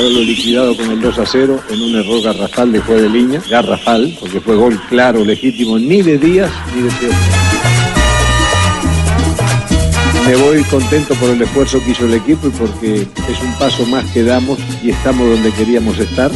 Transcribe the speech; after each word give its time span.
Haberlo 0.00 0.20
liquidado 0.22 0.74
con 0.76 0.90
el 0.90 1.00
2 1.00 1.18
a 1.18 1.26
0 1.26 1.60
en 1.68 1.82
un 1.82 1.96
error 1.96 2.22
garrafal 2.22 2.72
de 2.72 2.80
juez 2.80 3.02
de 3.02 3.08
línea, 3.08 3.42
garrafal, 3.50 4.16
porque 4.18 4.40
fue 4.40 4.56
gol 4.56 4.80
claro, 4.88 5.22
legítimo, 5.24 5.78
ni 5.78 6.00
de 6.00 6.16
Díaz 6.16 6.50
ni 6.74 6.82
de 6.82 6.88
Teo. 6.88 7.10
Me 10.26 10.36
voy 10.36 10.62
contento 10.64 11.14
por 11.16 11.30
el 11.30 11.42
esfuerzo 11.42 11.82
que 11.84 11.90
hizo 11.90 12.06
el 12.06 12.14
equipo 12.14 12.46
y 12.46 12.50
porque 12.50 13.02
es 13.02 13.42
un 13.42 13.52
paso 13.58 13.84
más 13.86 14.04
que 14.12 14.22
damos 14.22 14.58
y 14.82 14.90
estamos 14.90 15.28
donde 15.28 15.52
queríamos 15.52 15.98
estar. 15.98 16.30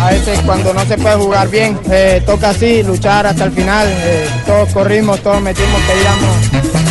A 0.00 0.10
veces 0.10 0.38
cuando 0.46 0.72
no 0.72 0.84
se 0.86 0.96
puede 0.96 1.16
jugar 1.16 1.50
bien, 1.50 1.78
eh, 1.90 2.22
toca 2.24 2.50
así, 2.50 2.82
luchar 2.82 3.26
hasta 3.26 3.44
el 3.44 3.52
final. 3.52 3.86
eh, 3.88 4.26
todos 4.46 4.70
corrimos, 4.70 5.20
todos 5.20 5.42
metimos, 5.42 5.80
peleamos. 5.82 6.89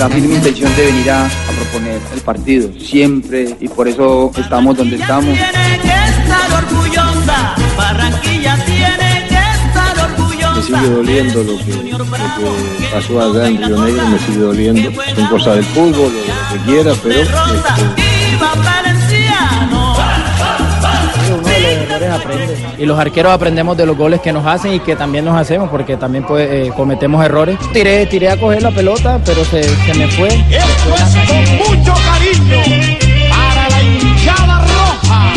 La 0.00 0.08
firme 0.08 0.36
intención 0.36 0.74
de 0.76 0.86
venir 0.86 1.10
a, 1.10 1.26
a 1.26 1.52
proponer 1.58 2.00
el 2.14 2.20
partido, 2.22 2.70
siempre, 2.80 3.54
y 3.60 3.68
por 3.68 3.86
eso 3.86 4.32
estamos 4.34 4.74
donde 4.74 4.96
estamos. 4.96 5.26
Tiene 5.26 5.78
que 5.82 5.88
estar 5.88 6.64
orgullosa, 6.64 7.54
Barranquilla 7.76 8.56
tiene 8.64 9.26
que 9.28 9.34
estar 9.34 10.10
orgullosa. 10.10 10.54
me 10.54 10.62
sigue 10.62 10.88
doliendo 10.88 11.42
lo 11.44 11.58
que, 11.58 11.90
lo 11.92 11.98
que 11.98 12.86
pasó 12.90 13.20
allá 13.20 13.48
en 13.48 13.58
Río 13.58 13.84
Negro, 13.84 14.06
me 14.06 14.18
sigue 14.20 14.38
doliendo. 14.38 15.02
Son 15.14 15.26
cosas 15.26 15.56
del 15.56 15.64
fútbol, 15.66 16.10
o 16.10 16.54
lo 16.54 16.64
que 16.64 16.64
quiera, 16.64 16.92
pero 17.02 17.20
este, 17.20 17.30
errores. 21.92 22.58
Y 22.78 22.86
los 22.86 22.98
arqueros 22.98 23.32
aprendemos 23.32 23.76
de 23.76 23.86
los 23.86 23.96
goles 23.96 24.20
que 24.20 24.32
nos 24.32 24.46
hacen 24.46 24.74
y 24.74 24.80
que 24.80 24.96
también 24.96 25.24
nos 25.24 25.36
hacemos, 25.36 25.68
porque 25.70 25.96
también 25.96 26.24
pues, 26.24 26.48
eh, 26.50 26.70
cometemos 26.76 27.24
errores. 27.24 27.58
Tiré, 27.72 28.06
tiré 28.06 28.30
a 28.30 28.38
coger 28.38 28.62
la 28.62 28.70
pelota, 28.70 29.20
pero 29.24 29.44
se, 29.44 29.62
se 29.62 29.94
me 29.94 30.08
fue. 30.08 30.28
Esto 30.28 30.94
es 30.94 31.16
con 31.28 31.76
mucho 31.78 31.94
cariño 31.94 32.62
para 33.30 33.68
la 33.68 33.82
hinchada 33.82 34.60
roja. 34.60 35.32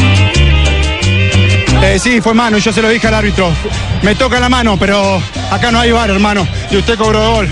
Eh, 1.83 1.99
sí, 1.99 2.21
fue 2.21 2.33
mano, 2.33 2.57
yo 2.57 2.71
se 2.71 2.81
lo 2.81 2.89
dije 2.89 3.07
al 3.07 3.15
árbitro. 3.15 3.49
Me 4.01 4.15
toca 4.15 4.39
la 4.39 4.49
mano, 4.49 4.77
pero 4.79 5.21
acá 5.51 5.71
no 5.71 5.79
hay 5.79 5.91
bar, 5.91 6.09
hermano. 6.09 6.47
Y 6.71 6.77
usted 6.77 6.97
cobró 6.97 7.35
gol. 7.35 7.49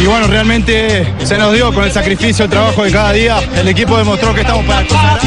Y 0.00 0.06
bueno, 0.06 0.26
realmente 0.26 1.14
se 1.24 1.38
nos 1.38 1.52
dio 1.52 1.72
con 1.72 1.84
el 1.84 1.92
sacrificio, 1.92 2.44
el 2.44 2.50
trabajo 2.50 2.84
de 2.84 2.92
cada 2.92 3.12
día. 3.12 3.38
El 3.56 3.68
equipo 3.68 3.96
demostró 3.96 4.34
que 4.34 4.42
estamos 4.42 4.64
para 4.66 4.86
cosas. 4.86 5.24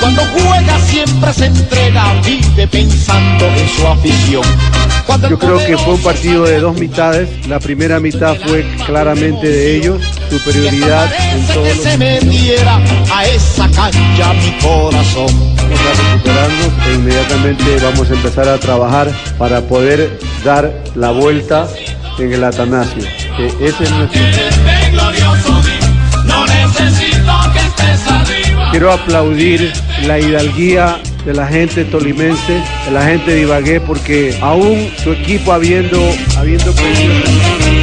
Cuando 0.00 0.22
juega 0.32 0.78
siempre 0.80 1.32
se 1.32 1.46
entrega, 1.46 2.04
vive 2.24 2.66
pensando 2.68 3.46
en 3.46 3.68
su 3.68 3.86
afición. 3.86 4.42
Yo 5.28 5.38
creo 5.38 5.58
que 5.58 5.76
fue 5.76 5.94
un 5.94 6.02
partido 6.02 6.44
de 6.44 6.60
dos 6.60 6.78
mitades. 6.78 7.46
La 7.46 7.60
primera 7.60 8.00
mitad 8.00 8.36
fue 8.46 8.64
claramente 8.86 9.46
de 9.46 9.76
ellos, 9.76 10.02
superioridad 10.30 11.10
en 11.32 11.46
todo 11.46 11.64
que 11.64 11.74
se 11.74 11.98
me 11.98 12.20
diera 12.20 12.80
a 13.12 13.26
esa 13.26 13.68
cancha 13.70 14.32
mi 14.34 14.52
corazón. 14.60 15.56
vamos 15.56 15.80
a 15.80 16.12
recuperarnos 16.12 16.86
e 16.86 16.94
inmediatamente 16.94 17.76
vamos 17.82 18.10
a 18.10 18.14
empezar 18.14 18.48
a 18.48 18.58
trabajar 18.58 19.10
para 19.38 19.60
poder 19.62 20.18
dar 20.44 20.72
la 20.94 21.10
vuelta 21.10 21.68
en 22.18 22.32
el 22.32 22.44
Atanasio. 22.44 23.21
Ese 23.38 23.84
es 23.84 23.90
nuestro... 23.90 24.20
Quiero 28.70 28.92
aplaudir 28.92 29.72
la 30.06 30.18
hidalguía 30.18 30.98
de 31.24 31.34
la 31.34 31.46
gente 31.46 31.84
tolimense, 31.84 32.62
de 32.84 32.90
la 32.90 33.04
gente 33.04 33.32
de 33.32 33.40
Ibagué, 33.42 33.80
porque 33.80 34.36
aún 34.40 34.90
su 35.02 35.12
equipo 35.12 35.52
habiendo, 35.52 35.98
habiendo 36.36 36.74
perdido... 36.74 37.81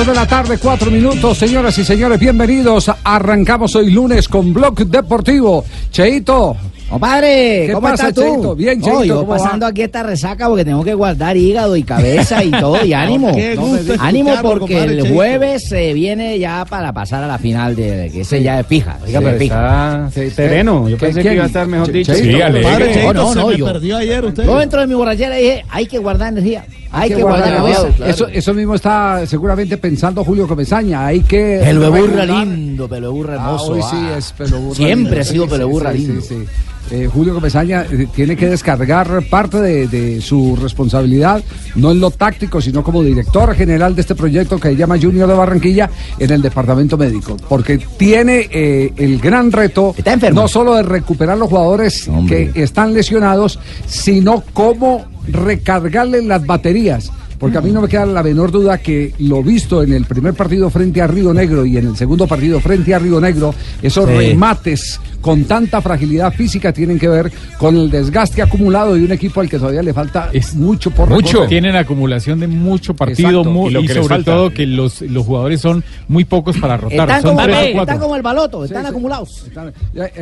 Dos 0.00 0.06
de 0.06 0.14
la 0.14 0.26
tarde, 0.26 0.56
cuatro 0.56 0.90
minutos, 0.90 1.36
señoras 1.36 1.76
y 1.76 1.84
señores, 1.84 2.18
bienvenidos. 2.18 2.90
Arrancamos 3.04 3.76
hoy 3.76 3.90
lunes 3.90 4.30
con 4.30 4.54
Blog 4.54 4.86
Deportivo. 4.86 5.62
Cheito. 5.90 6.56
Compadre, 6.90 7.64
¿Qué 7.68 7.72
¿cómo 7.72 7.88
pasa, 7.88 8.08
estás 8.08 8.14
tú? 8.24 8.32
Cheito? 8.34 8.56
Bien, 8.56 8.78
No, 8.80 8.84
Cheito, 8.86 9.04
yo 9.04 9.16
¿cómo 9.20 9.28
va? 9.28 9.36
pasando 9.38 9.64
aquí 9.66 9.82
esta 9.82 10.02
resaca 10.02 10.48
porque 10.48 10.64
tengo 10.64 10.82
que 10.82 10.92
guardar 10.94 11.36
hígado 11.36 11.76
y 11.76 11.84
cabeza 11.84 12.42
y 12.42 12.50
todo, 12.50 12.84
y 12.84 12.92
ánimo. 12.94 13.32
Qué 13.32 13.54
gusto 13.54 13.94
ánimo 14.00 14.32
porque 14.42 14.74
compadre 14.74 14.98
el 14.98 15.12
jueves 15.14 15.68
se 15.68 15.92
viene 15.94 16.36
ya 16.40 16.64
para 16.68 16.92
pasar 16.92 17.22
a 17.22 17.28
la 17.28 17.38
final 17.38 17.76
de 17.76 18.10
que 18.12 18.22
ese 18.22 18.42
ya 18.42 18.58
es 18.60 18.66
fija. 18.66 18.98
Oiga, 19.06 19.20
Sí, 19.20 19.24
pero 19.24 19.36
es 19.36 19.38
fija. 19.42 20.08
está 20.08 20.34
sereno. 20.34 20.88
Yo 20.88 20.98
pensé 20.98 21.22
que 21.22 21.34
iba 21.34 21.44
a 21.44 21.46
estar 21.46 21.66
mejor 21.68 21.92
dicho. 21.92 22.12
Sí, 22.12 22.22
Cheito, 22.22 22.48
no, 22.50 23.12
no, 23.12 23.28
se 23.32 23.38
no, 23.38 23.46
me 23.48 23.56
yo, 23.56 23.66
perdió 23.66 23.96
ayer 23.96 24.24
usted. 24.24 24.44
yo 24.44 24.58
dentro 24.58 24.80
de 24.80 24.86
mi 24.88 24.94
borrachera 24.94 25.36
dije, 25.36 25.64
hay 25.70 25.86
que 25.86 25.98
guardar 25.98 26.32
energía. 26.32 26.64
Hay, 26.92 27.08
que, 27.10 27.22
guardar, 27.22 27.54
cabeza. 27.56 27.82
cabeza. 27.82 28.08
Eso, 28.08 28.26
eso 28.26 28.52
mismo 28.52 28.74
está 28.74 29.24
seguramente 29.24 29.76
pensando 29.78 30.24
Julio 30.24 30.48
Comesaña. 30.48 31.06
Hay 31.06 31.20
que. 31.20 31.60
Pelo 31.62 31.82
de 31.88 32.00
burra 32.00 32.24
lindo, 32.26 32.88
pelo 32.88 33.06
de 33.06 33.12
burra 33.12 33.34
Ah, 33.38 33.44
hermoso. 33.44 33.72
hoy 33.74 33.82
sí 33.82 33.96
ah. 33.96 34.14
es 34.18 34.32
pelo 34.32 34.58
burra 34.58 34.74
Siempre 34.74 35.10
lindo. 35.10 35.20
ha 35.20 35.24
sido 35.24 35.46
pelo 35.48 35.68
burra 35.68 35.92
lindo. 35.92 36.20
sí, 36.20 36.26
sí. 36.30 36.44
Eh, 36.90 37.08
Julio 37.12 37.34
Comesaña 37.34 37.86
eh, 37.90 38.08
tiene 38.12 38.36
que 38.36 38.48
descargar 38.48 39.22
parte 39.28 39.60
de, 39.60 39.86
de 39.86 40.20
su 40.20 40.56
responsabilidad, 40.56 41.42
no 41.76 41.92
en 41.92 42.00
lo 42.00 42.10
táctico, 42.10 42.60
sino 42.60 42.82
como 42.82 43.02
director 43.02 43.54
general 43.54 43.94
de 43.94 44.00
este 44.00 44.16
proyecto 44.16 44.58
que 44.58 44.70
se 44.70 44.76
llama 44.76 44.98
Junior 45.00 45.28
de 45.28 45.34
Barranquilla 45.34 45.88
en 46.18 46.30
el 46.30 46.42
departamento 46.42 46.98
médico, 46.98 47.36
porque 47.48 47.78
tiene 47.96 48.48
eh, 48.50 48.92
el 48.96 49.20
gran 49.20 49.52
reto 49.52 49.94
no 50.32 50.48
solo 50.48 50.74
de 50.74 50.82
recuperar 50.82 51.38
los 51.38 51.48
jugadores 51.48 52.10
que 52.26 52.50
están 52.56 52.92
lesionados, 52.92 53.58
sino 53.86 54.42
cómo 54.52 55.04
recargarle 55.28 56.22
las 56.22 56.44
baterías. 56.44 57.12
Porque 57.40 57.56
a 57.58 57.60
mí 57.62 57.70
no 57.72 57.80
me 57.80 57.88
queda 57.88 58.04
la 58.06 58.22
menor 58.22 58.52
duda 58.52 58.78
que 58.78 59.14
lo 59.18 59.42
visto 59.42 59.82
en 59.82 59.94
el 59.94 60.04
primer 60.04 60.34
partido 60.34 60.68
frente 60.70 61.00
a 61.00 61.06
Río 61.06 61.32
Negro 61.32 61.64
y 61.64 61.76
en 61.78 61.86
el 61.88 61.96
segundo 61.96 62.26
partido 62.26 62.60
frente 62.60 62.94
a 62.94 62.98
Río 62.98 63.18
Negro, 63.20 63.54
esos 63.82 64.06
Sí. 64.08 64.14
remates 64.14 65.00
con 65.22 65.44
tanta 65.44 65.80
fragilidad 65.82 66.32
física 66.32 66.72
tienen 66.72 66.98
que 66.98 67.06
ver 67.08 67.30
con 67.58 67.76
el 67.76 67.90
desgaste 67.90 68.40
acumulado 68.42 68.94
de 68.94 69.04
un 69.04 69.12
equipo 69.12 69.40
al 69.40 69.48
que 69.50 69.58
todavía 69.58 69.82
le 69.82 69.92
falta 69.92 70.30
mucho 70.54 70.90
por 70.90 71.10
recorrer. 71.10 71.48
Tienen 71.48 71.76
acumulación 71.76 72.40
de 72.40 72.46
mucho 72.46 72.94
partido 72.94 73.28
Exacto. 73.30 73.50
mu- 73.50 73.66
Y 73.66 73.70
y, 73.70 73.72
lo 73.74 73.80
que 73.82 73.86
les 73.88 73.96
sobre 73.96 74.08
falta. 74.16 74.32
todo 74.32 74.50
que 74.50 74.66
los, 74.66 75.00
los 75.02 75.26
jugadores 75.26 75.60
son 75.60 75.82
muy 76.08 76.24
pocos 76.24 76.56
para 76.58 76.76
rotar. 76.76 77.00
Están 77.00 77.22
son 77.22 77.30
como, 77.36 77.42
tres 77.46 77.76
o 77.76 77.80
están 77.80 77.98
como 77.98 78.16
el 78.16 78.22
baloto, 78.22 78.64
están 78.64 78.86
acumulados. 78.86 79.46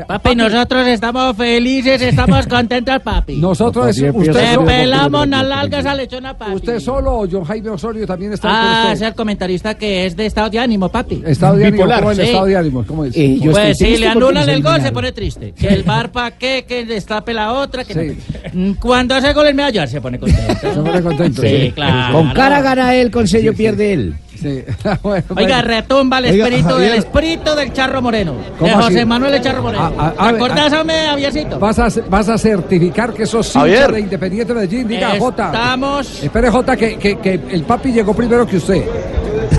Papi, 0.06 0.34
nosotros 0.36 0.86
estamos 0.86 1.36
felices, 1.36 2.00
estamos 2.02 2.46
contentos, 2.46 3.00
papi. 3.02 3.36
Nosotros, 3.36 3.88
usted 3.96 4.54
solo- 4.54 4.66
pelamos 4.66 5.28
las 5.28 5.46
largas 5.46 5.86
a 5.86 5.94
lechona, 5.94 6.36
papi. 6.36 6.54
¿Usted 6.54 6.80
solo 6.80 7.07
o 7.12 7.28
John 7.30 7.44
Jaime 7.44 7.70
Osorio 7.70 8.06
también 8.06 8.32
está 8.32 8.48
Ah, 8.50 8.82
con 8.84 8.92
es 8.92 9.00
el 9.02 9.14
comentarista 9.14 9.74
que 9.74 10.06
es 10.06 10.16
de 10.16 10.26
estado 10.26 10.50
de 10.50 10.58
ánimo, 10.58 10.88
papi. 10.88 11.22
Estado 11.26 11.56
de 11.56 11.64
ánimo, 11.66 11.76
Bipolar, 11.84 12.00
¿cómo 12.00 12.10
es 12.12 12.18
el 12.18 12.24
sí. 12.24 12.30
estado 12.30 12.46
de 12.46 12.56
ánimo? 12.56 12.84
¿Cómo 12.86 13.04
es? 13.04 13.14
pues 13.50 13.78
si 13.78 13.96
le 13.96 14.08
anulan 14.08 14.48
el 14.48 14.62
gol 14.62 14.80
se 14.80 14.92
pone 14.92 15.12
triste. 15.12 15.52
Que 15.52 15.68
el 15.68 15.82
bar 15.82 16.10
pa' 16.12 16.32
qué, 16.32 16.64
que 16.68 16.84
destape 16.84 17.32
la 17.34 17.52
otra. 17.52 17.84
Que 17.84 17.94
Sí. 17.94 18.18
no- 18.52 18.68
Mm, 18.70 18.74
Cuando 18.74 19.14
hace 19.14 19.32
gol 19.32 19.46
el 19.46 19.54
medallar 19.54 19.88
se 19.88 20.00
pone 20.00 20.18
contento. 20.18 20.72
Se 20.74 20.80
pone 20.80 21.02
contento. 21.02 21.42
Sí, 21.42 21.72
claro. 21.74 22.14
Con 22.18 22.30
cara 22.32 22.60
gana 22.62 22.94
él, 22.94 23.10
con 23.10 23.26
sello 23.28 23.52
pierde 23.54 23.92
él. 23.92 24.14
Sí. 24.40 24.64
Bueno, 25.02 25.24
Oiga, 25.36 25.62
retumba 25.62 26.18
el 26.18 26.26
Oiga, 26.26 26.44
espíritu 26.46 26.68
Javier. 26.70 26.90
del 26.90 26.98
espíritu 26.98 27.54
del 27.54 27.72
Charro 27.72 28.02
Moreno. 28.02 28.34
De. 28.60 28.70
José 28.70 29.04
Manuel 29.04 29.34
el 29.34 29.40
Charro 29.42 29.62
Moreno. 29.62 29.84
Ah, 29.84 29.92
ah, 29.98 30.12
¿Te 30.16 30.22
a 30.22 30.32
ver, 30.32 30.34
acordás, 30.42 30.72
ah. 30.72 30.80
hombre, 30.80 30.96
Javiercito? 31.06 31.58
Vas 31.58 31.78
a, 31.78 31.88
vas 32.08 32.28
a 32.28 32.38
certificar 32.38 33.12
que 33.12 33.26
sos 33.26 33.54
hincha 33.54 33.88
de 33.88 34.00
Independiente 34.00 34.54
Medellín. 34.54 34.88
Diga, 34.88 35.18
Jota. 35.18 35.46
Estamos 35.46 36.22
Espere, 36.22 36.50
Jota, 36.50 36.76
que, 36.76 36.96
que, 36.98 37.18
que 37.18 37.34
el 37.50 37.62
papi 37.64 37.92
llegó 37.92 38.14
primero 38.14 38.46
que 38.46 38.56
usted. 38.58 38.84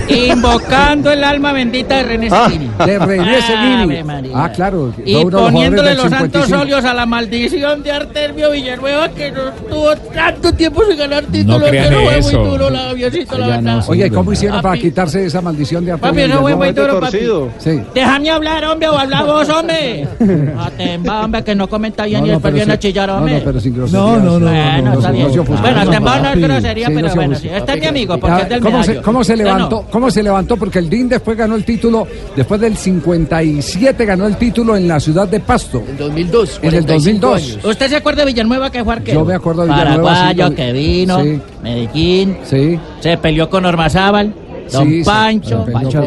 Invocando 0.10 1.12
el 1.12 1.24
alma 1.24 1.52
bendita 1.54 1.98
de 1.98 2.04
René 2.04 2.30
Ah, 2.32 2.46
Seguini. 2.50 2.70
de 2.86 3.00
René 3.00 3.42
Seguini. 3.42 4.32
Ah, 4.34 4.50
claro. 4.52 4.94
Y 5.06 5.14
los 5.14 5.42
poniéndole 5.42 5.96
los 5.96 6.04
santos 6.10 6.46
55. 6.46 6.62
óleos 6.62 6.86
a 6.86 6.94
la 6.94 7.06
maldición 7.06 7.84
de 7.84 7.92
Artemio 7.92 8.52
Villanueva 8.52 9.10
que 9.10 9.32
nos 9.32 9.56
tuvo 9.68 9.96
tanto 10.14 10.54
tiempo 10.54 10.82
sin 10.88 10.98
ganar 10.98 11.24
títulos. 11.26 11.64
crean 11.70 11.86
pero 11.90 12.02
fue 12.04 12.18
eso. 12.20 12.40
muy 12.40 12.50
duro 12.50 12.70
la 12.70 12.80
Javiercito, 12.90 13.38
la 13.38 13.48
Ya 13.48 13.56
verdad. 13.58 13.76
no, 13.78 13.84
Oye, 13.88 14.08
¿y 14.08 14.10
¿cómo 14.10 14.34
hicieron 14.34 14.62
para 14.62 14.78
quitarse 14.78 15.26
esa 15.26 15.42
maldición 15.42 15.86
de 15.86 15.92
Artemio 15.94 16.24
Papi, 16.28 16.34
no 16.34 16.42
fue 16.42 16.56
muy 16.56 16.68
Villanueva? 16.72 17.10
duro, 17.10 17.50
papi. 17.52 17.60
Sí. 17.60 17.82
Déjame 17.94 18.30
hablar, 18.30 18.66
hombre, 18.66 18.90
o 18.90 18.98
habla 18.98 19.24
vos, 19.24 19.50
hombre. 19.50 20.08
Atemba, 20.60 21.26
hombre, 21.26 21.44
que 21.44 21.56
no 21.56 21.68
comenta 21.70 22.06
bien 22.06 22.22
No, 22.22 22.26
y 22.26 22.30
no, 22.30 22.34
después 22.36 22.52
pero 22.52 22.56
viene 22.56 22.74
a 22.74 22.80
chillar, 22.80 23.10
No, 23.10 23.18
hombre. 23.18 23.38
no, 23.40 23.44
pero 23.46 23.60
sin 23.60 23.76
groserías. 23.76 24.04
No, 24.04 24.18
no, 24.18 24.40
no. 24.40 24.40
No, 24.40 24.46
Bueno, 24.52 24.82
no, 24.82 24.94
está 24.94 25.08
no, 25.10 25.14
bien. 25.16 25.36
no. 25.36 25.44
Bueno, 25.44 25.84
No, 25.84 25.92
Atemba 25.92 26.20
no 26.20 26.30
es 26.30 26.40
grosería, 26.42 26.90
no 26.90 26.96
pero 26.96 27.16
bueno. 27.16 27.36
Este 27.36 27.74
es 27.74 27.80
mi 27.80 27.86
amigo, 27.88 28.18
porque 28.20 28.36
Ah, 28.36 28.40
es 28.42 28.50
del 28.50 28.60
¿Cómo 29.04 29.24
se, 29.24 29.36
medallo. 29.36 29.79
Cómo 29.90 29.90
se 29.90 29.90
levantó? 29.90 29.92
¿Cómo 29.92 30.12
se 30.12 30.24
levantó? 30.24 30.58
Porque 30.58 30.80
el 30.80 30.90
DIN 30.90 31.10
después 31.10 31.38
ganó 31.38 31.56
el 31.56 31.64
título, 31.66 32.08
después 32.36 32.60
del 32.62 32.78
57 32.78 34.06
ganó 34.06 34.28
el 34.28 34.38
título 34.38 34.76
en 34.76 34.88
la 34.88 35.00
ciudad 35.00 35.28
de 35.28 35.40
Pasto. 35.40 35.84
En 35.88 35.98
2002. 35.98 36.60
En 36.62 36.74
el 36.74 36.86
2002. 36.86 37.60
¿Usted 37.64 37.88
se 37.90 37.96
acuerda 37.96 38.22
de 38.26 38.32
Villanueva 38.32 38.72
que 38.72 38.84
fue 38.84 38.94
arquero? 38.94 39.20
Yo 39.20 39.26
me 39.26 39.34
acuerdo 39.36 39.64
de 39.66 39.70
Villanueva, 39.74 40.04
Paraguayo 40.04 40.48
sí, 40.50 40.56
que 40.56 40.72
vino, 40.74 41.24
sí. 41.24 41.40
Medellín, 41.64 42.38
Sí. 42.44 42.80
se 43.00 43.18
peleó 43.18 43.50
con 43.50 43.66
Ormazábal, 43.66 44.34
Don 44.72 44.88
Sí, 44.88 45.00
sí, 45.00 45.04
Pancho, 45.04 45.64
con 45.66 45.74
Pancho, 45.74 46.04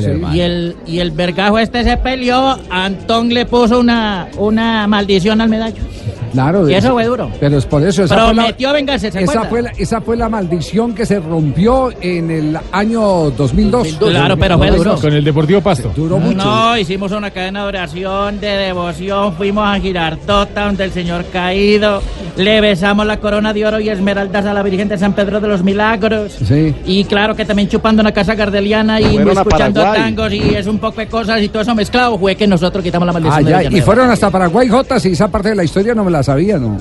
sí. 0.00 0.06
y 0.34 0.40
el 0.40 0.76
y 0.86 0.98
el 0.98 1.12
vergajo 1.12 1.58
este 1.58 1.82
se 1.82 1.96
peleó, 1.96 2.58
Antón 2.68 3.32
le 3.32 3.46
puso 3.46 3.80
una 3.80 4.28
una 4.36 4.86
maldición 4.86 5.40
al 5.40 5.48
medallo. 5.48 5.82
Claro. 6.32 6.68
Y 6.68 6.74
eso 6.74 6.92
fue 6.92 7.04
duro. 7.04 7.30
Pero 7.40 7.58
es 7.58 7.66
por 7.66 7.82
eso. 7.86 8.04
Esa 8.04 8.14
fue 8.14 8.24
la- 8.26 8.32
Prometió 8.42 8.72
vengarse, 8.72 9.10
¿se 9.10 9.22
esa 9.22 9.44
fue, 9.44 9.62
la, 9.62 9.70
esa 9.76 10.00
fue 10.00 10.16
la 10.16 10.28
maldición 10.28 10.94
que 10.94 11.06
se 11.06 11.20
rompió 11.20 11.90
en 12.00 12.30
el 12.30 12.58
año 12.72 13.30
2002. 13.30 13.88
Claro, 13.98 14.36
pero 14.36 14.58
fue 14.58 14.70
duro. 14.70 14.96
Con 15.00 15.12
el 15.12 15.24
Deportivo 15.24 15.60
Pasto. 15.60 15.92
Duró 15.94 16.18
mucho. 16.18 16.36
No, 16.44 16.76
hicimos 16.78 17.12
una 17.12 17.30
cadena 17.30 17.62
de 17.62 17.68
oración, 17.68 18.40
de 18.40 18.46
devoción, 18.48 19.34
fuimos 19.34 19.64
a 19.66 19.78
Girardota, 19.78 20.66
donde 20.66 20.84
el 20.84 20.92
Señor 20.92 21.24
caído, 21.32 22.02
le 22.36 22.60
besamos 22.60 23.06
la 23.06 23.18
corona 23.18 23.52
de 23.52 23.66
oro 23.66 23.80
y 23.80 23.88
esmeraldas 23.88 24.46
a 24.46 24.54
la 24.54 24.62
Virgen 24.62 24.88
de 24.88 24.98
San 24.98 25.12
Pedro 25.12 25.40
de 25.40 25.48
los 25.48 25.62
Milagros. 25.62 26.32
Sí. 26.46 26.74
Y 26.86 27.04
claro 27.04 27.34
que 27.34 27.44
también 27.44 27.68
chupando 27.68 28.00
una 28.00 28.12
casa 28.12 28.34
gardeliana 28.34 29.00
y 29.00 29.04
Fueron 29.16 29.38
escuchando 29.38 29.80
Paraguay. 29.80 30.02
tangos 30.14 30.32
y 30.32 30.54
es 30.54 30.66
un 30.66 30.78
poco 30.78 31.00
de 31.00 31.06
cosas 31.08 31.42
y 31.42 31.48
todo 31.48 31.62
eso 31.62 31.74
mezclado, 31.74 32.18
fue 32.18 32.34
que 32.36 32.46
nosotros 32.46 32.82
quitamos 32.82 33.06
la 33.06 33.12
maldición 33.12 33.46
Ah, 33.54 33.58
de 33.58 33.70
ya, 33.70 33.76
y 33.78 33.80
fueron 33.80 34.10
hasta 34.10 34.30
Paraguay, 34.30 34.68
Jota, 34.68 34.98
si 35.00 35.10
esa 35.12 35.28
parte 35.28 35.50
de 35.50 35.54
la 35.56 35.64
historia 35.64 35.94
no 35.94 36.04
me 36.04 36.10
la 36.10 36.21
sabía, 36.22 36.58
¿no? 36.58 36.78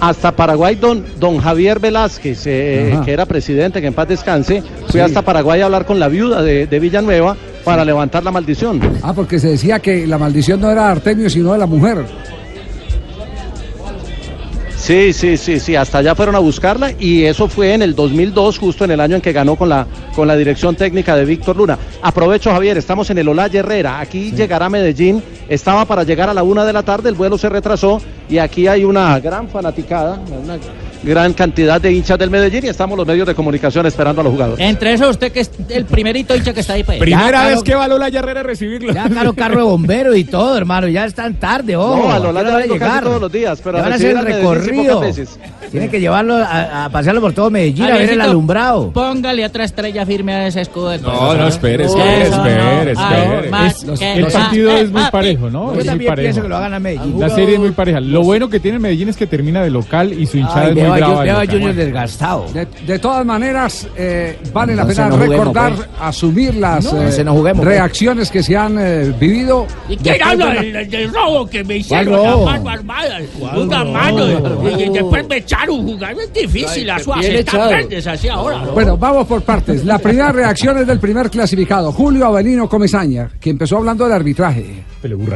hasta 0.00 0.30
Paraguay, 0.30 0.76
don, 0.76 1.04
don 1.18 1.38
Javier 1.38 1.80
Velázquez, 1.80 2.46
eh, 2.46 2.92
Ajá. 2.94 3.04
que 3.04 3.12
era 3.12 3.26
presidente, 3.26 3.80
que 3.80 3.88
en 3.88 3.94
paz 3.94 4.06
descanse, 4.06 4.62
fui 4.86 4.92
Sí. 4.92 5.00
hasta 5.00 5.22
Paraguay 5.22 5.60
a 5.60 5.64
hablar 5.64 5.86
con 5.86 5.98
la 5.98 6.06
viuda 6.06 6.40
de, 6.40 6.68
de 6.68 6.78
Villanueva 6.78 7.36
para 7.64 7.84
levantar 7.84 8.22
la 8.22 8.30
maldición. 8.30 8.80
Ah, 9.02 9.12
porque 9.12 9.40
se 9.40 9.48
decía 9.48 9.80
que 9.80 10.06
la 10.06 10.16
maldición 10.16 10.60
no 10.60 10.70
era 10.70 10.84
de 10.86 10.92
Artemio, 10.92 11.28
sino 11.28 11.52
de 11.52 11.58
la 11.58 11.66
mujer. 11.66 12.04
Sí, 14.88 15.12
sí, 15.12 15.36
sí, 15.36 15.60
sí, 15.60 15.76
hasta 15.76 15.98
allá 15.98 16.14
fueron 16.14 16.34
a 16.34 16.38
buscarla 16.38 16.92
y 16.98 17.24
eso 17.24 17.46
fue 17.46 17.74
en 17.74 17.82
el 17.82 17.94
2002, 17.94 18.58
justo 18.58 18.86
en 18.86 18.92
el 18.92 19.00
año 19.00 19.16
en 19.16 19.20
que 19.20 19.34
ganó 19.34 19.54
con 19.54 19.68
la, 19.68 19.86
con 20.16 20.26
la 20.26 20.34
dirección 20.34 20.76
técnica 20.76 21.14
de 21.14 21.26
Víctor 21.26 21.58
Luna. 21.58 21.78
Aprovecho, 22.00 22.50
Javier, 22.50 22.78
estamos 22.78 23.10
en 23.10 23.18
el 23.18 23.28
Olaya 23.28 23.60
Herrera, 23.60 24.00
aquí 24.00 24.32
llegará 24.32 24.64
a 24.64 24.70
Medellín, 24.70 25.22
estaba 25.46 25.84
para 25.84 26.04
llegar 26.04 26.30
a 26.30 26.32
la 26.32 26.42
una 26.42 26.64
de 26.64 26.72
la 26.72 26.84
tarde, 26.84 27.10
el 27.10 27.16
vuelo 27.16 27.36
se 27.36 27.50
retrasó 27.50 28.00
y 28.30 28.38
aquí 28.38 28.66
hay 28.66 28.84
una 28.84 29.20
gran 29.20 29.50
fanaticada, 29.50 30.22
una 30.42 30.56
gran 31.02 31.32
cantidad 31.32 31.80
de 31.80 31.92
hinchas 31.92 32.18
del 32.18 32.30
Medellín 32.30 32.64
y 32.64 32.68
estamos 32.68 32.96
los 32.98 33.06
medios 33.06 33.26
de 33.26 33.34
comunicación 33.34 33.86
esperando 33.86 34.20
a 34.20 34.24
los 34.24 34.32
jugadores. 34.32 34.66
Entre 34.66 34.92
eso, 34.92 35.08
usted 35.08 35.32
que 35.32 35.40
es 35.40 35.50
el 35.68 35.84
primerito 35.84 36.34
hincha 36.34 36.52
que 36.52 36.60
está 36.60 36.74
ahí, 36.74 36.84
pues. 36.84 36.98
Primera 36.98 37.46
vez 37.46 37.62
que 37.62 37.74
va 37.74 37.86
Lola 37.88 38.08
Herrera 38.08 38.40
a 38.40 38.42
recibirlo. 38.42 38.92
Ya 38.92 39.08
caro 39.08 39.32
carro 39.32 39.56
de 39.58 39.62
bombero 39.62 40.14
y 40.14 40.24
todo, 40.24 40.56
hermano. 40.56 40.88
Ya 40.88 41.04
es 41.04 41.14
tan 41.14 41.34
tarde, 41.34 41.76
ojo. 41.76 41.96
No, 41.96 42.10
a 42.10 42.16
¿a 42.16 42.18
qué 42.18 42.22
Lola 42.26 42.42
ya 42.42 42.48
va 42.50 42.56
a 42.56 42.60
casi 42.60 42.72
llegar? 42.72 43.02
todos 43.04 43.20
los 43.20 43.32
días, 43.32 43.60
pero 43.62 43.78
van 43.78 43.92
a 43.92 43.94
hacer 43.94 44.10
el 44.16 44.24
recorrido. 44.24 45.02
Tiene 45.70 45.88
que 45.90 46.00
llevarlo 46.00 46.36
a, 46.36 46.86
a 46.86 46.88
pasearlo 46.90 47.20
por 47.20 47.32
todo 47.34 47.50
Medellín, 47.50 47.84
a 47.84 47.94
ver 47.98 48.10
el 48.10 48.20
alumbrado. 48.20 48.90
Póngale 48.92 49.44
otra 49.44 49.64
estrella 49.64 50.06
firme 50.06 50.32
a 50.34 50.46
ese 50.46 50.62
escudo 50.62 50.90
de 50.90 50.98
No, 50.98 51.34
no, 51.34 51.46
espere, 51.48 51.84
espere, 51.84 52.28
espere, 52.28 52.92
espere. 52.92 54.18
el 54.18 54.26
partido 54.26 54.70
es 54.76 54.90
muy 54.90 55.02
parejo, 55.10 55.50
¿no? 55.50 55.66
Yo 55.66 55.70
Es 55.72 55.76
muy 55.78 55.84
también 55.84 56.08
parejo. 56.10 56.24
pienso 56.24 56.42
que 56.42 56.48
lo 56.48 56.56
hagan 56.56 56.74
a 56.74 56.78
Medellín. 56.80 57.20
La 57.20 57.28
serie 57.28 57.54
es 57.54 57.60
muy 57.60 57.70
pareja. 57.72 58.00
Lo 58.00 58.22
bueno 58.22 58.48
que 58.48 58.60
tiene 58.60 58.78
Medellín 58.78 59.08
es 59.08 59.16
que 59.16 59.26
termina 59.26 59.62
de 59.62 59.70
local 59.70 60.12
y 60.12 60.26
su 60.26 60.38
hinchada 60.38 60.62
Ay, 60.62 60.68
es 60.70 60.74
muy 60.76 60.87
veo 60.94 61.04
a. 61.06 61.08
Ju- 61.08 61.18
de 61.18 61.24
veo 61.24 61.38
a. 61.38 61.46
Junior 61.46 61.74
desgastado. 61.74 62.46
De, 62.52 62.66
de 62.86 62.98
todas 62.98 63.24
maneras, 63.26 63.86
eh, 63.96 64.38
vale 64.52 64.74
la 64.76 64.86
pena 64.86 65.08
no 65.08 65.14
juguemos, 65.16 65.38
recordar, 65.38 65.74
pues. 65.74 65.88
asumir 66.00 66.54
las 66.56 66.84
No, 66.92 67.02
eh, 67.02 67.24
no 67.24 67.32
juguemos, 67.34 67.64
pues. 67.64 67.74
reacciones 67.76 68.30
que 68.30 68.42
se 68.42 68.56
han 68.56 68.76
eh, 68.78 69.14
vivido. 69.18 69.66
¿Y 69.88 69.96
quién 69.96 70.22
habla 70.22 70.46
de 70.46 70.54
la- 70.72 70.78
del, 70.80 70.90
del 70.90 71.12
robo 71.14 71.46
que 71.48 71.58
me 71.64 71.64
¿Cuál 71.64 71.78
hicieron? 71.78 72.12
La 72.22 72.30
robo? 72.32 72.44
mano 72.46 72.68
armada. 72.70 73.18
¿Cuál 73.38 73.58
Una 73.58 73.84
mano. 73.84 74.26
Y, 74.78 74.82
y 74.82 74.88
después 74.90 75.28
me 75.28 75.36
echaron 75.38 75.82
jugar. 75.86 76.12
Es 76.18 76.32
difícil. 76.32 76.86
Las 76.86 77.02
echado. 77.02 77.70
verdes 77.70 78.06
así 78.06 78.28
ahora. 78.28 78.58
¿no? 78.64 78.72
Bueno, 78.72 78.96
vamos 78.96 79.26
por 79.26 79.42
partes. 79.42 79.84
La 79.84 79.98
primera 79.98 80.32
reacción 80.32 80.78
es 80.78 80.86
del 80.86 80.98
primer 81.00 81.30
clasificado, 81.30 81.92
Julio 81.92 82.26
Avelino 82.26 82.68
Comesaña, 82.68 83.30
que 83.40 83.50
empezó 83.50 83.76
hablando 83.78 84.04
del 84.04 84.12
arbitraje. 84.14 84.84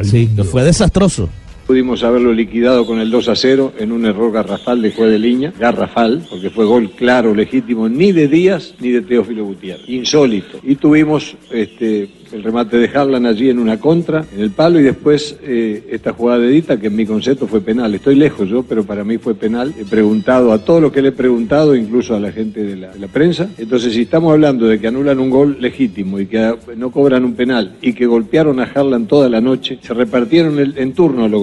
Sí, 0.03 0.29
que 0.35 0.43
fue 0.43 0.63
desastroso. 0.63 1.29
Pudimos 1.65 2.03
haberlo 2.03 2.33
liquidado 2.33 2.85
con 2.85 2.99
el 2.99 3.09
2 3.09 3.29
a 3.29 3.35
0 3.37 3.73
en 3.79 3.93
un 3.93 4.05
error 4.05 4.33
garrafal 4.33 4.81
de 4.81 4.91
juez 4.91 5.09
de 5.09 5.19
línea, 5.19 5.53
garrafal, 5.57 6.21
porque 6.29 6.49
fue 6.49 6.65
gol 6.65 6.91
claro, 6.91 7.33
legítimo, 7.33 7.87
ni 7.87 8.11
de 8.11 8.27
Díaz 8.27 8.75
ni 8.81 8.89
de 8.89 9.01
Teófilo 9.01 9.45
Gutiérrez, 9.45 9.87
insólito. 9.87 10.59
Y 10.61 10.75
tuvimos 10.75 11.37
este, 11.51 12.09
el 12.33 12.43
remate 12.43 12.77
de 12.77 12.89
Harlan 12.93 13.25
allí 13.25 13.49
en 13.49 13.59
una 13.59 13.79
contra, 13.79 14.25
en 14.33 14.41
el 14.41 14.51
palo, 14.51 14.77
y 14.77 14.83
después 14.83 15.37
eh, 15.41 15.87
esta 15.89 16.11
jugada 16.11 16.39
de 16.39 16.49
Dita, 16.49 16.77
que 16.77 16.87
en 16.87 16.97
mi 16.97 17.05
concepto 17.05 17.47
fue 17.47 17.61
penal. 17.61 17.95
Estoy 17.95 18.15
lejos 18.15 18.49
yo, 18.49 18.63
pero 18.63 18.83
para 18.83 19.05
mí 19.05 19.17
fue 19.17 19.33
penal. 19.33 19.73
He 19.79 19.85
preguntado 19.85 20.51
a 20.51 20.65
todo 20.65 20.81
lo 20.81 20.91
que 20.91 21.01
le 21.01 21.09
he 21.09 21.13
preguntado, 21.13 21.75
incluso 21.75 22.13
a 22.13 22.19
la 22.19 22.33
gente 22.33 22.63
de 22.63 22.75
la, 22.75 22.91
prensa. 23.13 23.49
Entonces, 23.57 23.93
si 23.93 24.01
estamos 24.01 24.33
hablando 24.33 24.65
de 24.65 24.79
que 24.79 24.87
anulan 24.87 25.19
un 25.19 25.29
gol 25.29 25.57
legítimo 25.59 26.19
y 26.19 26.25
que 26.25 26.55
no 26.75 26.89
cobran 26.89 27.23
un 27.23 27.35
penal 27.35 27.75
y 27.81 27.93
que 27.93 28.05
golpearon 28.07 28.59
a 28.59 28.63
Harlan 28.63 29.05
toda 29.05 29.29
la 29.29 29.39
noche, 29.39 29.77
se 29.81 29.93
repartieron 29.93 30.57
en 30.59 30.93
turno 30.93 31.27
lo 31.27 31.39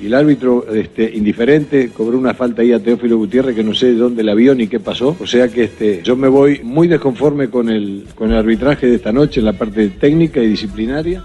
Y 0.00 0.06
el 0.06 0.14
árbitro, 0.14 0.66
este, 0.72 1.10
indiferente, 1.14 1.90
cobró 1.90 2.18
una 2.18 2.34
falta 2.34 2.62
ahí 2.62 2.72
a 2.72 2.82
Teófilo 2.82 3.16
Gutiérrez 3.18 3.54
que 3.54 3.64
no 3.64 3.74
sé 3.74 3.86
de 3.86 3.94
dónde 3.94 4.22
la 4.22 4.34
vio 4.34 4.54
ni 4.54 4.68
qué 4.68 4.80
pasó. 4.80 5.16
O 5.18 5.26
sea 5.26 5.48
que 5.48 5.64
este, 5.64 6.00
yo 6.02 6.16
me 6.16 6.28
voy 6.28 6.60
muy 6.62 6.88
desconforme 6.88 7.48
con 7.48 7.68
el, 7.68 8.06
con 8.14 8.30
el 8.30 8.36
arbitraje 8.36 8.86
de 8.86 8.96
esta 8.96 9.12
noche 9.12 9.40
en 9.40 9.46
la 9.46 9.52
parte 9.52 9.88
técnica 9.88 10.40
y 10.40 10.48
disciplinaria. 10.48 11.24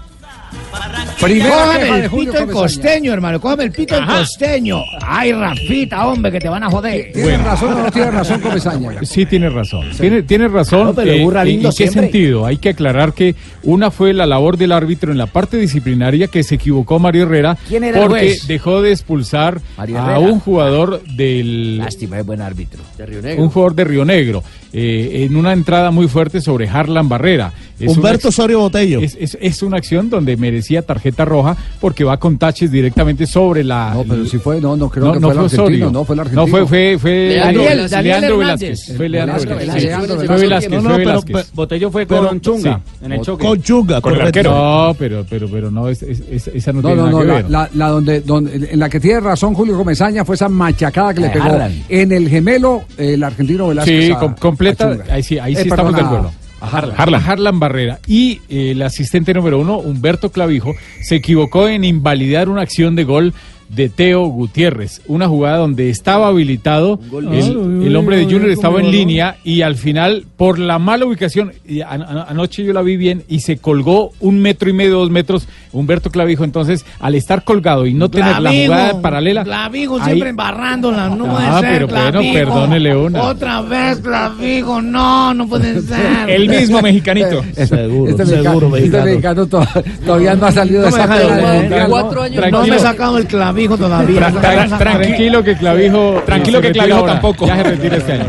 Primera 1.20 1.78
de 1.78 2.04
el 2.04 2.10
pito 2.10 2.20
en 2.20 2.26
Comesaña. 2.26 2.52
costeño, 2.52 3.12
hermano. 3.12 3.40
Cójame 3.40 3.64
el 3.64 3.70
pito 3.72 3.96
en 3.96 4.04
costeño. 4.06 4.82
Ay, 5.00 5.32
Rafita, 5.32 6.06
hombre, 6.08 6.32
que 6.32 6.40
te 6.40 6.48
van 6.48 6.64
a 6.64 6.70
joder. 6.70 7.12
¿Tiene 7.12 7.36
razón 7.38 7.74
o 7.74 7.82
no 7.84 7.90
tiene 7.92 8.10
razón 8.10 8.40
Comesaña? 8.40 8.90
Sí, 9.02 9.26
tiene 9.26 9.48
razón. 9.48 9.86
Tiene, 9.98 10.22
tiene 10.22 10.48
razón. 10.48 10.86
No, 10.88 10.94
pero 10.94 11.12
eh, 11.12 11.22
burra 11.22 11.42
¿en- 11.42 11.48
lindo 11.48 11.68
¿En 11.68 11.72
qué 11.72 11.76
siempre. 11.76 12.02
sentido? 12.02 12.44
Hay 12.46 12.56
que 12.56 12.70
aclarar 12.70 13.12
que 13.12 13.36
una 13.62 13.90
fue 13.92 14.12
la 14.12 14.26
labor 14.26 14.56
del 14.56 14.72
árbitro 14.72 15.12
en 15.12 15.18
la 15.18 15.26
parte 15.26 15.58
disciplinaria 15.58 16.26
que 16.26 16.42
se 16.42 16.56
equivocó 16.56 16.98
Mario 16.98 17.22
Herrera 17.24 17.56
¿Quién 17.68 17.84
era 17.84 17.98
el 18.00 18.08
porque 18.08 18.20
juez? 18.26 18.46
dejó 18.48 18.82
de 18.82 18.90
expulsar 18.90 19.60
a 19.76 20.18
un 20.18 20.40
jugador 20.40 21.02
del 21.04 21.78
Lástima, 21.78 22.18
es 22.18 22.26
buen 22.26 22.40
árbitro. 22.40 22.80
De 22.98 23.06
Río 23.06 23.20
un 23.42 23.48
jugador 23.48 23.74
de 23.76 23.84
Río 23.84 24.04
Negro 24.04 24.42
eh, 24.72 25.24
en 25.28 25.36
una 25.36 25.52
entrada 25.52 25.90
muy 25.92 26.08
fuerte 26.08 26.40
sobre 26.40 26.68
Harlan 26.68 27.08
Barrera. 27.08 27.52
Es 27.78 27.96
Humberto 27.96 28.28
Osorio 28.28 28.60
Botello. 28.60 29.00
Es, 29.00 29.16
es- 29.20 29.36
es 29.40 29.62
una 29.62 29.76
acción 29.76 30.08
donde 30.08 30.36
merecía 30.62 30.82
tarjeta 30.82 31.24
roja 31.24 31.56
porque 31.80 32.04
va 32.04 32.16
con 32.18 32.38
taches 32.38 32.70
directamente 32.70 33.26
sobre 33.26 33.64
la. 33.64 33.92
No, 33.94 34.04
pero 34.08 34.24
si 34.26 34.38
fue, 34.38 34.60
no, 34.60 34.76
no 34.76 34.88
creo 34.88 35.06
no, 35.06 35.12
que 35.14 35.20
no 35.20 35.26
fue 35.30 35.32
el 35.32 35.36
fue 35.36 35.44
argentino, 35.44 35.64
Osorio. 35.64 35.90
no 35.90 36.04
fue 36.04 36.14
el 36.14 36.20
argentino. 36.20 36.42
No, 36.42 36.50
fue, 36.50 36.66
fue, 36.66 36.98
fue 37.00 37.28
Leandro 37.28 37.62
Leandro, 37.62 37.72
Velázquez. 37.72 38.04
Leandro 38.04 38.18
Daniel 38.20 38.38
Velázquez. 38.38 38.96
Fue 38.96 39.08
Leandro 39.08 39.56
Velázquez, 39.56 40.26
Fue 40.26 40.36
Velázquez. 40.36 40.82
No, 40.82 41.22
pero 41.26 41.44
Botello 41.54 41.90
fue 41.90 42.06
con 42.06 42.40
Chunga 42.40 42.80
en 43.04 43.12
el 43.12 43.20
choque. 43.22 43.44
Con 43.46 43.62
Chunga, 43.62 44.00
Con 44.00 44.14
el. 44.14 44.42
No, 44.44 44.94
pero, 44.98 45.26
pero, 45.28 45.48
pero 45.48 45.70
no, 45.70 45.88
es, 45.88 46.02
es- 46.02 46.22
es- 46.30 46.48
esa 46.48 46.72
no, 46.72 46.80
No, 46.82 46.88
tiene 46.88 46.96
no, 47.02 47.06
nada 47.06 47.12
no, 47.12 47.20
que 47.20 47.26
la, 47.50 47.62
ver. 47.64 47.70
la- 47.74 47.88
donde, 47.88 48.20
donde, 48.20 48.68
en 48.72 48.78
la 48.78 48.88
que 48.88 49.00
tiene 49.00 49.20
razón 49.20 49.54
Julio 49.54 49.76
Comesaña 49.76 50.24
fue 50.24 50.36
esa 50.36 50.48
machacada 50.48 51.12
que 51.14 51.20
le 51.22 51.30
pegó 51.30 51.58
en 51.88 52.12
el 52.12 52.28
gemelo 52.28 52.84
el 52.96 53.22
argentino 53.24 53.68
Velázquez. 53.68 54.06
Sí, 54.08 54.14
completa. 54.38 54.96
ahí 55.10 55.22
sí, 55.22 55.38
ahí 55.38 55.54
Eh, 55.54 55.62
sí 55.62 55.68
estamos 55.68 55.94
de 55.94 56.00
a- 56.00 56.04
acuerdo. 56.06 56.32
A 56.62 56.68
Harlan. 56.68 56.94
Harlan, 56.96 57.22
Harlan 57.26 57.60
Barrera. 57.60 57.98
Y 58.06 58.40
eh, 58.48 58.70
el 58.70 58.82
asistente 58.82 59.34
número 59.34 59.58
uno, 59.58 59.78
Humberto 59.78 60.30
Clavijo, 60.30 60.74
se 61.02 61.16
equivocó 61.16 61.68
en 61.68 61.84
invalidar 61.84 62.48
una 62.48 62.62
acción 62.62 62.94
de 62.94 63.04
gol 63.04 63.34
de 63.74 63.88
Teo 63.88 64.26
Gutiérrez. 64.26 65.00
Una 65.06 65.28
jugada 65.28 65.56
donde 65.56 65.88
estaba 65.88 66.28
habilitado 66.28 67.00
el, 67.32 67.82
el 67.86 67.96
hombre 67.96 68.18
de 68.18 68.24
Junior, 68.24 68.50
estaba 68.50 68.80
en 68.80 68.90
línea 68.90 69.36
y 69.44 69.62
al 69.62 69.76
final, 69.76 70.26
por 70.36 70.58
la 70.58 70.78
mala 70.78 71.06
ubicación, 71.06 71.52
y 71.66 71.80
anoche 71.80 72.64
yo 72.64 72.72
la 72.74 72.82
vi 72.82 72.96
bien 72.98 73.24
y 73.28 73.40
se 73.40 73.56
colgó 73.56 74.10
un 74.20 74.40
metro 74.40 74.68
y 74.68 74.74
medio, 74.74 74.98
dos 74.98 75.10
metros, 75.10 75.48
Humberto 75.72 76.10
Clavijo. 76.10 76.44
Entonces, 76.44 76.84
al 77.00 77.14
estar 77.14 77.44
colgado 77.44 77.86
y 77.86 77.94
no 77.94 78.10
tener 78.10 78.38
la 78.40 78.52
jugada 78.52 79.00
paralela. 79.00 79.42
Clavijo 79.44 79.96
ahí- 79.96 80.04
siempre 80.04 80.28
embarrándola, 80.30 81.08
no 81.08 81.24
puede 81.32 81.46
Ah, 81.46 81.60
ser, 81.60 81.70
pero 81.72 81.86
bueno, 81.88 82.10
Clavijo. 82.10 82.34
perdone, 82.34 82.78
Leona. 82.80 83.22
Otra 83.22 83.62
vez, 83.62 83.98
Clavijo, 84.00 84.82
no, 84.82 85.32
no 85.32 85.48
puede 85.48 85.80
ser. 85.80 86.28
El 86.28 86.46
mismo 86.48 86.82
mexicanito. 86.82 87.42
Seguro, 87.66 88.10
este 88.10 88.24
mexicano, 88.26 88.76
este 88.76 89.02
mexicano 89.02 89.46
to- 89.46 89.66
todavía 90.04 90.34
no 90.34 90.46
ha 90.46 90.52
salido 90.52 90.82
de 90.82 90.90
No 90.90 90.96
esa 90.96 91.06
¿no? 91.06 91.88
cuatro 91.88 92.22
años, 92.22 92.44
no 92.50 92.66
me 92.66 92.76
he 92.76 92.78
sacado 92.78 93.16
el 93.16 93.26
clavijo 93.26 93.61
todavía. 93.68 94.20
Tra- 94.28 94.40
tra- 94.68 94.78
tranquilo 94.78 95.42
que 95.42 95.56
Clavijo. 95.56 96.22
Tranquilo 96.26 96.60
que 96.60 96.72
Clavijo 96.72 96.98
ahora. 96.98 97.12
tampoco. 97.14 97.46
Ya 97.46 97.56
se 97.56 97.62
retira 97.64 97.96
este 97.96 98.12
año. 98.12 98.24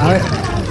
A 0.00 0.08
ver, 0.08 0.20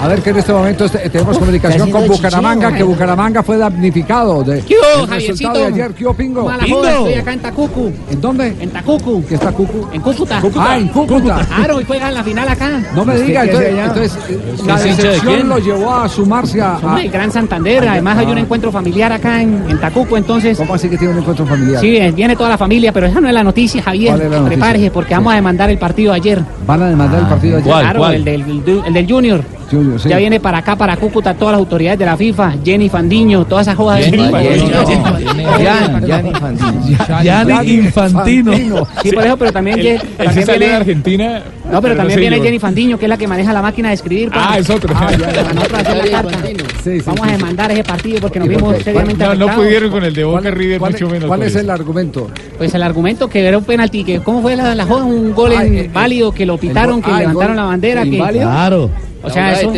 a 0.01 0.07
ver 0.07 0.21
que 0.21 0.29
en 0.29 0.37
este 0.37 0.53
momento 0.53 0.85
este- 0.85 1.09
tenemos 1.09 1.37
comunicación 1.37 1.89
con 1.91 2.07
Bucaramanga, 2.07 2.71
que 2.73 2.83
Bucaramanga 2.83 3.43
fue 3.43 3.57
damnificado 3.57 4.43
de, 4.43 4.61
¿Qué 4.61 4.75
hubo, 4.75 5.05
del 5.07 5.09
resultado 5.09 5.53
Javiercito? 5.53 5.53
de 5.53 5.65
ayer. 5.65 5.91
¿Qué 5.93 6.05
hubo, 6.05 6.13
Pingo? 6.13 6.45
Mala 6.45 6.63
joda, 6.69 6.91
estoy 6.93 7.13
acá 7.15 7.33
en 7.33 7.39
Tacucu. 7.39 7.91
¿En 8.11 8.21
dónde? 8.21 8.55
En 8.59 8.69
Tacucu. 8.69 9.25
¿Qué 9.27 9.35
está 9.35 9.51
Cucu? 9.51 9.87
En 9.93 10.01
Cúcuta. 10.01 10.41
Ah, 10.57 10.77
en 10.77 10.87
Cúcuta. 10.89 11.45
Claro, 11.57 11.81
y 11.81 11.85
juegan 11.85 12.13
la 12.13 12.23
final 12.23 12.47
acá. 12.47 12.81
No 12.95 13.03
me 13.05 13.17
diga, 13.17 13.43
entonces, 13.43 13.71
entonces 13.79 14.17
eh, 14.29 14.39
la 14.65 14.75
¿Es 14.75 14.85
hincha 14.85 15.01
de 15.01 15.07
decepción 15.09 15.49
lo 15.49 15.57
llevó 15.59 15.93
a 15.95 16.07
sumarse 16.09 16.61
a... 16.61 16.77
El 17.01 17.09
Gran 17.09 17.31
Santander, 17.31 17.87
además 17.87 18.17
hay 18.19 18.27
un 18.27 18.37
Ah. 18.37 18.41
encuentro 18.41 18.71
familiar 18.71 19.11
acá 19.11 19.41
en, 19.41 19.63
en 19.69 19.79
Tacuco, 19.79 20.15
entonces... 20.17 20.57
¿Cómo 20.57 20.75
así 20.75 20.87
que 20.89 20.97
tiene 20.97 21.13
un 21.13 21.19
encuentro 21.19 21.45
familiar? 21.45 21.81
Sí, 21.81 21.97
eh, 21.97 22.11
viene 22.11 22.35
toda 22.35 22.49
la 22.49 22.57
familia, 22.57 22.91
pero 22.91 23.07
esa 23.07 23.19
no 23.19 23.27
es 23.27 23.33
la 23.33 23.43
noticia, 23.43 23.81
Javier. 23.81 24.11
¿Cuál 24.11 24.21
es 24.21 24.31
la 24.31 24.37
noticia? 24.39 24.57
Prepárese, 24.57 24.91
porque 24.91 25.13
vamos 25.15 25.33
a 25.33 25.35
demandar 25.37 25.69
el 25.69 25.77
partido 25.79 26.13
ayer. 26.13 26.41
Van 26.65 26.81
a 26.83 26.87
demandar 26.89 27.21
el 27.21 27.27
partido 27.27 27.57
de 27.57 27.61
ayer. 27.63 27.73
claro, 27.73 28.09
El, 28.09 28.23
del, 28.23 28.61
el 28.85 28.93
Junior, 29.69 29.99
sí. 29.99 30.09
Ya 30.09 30.17
viene 30.17 30.39
para 30.39 30.59
acá, 30.59 30.75
para 30.75 30.95
Cúcuta, 30.97 31.33
todas 31.33 31.53
las 31.53 31.59
autoridades 31.59 31.99
de 31.99 32.05
la 32.05 32.15
FIFA, 32.17 32.53
Jenny 32.63 32.89
Fandiño, 32.89 33.45
todas 33.45 33.67
esas 33.67 33.75
jodas. 33.77 34.03
Jenny 34.05 34.17
de- 34.31 34.67
Gianni 37.23 37.71
Infantino. 37.71 38.53
Sí, 39.01 39.11
por 39.11 39.25
eso, 39.25 39.37
pero 39.37 39.51
también, 39.51 39.77
sí 39.81 39.97
también 40.17 40.45
de 40.47 40.57
viene, 40.57 40.73
Argentina. 40.75 41.41
No, 41.71 41.81
pero 41.81 41.95
también 41.95 42.19
viene. 42.19 42.39
Jenny 42.39 42.59
Fandiño, 42.59 42.97
que 42.97 43.05
es 43.05 43.09
la 43.09 43.17
que 43.17 43.27
maneja 43.27 43.51
la 43.53 43.61
máquina 43.61 43.89
de 43.89 43.95
escribir. 43.95 44.29
pues. 44.31 44.41
Ah, 44.45 44.57
es 44.57 44.69
otro. 44.69 44.93
Para 44.93 45.11
nosotros 45.17 45.79
hacer 45.81 45.97
la 45.97 46.11
carta. 46.21 46.37
Vamos 47.05 47.27
a 47.27 47.31
demandar 47.31 47.71
ese 47.71 47.83
partido 47.83 48.19
porque 48.21 48.39
nos 48.39 48.47
¿Y 48.47 48.51
por 48.53 48.61
vimos 48.69 48.83
seriamente 48.83 49.25
No, 49.25 49.35
no 49.35 49.55
pudieron 49.55 49.91
con 49.91 50.03
el 50.03 50.13
de 50.13 50.23
Boca 50.23 50.41
¿Cuál- 50.41 50.53
River, 50.55 50.79
mucho 50.81 51.09
menos. 51.09 51.27
¿Cuál 51.27 51.43
es 51.43 51.55
el 51.55 51.69
argumento? 51.69 52.29
Pues 52.57 52.73
el 52.73 52.83
argumento 52.83 53.27
que 53.29 53.45
era 53.45 53.57
un 53.57 53.63
penalti, 53.65 54.03
que 54.03 54.19
cómo 54.21 54.41
fue 54.41 54.55
la, 54.55 54.73
la 54.75 54.85
joda, 54.85 55.03
un 55.03 55.33
gol 55.33 55.51
Ah, 55.57 55.65
en- 55.65 55.77
eh, 55.77 55.89
válido, 55.93 56.31
que 56.31 56.45
lo 56.45 56.57
pitaron, 56.57 57.01
que 57.01 57.11
ah, 57.11 57.19
levantaron 57.19 57.55
la 57.55 57.63
bandera, 57.65 58.03
que. 58.03 58.17
Claro. 58.17 58.89
o 59.23 59.29
sea, 59.29 59.53
eso, 59.53 59.73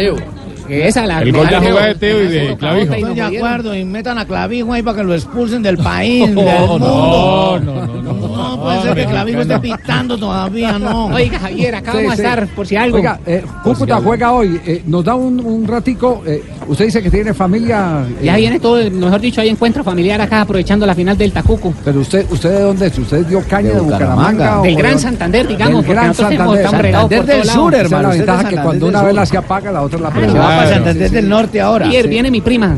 esa 0.69 1.08
la 1.08 1.22
El 1.24 1.31
gol 1.31 1.48
de 1.48 1.51
la 1.53 1.60
jugada 1.62 1.88
de 1.88 1.96
Teo 1.96 2.22
y 2.24 2.27
de 2.27 2.55
Clavijo. 2.58 2.93
Estoy 2.93 3.15
de 3.15 3.22
acuerdo 3.22 3.75
y 3.75 3.84
metan 3.86 4.19
a 4.19 4.25
Clavijo 4.25 4.72
ahí 4.74 4.84
para 4.84 4.98
que 4.98 5.03
lo 5.03 5.15
expulsen 5.15 5.63
del 5.63 5.77
país, 5.79 6.27
del 6.36 6.36
No, 6.36 6.67
mundo. 6.67 7.60
no, 7.63 7.88
no, 7.88 8.01
no, 8.03 8.28
no. 8.43 8.50
No 8.58 8.63
puede 8.63 8.81
ser 8.81 8.96
que 8.96 9.05
Clavijo 9.05 9.41
esté 9.41 9.60
pitando 9.60 10.17
todavía, 10.17 10.79
no. 10.79 11.05
Oiga, 11.08 11.39
Javier, 11.39 11.75
acá 11.75 11.91
Sí, 11.91 11.98
vamos 11.98 12.15
sí. 12.15 12.22
a 12.22 12.24
estar, 12.29 12.48
por 12.55 12.67
si 12.67 12.75
algo. 12.75 12.98
Oiga, 12.98 13.19
eh, 13.25 13.43
Cúcuta 13.63 14.00
juega 14.03 14.31
hoy. 14.31 14.60
eh, 14.65 14.84
nos 14.86 15.03
da 15.03 15.15
un, 15.15 15.39
un 15.39 15.67
ratico. 15.67 16.22
eh, 16.25 16.43
usted 16.67 16.86
dice 16.86 17.01
que 17.03 17.10
tiene 17.12 17.34
familia. 17.34 18.03
eh, 18.22 18.25
ya 18.25 18.36
viene 18.38 18.60
todo, 18.60 18.77
mejor 18.91 19.19
dicho, 19.22 19.41
hay 19.41 19.50
encuentro 19.50 19.84
familiar 19.84 20.19
acá 20.22 20.41
aprovechando 20.41 20.86
la 20.86 20.96
final 20.96 21.17
del 21.17 21.31
Tacuco. 21.31 21.74
Pero 21.84 22.00
usted, 22.01 22.25
¿usted 22.31 22.50
de 22.51 22.62
dónde 22.62 22.88
es? 22.88 22.98
¿Usted 22.98 23.25
dio 23.25 23.41
caña 23.48 23.72
de, 23.72 23.79
Bucaramanga? 23.79 24.60
o 24.62 24.63
Del 24.63 24.75
de 24.75 24.81
Gran? 24.81 25.00
Santander, 25.00 25.48
digamos, 25.48 25.84
Del 25.86 25.93
Gran 25.93 26.13
Santander. 26.13 26.63
Santander 26.69 27.25
del 27.25 27.46
Sur, 27.46 27.75
hermano. 27.75 28.08
la 28.08 28.12
de 28.13 28.17
ventaja 28.17 28.50
que 28.50 28.55
cuando 28.58 28.88
una 28.88 29.00
vez 29.01 29.10
Sur. 29.12 29.15
la 29.19 29.25
se 29.25 29.38
apaga, 29.38 29.72
la 29.72 29.81
otra 29.81 30.00
la 30.00 30.10
Se 30.12 30.15
prende. 30.19 30.39
va 30.39 30.46
para. 30.48 30.69
Santander 30.69 31.12
del 31.12 31.29
Norte 31.29 31.62
ahora. 31.62 31.86
Javier, 31.86 32.08
viene 32.08 32.31
mi 32.31 32.41
prima. 32.41 32.75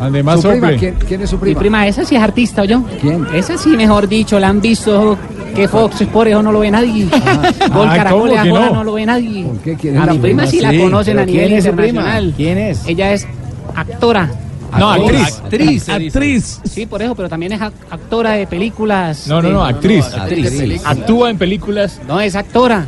¿Quién, 1.08 1.22
es 1.22 1.30
su 1.30 1.36
Mi 1.38 1.42
prima? 1.42 1.60
prima, 1.60 1.88
esa 1.88 2.06
sí 2.06 2.16
es 2.16 2.22
artista, 2.22 2.66
¿yo? 2.66 2.84
¿Quién? 3.02 3.26
Esa 3.34 3.58
sí, 3.58 3.70
mejor 3.76 4.08
dicho, 4.08 4.40
la 4.40 4.50
han 4.50 4.62
visto 4.62 5.18
que 5.52 5.68
Fox 5.68 6.04
por 6.12 6.28
eso 6.28 6.42
no 6.42 6.52
lo 6.52 6.60
ve 6.60 6.72
nadie. 6.72 7.06
Gol 7.06 7.88
Ah, 7.90 7.94
Caracol 7.96 8.22
¿cómo 8.22 8.28
y 8.28 8.32
que 8.32 8.38
Ajona 8.50 8.66
no? 8.70 8.74
no 8.76 8.84
lo 8.84 8.94
ve 8.94 9.06
nadie. 9.06 9.44
¿Por 9.46 9.58
qué? 9.60 9.76
¿Quién 9.76 9.96
es 9.96 10.02
A 10.02 10.06
la 10.06 10.14
mi 10.14 10.20
prima 10.20 10.48
sí 10.48 10.60
la 10.62 10.76
conocen 10.78 11.20
a 11.20 11.26
nivel 11.26 11.48
¿quién 11.48 11.58
es 11.58 11.64
su 11.66 11.72
prima? 11.72 11.88
internacional. 11.88 12.34
¿Quién 12.36 12.58
es? 12.58 12.86
Ella 12.88 13.14
es 13.14 13.28
actora. 13.76 14.30
No, 14.78 14.90
actriz. 14.90 15.40
Actriz. 15.44 15.90
Actriz. 15.90 16.62
Sí, 16.64 16.86
por 16.86 17.02
eso, 17.02 17.14
pero 17.14 17.28
también 17.28 17.52
es 17.52 17.60
ac- 17.62 17.74
actora 17.90 18.32
de 18.32 18.48
películas. 18.48 19.28
No, 19.28 19.42
no, 19.42 19.50
no, 19.50 19.66
actriz. 19.66 20.06
Actriz. 20.14 20.82
Actúa 20.86 21.30
en 21.30 21.38
películas. 21.38 22.00
No, 22.08 22.20
es 22.22 22.36
actora. 22.36 22.86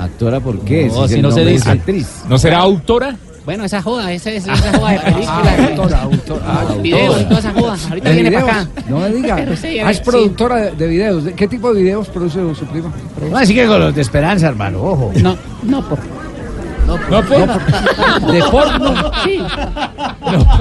¿Actora 0.00 0.40
por 0.40 0.58
qué? 0.60 0.86
No, 0.88 1.06
Si 1.06 1.20
no 1.22 1.30
se 1.30 1.44
dice. 1.44 1.70
actriz. 1.70 2.22
¿No 2.28 2.36
será 2.38 2.58
autora? 2.58 3.14
Bueno, 3.44 3.64
esa 3.64 3.80
joda, 3.82 4.12
esa 4.12 4.30
es 4.30 4.44
esa 4.48 4.56
joda 4.78 4.90
de 4.90 4.98
Ah, 4.98 5.02
películas. 5.04 5.70
autora, 5.70 6.02
autora. 6.02 6.42
ah, 6.46 6.74
videos 6.82 7.20
y 7.20 7.24
todas 7.24 7.38
esas 7.44 7.54
jodas. 7.54 7.86
Ahorita 7.88 8.08
¿De 8.08 8.14
viene 8.14 8.30
videos? 8.30 8.44
para 8.48 8.60
acá. 8.62 8.70
No 8.88 8.98
me 9.00 9.08
diga. 9.10 9.56
Sí, 9.56 9.78
Ah, 9.80 9.90
es 9.90 9.96
sí. 9.96 10.02
productora 10.04 10.56
de, 10.56 10.70
de 10.72 10.86
videos. 10.86 11.24
¿De 11.24 11.32
¿Qué 11.34 11.48
tipo 11.48 11.72
de 11.72 11.82
videos 11.82 12.08
produce 12.08 12.38
su 12.54 12.64
prima? 12.66 12.92
No, 13.30 13.36
así 13.38 13.54
que 13.54 13.66
con 13.66 13.80
los 13.80 13.94
de 13.94 14.02
Esperanza, 14.02 14.48
hermano, 14.48 14.82
ojo. 14.82 15.12
No, 15.16 15.36
no, 15.62 15.88
por. 15.88 15.98
No, 17.10 17.22
por. 17.22 18.30
¿De 18.32 18.42
porno? 18.50 18.94
Sí. 19.24 19.40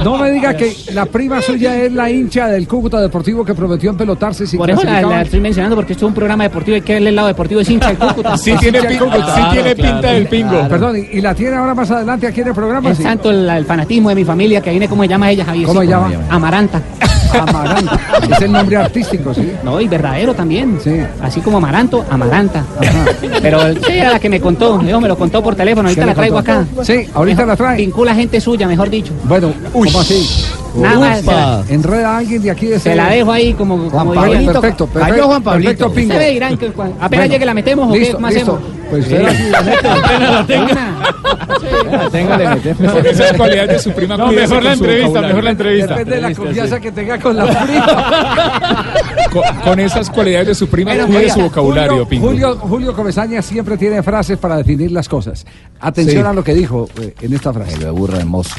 No 0.04 0.18
me 0.18 0.32
diga 0.32 0.56
que 0.56 0.76
la 0.94 1.06
prima 1.06 1.42
suya 1.42 1.76
es 1.84 1.92
la 1.92 2.10
hincha 2.10 2.48
del 2.48 2.68
Cúcuta 2.68 3.00
Deportivo 3.02 3.44
que 3.46 3.54
prometió 3.54 3.90
empelotarse 3.92 4.48
si 4.48 4.58
Por 4.58 4.70
eso 4.70 4.84
la, 4.84 5.22
estoy 5.22 5.40
mencionando 5.42 5.76
porque 5.76 5.94
esto 5.94 6.06
es 6.06 6.10
un 6.10 6.16
programa 6.16 6.44
deportivo 6.44 6.78
y 6.78 6.82
que 6.82 6.98
el 6.98 7.16
lado 7.16 7.28
deportivo 7.28 7.62
es 7.62 7.70
hincha 7.70 7.88
del 7.90 7.98
Cúcuta. 7.98 8.38
Sí 8.38 8.54
tiene, 8.60 8.82
pin- 8.82 9.00
sí 9.00 9.42
tiene 9.52 9.76
pinta 9.76 10.12
del 10.14 10.28
pingo. 10.28 10.68
Perdón, 10.68 10.98
y, 10.98 11.18
y 11.18 11.22
la 11.22 11.36
tiene 11.36 11.56
ahora 11.56 11.74
más 11.76 11.92
adelante 11.92 12.28
aquí 12.28 12.42
en 12.42 12.48
el 12.48 12.54
programa. 12.54 12.90
Es 12.92 12.98
sí? 12.98 13.04
tanto 13.04 13.30
el, 13.32 13.50
el 13.50 13.66
fanatismo 13.66 14.10
de 14.10 14.16
mi 14.16 14.24
familia 14.26 14.62
que 14.62 14.72
viene, 14.72 14.88
¿cómo 14.88 15.04
se 15.04 15.10
llama 15.10 15.30
ella, 15.30 15.46
Javier? 15.46 15.68
¿Cómo 15.68 15.82
se 15.82 15.88
llama? 15.88 16.12
Amaranta. 16.30 16.82
Amaranta. 17.32 18.00
es 18.28 18.42
el 18.42 18.52
nombre 18.52 18.76
artístico, 18.78 19.34
¿sí? 19.36 19.52
No, 19.64 19.80
y 19.80 19.88
verdadero 19.88 20.34
también. 20.34 20.80
Sí. 20.84 21.00
Así 21.22 21.42
como 21.42 21.58
Amaranto, 21.58 22.04
Amaranta. 22.10 22.64
Ajá. 22.80 23.06
Pero 23.42 23.60
sí, 23.86 23.92
era 23.92 24.14
la 24.14 24.20
que 24.20 24.30
me 24.30 24.40
contó. 24.42 24.80
Dijo, 24.80 25.00
me 25.00 25.08
lo 25.08 25.16
contó 25.18 25.44
por 25.44 25.56
teléfono. 25.56 25.90
Ahorita 25.90 26.02
¿Qué 26.02 26.06
le 26.08 26.16
la 26.16 26.19
traigo 26.20 26.38
acá. 26.38 26.66
Sí, 26.84 27.08
ahorita 27.14 27.46
la 27.46 27.56
trae. 27.56 27.78
Vincula 27.78 28.14
gente 28.16 28.40
suya, 28.42 28.68
mejor 28.68 28.90
dicho. 28.90 29.14
Bueno, 29.24 29.52
¿cómo 29.74 30.00
así? 30.00 30.28
Nada 30.76 31.00
más. 31.00 31.20
Se 31.22 31.26
la, 31.26 31.64
Enreda 31.70 32.14
a 32.14 32.18
alguien 32.20 32.42
de 32.44 32.52
aquí 32.52 32.68
de 32.68 32.80
se 32.80 32.96
la 32.96 33.10
dejo 33.10 33.32
ahí 33.32 33.54
como, 33.54 33.78
Juan 33.78 33.90
como 33.90 34.14
Pablo, 34.14 34.34
diría. 34.34 34.52
perfecto, 34.52 34.86
perfecto. 34.88 35.16
Cayó 35.16 35.28
Juan 35.28 35.44
Pablito. 35.44 35.70
Perfecto, 35.70 35.94
pingo. 35.96 36.14
Ustedes 36.14 36.34
dirán 36.34 36.58
que 36.58 36.68
cuan- 36.72 36.94
apenas 37.00 37.10
Bueno, 37.10 37.26
llegue 37.34 37.46
la 37.46 37.54
metemos 37.54 37.92
o 37.92 37.96
listo, 37.96 38.18
qué 38.18 38.22
más 38.22 38.34
listo. 38.34 38.56
hacemos. 38.56 38.80
Pues 38.90 39.04
usted 39.06 39.22
la- 39.24 39.34
la 39.50 39.62
mete. 39.62 39.88
Apenas 40.00 40.32
la 40.34 40.46
tenga. 40.46 40.96
Con 42.94 43.06
esas 43.06 43.34
cualidades 43.34 43.70
de 43.70 43.80
su 43.80 43.92
prima. 43.92 44.18
No, 44.18 44.32
mejor 44.32 44.64
la 44.64 44.74
entrevista, 44.74 45.22
mejor 45.22 45.44
la 45.44 45.50
entrevista. 45.52 45.94
Depende 45.96 46.16
de 46.16 46.22
la 46.22 46.34
confianza 46.36 46.80
que 46.80 46.92
tenga 46.92 47.20
con 47.20 47.38
la 47.38 47.46
prima. 47.46 48.86
Con, 49.32 49.44
con 49.64 49.80
esas 49.80 50.10
cualidades 50.10 50.48
de 50.48 50.56
su 50.56 50.68
prima, 50.68 50.92
Bueno, 50.92 51.06
cuide 51.08 51.20
oiga, 51.20 51.34
su 51.36 51.42
vocabulario, 51.42 51.92
Julio, 51.92 52.08
pingo. 52.10 52.28
Julio, 52.28 52.56
Julio 52.58 52.94
Comesaña 52.96 53.42
siempre 53.42 53.78
tiene 53.78 54.02
frases 54.02 54.38
para 54.38 54.58
definir 54.58 54.92
las 54.92 55.08
cosas. 55.08 55.46
Atención 55.80 56.24
Sí. 56.24 56.28
a 56.30 56.34
lo 56.34 56.44
que 56.44 56.54
dijo 56.54 56.90
eh, 57.00 57.14
en 57.22 57.34
esta 57.34 57.54
frase. 57.54 57.78
Me 57.78 57.86
aburre 57.86 58.18
hermoso. 58.20 58.56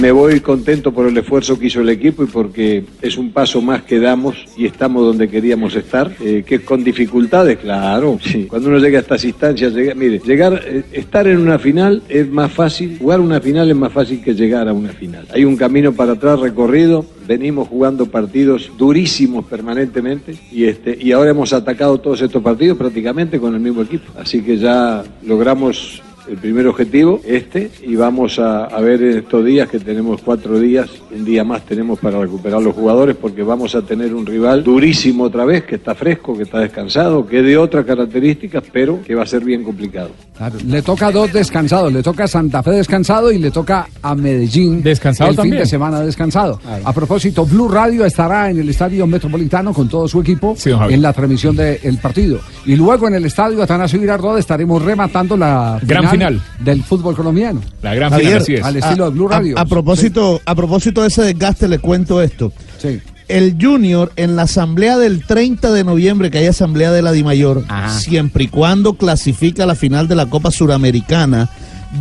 Me 0.00 0.10
voy 0.10 0.40
contento 0.40 0.90
por 0.92 1.06
el 1.06 1.16
esfuerzo 1.18 1.58
que 1.58 1.66
hizo 1.66 1.80
el 1.80 1.88
equipo 1.90 2.24
y 2.24 2.26
porque 2.26 2.84
es 3.02 3.16
un 3.18 3.30
paso 3.30 3.60
más 3.60 3.82
que 3.82 4.00
damos 4.00 4.46
y 4.56 4.64
estamos 4.66 5.04
donde 5.04 5.28
queríamos 5.28 5.76
estar, 5.76 6.10
eh, 6.20 6.42
que 6.46 6.60
con 6.60 6.82
dificultades, 6.82 7.58
claro. 7.58 8.18
Sí. 8.20 8.46
Cuando 8.48 8.70
uno 8.70 8.78
llega 8.78 8.98
a 8.98 9.02
estas 9.02 9.24
instancias, 9.24 9.72
llega- 9.74 9.94
mire, 9.94 10.18
llegar, 10.24 10.60
eh, 10.66 10.82
estar 10.92 11.26
en 11.28 11.38
una 11.38 11.58
final 11.58 12.02
es 12.08 12.26
más 12.28 12.50
fácil, 12.50 12.96
jugar 12.98 13.20
una 13.20 13.40
final 13.40 13.70
es 13.70 13.76
más 13.76 13.92
fácil 13.92 14.22
que 14.22 14.34
llegar 14.34 14.66
a 14.66 14.72
una 14.72 14.88
final. 14.88 15.26
Hay 15.32 15.44
un 15.44 15.56
camino 15.56 15.92
para 15.92 16.12
atrás 16.12 16.40
recorrido, 16.40 17.04
venimos 17.28 17.68
jugando 17.68 18.06
partidos 18.06 18.72
durísimos 18.78 19.44
permanentemente 19.44 20.34
y 20.50 20.64
este 20.64 20.98
y 21.00 21.12
ahora 21.12 21.30
hemos 21.30 21.52
atacado 21.52 21.98
todos 21.98 22.20
estos 22.22 22.42
partidos 22.42 22.76
prácticamente 22.78 23.38
con 23.38 23.54
el 23.54 23.60
mismo 23.60 23.82
equipo. 23.82 24.10
Así 24.18 24.40
que 24.42 24.56
ya 24.56 25.04
logramos 25.24 26.02
el 26.28 26.36
primer 26.36 26.66
objetivo, 26.66 27.20
este, 27.24 27.70
y 27.82 27.96
vamos 27.96 28.38
a, 28.38 28.64
a 28.64 28.80
ver 28.80 29.02
en 29.02 29.18
estos 29.18 29.44
días 29.44 29.68
que 29.68 29.78
tenemos 29.78 30.20
cuatro 30.22 30.58
días, 30.58 30.88
un 31.10 31.24
día 31.24 31.44
más 31.44 31.62
tenemos 31.62 31.98
para 31.98 32.20
recuperar 32.20 32.62
los 32.62 32.74
jugadores 32.74 33.16
porque 33.16 33.42
vamos 33.42 33.74
a 33.74 33.82
tener 33.82 34.14
un 34.14 34.26
rival 34.26 34.62
durísimo 34.62 35.24
otra 35.24 35.44
vez, 35.44 35.64
que 35.64 35.76
está 35.76 35.94
fresco, 35.94 36.36
que 36.36 36.44
está 36.44 36.60
descansado, 36.60 37.26
que 37.26 37.40
es 37.40 37.44
de 37.44 37.56
otras 37.56 37.84
características, 37.84 38.62
pero 38.72 39.02
que 39.02 39.14
va 39.14 39.22
a 39.22 39.26
ser 39.26 39.44
bien 39.44 39.62
complicado. 39.64 40.10
Claro, 40.36 40.56
le 40.66 40.82
toca 40.82 41.08
a 41.08 41.12
dos 41.12 41.32
descansados, 41.32 41.92
le 41.92 42.02
toca 42.02 42.24
a 42.24 42.28
Santa 42.28 42.62
Fe 42.62 42.72
descansado 42.72 43.30
y 43.30 43.38
le 43.38 43.50
toca 43.50 43.86
a 44.02 44.14
Medellín 44.14 44.82
Descansado 44.82 45.30
el 45.30 45.40
fin 45.40 45.50
de 45.50 45.66
semana 45.66 46.00
descansado. 46.00 46.60
A 46.84 46.92
propósito, 46.92 47.44
Blue 47.44 47.68
Radio 47.68 48.04
estará 48.04 48.50
en 48.50 48.58
el 48.58 48.68
Estadio 48.68 49.06
Metropolitano 49.06 49.72
con 49.72 49.88
todo 49.88 50.08
su 50.08 50.20
equipo 50.20 50.54
Sí, 50.56 50.70
en 50.70 51.02
la 51.02 51.12
transmisión 51.12 51.56
del 51.56 51.98
partido. 51.98 52.40
Y 52.64 52.76
luego 52.76 53.08
en 53.08 53.14
el 53.14 53.24
Estadio 53.26 53.62
Atanasio 53.62 54.00
Girardot 54.00 54.38
estaremos 54.38 54.82
rematando 54.82 55.36
la 55.36 55.78
Gran 55.82 56.08
final. 56.08 56.11
Del 56.60 56.82
fútbol 56.84 57.14
colombiano. 57.14 57.60
La 57.82 57.94
gran 57.94 58.10
Javier, 58.10 58.42
final, 58.42 58.42
así 58.42 58.54
es. 58.54 58.64
Al 58.64 58.76
estilo 58.76 59.04
de 59.04 59.10
Blue 59.10 59.28
Radio. 59.28 59.58
A, 59.58 59.62
a 59.62 59.66
propósito, 59.66 60.40
a 60.44 60.54
propósito 60.54 61.02
de 61.02 61.08
ese 61.08 61.22
desgaste, 61.22 61.68
le 61.68 61.78
cuento 61.78 62.22
esto. 62.22 62.52
Sí. 62.78 63.00
el 63.28 63.56
Junior 63.60 64.12
en 64.16 64.36
la 64.36 64.42
asamblea 64.42 64.98
del 64.98 65.24
30 65.24 65.72
de 65.72 65.84
noviembre, 65.84 66.30
que 66.30 66.38
hay 66.38 66.46
asamblea 66.46 66.92
de 66.92 67.02
la 67.02 67.12
Dimayor, 67.12 67.64
siempre 67.88 68.44
y 68.44 68.48
cuando 68.48 68.94
clasifica 68.94 69.64
a 69.64 69.66
la 69.66 69.74
final 69.74 70.08
de 70.08 70.16
la 70.16 70.26
Copa 70.26 70.50
Suramericana, 70.50 71.48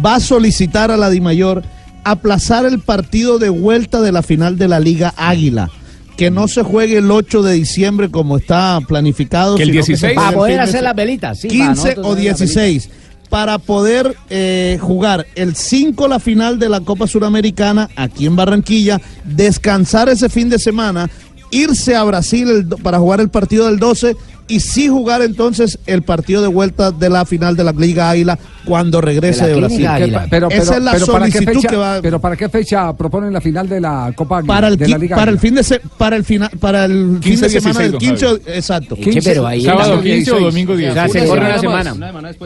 va 0.04 0.16
a 0.16 0.20
solicitar 0.20 0.92
a 0.92 0.98
la 0.98 1.10
Dimayor 1.10 1.64
aplazar 2.04 2.66
el 2.66 2.80
partido 2.80 3.40
de 3.40 3.50
vuelta 3.50 4.02
de 4.02 4.12
la 4.12 4.24
final 4.24 4.58
de 4.58 4.68
la 4.68 4.80
Liga 4.80 5.14
Águila. 5.16 5.70
Que 6.18 6.30
no 6.30 6.48
se 6.48 6.62
juegue 6.62 6.98
el 6.98 7.10
8 7.10 7.42
de 7.42 7.54
diciembre 7.54 8.12
como 8.12 8.38
está 8.38 8.80
planificado. 8.88 9.56
Que 9.56 9.64
el 9.64 9.72
sino 9.72 9.84
se 9.84 9.92
16. 9.94 10.14
juegue 10.14 10.16
Para 10.16 10.38
poder 10.38 10.60
hacer 10.60 10.84
las 10.84 10.96
velitas, 10.96 11.40
sí, 11.40 11.48
para 11.48 11.60
15 11.60 11.70
nosotros 11.70 12.06
o 12.06 12.12
hacer 12.12 12.26
las 12.26 12.38
16 12.40 12.90
para 13.32 13.60
poder 13.60 14.18
eh, 14.30 14.78
jugar 14.82 15.26
el 15.36 15.56
5 15.56 16.10
la 16.10 16.20
final 16.20 16.60
de 16.60 16.68
la 16.68 16.82
Copa 16.82 17.08
Suramericana 17.08 17.90
aquí 17.96 18.26
en 18.26 18.36
Barranquilla, 18.36 19.00
descansar 19.24 20.10
ese 20.10 20.28
fin 20.28 20.50
de 20.50 20.60
semana, 20.60 21.10
irse 21.50 21.96
a 21.96 22.04
Brasil 22.04 22.68
para 22.84 23.00
jugar 23.00 23.22
el 23.22 23.30
partido 23.30 23.68
del 23.68 23.80
12 23.80 24.18
y 24.50 24.60
sí 24.60 24.90
jugar 24.90 25.22
entonces 25.22 25.80
el 25.86 26.04
partido 26.04 26.42
de 26.42 26.50
vuelta 26.50 26.92
de 26.92 27.10
la 27.10 27.24
final 27.24 27.56
de 27.56 27.64
la 27.64 27.72
Liga 27.72 28.10
Águila 28.10 28.38
cuando 28.66 29.02
regrese 29.02 29.48
de, 29.48 29.56
Brasil. 29.56 29.88
Pero, 30.30 30.50
Esa 30.50 30.78
es 30.78 30.84
la 30.84 30.92
pero 30.94 31.08
¿para 31.08 31.26
qué 31.26 31.32
solicitud 31.34 31.54
fecha, 31.62 31.68
que 31.70 31.76
va 31.78 32.00
pero 32.02 32.20
¿para 32.20 32.36
qué 32.36 32.50
fecha 32.50 32.94
proponen 32.94 33.34
la 33.34 33.42
final 33.42 33.68
de 33.68 33.82
la 33.82 34.12
Copa 34.16 34.42
para 34.44 34.68
el, 34.68 34.78
de 34.78 34.88
la 34.88 34.98
Liga 34.98 35.16
para 35.16 35.32
el 35.32 35.40
fin 35.40 35.56
de 35.56 35.64
se- 35.64 35.80
para 35.98 36.16
el 36.16 36.24
final 36.24 36.50
para 36.60 36.86
el 36.86 37.12
fin 37.14 37.20
15, 37.20 37.50
de 37.50 37.50
semana 37.62 37.80
del 37.80 37.92
16, 37.98 38.20
15 38.20 38.26
don 38.26 38.56
exacto 38.56 38.96
Che, 38.96 39.22
pero 39.24 39.48
ahí 39.48 39.62
Sábado 39.62 39.94
está- 39.94 40.04
15 40.04 40.32
o 40.32 40.40
domingo 40.40 40.76
10. 40.76 40.92
O 40.92 40.94
sea, 40.94 41.08
se 41.08 41.26
corre 41.28 41.46
una 41.46 41.58
semana. 41.60 41.96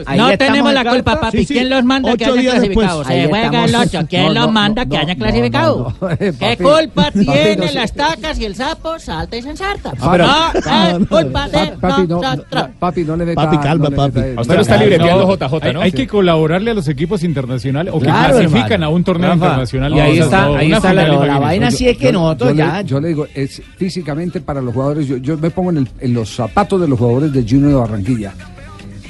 Ahí 0.06 0.18
no 0.18 0.38
tenemos 0.38 0.72
la 0.72 0.84
culpa, 0.84 1.20
papi. 1.20 1.38
Sí, 1.38 1.44
sí. 1.46 1.54
¿Quién 1.54 1.70
los 1.70 1.84
manda 1.84 2.16
que 2.16 2.24
hayan 2.24 2.44
clasificado? 2.44 3.04
Se 3.04 3.12
Ahí 3.12 3.26
juega 3.28 3.48
el 3.64 3.64
estamos. 3.74 3.86
8. 3.94 4.06
¿Quién 4.08 4.22
No, 4.22 4.32
los 4.32 4.46
no, 4.46 4.52
manda 4.52 4.84
no, 4.84 4.90
que 4.90 4.96
hayan 4.98 5.16
clasificado? 5.18 5.94
no. 6.00 6.08
¿Qué 6.18 6.56
culpa 6.56 7.04
papi, 7.04 7.24
tiene 7.26 7.56
no 7.56 7.68
sé. 7.68 7.74
las 7.74 7.92
tacas 7.92 8.38
y 8.38 8.44
el 8.44 8.54
sapo? 8.54 8.98
Salta 8.98 9.36
y 9.36 9.42
se 9.42 9.50
ensarta. 9.50 9.92
Ah, 10.00 10.08
pero- 10.12 10.26
No, 10.26 10.98
es 10.98 11.08
culpa 11.08 11.48
de 11.48 11.66
Papi, 11.80 12.02
no, 12.06 12.20
nosotros. 12.22 12.64
papi, 12.78 13.04
no 13.04 13.16
le. 13.16 13.34
Papi, 13.34 13.58
calma, 13.58 13.90
papi. 13.90 14.20
Usted 14.38 14.60
está 14.60 14.76
libreteando 14.76 15.36
JJ, 15.36 15.72
¿no? 15.72 15.80
Hay 15.80 15.92
que 15.92 16.05
colaborarle 16.06 16.70
a 16.70 16.74
los 16.74 16.88
equipos 16.88 17.22
internacionales 17.22 17.92
o 17.94 17.98
que 17.98 18.06
clasifican 18.06 18.72
hermano. 18.72 18.86
a 18.86 18.88
un 18.90 19.04
torneo 19.04 19.30
Rafa, 19.30 19.44
internacional. 19.46 19.94
y 19.94 20.00
ahí 20.00 20.18
No, 20.18 20.24
está- 20.24 20.46
no, 20.46 20.56
ahí 20.56 20.72
está 20.72 20.92
la- 20.92 21.08
la 21.08 21.38
vaina 21.38 21.70
sí 21.70 21.88
es 21.88 21.96
que 21.98 22.06
yo- 22.06 22.12
nosotros 22.12 22.50
yo 22.50 22.56
ya- 22.56 22.82
le- 22.82 22.88
Yo 22.88 23.00
le 23.00 23.08
digo, 23.08 23.26
es 23.34 23.62
físicamente 23.76 24.40
para 24.40 24.60
los 24.60 24.72
jugadores, 24.74 25.06
yo, 25.06 25.16
yo 25.18 25.36
me 25.38 25.50
pongo 25.50 25.70
en, 25.70 25.76
el- 25.78 25.88
en 26.00 26.14
los 26.14 26.28
zapatos 26.34 26.80
de 26.80 26.88
los 26.88 26.98
jugadores 26.98 27.32
de 27.32 27.42
Junior 27.42 27.68
de 27.70 27.74
Barranquilla. 27.76 28.32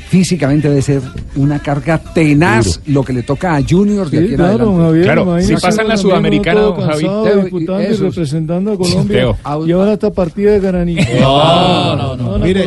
Físicamente 0.09 0.69
debe 0.69 0.83
ser 0.83 1.03
una 1.35 1.59
carga 1.59 1.99
tenaz 1.99 2.81
lo 2.87 3.03
que 3.03 3.13
le 3.13 3.23
toca 3.23 3.57
a 3.57 3.63
Junior 3.69 4.09
de 4.09 4.19
Sí, 4.19 4.25
aquí 4.25 4.33
en 4.35 4.37
claro, 4.39 4.53
adelante. 4.55 4.83
Javier, 4.85 5.05
Claro, 5.05 5.41
si 5.41 5.55
pasan 5.57 5.89
la 5.89 5.97
Sudamericana, 5.97 6.61
uno 6.61 6.69
todo 6.71 6.77
don 6.81 6.89
Javi. 6.91 7.03
cansado, 7.05 7.41
disputando 7.43 7.83
y 7.83 7.87
Eso. 7.87 8.05
representando 8.05 8.73
a 8.73 8.77
Colombia, 8.79 9.37
y 9.67 9.73
ahora 9.73 9.93
esta 9.95 10.11
partida 10.13 10.53
de 10.53 10.61
Garaní. 10.61 10.97
No, 11.21 11.97
no, 11.97 12.17
no. 12.17 12.39
Mire, 12.39 12.65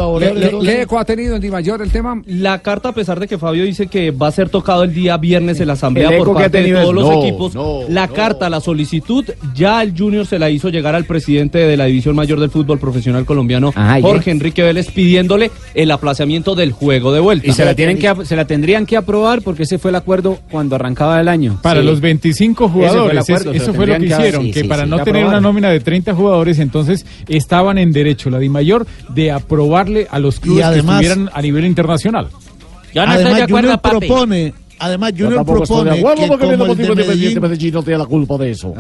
¿qué- 0.62 0.82
eco 0.82 1.00
ha 1.00 1.06
tenido 1.06 1.36
en 1.36 1.42
Di 1.42 1.50
Mayor 1.50 1.82
el 1.82 1.92
tema? 1.92 2.22
La 2.28 2.60
carta, 2.60 2.90
a 2.90 2.94
pesar 2.94 3.20
de 3.20 3.28
que 3.28 3.38
Fabio 3.38 3.64
dice 3.64 3.88
que 3.88 4.12
va 4.12 4.28
a 4.28 4.32
ser 4.32 4.50
tocado 4.50 4.84
el 4.84 4.94
día 4.94 5.16
viernes 5.18 5.60
en 5.60 5.68
la 5.68 5.74
asamblea 5.74 6.10
por 6.18 6.34
parte 6.34 6.62
de 6.62 6.72
todos 6.74 6.90
es 6.90 6.94
los 6.96 7.04
no, 7.10 7.24
equipos, 7.24 7.56
no, 7.56 7.80
la 7.90 8.08
carta, 8.10 8.50
la 8.50 8.60
solicitud, 8.60 9.26
ya 9.56 9.82
el 9.82 9.98
Junior 9.98 10.26
se 10.26 10.40
la 10.40 10.50
hizo 10.50 10.70
llegar 10.70 10.96
al 10.96 11.06
presidente 11.06 11.60
de 11.60 11.78
la 11.78 11.86
División 11.86 12.16
Mayor 12.16 12.40
del 12.40 12.50
Fútbol 12.50 12.80
Profesional 12.80 13.26
Colombiano, 13.26 13.74
¿y 13.98 14.02
Jorge? 14.02 14.32
Enrique 14.32 14.62
Vélez, 14.64 14.92
pidiéndole 14.92 15.52
el 15.74 15.92
aplazamiento 15.92 16.56
del 16.56 16.72
juego 16.72 17.14
de 17.14 17.20
vuelta. 17.30 17.48
Y 17.50 17.54
se 17.54 17.66
la, 17.66 17.76
tienen 17.76 17.98
que, 17.98 18.26
se 18.26 18.36
la 18.36 18.46
tendrían 18.46 18.86
que 18.86 18.98
aprobar 18.98 19.42
porque 19.42 19.64
ese 19.64 19.78
fue 19.78 19.90
el 19.92 19.96
acuerdo 19.96 20.40
cuando 20.50 20.76
arrancaba 20.76 21.20
el 21.22 21.28
año. 21.28 21.60
Para 21.62 21.82
Sí. 21.82 21.86
los 21.86 22.02
25 22.02 22.66
Ese 22.66 22.74
fue 22.74 22.84
el 22.84 22.90
jugadores, 22.90 23.18
es- 23.18 23.30
acuerdo, 23.30 23.52
eso 23.54 23.74
fue 23.74 23.88
lo 23.88 23.98
que 23.98 24.06
hicieron, 24.06 24.44
sí, 24.46 24.52
que 24.52 24.62
sí, 24.62 24.68
para 24.68 24.84
sí, 24.84 24.90
no 24.90 25.04
tener 25.04 25.26
una 25.26 25.40
nómina 25.42 25.70
de 25.70 25.80
30 25.80 26.14
jugadores, 26.16 26.60
entonces 26.60 27.06
estaban 27.28 27.78
en 27.78 27.92
derecho 27.92 28.30
la 28.30 28.40
DIMAYOR 28.40 28.88
de 29.10 29.32
aprobarle 29.32 30.08
a 30.10 30.20
los 30.20 30.40
clubes 30.40 30.66
además- 30.66 31.00
que 31.00 31.06
estuvieran 31.08 31.32
a 31.34 31.42
nivel 31.42 31.66
internacional. 31.66 32.28
además, 32.96 33.44
Junior 33.50 33.80
propone, 33.82 34.54
además 34.80 35.14
Junior 35.18 35.46
propone 35.46 35.92
que 35.96 36.02
como 36.02 36.34
el 36.34 36.78
de 36.78 36.96
Medellín, 36.96 37.42
Medellín 37.42 37.74
no 37.74 37.84
tiene 37.84 37.98
la 38.00 38.06
culpa 38.06 38.38
de 38.38 38.52
eso. 38.52 38.74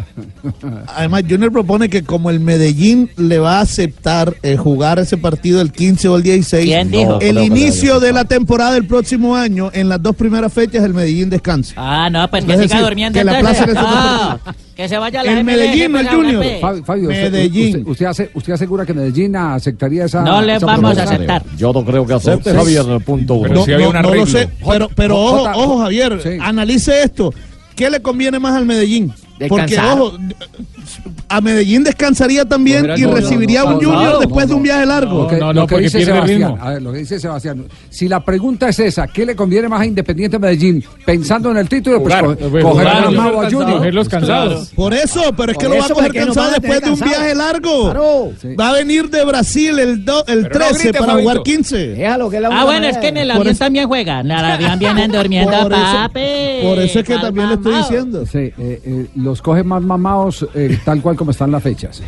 además 0.88 1.24
Junior 1.29 1.51
propone 1.51 1.89
que 1.89 2.03
como 2.03 2.29
el 2.29 2.39
Medellín 2.39 3.10
le 3.18 3.39
va 3.39 3.60
a 3.60 3.62
aceptar 3.62 4.36
eh, 4.44 4.58
jugar 4.58 5.00
ese 5.00 5.18
partido 5.18 5.62
el 5.62 5.72
15 5.72 6.08
o 6.10 6.15
el 6.15 6.24
16, 6.24 6.65
¿Quién 6.65 6.91
dijo? 6.91 7.20
el 7.22 7.36
No, 7.36 7.41
no, 7.41 7.46
inicio 7.46 8.00
de 8.00 8.13
la 8.13 8.25
temporada 8.25 8.74
del 8.74 8.88
próximo 8.88 9.36
año 9.36 9.70
en 9.74 9.89
las 9.89 10.01
dos 10.01 10.15
primeras 10.15 10.51
fechas 10.51 10.84
el 10.84 10.94
Medellín 10.94 11.29
descansa. 11.29 11.74
Ah, 11.77 12.10
no, 12.10 12.29
pues 12.29 12.46
que 12.46 12.58
siga 12.68 12.81
durmiendo 12.81 13.20
que 13.20 13.24
la 13.25 13.40
plaza 13.40 13.66
No, 13.68 14.40
que 14.79 14.87
se 14.87 14.98
vaya 14.98 15.20
a 15.20 15.24
la 15.25 15.31
El 15.39 15.44
Medellín, 15.44 15.94
el 15.94 16.07
Junior. 16.07 16.46
Fabio, 16.85 17.09
Medellín. 17.09 17.79
Usted, 17.79 17.87
usted 17.92 18.05
hace- 18.05 18.29
usted 18.33 18.53
asegura 18.53 18.85
que 18.85 18.94
Medellín 18.94 19.35
aceptaría 19.35 20.05
esa. 20.05 20.22
No 20.22 20.42
le 20.42 20.55
esa 20.55 20.65
vamos 20.65 20.98
a 20.98 21.03
aceptar. 21.03 21.44
Yo 21.57 21.74
no 21.74 21.83
creo 21.83 22.05
que 22.05 22.13
acepte, 22.13 22.53
Javier, 22.53 22.85
punto 23.05 23.33
uno. 23.33 23.65
no, 23.65 23.65
no, 23.92 24.01
no 24.01 24.15
lo 24.15 24.25
sé, 24.25 24.48
pero, 24.65 24.87
pero 24.96 25.18
J- 25.18 25.51
ojo, 25.51 25.61
ojo 25.63 25.79
Javier, 25.79 26.39
analice 26.42 27.03
esto. 27.03 27.33
¿Qué 27.75 27.89
le 27.89 28.01
conviene 28.01 28.39
más 28.39 28.55
al 28.55 28.65
Medellín? 28.65 29.11
Porque 29.50 29.77
ojo, 29.77 30.18
a 31.27 31.42
Medellín 31.42 31.83
descansaría 31.83 32.46
también 32.46 32.81
Mira, 32.83 32.98
y 32.98 33.01
no, 33.01 33.09
no, 33.09 33.15
recibiría 33.15 33.61
no, 33.63 33.77
un 33.77 33.83
no, 33.83 33.89
Junior 33.92 34.13
no, 34.13 34.20
después 34.20 34.46
no, 34.46 34.50
de 34.50 34.55
un 34.55 34.63
viaje 34.63 34.85
largo. 34.85 35.22
Lo 35.24 35.27
que, 35.27 35.37
No, 35.37 35.48
lo 35.48 35.53
no, 35.61 35.68
que 35.68 35.72
porque 35.75 35.83
dice 35.85 35.98
pierde 36.00 36.13
Sebastián, 36.13 36.39
ritmo. 36.51 36.57
a 36.65 36.70
ver, 36.72 36.81
lo 36.81 36.92
que 36.92 36.98
dice 37.00 37.20
Sebastián, 37.20 37.65
si 37.89 38.07
la 38.07 38.20
pregunta 38.24 38.70
es 38.70 38.79
esa, 38.79 39.07
¿qué 39.07 39.25
le 39.25 39.35
conviene 39.35 39.68
más 39.68 39.81
a 39.81 39.85
Independiente 39.85 40.39
Medellín? 40.39 40.83
Pensando 41.05 41.51
en 41.51 41.57
el 41.57 41.70
título, 41.70 42.01
pues 42.01 42.15
Jugar, 42.15 42.37
pues, 42.37 42.63
coger 42.63 42.63
jugar, 42.63 43.11
mago 43.11 43.42
a 43.42 43.50
Junior. 43.50 43.77
Cogerlos 43.77 44.09
cansados. 44.09 44.70
Por 44.75 44.94
eso, 44.94 45.22
pero 45.37 45.51
es 45.51 45.57
que 45.57 45.65
Por 45.68 45.75
lo 45.75 45.81
va 45.81 45.85
a 45.85 45.89
coger 45.89 46.15
no 46.15 46.25
cansado 46.25 46.51
después 46.51 46.81
de 46.81 46.89
un 46.89 46.98
cansado. 47.00 47.11
viaje 47.22 47.35
largo. 47.35 47.83
Claro. 47.92 48.31
Va 48.59 48.70
a 48.70 48.74
venir 48.74 49.09
de 49.09 49.25
Brasil 49.25 49.77
el, 49.79 50.03
do- 50.05 50.25
el 50.27 50.44
Pero 50.48 50.59
no 50.59 50.65
13 50.68 50.83
grite, 50.83 51.00
para 51.00 51.11
jugar 51.13 51.25
Fabito. 51.25 51.44
15. 51.44 51.77
Déjalo 51.89 52.29
que 52.29 52.35
es 52.37 52.42
la 52.42 52.50
Ah, 52.51 52.65
bueno, 52.65 52.87
es 52.87 52.98
que 52.98 53.07
en 53.09 53.18
el 53.18 53.31
avión 53.31 53.55
también 53.57 53.87
juegan. 53.87 54.31
En 54.31 54.37
el 54.39 54.46
avión 54.46 54.79
vienen 54.79 55.11
durmiendo, 55.11 55.51
Por 55.51 55.74
eso- 55.74 55.81
papi. 55.81 56.20
Por 56.63 56.79
eso 56.79 57.00
es 57.00 57.05
que 57.05 57.15
también 57.18 57.48
le 57.50 57.53
estoy 57.55 57.75
diciendo. 57.75 58.25
Sí, 58.25 58.37
eh, 58.39 58.53
eh, 58.57 59.05
los 59.15 59.42
coge 59.42 59.63
más 59.63 59.81
mamados 59.81 60.48
eh, 60.55 60.78
tal 60.83 61.01
cual 61.01 61.15
como 61.15 61.31
están 61.31 61.51
las 61.51 61.63
fechas. 61.63 62.01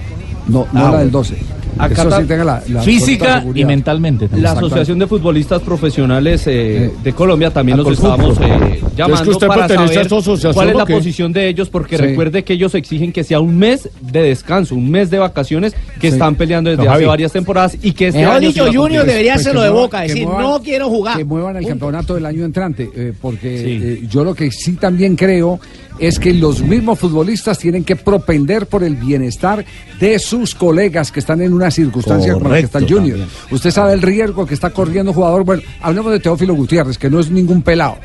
No, 0.51 0.67
no 0.71 0.85
Ah, 0.87 0.91
la 0.91 0.99
del 0.99 1.11
12. 1.11 1.35
Acá 1.77 2.01
Eso 2.03 2.19
sí 2.21 2.27
tenga 2.27 2.43
la, 2.43 2.61
la 2.67 2.81
Física 2.81 3.39
seguridad. 3.39 3.67
mentalmente. 3.67 4.27
La 4.33 4.37
Exacto. 4.49 4.65
Asociación 4.67 4.99
de 4.99 5.07
Futbolistas 5.07 5.61
Profesionales 5.61 6.45
eh, 6.45 6.51
Eh, 6.85 6.91
de 7.01 7.13
Colombia 7.13 7.49
también 7.49 7.77
los 7.77 7.87
Alcolfut. 7.87 8.05
estábamos 8.35 8.37
eh, 8.39 8.73
Es 8.75 8.83
que 8.83 8.95
llamando 8.97 9.31
usted 9.31 9.47
para 9.47 9.67
pertenece 9.67 9.99
a 9.99 10.03
saber 10.09 10.53
cuál 10.53 10.69
es 10.69 10.75
¿o 10.75 10.77
la 10.77 10.85
posición 10.85 11.31
de 11.33 11.47
ellos, 11.47 11.69
porque 11.69 11.95
Sí. 11.95 12.03
recuerde 12.03 12.43
que 12.43 12.53
ellos 12.53 12.75
exigen 12.75 13.11
que 13.13 13.23
sea 13.23 13.39
un 13.39 13.57
mes 13.57 13.89
de 14.01 14.21
descanso, 14.21 14.75
un 14.75 14.91
mes 14.91 15.09
de 15.09 15.17
vacaciones 15.19 15.73
que 15.99 16.09
Sí. 16.09 16.13
están 16.13 16.35
peleando 16.35 16.69
desde 16.69 16.83
No, 16.83 16.91
hace 16.91 17.05
varias 17.05 17.31
temporadas 17.31 17.75
y 17.81 17.93
que 17.93 18.07
este 18.09 18.19
Mejor 18.19 18.35
año 18.35 18.47
dicho, 18.49 18.65
Junior 18.65 18.81
cumplir. 18.89 19.01
debería 19.05 19.33
Pues 19.35 19.41
hacerlo 19.47 19.61
de 19.63 19.69
boca, 19.69 20.01
decir, 20.01 20.27
muevan- 20.27 20.41
no 20.41 20.61
quiero 20.61 20.89
jugar. 20.89 21.17
Que 21.17 21.25
muevan 21.25 21.55
el 21.55 21.63
Punto. 21.63 21.69
campeonato 21.69 22.15
del 22.15 22.25
año 22.25 22.43
entrante, 22.45 22.89
eh, 22.93 23.13
porque 23.19 23.57
Sí. 23.57 23.79
eh, 23.81 24.07
yo 24.09 24.23
lo 24.25 24.35
que 24.35 24.51
sí 24.51 24.73
también 24.73 25.15
creo 25.15 25.59
es 25.99 26.17
que 26.19 26.33
los 26.33 26.61
mismos 26.63 26.97
futbolistas 26.99 27.59
tienen 27.59 27.83
que 27.83 27.95
propender 27.95 28.65
por 28.65 28.83
el 28.83 28.95
bienestar 28.95 29.63
de 29.99 30.17
sus 30.17 30.40
colegas 30.55 31.11
que 31.11 31.19
están 31.19 31.41
en 31.41 31.53
una 31.53 31.71
circunstancia 31.71 32.33
como 32.33 32.49
la 32.49 32.57
que 32.57 32.65
está 32.65 32.79
el 32.79 32.85
Correcto, 32.85 33.09
Junior. 33.11 33.27
Usted 33.51 33.71
sabe 33.71 33.93
el 33.93 34.01
riesgo 34.01 34.45
que 34.45 34.53
está 34.53 34.69
corriendo 34.71 35.13
jugador. 35.13 35.43
Bueno, 35.43 35.63
hablemos 35.81 36.11
de 36.11 36.19
Teófilo 36.19 36.53
Gutiérrez, 36.53 36.97
que 36.97 37.09
no 37.09 37.19
es 37.19 37.29
ningún 37.29 37.61
pelado. 37.61 37.97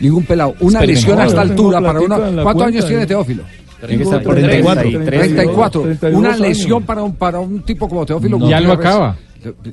Ningún 0.00 0.24
pelado. 0.24 0.54
Una 0.60 0.80
lesión 0.82 1.20
a 1.20 1.26
esta 1.26 1.42
altura 1.42 1.80
para 1.80 2.00
una. 2.00 2.16
¿Cuántos 2.16 2.44
cuenta, 2.44 2.64
años 2.64 2.86
tiene. 2.86 3.06
Teófilo? 3.06 3.42
Tiene 3.80 3.96
que 3.98 4.02
estar 4.04 4.22
por 4.22 4.34
34. 4.34 5.04
34. 5.04 5.82
32 5.82 6.18
Una 6.18 6.28
años. 6.30 6.40
lesión 6.40 6.82
para 6.84 7.02
un, 7.02 7.16
para 7.16 7.40
un 7.40 7.62
tipo 7.62 7.88
como 7.88 8.06
Teófilo 8.06 8.38
Ya 8.48 8.60
lo 8.60 8.76
Gutiérrez. 8.76 9.16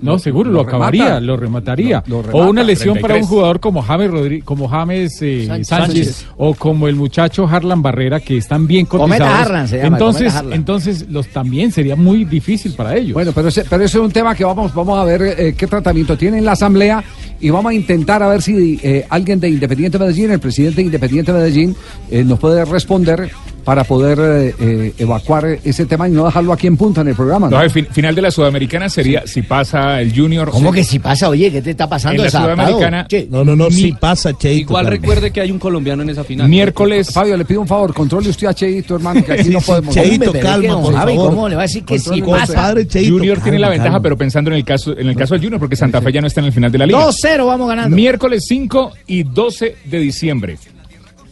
No, 0.01 0.17
seguro, 0.19 0.49
lo, 0.51 0.61
acabaría, 0.61 1.19
lo 1.19 1.37
remataría. 1.37 2.03
Lo- 2.07 2.21
lo 2.23 2.29
o 2.31 2.49
una 2.49 2.63
lesión 2.63 2.95
para 2.99 3.15
un 3.15 3.19
33. 3.21 3.27
jugador 3.29 3.59
como 3.59 3.81
James, 3.81 4.11
Rodri- 4.11 4.43
como 4.43 4.67
James 4.67 5.21
eh, 5.21 5.45
Sánchez. 5.47 5.67
Sánchez, 5.67 6.25
o 6.37 6.53
como 6.53 6.87
el 6.87 6.95
muchacho 6.95 7.47
Harlan 7.47 7.81
Barrera, 7.81 8.19
que 8.19 8.37
están 8.37 8.67
bien 8.67 8.85
cotizados. 8.85 9.27
Harlan 9.39 9.67
se 9.67 9.77
llama, 9.77 9.97
entonces, 9.97 10.33
entonces 10.51 11.05
los 11.09 11.27
también 11.27 11.71
sería 11.71 11.95
muy 11.95 12.25
difícil 12.25 12.73
para 12.73 12.95
ellos. 12.95 13.13
Bueno, 13.13 13.31
pero 13.33 13.49
ese, 13.49 13.63
pero 13.69 13.83
ese 13.83 13.97
es 13.97 14.03
un 14.03 14.11
tema 14.11 14.33
que 14.35 14.43
vamos, 14.45 14.73
vamos 14.73 14.97
a 14.99 15.03
ver 15.03 15.21
eh, 15.21 15.53
qué 15.57 15.67
tratamiento 15.67 16.17
tiene 16.17 16.37
en 16.39 16.45
la 16.45 16.53
Asamblea 16.53 17.03
y 17.41 17.49
vamos 17.49 17.69
a 17.71 17.73
intentar 17.73 18.21
a 18.23 18.27
ver 18.27 18.41
si 18.41 18.79
eh, 18.83 19.05
alguien 19.09 19.39
de 19.39 19.49
Independiente 19.49 19.97
Medellín, 19.99 20.31
el 20.31 20.39
presidente 20.39 20.77
de 20.77 20.83
Independiente 20.83 21.31
Medellín, 21.31 21.75
eh, 22.11 22.23
nos 22.23 22.39
puede 22.39 22.65
responder 22.65 23.29
para 23.63 23.83
poder 23.83 24.19
eh, 24.21 24.55
eh, 24.59 24.93
evacuar 24.97 25.45
ese 25.63 25.85
tema 25.85 26.07
y 26.07 26.11
no 26.11 26.25
dejarlo 26.25 26.53
aquí 26.53 26.67
en 26.67 26.77
punta 26.77 27.01
en 27.01 27.09
el 27.09 27.15
programa. 27.15 27.49
¿no? 27.49 27.57
No, 27.57 27.63
el 27.63 27.69
fin- 27.71 27.87
final 27.91 28.15
de 28.15 28.21
la 28.21 28.31
Sudamericana 28.31 28.89
sería 28.89 29.25
si 29.27 29.41
pasa 29.41 30.01
el 30.01 30.15
Junior. 30.15 30.49
¿Cómo 30.49 30.71
sí. 30.71 30.75
que 30.79 30.83
si 30.83 30.99
pasa? 30.99 31.29
Oye, 31.29 31.51
¿qué 31.51 31.61
te 31.61 31.71
está 31.71 31.87
pasando? 31.87 32.23
En 32.23 32.31
la? 32.31 32.39
Sudamericana, 32.41 33.07
Che, 33.07 33.27
No, 33.29 33.43
no, 33.43 33.55
no, 33.55 33.65
Mi- 33.67 33.71
sí 33.75 33.93
pasa, 33.99 34.31
Cheito. 34.37 34.71
Igual 34.71 34.85
calma. 34.85 34.97
recuerde 34.99 35.31
que 35.31 35.41
hay 35.41 35.51
un 35.51 35.59
colombiano 35.59 36.03
en 36.03 36.09
esa 36.09 36.23
final. 36.23 36.47
miércoles. 36.49 37.11
Fabio, 37.11 37.37
le 37.37 37.45
pido 37.45 37.61
un 37.61 37.67
favor, 37.67 37.93
controle 37.93 38.29
usted 38.29 38.47
a 38.47 38.53
Cheito, 38.53 38.95
hermano, 38.95 39.23
que 39.23 39.33
aquí 39.33 39.43
Sí, 39.45 39.49
no 39.49 39.59
sí, 39.59 39.65
podemos. 39.67 39.93
Cheito, 39.93 40.33
calma, 40.33 40.81
por 40.81 40.93
Javi, 40.93 41.15
favor. 41.15 41.29
¿Cómo 41.31 41.49
le 41.49 41.55
va 41.55 41.61
a 41.61 41.65
decir 41.65 41.83
que 41.83 41.99
sí 41.99 42.09
Controle, 42.09 42.31
pasa? 42.41 42.53
compadre, 42.53 42.87
Cheito, 42.87 43.13
Junior 43.13 43.39
tiene 43.41 43.59
la 43.59 43.67
calma, 43.67 43.71
ventaja, 43.71 43.89
calma. 43.93 44.03
pero 44.03 44.17
pensando 44.17 44.49
en 44.51 44.57
el 44.57 44.63
caso 44.65 44.97
en 44.97 45.07
el 45.07 45.15
caso 45.15 45.33
del 45.35 45.43
Junior, 45.43 45.59
porque 45.59 45.75
Santa 45.75 46.01
Fe 46.01 46.11
ya 46.11 46.21
no 46.21 46.27
está 46.27 46.39
en 46.41 46.47
el 46.47 46.53
final 46.53 46.71
de 46.71 46.77
la 46.77 46.85
liga. 46.85 46.99
2-0 47.05 47.45
vamos 47.45 47.67
ganando. 47.67 47.95
Miércoles 47.95 48.43
5 48.47 48.91
y 49.07 49.23
12 49.23 49.75
de 49.85 49.99
diciembre. 49.99 50.57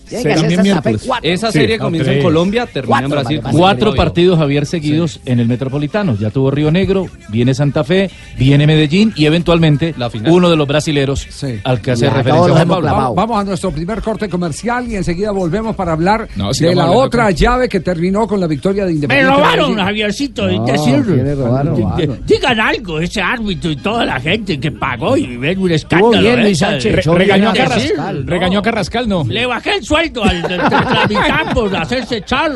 Tiene 0.09 0.35
que. 0.81 0.97
Esa 1.23 1.51
serie 1.51 1.77
comienza 1.77 2.11
en 2.13 2.21
Colombia, 2.23 2.65
termina 2.65 2.99
en 3.01 3.09
Brasil. 3.09 3.41
Cuatro 3.51 3.93
partidos 3.95 4.39
Javier 4.39 4.65
seguidos 4.65 5.19
en 5.25 5.39
el 5.39 5.47
Metropolitano. 5.47 6.15
Ya 6.17 6.29
tuvo 6.29 6.51
Río 6.51 6.71
Negro, 6.71 7.07
viene 7.29 7.53
Santa 7.53 7.83
Fe, 7.83 8.09
viene 8.37 8.65
Medellín 8.67 9.13
y 9.15 9.25
eventualmente 9.25 9.93
uno 10.29 10.49
de 10.49 10.55
los 10.55 10.67
brasileros 10.67 11.27
al 11.63 11.81
que 11.81 11.91
hace 11.91 12.05
Ya, 12.05 12.13
referencia 12.13 12.53
Juan 12.53 12.67
Pablo. 12.67 13.13
Vamos 13.15 13.39
a 13.39 13.43
nuestro 13.43 13.71
primer 13.71 14.01
corte 14.01 14.29
comercial 14.29 14.87
y 14.87 14.95
enseguida 14.95 15.31
volvemos 15.31 15.75
para 15.75 15.93
hablar 15.93 16.27
No, 16.35 16.51
de 16.51 16.75
la 16.75 16.91
otra 16.91 17.31
llave 17.31 17.67
que 17.69 17.79
terminó 17.79 18.27
con 18.27 18.39
la 18.39 18.47
victoria 18.47 18.83
de 18.85 18.89
Me 18.91 18.95
Independiente. 18.95 19.33
robaron, 19.35 19.69
Medellín. 19.71 19.85
Javiercito, 19.85 20.47
No, 20.47 20.65
decir- 20.65 21.03
¿quiere 21.05 21.35
robar, 21.35 21.65
robaron? 21.65 22.19
Digan 22.25 22.59
algo, 22.59 22.99
ese 22.99 23.21
árbitro 23.21 23.71
y 23.71 23.75
toda 23.77 24.05
la 24.05 24.19
gente 24.19 24.59
que 24.59 24.71
pagó 24.71 25.17
y 25.17 25.37
ven 25.37 25.59
un 25.59 25.71
escándalo. 25.71 26.19
bien, 26.21 26.39
¿eh? 26.39 26.55
Sánchez. 26.55 26.95
Re- 26.95 27.01
Re- 27.01 27.15
regañó 27.17 27.49
a 27.49 27.53
Carrascal, 27.53 28.25
no. 28.25 28.31
regañó 28.31 28.59
a 28.59 28.61
Carrascal, 28.61 29.07
no. 29.09 29.23
Le 29.27 29.45
bajé 29.45 29.75
el 29.75 29.83
sueldo 29.83 29.96
al 29.97 30.13
de, 30.43 30.57
de 30.57 30.57
la 30.57 31.05
mitad 31.07 31.53
por 31.53 31.75
hacerse 31.75 32.17
echar. 32.17 32.51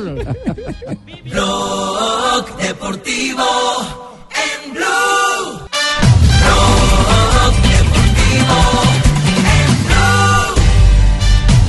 Blog 1.26 2.58
Deportivo 2.58 3.46
en 4.32 4.74
Blue. 4.74 5.21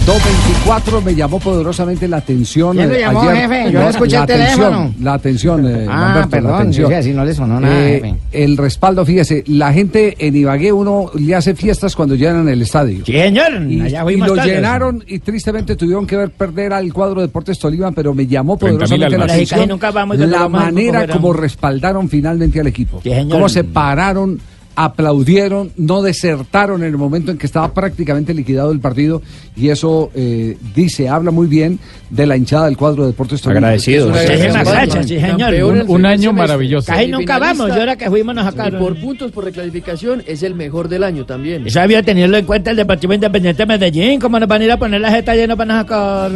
224 0.07 1.01
me 1.01 1.15
llamó 1.15 1.39
poderosamente 1.39 2.09
la 2.09 2.17
atención. 2.17 2.77
¿Quién 2.77 2.89
lo 2.89 2.95
eh, 2.97 3.01
llamó, 3.01 3.21
ayer. 3.23 3.49
jefe? 3.49 3.73
Yo 3.73 3.81
No, 3.81 3.89
escuché 3.89 4.17
la 4.17 4.21
el 4.23 4.27
teléfono. 4.27 4.67
atención, 4.67 5.05
La 5.05 5.15
atención, 5.15 5.67
eh, 5.67 5.87
Ah, 5.89 6.01
Lamberto, 6.01 6.21
la 6.21 6.27
perdón, 6.29 6.55
atención. 6.55 6.91
yo 6.91 7.03
si 7.03 7.13
no 7.13 7.25
le 7.25 7.35
sonó 7.35 7.61
nada, 7.61 7.89
Eh, 7.89 8.01
jefe. 8.03 8.15
el 8.45 8.57
respaldo, 8.57 9.05
fíjese, 9.07 9.45
la 9.47 9.73
gente 9.73 10.17
en 10.19 10.35
Ibagué 10.37 10.73
uno 10.73 11.11
le 11.15 11.35
hace 11.37 11.55
fiestas 11.55 11.95
cuando 11.95 12.17
llenan 12.17 12.49
el 12.49 12.63
estadio. 12.63 13.05
Sí, 13.07 13.13
señor, 13.13 13.63
Y, 13.69 13.81
allá 13.81 14.05
y 14.11 14.17
lo 14.17 14.35
llenaron 14.35 15.05
y 15.07 15.21
tristemente 15.21 15.77
tuvieron 15.77 16.05
que 16.07 16.17
ver 16.17 16.31
perder 16.31 16.73
al 16.73 16.93
cuadro 16.93 17.21
Deportes 17.21 17.59
Tolima, 17.61 17.93
pero 17.93 18.13
me 18.13 18.27
llamó 18.27 18.57
30.000 18.59 18.59
poderosamente 18.59 19.19
la 19.19 19.25
atención 19.25 19.69
nunca 19.69 19.91
vamos 19.93 20.17
cuando 20.17 20.37
la 20.39 20.49
manera 20.49 21.07
como 21.07 21.33
respaldaron 21.33 22.09
finalmente 22.09 22.59
al 22.59 22.67
equipo. 22.67 23.01
señor. 23.03 23.29
Cómo 23.31 23.49
se 23.49 23.63
pararon, 23.63 24.41
aplaudieron, 24.75 25.71
no 25.77 26.03
desertaron 26.03 26.83
en 26.83 26.89
el 26.89 26.97
momento 26.97 27.31
en 27.31 27.39
que 27.39 27.47
estaba 27.47 27.73
prácticamente 27.75 28.33
liquidado 28.35 28.73
el 28.73 28.81
partido 28.81 29.23
y 29.57 29.69
eso 29.69 30.11
eh, 30.15 30.57
dice, 30.75 31.09
habla 31.09 31.31
muy 31.31 31.47
bien 31.47 31.79
de 32.11 32.27
la 32.27 32.37
hinchada 32.37 32.67
del 32.67 32.77
cuadro 32.77 33.03
de 33.03 33.09
Deportes 33.11 33.41
Tolima. 33.43 33.59
Agradecidos. 33.59 34.17
Sí. 35.07 35.17
Un, 35.63 35.85
un 35.89 36.07
año 36.07 36.33
maravilloso. 36.33 36.93
Casi 36.93 37.09
nunca 37.09 37.39
vamos, 37.39 37.69
y 37.69 37.73
ahora 37.73 37.97
que 37.97 38.09
fuimos 38.09 38.35
nos 38.35 38.45
Y 38.45 38.51
sacaron. 38.51 38.81
por 38.81 39.01
puntos 39.01 39.31
por 39.31 39.45
reclasificación 39.45 40.23
es 40.27 40.43
el 40.43 40.55
mejor 40.55 40.89
del 40.89 41.05
año 41.05 41.27
también. 41.27 41.67
Eso 41.67 41.81
había 41.81 42.03
tenerlo 42.03 42.37
en 42.37 42.47
cuenta 42.47 42.71
el 42.71 42.77
Deportivo 42.77 43.13
Independiente 43.15 43.63
de 43.63 43.67
Medellín, 43.67 44.21
¿cómo 44.21 44.39
nos 44.41 44.49
van 44.49 44.63
a 44.63 44.65
ir 44.65 44.73
a 44.73 44.79
poner 44.79 45.01
la 45.01 45.11
jeta 45.11 45.35
llena 45.35 45.57
para 45.57 45.75
nos 45.75 45.83
sacar? 45.83 46.31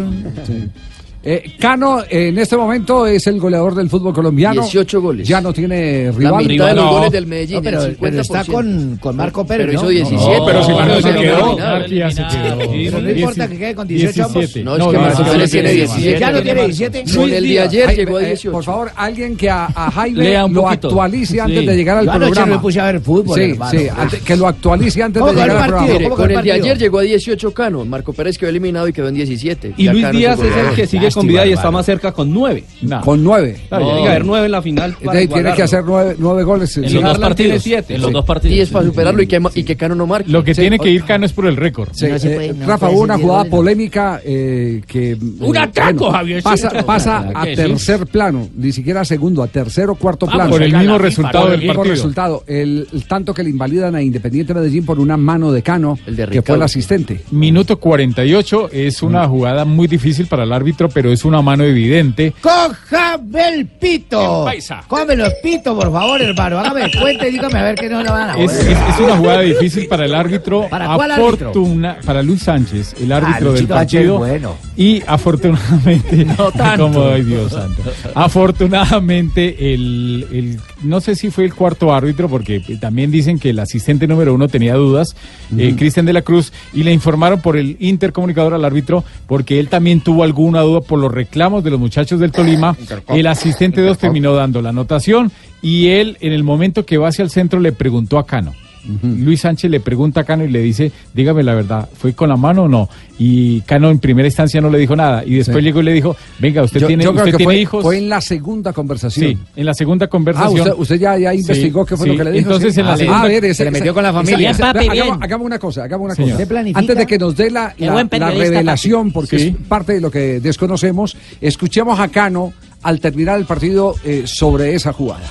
Eh, 1.28 1.42
Cano 1.58 2.04
en 2.08 2.38
este 2.38 2.56
momento 2.56 3.04
es 3.04 3.26
el 3.26 3.40
goleador 3.40 3.74
del 3.74 3.90
fútbol 3.90 4.14
colombiano. 4.14 4.62
18 4.62 5.00
goles. 5.00 5.26
Ya 5.26 5.40
no 5.40 5.52
tiene 5.52 6.04
La 6.04 6.12
rival. 6.12 6.46
mitad 6.46 6.66
de 6.68 6.74
los 6.76 6.88
goles 6.90 7.10
del 7.10 7.26
Medellín, 7.26 7.56
No, 7.56 7.62
pero, 7.62 7.82
el 7.82 7.96
50%. 7.96 7.98
pero 8.00 8.20
está 8.22 8.44
con, 8.44 8.98
con 9.00 9.16
Marco 9.16 9.44
Pérez, 9.44 9.66
Pero 9.66 9.82
¿no? 9.82 9.90
hizo 9.90 10.06
17. 10.06 10.38
No, 10.38 10.46
pero 10.46 10.64
si 10.64 10.72
Marco 10.72 11.00
se 11.02 11.14
quedó. 11.14 11.58
ya 11.88 12.10
se 12.12 12.22
quedó. 12.22 12.58
Pero 12.58 13.00
no 13.00 13.10
importa 13.10 13.48
que 13.48 13.58
quede 13.58 13.74
con 13.74 13.88
18 13.88 14.22
ambos. 14.24 14.34
17. 14.34 14.64
No, 14.64 14.76
es 14.76 14.84
que 14.86 14.98
Marco 14.98 15.24
Pérez 15.24 15.50
tiene 15.50 15.68
no, 15.68 15.74
17. 15.74 16.20
¿Ya 16.20 16.30
no 16.30 16.42
tiene 16.42 16.60
17? 16.66 17.04
Con 17.16 17.30
el 17.32 17.42
de 17.48 17.60
ayer 17.60 17.88
Ay, 17.88 17.96
llegó 17.96 18.16
a 18.18 18.22
eh, 18.22 18.26
18. 18.26 18.52
Por 18.52 18.64
favor, 18.64 18.90
alguien 18.94 19.36
que 19.36 19.50
a, 19.50 19.64
a 19.74 19.90
Jaime 19.90 20.48
lo 20.48 20.68
actualice 20.68 21.40
antes 21.40 21.66
de 21.66 21.76
llegar 21.76 21.98
al 21.98 22.06
Yo 22.06 22.12
programa. 22.12 22.54
me 22.54 22.58
puse 22.60 22.78
a 22.80 22.84
ver 22.86 23.00
fútbol, 23.00 23.36
Sí, 23.36 23.54
sí, 23.72 24.16
que 24.24 24.36
lo 24.36 24.46
actualice 24.46 25.02
antes 25.02 25.20
¿Cómo 25.20 25.32
de 25.32 25.40
llegar 25.42 25.56
al 25.56 25.66
programa. 25.70 25.92
Mire, 25.92 26.04
¿Cómo 26.04 26.16
con 26.16 26.30
el 26.30 26.42
de 26.44 26.52
ayer 26.52 26.78
llegó 26.78 26.98
a 27.00 27.02
18 27.02 27.50
Cano. 27.52 27.84
Marco 27.84 28.12
Pérez 28.12 28.38
quedó 28.38 28.50
eliminado 28.50 28.86
y 28.86 28.92
quedó 28.92 29.08
en 29.08 29.14
17. 29.16 29.74
Y 29.76 29.88
Luis 29.88 30.08
Díaz 30.12 30.38
es 30.38 30.56
el 30.56 30.74
que 30.76 30.86
sigue 30.86 31.10
con 31.16 31.26
vida 31.26 31.46
y 31.46 31.52
está 31.52 31.70
más 31.70 31.86
cerca 31.86 32.12
con 32.12 32.32
nueve. 32.32 32.64
Con 33.04 33.22
nueve. 33.24 33.56
Claro, 33.68 33.84
tiene 33.86 34.02
que 34.02 34.08
haber 34.08 34.24
nueve 34.24 34.46
en 34.46 34.52
la 34.52 34.62
final. 34.62 34.96
Entonces, 35.00 35.28
tiene 35.28 35.54
que 35.54 35.62
hacer 35.62 35.82
nueve, 35.84 36.16
nueve 36.18 36.44
goles. 36.44 36.76
En 36.76 36.88
Sí. 36.88 36.94
los 36.94 37.02
dos 37.04 37.18
partidos. 37.18 37.62
siete. 37.62 37.94
En 37.94 38.00
los 38.00 38.08
Sí. 38.08 38.14
dos 38.14 38.24
partidos. 38.24 38.54
10 38.54 38.70
para 38.70 38.86
superarlo 38.86 39.22
y 39.22 39.26
que, 39.26 39.40
y 39.54 39.62
que 39.64 39.76
Cano 39.76 39.94
no 39.94 40.06
marque. 40.06 40.30
Lo 40.30 40.44
que 40.44 40.54
Sí, 40.54 40.60
tiene 40.62 40.76
o- 40.78 40.82
que 40.82 40.90
ir 40.90 41.04
Cano 41.04 41.26
es 41.26 41.32
por 41.32 41.46
el 41.46 41.56
récord. 41.56 41.88
Sí, 41.92 42.06
No 42.08 42.16
eh, 42.16 42.20
puede, 42.20 42.52
no 42.54 42.66
Rafa, 42.66 42.90
hubo 42.90 43.00
una 43.00 43.18
jugada 43.18 43.38
goles, 43.40 43.50
no. 43.50 43.56
polémica 43.56 44.20
eh, 44.24 44.82
que... 44.86 45.16
Un 45.40 45.56
eh, 45.56 45.58
atraco, 45.58 46.10
Javiercito. 46.10 46.50
Pasa, 46.50 46.70
pasa 46.86 47.30
a 47.34 47.44
tercer 47.44 48.06
plano, 48.06 48.48
ni 48.56 48.72
siquiera 48.72 49.00
a 49.00 49.04
segundo, 49.04 49.42
a 49.42 49.46
tercero 49.48 49.94
cuarto 49.94 50.26
Ah, 50.28 50.32
plano. 50.34 50.50
por 50.50 50.62
el 50.62 50.72
mismo 50.76 50.98
resultado 50.98 51.48
del 51.50 51.60
mismo 51.60 51.74
partido. 51.74 51.94
resultado, 51.94 52.44
el, 52.46 52.86
tanto 53.08 53.34
que 53.34 53.42
le 53.42 53.50
invalidan 53.50 53.94
a 53.94 54.02
Independiente 54.02 54.54
Medellín 54.54 54.84
por 54.84 54.98
una 55.00 55.16
mano 55.16 55.50
de 55.52 55.62
Cano, 55.62 55.98
El 56.06 56.16
de 56.16 56.22
que 56.24 56.26
fue 56.28 56.36
Ricardo. 56.40 56.54
el 56.56 56.62
asistente. 56.62 57.20
Minuto 57.30 57.78
48 57.78 58.68
es 58.72 59.02
una 59.02 59.26
jugada 59.28 59.64
muy 59.64 59.86
difícil 59.86 60.26
para 60.26 60.44
el 60.44 60.52
árbitro, 60.52 60.88
pero 60.88 61.05
es 61.12 61.24
una 61.24 61.42
mano 61.42 61.64
evidente. 61.64 62.32
¡Cójame 62.40 63.48
el 63.48 63.66
pito! 63.66 64.46
Cómeme 64.88 65.16
los 65.16 65.32
pitos, 65.42 65.74
por 65.74 65.92
favor, 65.92 66.20
hermano. 66.22 66.58
Hágame 66.58 66.90
cuenta 67.00 67.26
y 67.28 67.32
dígame 67.32 67.58
a 67.58 67.62
ver 67.62 67.74
qué 67.74 67.88
no 67.88 68.02
le 68.02 68.10
van 68.10 68.30
a 68.30 68.34
Es, 68.38 68.52
es- 68.52 68.68
es 68.68 69.00
una 69.00 69.16
jugada 69.16 69.40
difícil 69.40 69.86
para 69.88 70.04
el 70.04 70.14
árbitro. 70.14 70.66
¿Para 70.68 70.94
cuál 70.94 71.10
árbitro? 71.12 71.50
Afortuna- 71.50 71.96
para 72.04 72.22
Luis 72.22 72.42
Sánchez, 72.42 72.94
el 73.00 73.12
árbitro 73.12 73.52
del 73.52 73.66
Sánchez 73.66 74.00
es 74.00 74.06
partido. 74.06 74.18
bueno. 74.18 74.54
Y 74.76 75.02
afortunadamente, 75.06 76.24
No 76.38 76.50
tanto. 76.52 76.82
como 76.90 77.06
ay 77.08 77.22
Dios 77.22 77.52
santo, 77.52 77.82
afortunadamente 78.14 79.74
el, 79.74 80.26
el- 80.32 80.60
no 80.82 81.00
sé 81.00 81.14
si 81.16 81.30
fue 81.30 81.44
el 81.44 81.54
cuarto 81.54 81.92
árbitro, 81.94 82.28
porque 82.28 82.60
también 82.80 83.10
dicen 83.10 83.38
que 83.38 83.50
el 83.50 83.58
asistente 83.58 84.06
número 84.06 84.34
uno 84.34 84.46
tenía 84.48 84.74
dudas, 84.74 85.16
eh, 85.56 85.74
Cristian 85.76 86.04
de 86.06 86.12
la 86.12 86.22
Cruz, 86.22 86.52
y 86.72 86.82
le 86.82 86.92
informaron 86.92 87.40
por 87.40 87.56
el 87.56 87.76
intercomunicador 87.80 88.54
al 88.54 88.64
árbitro, 88.64 89.02
porque 89.26 89.58
él 89.58 89.68
también 89.68 90.00
tuvo 90.00 90.22
alguna 90.22 90.60
duda 90.60 90.80
por 90.86 90.98
los 90.98 91.12
reclamos 91.12 91.62
de 91.62 91.70
los 91.70 91.80
muchachos 91.80 92.20
del 92.20 92.32
Tolima. 92.32 92.76
El 93.08 93.26
asistente 93.26 93.80
dos 93.80 93.98
terminó 93.98 94.34
dando 94.34 94.62
la 94.62 94.70
anotación 94.70 95.30
y 95.62 95.88
él 95.88 96.16
en 96.20 96.32
el 96.32 96.44
momento 96.44 96.86
que 96.86 96.98
va 96.98 97.08
hacia 97.08 97.22
el 97.22 97.30
centro 97.30 97.60
le 97.60 97.72
preguntó 97.72 98.18
a 98.18 98.26
Cano. 98.26 98.54
Luis 99.02 99.40
Sánchez 99.40 99.70
le 99.70 99.80
pregunta 99.80 100.20
a 100.20 100.24
Cano 100.24 100.44
y 100.44 100.48
le 100.48 100.60
dice, 100.60 100.92
dígame 101.14 101.42
la 101.42 101.54
verdad, 101.54 101.88
¿fue 101.96 102.12
con 102.14 102.28
la 102.28 102.36
mano 102.36 102.64
o 102.64 102.68
no? 102.68 102.88
Y 103.18 103.60
Cano 103.62 103.90
en 103.90 103.98
primera 103.98 104.28
instancia 104.28 104.60
no 104.60 104.68
le 104.70 104.78
dijo 104.78 104.94
nada. 104.94 105.24
Y 105.24 105.36
después 105.36 105.58
Sí. 105.58 105.62
llegó 105.64 105.80
y 105.80 105.84
le 105.84 105.92
dijo, 105.92 106.16
venga, 106.38 106.62
usted 106.62 106.80
Yo, 106.80 106.86
tiene, 106.86 107.04
yo 107.04 107.12
creo 107.12 107.24
usted 107.24 107.32
que 107.32 107.36
tiene 107.38 107.52
fue, 107.52 107.60
hijos. 107.60 107.82
fue 107.82 107.98
en 107.98 108.08
la 108.08 108.20
segunda 108.20 108.72
conversación. 108.72 109.30
Sí, 109.30 109.38
en 109.56 109.66
la 109.66 109.74
segunda 109.74 110.06
Ah, 110.06 110.08
conversación. 110.08 110.60
usted, 110.60 110.72
usted 110.76 110.96
ya, 110.98 111.16
ya 111.18 111.32
Sí, 111.32 111.38
investigó 111.38 111.84
qué 111.86 111.96
fue 111.96 112.04
sí. 112.06 112.12
lo 112.12 112.18
que 112.18 112.24
le 112.24 112.32
dijo. 112.32 112.42
Entonces, 112.48 112.74
sí. 112.74 112.80
en 112.80 112.86
la 112.86 112.92
Ah, 112.92 112.96
segunda- 112.96 113.20
a 113.22 113.24
ver, 113.28 113.44
ese- 113.44 113.54
se 113.54 113.64
le 113.64 113.70
ese- 113.70 113.78
metió 113.80 113.94
con 113.94 114.02
la 114.02 114.12
familia. 114.12 114.36
Bien, 114.38 114.56
papi, 114.56 114.78
hagamos, 114.88 114.94
bien. 114.94 115.18
hagamos 115.22 115.46
una 115.46 115.58
cosa, 115.58 115.84
hagamos 115.84 116.04
una 116.06 116.14
Señor. 116.14 116.38
cosa. 116.46 116.60
Antes 116.74 116.96
de 116.96 117.06
que 117.06 117.18
nos 117.18 117.36
dé 117.36 117.50
la, 117.50 117.74
revelación, 117.78 119.12
porque 119.12 119.38
Sí. 119.38 119.48
es 119.58 119.66
parte 119.66 119.94
de 119.94 120.00
lo 120.00 120.10
que 120.10 120.40
desconocemos, 120.40 121.16
escuchemos 121.40 121.98
a 122.00 122.08
Cano 122.08 122.52
al 122.82 123.00
terminar 123.00 123.38
el 123.38 123.46
partido 123.46 123.94
eh, 124.04 124.22
sobre 124.26 124.74
esa 124.74 124.92
jugada. 124.92 125.28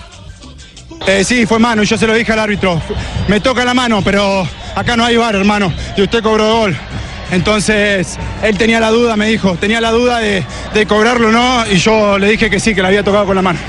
Eh, 1.08 1.24
sí, 1.24 1.46
fue 1.46 1.60
mano, 1.60 1.84
y 1.84 1.86
yo 1.86 1.98
se 1.98 2.08
lo 2.08 2.14
dije 2.14 2.32
al 2.32 2.40
árbitro. 2.40 2.82
Me 3.28 3.40
toca 3.40 3.64
la 3.64 3.74
mano, 3.74 4.02
pero 4.04 4.48
acá 4.76 4.98
no 4.98 5.06
hay 5.06 5.18
bar, 5.18 5.36
hermano. 5.36 5.72
Y 5.96 6.02
usted 6.02 6.24
cobró 6.24 6.62
gol. 6.62 6.76
Entonces, 7.32 8.18
él 8.44 8.58
tenía 8.58 8.80
la 8.80 8.92
duda, 8.92 9.16
me 9.16 9.28
dijo, 9.28 9.56
tenía 9.60 9.82
la 9.82 9.92
duda 9.92 10.20
de, 10.20 10.44
de 10.74 10.86
cobrarlo 10.86 11.30
o 11.30 11.32
no, 11.32 11.64
y 11.72 11.78
yo 11.78 12.18
le 12.18 12.30
dije 12.30 12.50
que 12.50 12.60
sí, 12.60 12.74
que 12.76 12.82
la 12.82 12.90
había 12.90 13.04
tocado 13.04 13.26
con 13.26 13.36
la 13.36 13.42
mano. 13.42 13.60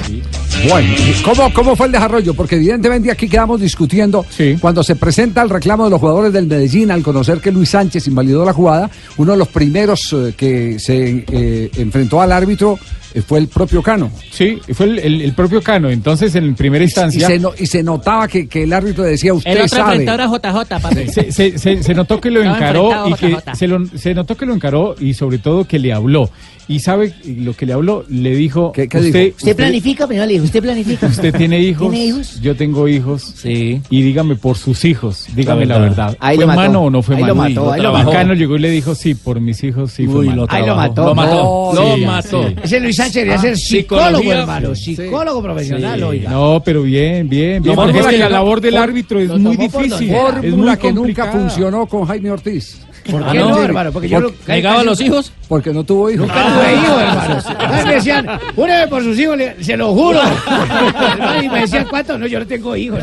Bueno, 0.68 0.88
¿cómo, 1.22 1.53
¿cómo 1.53 1.77
fue 1.77 1.87
el 1.87 1.92
desarrollo? 1.92 2.35
Porque 2.35 2.57
evidentemente 2.57 3.11
aquí 3.11 3.29
quedamos 3.29 3.61
discutiendo 3.61 4.25
cuando 4.61 4.83
se 4.83 4.96
presenta 4.96 5.42
el 5.42 5.51
reclamo 5.51 5.85
de 5.85 5.90
los 5.90 6.01
jugadores 6.01 6.33
del 6.33 6.46
Medellín 6.46 6.90
al 6.90 7.03
conocer 7.03 7.40
que 7.40 7.53
Luis 7.53 7.70
Sánchez 7.70 8.07
invalidó 8.09 8.44
la 8.44 8.53
jugada, 8.53 8.90
uno 9.18 9.33
de 9.33 9.38
los 9.38 9.49
primeros 9.49 10.12
eh, 10.12 10.35
que 10.37 10.79
se 10.79 11.25
eh, 11.31 11.70
enfrentó 11.77 12.20
al 12.20 12.33
árbitro 12.33 12.79
fue 13.22 13.38
el 13.38 13.48
propio 13.48 13.83
Cano. 13.83 14.11
Sí, 14.31 14.59
fue 14.72 14.87
el, 14.87 14.98
el- 14.98 15.22
el 15.22 15.33
propio 15.33 15.62
Cano. 15.62 15.90
Entonces, 15.90 16.35
en 16.35 16.55
primera 16.55 16.85
Y 16.85 16.87
instancia... 16.88 17.26
se, 17.26 17.38
no- 17.38 17.52
y 17.59 17.66
se 17.66 17.83
notaba 17.83 18.29
que, 18.29 18.46
que 18.48 18.64
el 18.64 18.72
árbitro 18.72 19.05
decía, 19.05 19.33
usted 19.35 19.50
El 19.52 19.62
otro 19.62 19.79
sabe. 19.79 20.05
JJ, 20.05 20.81
papi. 20.81 21.09
se, 21.09 21.33
se- 21.33 21.59
se- 21.59 21.83
se 21.83 21.94
notó 21.94 22.20
que 22.20 22.31
lo 22.31 22.42
encaró 22.42 23.09
y 23.09 23.14
que 23.14 23.31
JJ. 23.31 23.55
se, 23.57 23.66
lo- 23.68 23.87
se 23.87 24.14
notó 24.14 24.37
que 24.37 24.46
lo 24.46 24.55
encaró 24.55 24.94
y 24.98 25.14
sobre 25.14 25.38
todo 25.38 25.64
que 25.66 25.79
le 25.79 25.92
habló. 25.92 26.31
Y 26.68 26.81
sabe 26.81 27.12
lo 27.24 27.55
que 27.55 27.64
le 27.64 27.74
habló, 27.74 28.05
le 28.09 28.35
dijo, 28.35 28.72
qué 28.72 28.88
usted, 28.92 29.00
dijo? 29.05 29.37
¿Usted 29.37 29.55
planifica? 29.57 30.07
Primero 30.09 30.26
le 30.26 30.33
dijo, 30.33 30.44
¿usted 30.46 30.61
planifica? 30.61 31.07
usted 31.07 31.33
tiene 31.37 31.61
hijos, 31.61 31.90
¿Tiene 31.92 32.07
hijos? 32.07 32.40
yo 32.40 32.57
tengo 32.57 32.88
hijos, 32.88 33.22
Sí. 33.37 33.81
y 33.88 34.02
dígame 34.02 34.35
por 34.35 34.57
sus 34.57 34.85
hijos, 34.85 35.26
dígame 35.37 35.64
La 35.64 35.74
la 35.76 35.81
verdad. 35.81 36.16
Ahí 36.18 36.35
¿Fue 36.37 36.42
lo 36.44 36.48
mató. 36.48 36.61
mano 36.62 36.81
o 36.83 36.90
no 36.90 37.02
fue 37.02 37.14
Ahí 37.16 37.22
lo 37.22 37.37
mano? 37.37 37.55
mató, 37.55 37.72
ahí 37.72 37.81
lo 37.83 37.92
mató. 37.92 38.11
Cano 38.11 38.35
llegó 38.35 38.57
y 38.57 38.59
le 38.59 38.70
dijo, 38.70 38.96
sí, 38.96 39.14
por 39.14 39.40
mis 39.40 39.62
hijos, 39.62 39.92
sí 39.92 40.07
fue 40.09 40.26
mano. 40.26 40.46
lo 40.46 40.52
Ahí 40.52 40.66
lo 40.66 40.74
mató. 40.74 41.05
Lo 41.05 41.14
mató. 41.14 41.70
No, 41.72 41.96
lo 41.96 42.07
mató. 42.07 42.48
sí. 42.48 42.55
Ese 42.64 42.81
Luis 42.81 42.96
Sánchez 42.96 43.14
debería 43.14 43.37
Ah, 43.37 43.42
ser 43.42 43.57
psicólogo, 43.59 44.07
psicología. 44.09 44.40
hermano. 44.40 44.74
Psicólogo 44.74 45.42
profesional, 45.42 46.02
oiga. 46.02 46.31
No, 46.31 46.62
pero 46.64 46.83
bien, 46.83 47.29
bien, 47.29 47.62
bien. 47.62 47.76
Porque 47.76 48.00
es 48.00 48.07
que 48.07 48.18
la 48.18 48.29
labor 48.29 48.61
del 48.61 48.76
árbitro 48.76 49.20
es 49.20 49.29
lo 49.29 49.38
muy 49.38 49.57
difícil. 49.57 50.11
Fórmula 50.11 50.76
que 50.76 50.92
nunca 50.92 51.31
funcionó 51.31 51.87
con 51.87 52.07
Jaime 52.07 52.33
Ortiz. 52.33 52.79
¿Por 53.10 53.22
Ah, 53.22 53.28
qué 53.32 53.38
¿no? 53.38 53.48
no, 53.50 53.62
hermano? 53.62 53.92
Porque 53.92 54.08
yo 54.08 54.16
¿Por- 54.20 54.30
lo- 54.30 54.36
¿Negaba 54.46 54.80
a 54.80 54.84
los 54.84 55.00
hijos? 55.00 55.32
Porque 55.48 55.72
no 55.72 55.84
tuvo 55.84 56.10
hijos. 56.10 56.26
Nunca 56.26 56.42
tuve 56.54 56.72
hijos, 56.74 57.00
hermano. 57.00 57.42
Ay, 57.74 57.86
me 57.86 57.94
decían, 57.94 58.26
júreme 58.56 58.88
por 58.88 59.02
sus 59.02 59.18
hijos, 59.18 59.36
le- 59.36 59.62
se 59.62 59.76
lo 59.76 59.92
juro. 59.94 60.20
Y 61.42 61.48
me 61.48 61.60
decían, 61.60 61.86
¿cuántos? 61.88 62.18
No, 62.18 62.26
yo 62.26 62.38
no 62.40 62.46
tengo 62.46 62.74
hijos. 62.76 63.00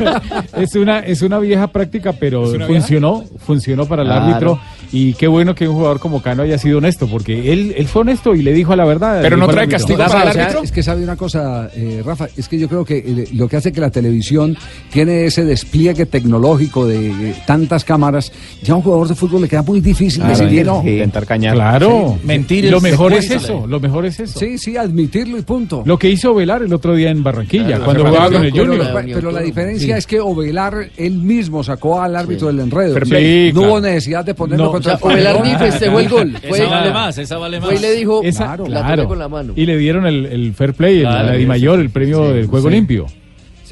es 0.56 0.74
una 0.74 1.00
es 1.00 1.22
una 1.22 1.38
vieja 1.38 1.66
práctica, 1.68 2.12
pero 2.12 2.48
una 2.48 2.66
funcionó, 2.66 3.24
funcionó 3.44 3.86
para 3.86 4.02
el 4.02 4.08
Claro. 4.08 4.24
árbitro 4.26 4.60
Y 4.92 5.14
qué 5.14 5.26
bueno 5.26 5.54
que 5.54 5.66
un 5.66 5.74
jugador 5.76 5.98
como 6.00 6.20
Cano 6.22 6.42
haya 6.42 6.58
sido 6.58 6.76
honesto, 6.78 7.06
porque 7.06 7.52
él, 7.52 7.74
él 7.78 7.86
fue 7.86 8.02
honesto 8.02 8.34
y 8.34 8.42
le 8.42 8.52
dijo 8.52 8.76
la 8.76 8.84
verdad. 8.84 9.20
Pero 9.22 9.36
no 9.38 9.48
trae 9.48 9.66
castigo 9.66 9.98
para 9.98 10.30
el 10.30 10.38
árbitro. 10.38 10.62
Es 10.62 10.70
que 10.72 10.82
sabe 10.82 11.02
una 11.02 11.16
cosa, 11.16 11.70
eh, 11.74 12.02
Rafa, 12.04 12.28
es 12.36 12.46
que 12.48 12.58
yo 12.58 12.68
creo 12.68 12.84
que 12.84 12.98
eh, 12.98 13.28
lo 13.32 13.48
que 13.48 13.56
hace 13.56 13.72
que 13.72 13.80
la 13.80 13.90
televisión 13.90 14.56
tiene 14.90 15.24
ese 15.24 15.44
despliegue 15.44 16.04
tecnológico 16.06 16.86
de 16.86 17.08
eh, 17.30 17.34
tantas 17.46 17.84
cámaras, 17.84 18.32
ya 18.62 18.74
a 18.74 18.76
un 18.76 18.82
jugador 18.82 19.08
de 19.08 19.14
fútbol 19.14 19.41
le 19.42 19.48
queda 19.48 19.62
muy 19.62 19.80
difícil 19.80 20.22
Claro, 20.22 20.82
no. 20.82 20.88
intentar 20.88 21.26
cañar. 21.26 21.54
Claro. 21.54 22.18
mentir. 22.24 22.70
Lo 22.70 22.80
mejor 22.80 23.12
es 23.12 23.30
eso, 23.30 23.66
lo 23.66 23.78
mejor 23.80 24.06
es 24.06 24.18
eso. 24.20 24.38
Sí, 24.38 24.56
sí, 24.58 24.76
admitirlo 24.76 25.36
y 25.38 25.42
punto. 25.42 25.82
Lo 25.84 25.98
que 25.98 26.08
hizo 26.08 26.32
Velar 26.34 26.62
el 26.62 26.72
otro 26.72 26.94
día 26.94 27.10
en 27.10 27.22
Barranquilla, 27.22 27.66
Claro, 27.66 27.84
cuando 27.84 28.06
jugaba 28.06 28.30
con 28.30 28.44
el 28.44 28.52
pero- 28.52 28.64
Junior. 28.66 28.86
Pero, 28.94 29.14
pero 29.14 29.30
la 29.32 29.40
diferencia 29.40 29.94
Sí. 29.94 29.98
es 29.98 30.06
que 30.06 30.20
Ovelar 30.20 30.88
él 30.96 31.12
mismo 31.14 31.62
sacó 31.62 32.00
al 32.00 32.16
árbitro 32.16 32.46
del 32.48 32.60
enredo. 32.60 32.98
No 32.98 33.06
Sí, 33.06 33.52
hubo 33.54 33.80
necesidad 33.80 34.24
de 34.24 34.34
ponerlo 34.34 34.66
No, 34.66 34.72
contra 34.72 34.94
o 34.94 34.98
sea, 34.98 35.08
el 35.10 35.14
Ovelar 35.16 35.44
ni 35.46 35.54
festejó 35.56 36.00
el 36.00 36.08
gol. 36.08 36.36
Fue, 36.48 36.58
Esa 36.58 36.66
vale 36.70 36.90
más, 36.92 37.18
esa 37.18 37.38
vale 37.38 37.60
más. 37.60 37.68
Fue 37.68 37.78
y 37.78 37.80
le 37.80 37.92
dijo, 37.94 38.22
Esa- 38.22 38.46
la 38.50 38.56
toqué 38.56 38.70
claro. 38.70 39.08
con 39.08 39.18
la 39.18 39.28
mano. 39.28 39.52
Y 39.56 39.66
le 39.66 39.76
dieron 39.76 40.06
el, 40.06 40.26
el 40.26 40.54
fair 40.54 40.74
play, 40.74 40.96
el- 40.98 41.02
Claro, 41.02 41.26
la 41.26 41.32
Di 41.32 41.40
sí, 41.42 41.46
Mayor, 41.46 41.80
el 41.80 41.90
premio 41.90 42.32
del 42.32 42.46
juego 42.46 42.68
sí. 42.68 42.74
limpio. 42.74 43.06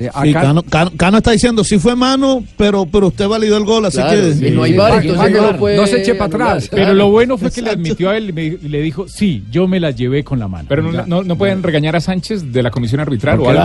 Sí, 0.00 0.32
Cano, 0.32 0.62
Cano- 0.62 0.92
Cano 0.96 1.18
está 1.18 1.30
diciendo, 1.32 1.62
sí 1.62 1.78
fue 1.78 1.94
mano, 1.94 2.42
pero, 2.56 2.86
pero 2.86 3.08
usted 3.08 3.28
validó 3.28 3.56
el 3.58 3.64
gol, 3.64 3.84
así 3.84 3.98
Claro, 3.98 4.18
que... 4.38 4.48
y 4.48 4.50
no 4.50 4.62
hay 4.62 4.72
VAR, 4.74 5.04
entonces 5.04 5.32
no 5.32 5.52
lo 5.52 5.58
puede 5.58 5.76
no 5.76 5.86
se 5.86 6.00
eche 6.00 6.14
para 6.14 6.26
atrás. 6.26 6.68
Pero 6.70 6.94
lo 6.94 7.10
bueno 7.10 7.36
fue 7.36 7.50
que 7.50 7.60
le 7.62 7.70
admitió 7.70 8.08
a 8.10 8.16
él 8.16 8.30
y 8.30 8.32
me- 8.32 8.68
le 8.68 8.80
dijo, 8.80 9.06
sí, 9.08 9.44
yo 9.50 9.68
me 9.68 9.78
la 9.78 9.90
llevé 9.90 10.24
con 10.24 10.38
la 10.38 10.48
mano. 10.48 10.64
Pero 10.68 10.82
no, 10.82 11.04
no, 11.06 11.22
no 11.22 11.36
pueden 11.36 11.62
regañar 11.62 11.96
a 11.96 12.00
Sánchez 12.00 12.50
de 12.52 12.62
la 12.62 12.70
comisión 12.70 13.00
arbitral 13.00 13.38
¿Por 13.38 13.46
o 13.48 13.50
algo 13.50 13.62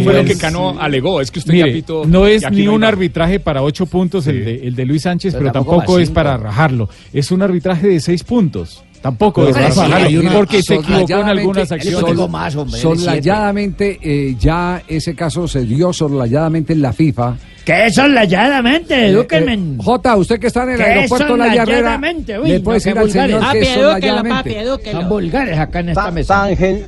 fue 0.00 0.12
lo 0.14 0.20
es- 0.20 0.26
que 0.26 0.36
Cano 0.38 0.76
alegó? 0.80 1.20
Es 1.20 1.30
que 1.30 1.40
usted 1.40 1.52
Mire, 1.52 1.68
ya 1.68 1.74
pitó. 1.74 2.04
no 2.06 2.26
es 2.26 2.50
ni 2.50 2.66
un 2.68 2.84
arbitraje 2.84 3.40
para 3.40 3.62
ocho 3.62 3.86
puntos 3.86 4.26
el 4.26 4.44
de, 4.44 4.66
el 4.68 4.74
de 4.74 4.84
Luis 4.86 5.02
Sánchez, 5.02 5.34
Pero 5.34 5.40
pero, 5.44 5.52
tampoco 5.52 5.98
es 5.98 6.10
para 6.10 6.36
rajarlo. 6.36 6.88
Es 7.12 7.30
un 7.30 7.42
arbitraje 7.42 7.88
de 7.88 8.00
seis 8.00 8.24
puntos. 8.24 8.82
Tampoco 9.02 9.46
Pero 9.52 9.72
sí, 9.72 9.80
hay 9.80 10.16
una- 10.18 10.32
porque 10.32 10.62
se 10.62 10.74
equivocó 10.74 11.20
en 11.20 11.28
algunas 11.28 11.72
acciones. 11.72 12.00
sol- 12.00 12.68
Soslayadamente, 12.70 13.98
eh, 14.02 14.36
ya 14.38 14.82
ese 14.86 15.14
caso 15.14 15.48
se 15.48 15.62
dio 15.64 15.90
soslayadamente 15.92 16.74
en 16.74 16.82
la 16.82 16.92
FIFA. 16.92 17.34
¿Qué 17.64 17.90
soslayadamente? 17.90 19.06
Edúquenme. 19.08 19.54
Eh, 19.54 19.76
Jota, 19.82 20.16
usted 20.16 20.38
que 20.38 20.48
está 20.48 20.64
en 20.64 20.70
el 20.70 20.76
¿Qué 20.76 20.82
aeropuerto 20.82 21.36
La? 21.36 21.44
Uy, 21.46 22.48
le 22.48 22.58
no, 22.58 22.64
puede 22.64 22.78
qué 22.80 22.84
decir 22.90 22.98
al 22.98 23.04
vulgares. 23.04 23.12
señor 23.12 23.40
Papi, 23.40 23.52
que 23.52 23.62
es 23.62 23.68
edúquelo, 23.70 23.92
soslayadamente. 23.94 24.36
papi, 24.36 24.54
edúquelo. 24.54 25.00
Son 25.00 25.08
vulgares 25.08 25.58
acá 25.58 25.80
en 25.80 25.88
esta 25.90 26.04
Ta- 26.04 26.10
mesa. 26.10 26.34
tangen- 26.48 26.86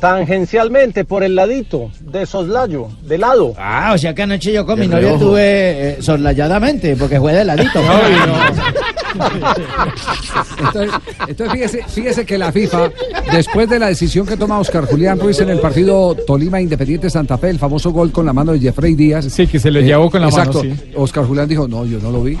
tangencialmente, 0.00 1.04
por 1.04 1.22
el 1.24 1.34
ladito, 1.36 1.90
de 2.00 2.26
soslayo, 2.26 2.88
de 3.02 3.18
lado. 3.18 3.54
Ah, 3.58 3.92
o 3.94 3.98
sea 3.98 4.14
que 4.14 4.22
anoche 4.22 4.52
yo 4.52 4.64
con 4.64 4.80
mi 4.80 4.88
novia 4.88 5.16
tuve 5.18 5.40
eh, 5.42 5.96
soslayadamente, 6.00 6.96
porque 6.96 7.18
fue 7.20 7.32
de 7.34 7.44
ladito. 7.44 7.80
Entonces, 10.58 10.94
entonces 11.28 11.52
fíjese, 11.52 11.84
fíjese 11.88 12.26
que 12.26 12.38
la 12.38 12.52
FIFA, 12.52 12.90
después 13.32 13.68
de 13.68 13.78
la 13.78 13.88
decisión 13.88 14.26
que 14.26 14.36
toma 14.36 14.58
Oscar 14.58 14.86
Julián 14.86 15.18
Ruiz 15.18 15.40
en 15.40 15.50
el 15.50 15.60
partido 15.60 16.14
Tolima 16.26 16.60
Independiente 16.60 17.10
Santa 17.10 17.38
Fe, 17.38 17.50
el 17.50 17.58
famoso 17.58 17.90
gol 17.90 18.12
con 18.12 18.26
la 18.26 18.32
mano 18.32 18.52
de 18.52 18.60
Jeffrey 18.60 18.94
Díaz. 18.94 19.26
Sí, 19.26 19.46
que 19.46 19.58
se 19.58 19.70
le 19.70 19.82
llevó 19.82 20.10
con 20.10 20.20
la 20.20 20.28
mano, 20.28 20.38
exacto, 20.38 20.62
sí. 20.62 20.74
Oscar 20.96 21.24
Julián 21.24 21.48
dijo, 21.48 21.68
no, 21.68 21.84
yo 21.84 21.98
no 22.00 22.10
lo 22.10 22.22
vi. 22.22 22.38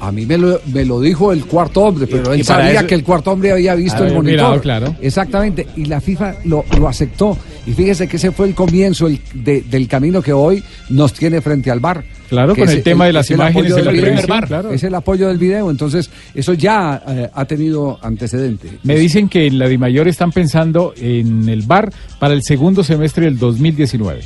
A 0.00 0.10
mí 0.12 0.24
me 0.24 0.38
lo, 0.38 0.60
me 0.72 0.84
lo 0.84 1.00
dijo 1.00 1.32
el 1.32 1.44
cuarto 1.44 1.82
hombre, 1.82 2.06
pero 2.06 2.32
él 2.32 2.42
sabía 2.44 2.80
eso- 2.80 2.86
que 2.86 2.94
el 2.94 3.04
cuarto 3.04 3.32
hombre 3.32 3.52
había 3.52 3.74
visto 3.74 3.98
el 4.04 4.14
monitor. 4.14 4.22
mirado, 4.24 4.60
claro. 4.60 4.96
Exactamente, 5.00 5.66
y 5.76 5.84
la 5.84 6.00
FIFA 6.00 6.36
lo, 6.44 6.64
lo 6.78 6.88
aceptó. 6.88 7.36
Y 7.66 7.72
fíjese 7.72 8.08
que 8.08 8.16
ese 8.16 8.32
fue 8.32 8.46
el 8.48 8.54
comienzo 8.54 9.06
el- 9.06 9.20
de- 9.34 9.60
del 9.62 9.86
camino 9.86 10.22
que 10.22 10.32
hoy 10.32 10.64
nos 10.88 11.12
tiene 11.12 11.40
frente 11.42 11.70
al 11.70 11.80
bar. 11.80 12.02
Claro, 12.30 12.54
con 12.54 12.68
el 12.68 12.82
tema 12.82 13.06
de 13.06 13.12
las 13.12 13.28
imágenes 13.30 13.72
en 13.72 13.84
la 13.84 13.92
del 13.92 14.00
televisión, 14.00 14.40
claro. 14.46 14.70
Es 14.70 14.82
el 14.84 14.94
apoyo 14.94 15.26
del 15.28 15.36
video, 15.36 15.68
entonces 15.70 16.08
eso 16.34 16.54
ya 16.54 17.02
eh, 17.08 17.28
ha 17.34 17.44
tenido 17.44 17.98
antecedente. 18.02 18.68
Me 18.84 18.96
dicen 18.96 19.28
que 19.28 19.48
en 19.48 19.58
la 19.58 19.66
Dimayor 19.68 20.06
están 20.08 20.30
pensando 20.32 20.94
en 20.96 21.48
el 21.48 21.62
bar 21.62 21.92
para 22.20 22.32
el 22.32 22.42
segundo 22.44 22.84
semestre 22.84 23.24
del 23.24 23.36
2019. 23.38 24.20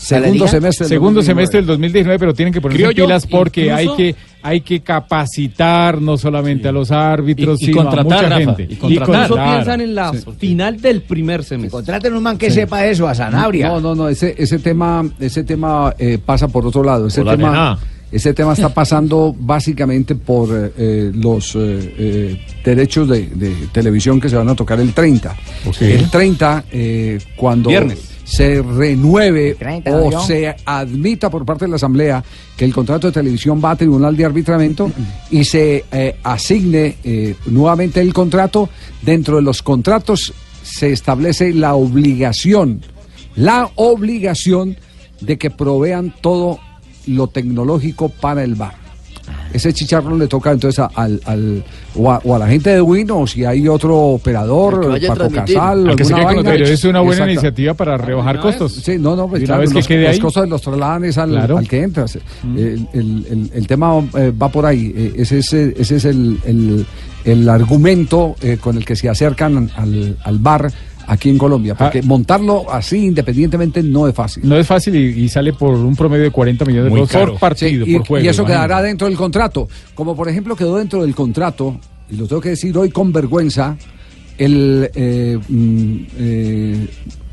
Segundo 0.00 0.48
semestre 0.48 0.84
del 0.84 0.88
Segundo 0.88 1.18
2019. 1.20 1.24
semestre 1.26 1.58
del 1.60 1.66
2019, 1.66 2.18
pero 2.18 2.34
tienen 2.34 2.52
que 2.54 2.60
ponerse 2.60 2.88
pilas 2.94 3.26
porque 3.26 3.66
incluso- 3.66 3.76
hay 3.76 3.96
que 3.96 4.16
hay 4.42 4.60
que 4.62 4.80
capacitar 4.80 6.00
no 6.00 6.16
solamente 6.16 6.68
a 6.68 6.72
los 6.72 6.90
árbitros, 6.90 7.60
Y- 7.60 7.64
y 7.64 7.66
sino 7.66 7.82
a 7.82 7.84
contratar, 7.84 8.04
mucha 8.04 8.22
Rafa, 8.38 8.56
gente. 8.56 8.72
y 8.74 8.76
contratar. 8.76 9.14
Incluso 9.14 9.34
claro. 9.34 9.52
piensan 9.54 9.80
en 9.82 9.94
la 9.94 10.12
final 10.38 10.80
del 10.80 11.02
primer 11.02 11.44
semestre. 11.44 11.70
Contraten 11.70 12.14
un 12.14 12.22
man 12.22 12.38
que 12.38 12.48
Sí. 12.48 12.54
sepa 12.56 12.86
eso, 12.86 13.06
a 13.06 13.14
Sanabria. 13.14 13.68
No, 13.68 13.80
no, 13.80 13.94
no, 13.94 14.08
ese, 14.08 14.34
ese 14.38 14.58
tema, 14.58 15.06
ese 15.20 15.44
tema 15.44 15.94
eh, 15.98 16.18
pasa 16.24 16.48
por 16.48 16.66
otro 16.66 16.82
lado. 16.82 17.08
Ese 17.08 17.20
Por 17.20 17.26
la 17.26 17.36
tema, 17.36 17.50
nena. 17.50 17.78
ese 18.10 18.32
tema 18.32 18.54
está 18.54 18.70
pasando 18.72 19.36
básicamente 19.38 20.14
por 20.14 20.48
eh, 20.56 20.72
eh, 20.78 21.12
los 21.14 21.54
eh, 21.56 21.94
eh, 21.98 22.40
derechos 22.64 23.08
de, 23.10 23.26
de 23.26 23.54
televisión 23.72 24.18
que 24.18 24.30
se 24.30 24.36
van 24.36 24.48
a 24.48 24.54
tocar 24.54 24.80
el 24.80 24.94
30. 24.94 25.36
Ok. 25.66 25.82
El 25.82 26.08
30, 26.10 26.64
eh, 26.72 27.18
cuando 27.36 27.68
Viernes. 27.68 27.98
Se 28.30 28.62
renueve 28.62 29.56
30, 29.56 29.90
o 29.92 30.20
se 30.22 30.54
admita 30.64 31.28
por 31.28 31.44
parte 31.44 31.64
de 31.64 31.70
la 31.70 31.76
Asamblea 31.76 32.22
que 32.56 32.64
el 32.64 32.72
contrato 32.72 33.08
de 33.08 33.12
televisión 33.12 33.60
va 33.62 33.72
a 33.72 33.76
tribunal 33.76 34.16
de 34.16 34.24
arbitramiento 34.24 34.92
y 35.32 35.42
se 35.42 35.84
eh, 35.90 36.16
asigne 36.22 36.96
eh, 37.02 37.34
nuevamente 37.46 38.00
el 38.00 38.14
contrato, 38.14 38.68
dentro 39.02 39.36
de 39.36 39.42
los 39.42 39.62
contratos 39.62 40.32
se 40.62 40.92
establece 40.92 41.52
la 41.52 41.74
obligación, 41.74 42.82
la 43.34 43.68
obligación 43.74 44.76
de 45.20 45.36
que 45.36 45.50
provean 45.50 46.14
todo 46.20 46.60
lo 47.08 47.26
tecnológico 47.26 48.10
para 48.10 48.44
el 48.44 48.54
bar. 48.54 48.76
Ese 49.52 49.72
chicharrón 49.72 50.18
le 50.18 50.26
toca 50.28 50.52
entonces 50.52 50.78
a- 50.78 50.90
al, 50.94 51.20
al- 51.24 51.64
o, 51.96 52.10
a, 52.10 52.20
o 52.24 52.36
a 52.36 52.38
la 52.38 52.46
gente 52.46 52.70
de 52.70 52.80
Win 52.80 53.10
o 53.10 53.26
si 53.26 53.44
hay 53.44 53.66
otro 53.66 53.96
operador, 53.98 54.96
Paco. 55.08 55.28
Casal, 55.30 55.88
Al 55.90 55.96
que 55.96 56.02
alguna 56.04 56.24
vaina. 56.24 56.32
los 56.34 56.44
derechos. 56.44 56.70
Es 56.70 56.84
una 56.84 57.00
buena 57.00 57.14
Exacto. 57.14 57.32
iniciativa 57.32 57.74
para 57.74 57.96
rebajar 57.98 58.40
costos. 58.40 58.72
Sí, 58.74 58.96
no, 58.98 59.16
no, 59.16 59.28
pues 59.28 59.42
claro, 59.44 59.62
vez 59.62 59.70
que 59.70 59.74
los, 59.76 59.86
quede 59.88 60.02
los 60.04 60.12
ahí- 60.12 60.18
costos 60.20 60.48
los 60.48 60.62
trasladan 60.62 61.04
es 61.04 61.18
al, 61.18 61.30
Claro. 61.30 61.58
al 61.58 61.68
que 61.68 61.82
entras. 61.82 62.18
El, 62.44 62.86
el- 62.92 63.26
el- 63.30 63.50
el 63.54 63.66
tema 63.66 63.92
eh, 64.16 64.32
va 64.40 64.48
por 64.48 64.66
ahí. 64.66 64.92
Eh, 64.96 65.12
ese 65.16 65.38
es, 65.38 65.52
eh, 65.52 65.74
ese 65.78 65.96
es 65.96 66.04
el, 66.04 66.38
el- 66.44 66.86
el 67.24 67.48
argumento 67.48 68.36
eh, 68.40 68.56
con 68.60 68.76
el 68.76 68.84
que 68.84 68.96
se 68.96 69.08
acercan 69.08 69.70
al, 69.76 70.16
al 70.24 70.38
bar 70.38 70.70
aquí 71.12 71.28
en 71.28 71.38
Colombia. 71.38 71.74
Porque 71.74 72.02
montarlo 72.02 72.70
así 72.72 73.06
independientemente 73.06 73.82
no 73.82 74.06
es 74.06 74.14
fácil. 74.14 74.48
No 74.48 74.56
es 74.56 74.66
fácil 74.66 74.94
y, 74.94 75.24
y 75.24 75.28
sale 75.28 75.52
por 75.52 75.74
un 75.74 75.96
promedio 75.96 76.24
de 76.24 76.30
40 76.30 76.64
millones 76.64 76.92
de 76.94 77.06
caro. 77.06 77.32
por 77.32 77.40
partido, 77.40 77.84
Sí, 77.84 77.90
y, 77.92 77.96
por 77.98 78.06
juego. 78.06 78.24
y 78.24 78.28
eso 78.28 78.42
imagínate. 78.42 78.66
quedará 78.68 78.82
dentro 78.82 79.06
del 79.08 79.16
contrato. 79.16 79.68
Como 79.94 80.14
por 80.14 80.28
ejemplo 80.28 80.54
quedó 80.56 80.76
dentro 80.76 81.02
del 81.02 81.14
contrato, 81.14 81.78
y 82.10 82.16
lo 82.16 82.26
tengo 82.26 82.40
que 82.40 82.50
decir 82.50 82.76
hoy 82.78 82.90
con 82.90 83.12
vergüenza, 83.12 83.76
el, 84.38 84.90
eh, 84.94 85.38
mm, 85.48 85.96
eh, 86.18 86.86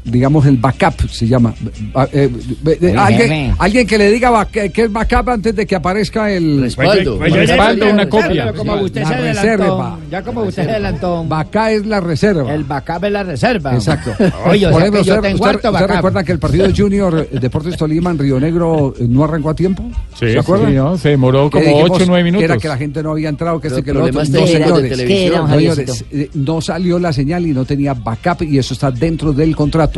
digamos, 0.08 0.46
el 0.46 0.58
backup 0.58 1.08
se 1.10 1.28
llama. 1.28 1.54
Ba- 1.94 2.10
eh, 2.12 2.30
eh, 2.66 2.78
Muy 2.82 3.54
alguien, 3.60 3.88
que 3.88 3.98
le 3.98 4.12
diga 4.12 4.46
que 4.48 4.72
es 4.76 4.92
backup 4.92 5.30
antes 5.30 5.56
de 5.56 5.66
que 5.66 5.76
aparezca 5.76 6.32
el 6.32 6.62
Respaldo. 6.62 7.24
El 7.24 7.34
respaldo, 7.34 7.90
una 7.92 8.10
copia. 8.10 8.54
Como 8.54 8.76
usted 8.82 9.02
La 9.02 9.08
se 9.10 9.14
adelantó, 9.16 9.42
reserva. 9.42 10.00
ya 10.10 10.22
como 10.24 10.42
usted 10.42 10.64
se 10.66 10.72
adelantó. 10.72 11.24
Backup 11.26 11.68
es 11.70 11.86
la 11.86 12.00
reserva. 12.00 12.54
El 12.54 12.64
backup 12.64 13.04
es 13.06 13.12
la 13.12 13.24
reserva. 13.24 13.74
Exacto. 13.76 14.12
Oye, 14.46 14.68
Por 14.70 14.82
ejemplo, 14.82 15.02
usted, 15.02 15.34
usted- 15.34 15.88
recuerda 15.88 16.24
que 16.24 16.32
el 16.32 16.40
partido 16.40 16.68
Junior 16.76 17.28
eh, 17.32 17.40
Deportes 17.40 17.78
Tolima 17.78 18.12
en 18.12 18.18
Río 18.20 18.40
Negro 18.40 18.94
eh, 19.00 19.06
no 19.08 19.24
arrancó 19.24 19.50
a 19.52 19.54
tiempo? 19.56 19.84
Sí, 20.20 20.32
¿Se 20.32 20.40
acuerda? 20.40 20.68
sí, 20.70 20.74
¿no? 20.76 20.98
Se 20.98 21.10
demoró 21.10 21.50
como 21.50 21.64
dijimos 21.64 21.92
8 21.92 22.04
o 22.04 22.08
9 22.08 22.24
minutos. 22.24 22.40
que 22.42 22.46
Era 22.46 22.58
que 22.58 22.68
la 22.68 22.78
gente 22.78 23.04
no 23.04 23.12
había 23.12 23.30
entrado, 23.30 23.60
que 23.60 23.70
Pero 23.70 23.78
este 23.80 23.84
que 23.86 23.92
el 23.92 23.98
lo 23.98 24.04
otro. 24.06 24.20
No, 24.20 24.48
señores, 24.48 24.90
televisión. 24.90 25.08
¿Qué 25.08 25.26
era, 25.28 25.48
señores, 25.76 26.06
eh, 26.12 26.30
no 26.34 26.62
salió 26.62 27.00
la 27.00 27.14
señal 27.14 27.46
y 27.46 27.54
no 27.54 27.66
tenía 27.66 27.94
backup 27.94 28.44
y 28.44 28.58
eso 28.58 28.74
está 28.74 28.92
dentro 28.92 29.34
del 29.34 29.56
contrato. 29.56 29.97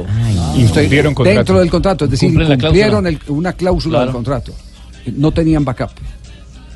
Y 0.57 0.65
Usted- 0.65 0.81
cumplieron 0.81 1.13
contrato. 1.13 1.37
Dentro 1.37 1.59
del 1.59 1.69
contrato, 1.69 2.05
es 2.05 2.11
decir, 2.11 2.29
Cumplen 2.29 2.49
la 2.49 2.57
cumplieron 2.57 3.01
cláusula. 3.03 3.09
el- 3.09 3.31
una 3.31 3.53
cláusula 3.53 3.91
Claro. 3.97 4.05
del 4.05 4.13
contrato. 4.13 4.53
No 5.15 5.31
tenían 5.31 5.65
backup. 5.65 5.89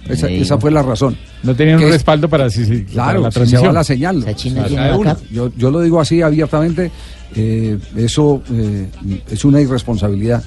Esa, 0.07 0.57
fue 0.57 0.69
la 0.69 0.81
razón. 0.81 1.15
No 1.43 1.55
tenían 1.55 1.77
Que 1.79 1.85
un 1.85 1.89
es- 1.91 1.95
respaldo 1.95 2.27
para, 2.27 2.49
si- 2.49 2.65
si- 2.65 2.79
para 2.79 2.91
Claro, 2.91 3.21
la 3.21 3.27
si 3.29 3.33
se 3.33 3.39
transmisión. 3.39 3.69
va 3.69 3.73
la 3.73 3.83
señal. 3.85 4.17
O 4.17 5.03
sea. 5.03 5.17
Yo, 5.31 5.49
yo 5.55 5.71
lo 5.71 5.79
digo 5.81 6.01
así 6.01 6.21
abiertamente, 6.21 6.91
eh, 7.35 7.77
eso 7.95 8.41
eh, 8.51 8.87
es 9.29 9.45
una 9.45 9.61
irresponsabilidad. 9.61 10.43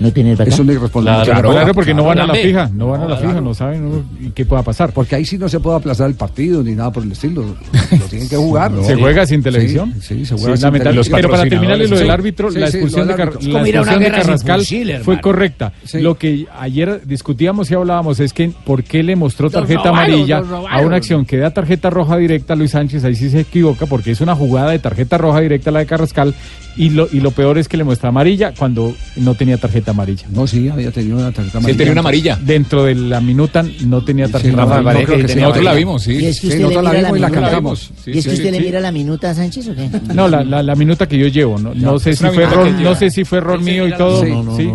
No 0.00 0.10
tiene 0.12 0.32
Es 0.32 0.58
una 0.58 0.72
irresponsabilidad. 0.72 1.24
Claro, 1.24 1.50
claro, 1.50 1.74
porque 1.74 1.92
no 1.94 2.04
van 2.04 2.18
a 2.20 2.26
la 2.26 2.34
fija, 2.34 2.70
no 2.74 2.88
van 2.88 3.02
a 3.02 3.06
la 3.06 3.16
fija, 3.16 3.40
no 3.40 3.54
saben 3.54 3.84
uno 3.84 4.02
qué 4.34 4.44
pueda 4.46 4.62
pasar. 4.62 4.92
Porque 4.92 5.14
ahí 5.14 5.24
sí 5.24 5.36
no 5.36 5.48
se 5.48 5.60
puede 5.60 5.76
aplazar 5.76 6.08
el 6.08 6.14
partido 6.14 6.62
ni 6.62 6.72
nada 6.74 6.90
por 6.90 7.02
el 7.02 7.12
estilo. 7.12 7.44
Lo 7.44 8.04
tienen 8.06 8.28
que 8.28 8.36
jugar. 8.36 8.72
¿Se 8.82 8.96
juega 8.96 9.26
sin 9.26 9.42
televisión? 9.42 9.94
Sí, 10.00 10.20
sí, 10.20 10.26
se 10.26 10.34
juega 10.36 10.54
es 10.54 10.60
sin 10.60 10.72
televisión. 10.72 11.16
Pero 11.16 11.30
para 11.30 11.46
terminarle 11.46 11.86
lo 11.86 11.98
del 11.98 12.10
árbitro, 12.10 12.50
sí, 12.50 12.58
la 12.58 12.68
sí, 12.68 12.78
expulsión, 12.78 13.08
de, 13.08 13.14
Car- 13.14 13.42
la 13.42 13.68
expulsión 13.68 14.02
de 14.02 14.10
Carrascal 14.10 14.64
fue 15.02 15.20
correcta. 15.20 15.72
Sí. 15.84 16.00
Lo 16.00 16.16
que 16.16 16.46
ayer 16.58 17.02
discutíamos 17.04 17.70
y 17.70 17.74
hablábamos 17.74 18.20
es 18.20 18.32
que 18.32 18.50
por 18.64 18.82
qué 18.82 19.02
le 19.02 19.16
mostró 19.16 19.50
tarjeta 19.50 19.84
robaron, 19.90 19.98
amarilla 19.98 20.42
a 20.70 20.80
una 20.80 20.96
acción 20.96 21.26
que 21.26 21.36
da 21.36 21.50
tarjeta 21.50 21.90
roja 21.90 22.16
directa 22.16 22.54
a 22.54 22.56
Luis 22.56 22.70
Sánchez, 22.70 23.04
ahí 23.04 23.14
sí 23.14 23.28
se 23.28 23.40
equivoca 23.40 23.86
porque 23.86 24.12
es 24.12 24.20
una 24.20 24.34
jugada 24.34 24.70
de 24.70 24.78
tarjeta 24.78 25.18
roja 25.18 25.40
directa 25.40 25.70
la 25.70 25.80
de 25.80 25.86
Carrascal 25.86 26.34
Y 26.80 26.88
lo, 26.88 27.06
y 27.12 27.20
lo 27.20 27.30
peor 27.30 27.58
es 27.58 27.68
que 27.68 27.76
le 27.76 27.84
muestra 27.84 28.08
amarilla 28.08 28.54
cuando 28.58 28.94
no 29.16 29.34
tenía 29.34 29.58
tarjeta 29.58 29.90
amarilla. 29.90 30.26
No, 30.30 30.46
sí, 30.46 30.66
había 30.70 30.90
tenido 30.90 31.18
una 31.18 31.30
tarjeta 31.30 31.60
Sí, 31.60 31.74
tenía 31.74 31.92
una 31.92 32.00
amarilla. 32.00 32.38
Dentro 32.40 32.84
de 32.84 32.94
la 32.94 33.20
minuta 33.20 33.62
no 33.84 34.02
tenía 34.02 34.28
tarjeta 34.28 34.62
amarilla. 34.62 35.04
que 35.04 35.24
tenía 35.24 35.42
nosotros 35.42 35.64
la 35.64 35.70
amarilla. 35.72 35.72
vimos, 35.74 36.02
sí. 36.02 36.12
¿Y 36.12 36.24
es 36.26 36.40
que 36.40 36.46
usted 36.46 36.58
le 36.60 36.74
la 36.82 36.90
mira 36.90 37.02
vimos 37.02 37.18
y 37.18 37.20
la 37.20 37.28
minuta? 37.28 37.40
cantamos. 37.42 37.90
¿Y 38.06 38.10
es 38.18 38.24
que 38.24 38.30
sí, 38.30 38.36
usted 38.38 38.50
le 38.52 38.58
sí. 38.58 38.64
mira 38.64 38.80
la 38.80 38.92
minuta 38.92 39.28
a 39.30 39.34
Sánchez 39.34 39.68
o 39.68 39.74
qué? 39.74 39.90
No, 40.14 40.26
la, 40.26 40.42
la, 40.42 40.62
la 40.62 40.74
minuta 40.74 41.06
que 41.06 41.18
yo 41.18 41.26
llevo. 41.26 41.58
No, 41.58 41.74
no 41.74 41.98
sé 41.98 42.16
si 42.16 42.24
fue 42.24 42.44
error, 42.44 42.70
no 42.70 42.94
sé 42.94 43.10
si 43.10 43.24
fue 43.24 43.38
error 43.38 43.60
mío 43.60 43.86
y 43.86 43.92
todo. 43.94 44.24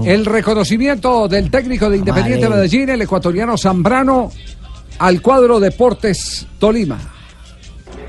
El 0.06 0.26
reconocimiento 0.26 1.28
del 1.28 1.50
técnico 1.50 1.90
de 1.90 1.98
Independiente. 1.98 2.48
Medellín, 2.48 2.90
el 2.90 3.02
ecuatoriano 3.02 3.58
Zambrano, 3.58 4.32
al 5.00 5.22
cuadro 5.24 5.60
Deportes 5.60 6.46
Tolima. 6.60 7.00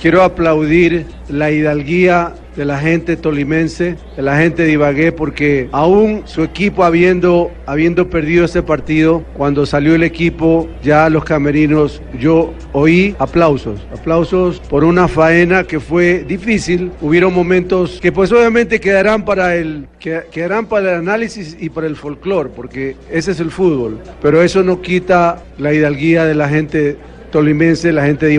Quiero 0.01 0.23
aplaudir 0.23 1.07
la 1.31 1.51
hidalguía 1.51 2.35
de 2.57 2.65
la 2.65 2.79
gente 2.79 3.17
tolimense, 3.17 3.97
de 4.17 4.23
la 4.23 4.39
gente 4.39 4.63
de 4.63 4.73
porque 5.13 5.69
aún 5.73 6.23
su 6.25 6.43
equipo 6.43 6.85
habiendo, 6.85 7.51
habiendo 7.67 8.09
perdido 8.09 8.45
ese 8.47 8.63
partido, 8.63 9.23
cuando 9.35 9.67
salió 9.67 9.95
el 9.95 10.03
equipo, 10.03 10.69
ya 10.83 11.09
los 11.11 11.25
camerinos, 11.25 12.01
yo 12.19 12.55
oí 12.73 13.15
aplausos, 13.19 13.81
aplausos 13.93 14.61
por 14.61 14.85
una 14.85 15.07
faena 15.09 15.65
que 15.65 15.81
fue 15.81 16.25
difícil. 16.27 16.91
Hubieron 17.01 17.35
momentos 17.35 17.99
que 18.01 18.11
pues 18.13 18.33
obviamente 18.33 18.81
quedarán 18.81 19.25
para 19.25 19.55
el, 19.57 19.87
que- 19.99 20.23
quedarán 20.31 20.67
para 20.67 20.93
el 20.93 20.99
análisis 21.01 21.57
y 21.61 21.69
para 21.69 21.87
el 21.87 21.97
folclore, 21.97 22.51
porque 22.55 22.97
ese 23.11 23.33
es 23.33 23.41
el 23.41 23.51
fútbol. 23.51 23.99
Pero 24.23 24.43
eso 24.43 24.63
no 24.63 24.81
quita 24.81 25.43
la 25.59 25.75
hidalguía 25.75 26.25
de 26.25 26.35
la 26.35 26.49
gente 26.49 26.97
tolimense, 27.31 27.93
la 27.93 28.05
gente 28.07 28.27
de 28.27 28.35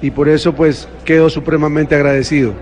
y 0.00 0.10
por 0.12 0.28
eso 0.28 0.54
pues 0.54 0.88
quedo 1.04 1.28
supremamente 1.28 1.94
agradecido. 1.96 2.52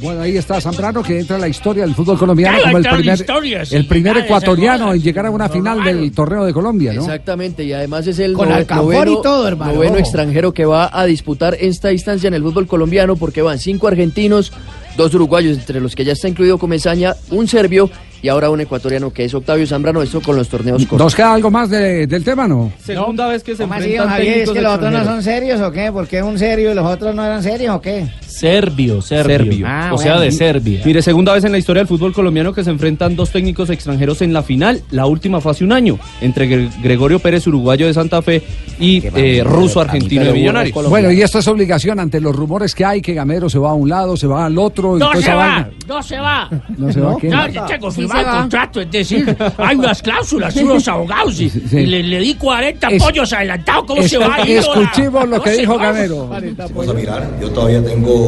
Bueno, 0.00 0.20
ahí 0.20 0.36
está 0.36 0.60
Zambrano 0.60 1.02
que 1.02 1.18
entra 1.18 1.34
en 1.36 1.40
la 1.42 1.48
historia 1.48 1.84
del 1.84 1.92
fútbol 1.94 2.16
colombiano 2.16 2.58
como 2.62 2.78
el 2.78 2.84
primer, 2.84 3.18
historia, 3.18 3.64
sí, 3.64 3.74
el 3.74 3.86
primer 3.86 4.16
ecuatoriano 4.18 4.94
en 4.94 5.02
llegar 5.02 5.26
a 5.26 5.30
una 5.30 5.48
final 5.48 5.82
del 5.82 6.12
torneo 6.12 6.44
de 6.44 6.52
Colombia, 6.52 6.92
¿no? 6.92 7.00
Exactamente, 7.00 7.64
y 7.64 7.72
además 7.72 8.06
es 8.06 8.20
el 8.20 8.34
Con 8.34 8.48
noveno, 8.48 9.10
y 9.12 9.22
todo, 9.22 9.48
hermano, 9.48 9.74
noveno 9.74 9.96
extranjero 9.98 10.54
que 10.54 10.64
va 10.64 10.88
a 10.92 11.04
disputar 11.04 11.56
esta 11.58 11.92
instancia 11.92 12.28
en 12.28 12.34
el 12.34 12.42
fútbol 12.42 12.68
colombiano 12.68 13.16
porque 13.16 13.42
van 13.42 13.58
cinco 13.58 13.88
argentinos, 13.88 14.52
dos 14.96 15.12
uruguayos, 15.14 15.58
entre 15.58 15.80
los 15.80 15.96
que 15.96 16.04
ya 16.04 16.12
está 16.12 16.28
incluido 16.28 16.58
Comesaña, 16.58 17.14
un 17.30 17.48
serbio 17.48 17.90
y 18.20 18.28
ahora 18.28 18.50
un 18.50 18.60
ecuatoriano 18.60 19.12
que 19.12 19.24
es 19.24 19.34
Octavio 19.34 19.64
Zambrano, 19.66 20.02
esto 20.02 20.20
con 20.20 20.34
los 20.36 20.48
torneos 20.48 20.82
cortos. 20.86 20.98
¿Nos 21.06 21.14
queda 21.14 21.34
algo 21.34 21.50
más 21.52 21.70
de- 21.70 22.06
del 22.06 22.24
tema, 22.24 22.48
no? 22.48 22.72
Segunda 22.84 23.28
vez 23.28 23.42
que 23.44 23.54
se 23.54 23.62
¿Cómo 23.62 23.74
así, 23.74 23.84
enfrentan 23.84 24.08
Javier? 24.10 24.38
¿Es 24.38 24.50
que 24.50 24.60
los 24.60 24.74
otros 24.74 24.92
no 24.92 25.04
son 25.04 25.22
serios 25.22 25.60
o 25.60 25.70
qué? 25.70 25.92
¿Por 25.92 26.06
qué 26.08 26.22
un 26.22 26.36
serio 26.38 26.72
y 26.72 26.74
los 26.74 26.84
otros 26.86 27.14
no 27.14 27.24
eran 27.24 27.42
serios 27.44 27.76
o 27.76 27.80
qué? 27.80 28.08
Serbio, 28.38 29.02
serbio. 29.02 29.36
Serbio. 29.38 29.66
Ah, 29.68 29.90
o 29.92 29.98
sea, 29.98 30.12
bueno. 30.14 30.20
de 30.22 30.32
Serbia. 30.32 30.80
Mire, 30.84 31.02
segunda 31.02 31.32
vez 31.32 31.44
en 31.44 31.52
la 31.52 31.58
historia 31.58 31.80
del 31.80 31.88
fútbol 31.88 32.12
colombiano 32.12 32.52
que 32.52 32.62
se 32.64 32.70
enfrentan 32.70 33.16
dos 33.16 33.30
técnicos 33.30 33.68
extranjeros 33.70 34.22
en 34.22 34.32
la 34.32 34.42
final. 34.42 34.80
La 34.90 35.06
última 35.06 35.40
fue 35.40 35.52
hace 35.52 35.64
un 35.64 35.72
año, 35.72 35.98
entre 36.20 36.48
Gre- 36.48 36.70
Gregorio 36.82 37.18
Pérez, 37.18 37.46
uruguayo 37.46 37.86
de 37.86 37.94
Santa 37.94 38.22
Fe, 38.22 38.42
y 38.78 39.02
eh, 39.14 39.42
ruso 39.44 39.80
argentino 39.80 40.24
de 40.24 40.32
Millonarios. 40.32 40.88
Bueno, 40.88 41.10
y 41.10 41.20
esto 41.22 41.38
es 41.40 41.48
obligación 41.48 41.98
ante 42.00 42.20
los 42.20 42.34
rumores 42.34 42.74
que 42.74 42.84
hay 42.84 43.02
que 43.02 43.14
Gamero 43.14 43.48
se 43.50 43.58
va 43.58 43.70
a 43.70 43.74
un 43.74 43.88
lado, 43.88 44.16
se 44.16 44.26
va 44.26 44.46
al 44.46 44.56
otro. 44.58 44.96
No 44.98 45.12
se 45.14 45.32
va, 45.34 45.68
no 45.86 46.02
se 46.02 46.18
va. 46.18 46.48
No 46.76 46.92
se 46.92 47.00
va, 47.00 47.16
¿qué? 47.20 47.28
No, 47.28 47.48
yo 47.48 47.64
tengo 47.66 47.90
Sí 47.90 48.00
firmado 48.02 48.20
se 48.20 48.28
el 48.28 48.34
va. 48.36 48.40
contrato, 48.40 48.80
es 48.80 48.90
decir, 48.90 49.36
hay 49.58 49.76
unas 49.76 50.02
cláusulas, 50.02 50.54
unos 50.56 50.86
abogados 50.88 51.40
y, 51.40 51.50
sí. 51.50 51.62
y 51.72 51.86
le, 51.86 52.02
le 52.02 52.20
di 52.20 52.34
40 52.34 52.88
Es- 52.88 53.02
pollos 53.02 53.32
adelantados, 53.32 53.84
¿cómo 53.86 54.00
Es- 54.02 54.10
se 54.10 54.18
va 54.18 54.34
a 54.36 54.46
ir? 54.48 54.58
escuchemos 54.58 55.28
lo 55.28 55.36
No 55.38 55.42
que 55.42 55.50
se 55.50 55.60
dijo 55.60 55.76
va. 55.76 55.86
Gamero. 55.92 56.28
Vamos 56.28 56.88
a 56.88 56.92
mirar, 56.94 57.28
yo 57.40 57.50
todavía 57.50 57.82
tengo 57.84 58.27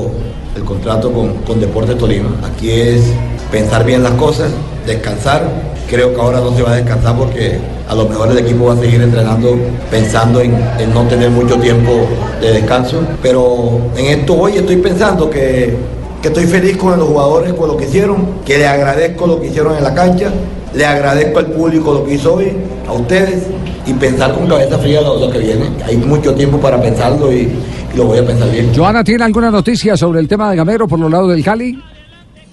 el 0.56 0.64
contrato 0.64 1.12
con, 1.12 1.34
con 1.38 1.60
Deportes 1.60 1.98
Tolima. 1.98 2.30
Aquí 2.44 2.70
es 2.70 3.02
pensar 3.50 3.84
bien 3.84 4.02
las 4.02 4.12
cosas, 4.12 4.50
descansar. 4.86 5.48
Creo 5.88 6.14
que 6.14 6.20
ahora 6.20 6.40
no 6.40 6.54
se 6.54 6.62
va 6.62 6.72
a 6.72 6.76
descansar 6.76 7.16
porque 7.16 7.58
a 7.88 7.94
lo 7.94 8.08
mejor 8.08 8.30
el 8.30 8.38
equipo 8.38 8.66
va 8.66 8.74
a 8.74 8.76
seguir 8.76 9.02
entrenando 9.02 9.56
pensando 9.90 10.40
en, 10.40 10.54
en 10.78 10.94
no 10.94 11.02
tener 11.08 11.30
mucho 11.30 11.56
tiempo 11.56 12.06
de 12.40 12.52
descanso. 12.52 13.00
Pero 13.22 13.80
en 13.96 14.06
esto 14.06 14.34
hoy 14.34 14.56
estoy 14.56 14.76
pensando 14.76 15.28
que, 15.28 15.76
que 16.22 16.28
estoy 16.28 16.44
feliz 16.44 16.76
con 16.76 16.98
los 16.98 17.08
jugadores, 17.08 17.52
con 17.54 17.68
lo 17.68 17.76
que 17.76 17.86
hicieron, 17.86 18.40
que 18.44 18.58
le 18.58 18.66
agradezco 18.66 19.26
lo 19.26 19.40
que 19.40 19.48
hicieron 19.48 19.76
en 19.76 19.82
la 19.82 19.94
cancha, 19.94 20.30
le 20.74 20.87
agradezco 20.87 21.38
al 21.38 21.46
público 21.46 21.92
lo 21.92 22.04
que 22.04 22.14
hizo 22.14 22.35
hoy, 22.35 22.52
a 22.88 22.92
ustedes, 22.92 23.46
y 23.87 23.92
pensar 23.94 24.35
con 24.35 24.46
cabeza 24.46 24.78
fría 24.78 25.00
lo, 25.00 25.18
lo 25.18 25.30
que 25.30 25.38
viene. 25.38 25.70
Hay 25.85 25.96
mucho 25.96 26.35
tiempo 26.35 26.59
para 26.59 26.80
pensarlo 26.80 27.33
y, 27.33 27.50
y 27.92 27.96
lo 27.96 28.04
voy 28.04 28.18
a 28.18 28.26
pensar 28.26 28.50
bien. 28.50 28.72
Joana, 28.74 29.02
¿tiene 29.02 29.24
alguna 29.24 29.50
noticia 29.50 29.96
sobre 29.96 30.20
el 30.20 30.28
tema 30.28 30.50
de 30.50 30.56
Gamero 30.56 30.87
por 30.87 30.98
los 30.98 31.11
lados 31.11 31.30
del 31.30 31.44
Cali? 31.44 31.78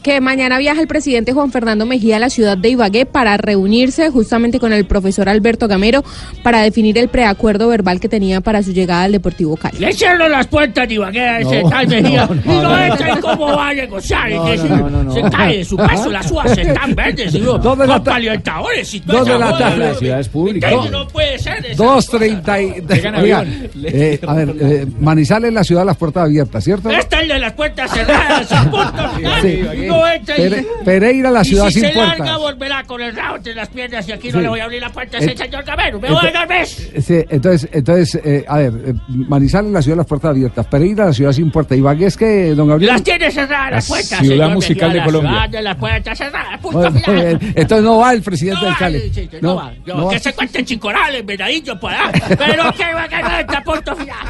Que 0.07 0.21
mañana 0.21 0.57
viaja 0.57 0.79
el 0.79 0.87
presidente 0.87 1.33
Juan 1.33 1.51
Fernando 1.51 1.85
Mejía 1.85 2.15
a 2.15 2.19
la 2.19 2.29
ciudad 2.29 2.57
de 2.57 2.69
Ibagué 2.69 3.05
para 3.05 3.35
reunirse 3.35 4.09
justamente 4.09 4.57
con 4.57 4.71
el 4.71 4.85
profesor 4.85 5.27
Alberto 5.27 5.67
Gamero 5.67 6.01
para 6.43 6.61
definir 6.61 6.97
el 6.97 7.09
preacuerdo 7.09 7.67
verbal 7.67 7.99
que 7.99 8.07
tenía 8.07 8.39
para 8.39 8.63
su 8.63 8.71
llegada 8.71 9.03
al 9.03 9.11
Deportivo 9.11 9.57
Cali. 9.57 9.79
Le 9.79 9.91
cierro 9.91 10.29
las 10.29 10.47
puertas 10.47 10.87
de 10.87 10.93
Ibagué 10.93 11.19
a 11.19 11.39
ese 11.41 11.61
No, 11.61 11.69
tal 11.69 11.87
Mejía 11.89 12.25
no, 12.45 12.63
no, 12.63 13.17
y 13.17 13.19
cómo 13.19 13.47
va 13.47 13.67
a 13.67 13.73
negociar. 13.73 14.29
No, 14.31 14.47
es 14.47 14.63
no, 14.63 14.63
decir, 14.63 14.81
no, 14.81 14.89
no, 14.89 15.03
no. 15.03 15.13
Se 15.13 15.21
cae 15.23 15.57
de 15.57 15.65
su 15.65 15.75
peso, 15.75 16.09
las 16.09 16.31
uvas 16.31 16.57
están 16.57 16.95
verdes. 16.95 17.33
Y 17.37 17.41
yo, 17.41 17.57
Dos 17.57 17.77
de 17.77 17.87
la 17.87 17.97
Copa 17.97 18.11
ta- 18.11 18.19
Libertadores 18.19 18.93
y 18.93 18.99
dos 19.01 19.25
de 19.25 19.37
la 19.37 19.49
esa 19.49 19.57
tarde. 19.57 19.77
La 19.89 19.93
ciudad 19.95 20.19
es 20.21 20.29
pública. 20.29 20.69
¿qué? 20.69 20.89
No 20.89 21.05
puede 21.09 21.37
ser. 21.37 21.75
Dos 21.75 22.07
treinta 22.07 22.61
y... 22.61 22.81
Llegan 22.87 23.15
Oiga, 23.15 23.45
eh, 23.83 24.19
a 24.25 24.33
ver, 24.35 24.55
eh, 24.57 24.87
Manizales, 25.01 25.51
la 25.51 25.65
ciudad, 25.65 25.85
las 25.85 25.97
puertas 25.97 26.23
abiertas, 26.23 26.63
¿cierto? 26.63 26.89
Esta 26.89 27.21
es 27.21 27.27
de 27.27 27.39
las 27.39 27.51
puertas 27.51 27.91
cerradas, 27.91 28.47
punto 28.71 29.09
Sí. 29.41 29.65
Y 29.97 29.99
no 29.99 30.07
entra 30.07 30.37
y- 30.37 30.41
Pere- 30.41 30.65
Pereira, 30.85 31.31
la 31.31 31.41
y 31.41 31.45
ciudad 31.45 31.65
si 31.67 31.73
sin 31.79 31.89
se 31.89 31.93
larga, 31.95 32.37
volverá 32.37 32.83
con 32.83 33.01
el 33.01 33.15
rabo 33.15 33.37
entre 33.37 33.55
las 33.55 33.69
piernas 33.69 34.07
y 34.07 34.11
aquí 34.11 34.27
no 34.31 34.37
Sí. 34.37 34.43
le 34.43 34.49
voy 34.49 34.59
a 34.59 34.63
abrir 34.65 34.81
la 34.81 34.89
puerta 34.91 35.17
a 35.17 35.19
ese 35.19 35.31
Et- 35.31 35.37
señor 35.37 35.63
Gamero. 35.63 35.99
Me 35.99 36.07
et- 36.07 36.13
voy 36.13 36.27
a 36.27 36.31
dar 36.31 36.47
besos. 36.47 36.83
Sí, 37.03 37.15
entonces, 37.29 37.69
entonces 37.73 38.21
eh, 38.23 38.45
a 38.47 38.57
ver, 38.57 38.73
eh, 38.87 38.93
Manizales, 39.07 39.71
la 39.71 39.81
ciudad, 39.81 39.97
las 39.97 40.05
puertas 40.07 40.29
abiertas. 40.31 40.65
Pereira, 40.67 41.05
la 41.05 41.13
ciudad 41.13 41.31
sin 41.31 41.51
puertas. 41.51 41.77
Ibagué 41.77 42.05
es 42.07 42.17
que, 42.17 42.53
don 42.55 42.67
Gabriel... 42.67 42.93
Las 42.93 43.03
tiene 43.03 43.31
cerradas 43.31 43.71
las 43.71 43.85
La 43.85 43.89
puertas. 43.89 44.19
ciudad 44.19 44.35
señor 44.35 44.49
musical 44.51 44.93
de 44.93 45.03
Colombia. 45.03 45.31
La 45.31 45.37
ciudad 45.37 45.49
de 45.59 45.63
las 45.63 45.75
puertas 45.77 46.17
cerradas. 46.17 46.59
Punto 46.61 46.91
final. 46.91 47.39
Entonces 47.55 47.83
no 47.83 47.97
va 47.97 48.13
el 48.13 48.21
presidente 48.21 48.65
del 48.65 48.75
Cali. 48.77 48.99
Sí, 48.99 49.11
sí, 49.13 49.29
no, 49.41 49.55
va. 49.55 49.73
No, 49.85 49.95
no 49.95 50.05
va. 50.05 50.11
que 50.13 50.19
se 50.19 50.33
cuente 50.33 50.63
Chicorales, 50.65 51.25
Venadillo, 51.25 51.79
por 51.79 51.91
allá. 51.93 52.11
Pero 52.37 52.71
que 52.73 52.93
va 52.93 53.03
a 53.03 53.07
ganar 53.07 53.41
esta 53.41 53.63
punto 53.63 53.95
final. 53.95 54.17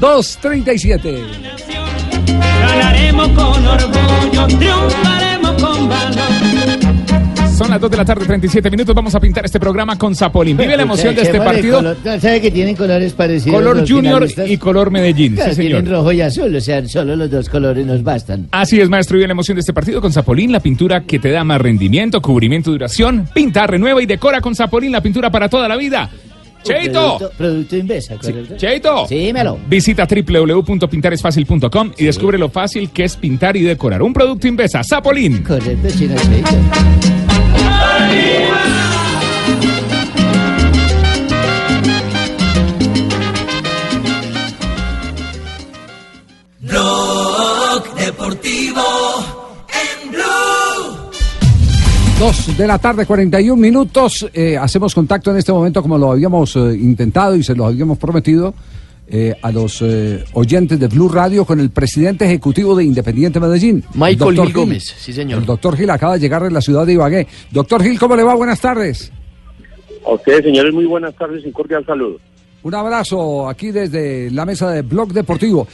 2.37. 0.00 2.53
Ganaremos 2.94 3.28
con 3.30 3.66
orgullo, 3.66 4.46
triunfaremos 4.46 5.62
con 5.62 5.88
valor. 5.88 7.54
Son 7.56 7.70
las 7.70 7.80
2 7.80 7.90
de 7.90 7.96
la 7.96 8.04
tarde, 8.04 8.24
37 8.26 8.70
minutos. 8.70 8.94
Vamos 8.94 9.14
a 9.14 9.20
pintar 9.20 9.44
este 9.44 9.58
programa 9.60 9.96
con 9.98 10.14
Zapolín. 10.14 10.56
Vive 10.56 10.76
la 10.76 10.82
emoción 10.84 11.14
de 11.14 11.22
este 11.22 11.38
partido. 11.40 11.76
color- 11.78 11.96
¿Sabe 12.20 12.40
que 12.40 12.50
tienen 12.50 12.74
colores 12.76 13.12
parecidos? 13.12 13.58
Color 13.58 13.78
Junior 13.88 14.14
finalistas? 14.14 14.50
y 14.50 14.58
color 14.58 14.90
Medellín. 14.90 15.34
Claro, 15.34 15.50
Sí, 15.50 15.56
señor. 15.56 15.80
Tienen 15.82 15.92
rojo 15.92 16.12
y 16.12 16.20
azul, 16.20 16.54
o 16.54 16.60
sea, 16.60 16.86
solo 16.88 17.14
los 17.16 17.30
dos 17.30 17.48
colores 17.48 17.84
nos 17.86 18.02
bastan. 18.02 18.48
Así 18.52 18.80
es, 18.80 18.88
maestro. 18.88 19.16
Vive 19.16 19.28
la 19.28 19.32
emoción 19.32 19.56
de 19.56 19.60
este 19.60 19.72
partido 19.72 20.00
con 20.00 20.12
Zapolín, 20.12 20.50
la 20.52 20.60
pintura 20.60 21.02
que 21.02 21.18
te 21.18 21.30
da 21.30 21.42
más 21.44 21.60
rendimiento, 21.60 22.20
cubrimiento, 22.20 22.70
duración. 22.72 23.28
Pinta, 23.34 23.66
renueva 23.66 24.00
y 24.02 24.06
decora 24.06 24.40
con 24.40 24.54
Zapolín 24.54 24.90
la 24.92 25.00
pintura 25.00 25.30
para 25.30 25.48
toda 25.48 25.68
la 25.68 25.76
vida. 25.76 26.10
Cheito. 26.64 27.18
Producto, 27.18 27.36
producto 27.36 27.76
Invesa, 27.76 28.16
¿correcto? 28.16 28.56
Cheito. 28.56 29.06
Sí, 29.06 29.16
dímelo. 29.16 29.58
Visita 29.68 30.06
www.pintaresfacil.com 30.06 31.92
y 31.98 32.04
descubre 32.04 32.38
lo 32.38 32.48
fácil 32.48 32.90
que 32.90 33.04
es 33.04 33.16
pintar 33.16 33.56
y 33.56 33.62
decorar. 33.62 34.02
Un 34.02 34.12
producto 34.12 34.48
Invesa, 34.48 34.82
Zapolín. 34.82 35.42
Correcto, 35.42 35.88
chino, 35.96 36.16
Cheito. 36.16 36.50
2 52.24 52.56
de 52.56 52.66
la 52.66 52.78
tarde, 52.78 53.04
41 53.04 53.54
minutos. 53.54 54.26
Eh, 54.32 54.56
hacemos 54.56 54.94
contacto 54.94 55.30
en 55.30 55.36
este 55.36 55.52
momento, 55.52 55.82
como 55.82 55.98
lo 55.98 56.12
habíamos 56.12 56.56
eh, 56.56 56.74
intentado 56.74 57.36
y 57.36 57.42
se 57.42 57.54
lo 57.54 57.66
habíamos 57.66 57.98
prometido, 57.98 58.54
eh, 59.06 59.34
a 59.42 59.52
los 59.52 59.84
oyentes 60.32 60.80
de 60.80 60.88
Blue 60.88 61.10
Radio 61.10 61.44
con 61.44 61.60
el 61.60 61.68
presidente 61.68 62.24
ejecutivo 62.24 62.74
de 62.74 62.82
Independiente 62.82 63.38
Medellín. 63.40 63.84
Michael 63.92 64.40
Gil 64.40 64.52
Gómez, 64.54 64.94
sí 64.96 65.12
señor. 65.12 65.40
El 65.40 65.44
doctor 65.44 65.76
Gil 65.76 65.90
acaba 65.90 66.14
de 66.14 66.20
llegar 66.20 66.42
de 66.42 66.50
la 66.50 66.62
ciudad 66.62 66.86
de 66.86 66.94
Ibagué. 66.94 67.26
Doctor 67.50 67.82
Gil, 67.82 67.98
¿cómo 67.98 68.16
le 68.16 68.22
va? 68.22 68.34
Buenas 68.34 68.58
tardes. 68.58 69.12
A 70.06 70.14
ustedes, 70.14 70.44
señores, 70.44 70.72
muy 70.72 70.86
buenas 70.86 71.14
tardes 71.16 71.44
y 71.44 71.52
cordial 71.52 71.84
saludo. 71.84 72.16
Un 72.62 72.74
abrazo 72.74 73.50
aquí 73.50 73.70
desde 73.70 74.30
la 74.30 74.46
mesa 74.46 74.70
de 74.70 74.80
Blog 74.80 75.12
Deportivo. 75.12 75.68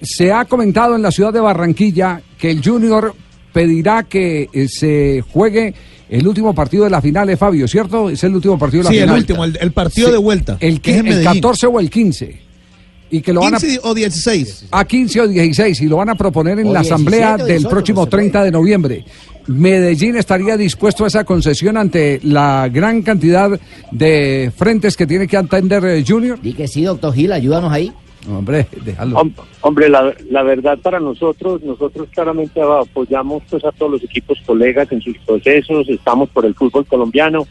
se 0.00 0.32
ha 0.32 0.46
comentado 0.46 0.96
en 0.96 1.02
la 1.02 1.10
ciudad 1.10 1.34
de 1.34 1.40
Barranquilla 1.40 2.22
que 2.38 2.50
el 2.50 2.64
Junior 2.64 3.14
pedirá 3.52 4.02
que 4.04 4.48
eh, 4.52 4.68
se 4.68 5.22
juegue 5.32 5.74
el 6.08 6.26
último 6.26 6.54
partido 6.54 6.84
de 6.84 6.90
la 6.90 7.00
final 7.00 7.26
de 7.26 7.36
Fabio, 7.36 7.66
¿cierto? 7.68 8.10
Es 8.10 8.22
el 8.24 8.34
último 8.34 8.58
partido 8.58 8.82
de 8.82 8.84
la 8.84 8.90
Sí, 8.90 8.96
el 8.98 9.02
final. 9.04 9.18
último, 9.18 9.44
el- 9.44 9.58
el 9.60 9.72
partido 9.72 10.10
de 10.10 10.18
vuelta, 10.18 10.56
El, 10.60 10.80
que 10.80 10.96
el 10.98 11.04
Medellín. 11.04 11.24
14 11.34 11.66
o 11.66 11.80
el 11.80 11.88
15. 11.90 12.40
y 13.14 13.20
que 13.20 13.32
lo 13.34 13.40
van 13.42 13.54
a 13.54 13.58
15 13.58 13.80
o 13.82 13.92
16. 13.94 14.64
a 14.70 14.84
15 14.86 15.20
o 15.20 15.28
16 15.28 15.80
y 15.82 15.86
lo 15.86 15.98
van 15.98 16.08
a 16.08 16.14
proponer 16.14 16.58
en 16.58 16.68
O 16.68 16.72
la 16.72 16.80
17 16.80 16.94
asamblea 16.94 17.36
del 17.36 17.46
18, 17.58 17.68
próximo 17.68 17.96
pues, 17.96 18.06
se 18.06 18.10
puede. 18.10 18.20
30 18.22 18.44
de 18.44 18.50
noviembre. 18.50 19.04
Medellín 19.48 20.16
estaría 20.16 20.56
dispuesto 20.56 21.04
a 21.04 21.08
esa 21.08 21.24
concesión 21.24 21.76
ante 21.76 22.20
la 22.22 22.70
gran 22.72 23.02
cantidad 23.02 23.50
de 23.90 24.50
frentes 24.56 24.96
que 24.96 25.06
tiene 25.06 25.26
que 25.28 25.36
atender 25.36 25.84
eh, 25.84 26.04
Junior. 26.06 26.38
Y 26.42 26.54
que 26.54 26.66
sí, 26.68 26.82
doctor 26.84 27.12
Gil, 27.12 27.32
ayúdanos 27.32 27.70
ahí. 27.72 27.92
Hombre, 28.28 28.66
déjalo. 28.84 29.16
Hom- 29.18 29.32
Hombre, 29.62 29.88
la, 29.88 30.14
la 30.30 30.42
verdad 30.42 30.78
para 30.78 31.00
nosotros, 31.00 31.62
nosotros 31.62 32.08
claramente 32.12 32.60
apoyamos 32.60 33.42
pues, 33.50 33.64
a 33.64 33.72
todos 33.72 33.92
los 33.92 34.04
equipos 34.04 34.38
colegas 34.46 34.90
en 34.92 35.00
sus 35.00 35.16
procesos, 35.18 35.88
estamos 35.88 36.28
por 36.30 36.44
el 36.46 36.54
fútbol 36.54 36.86
colombiano, 36.86 37.46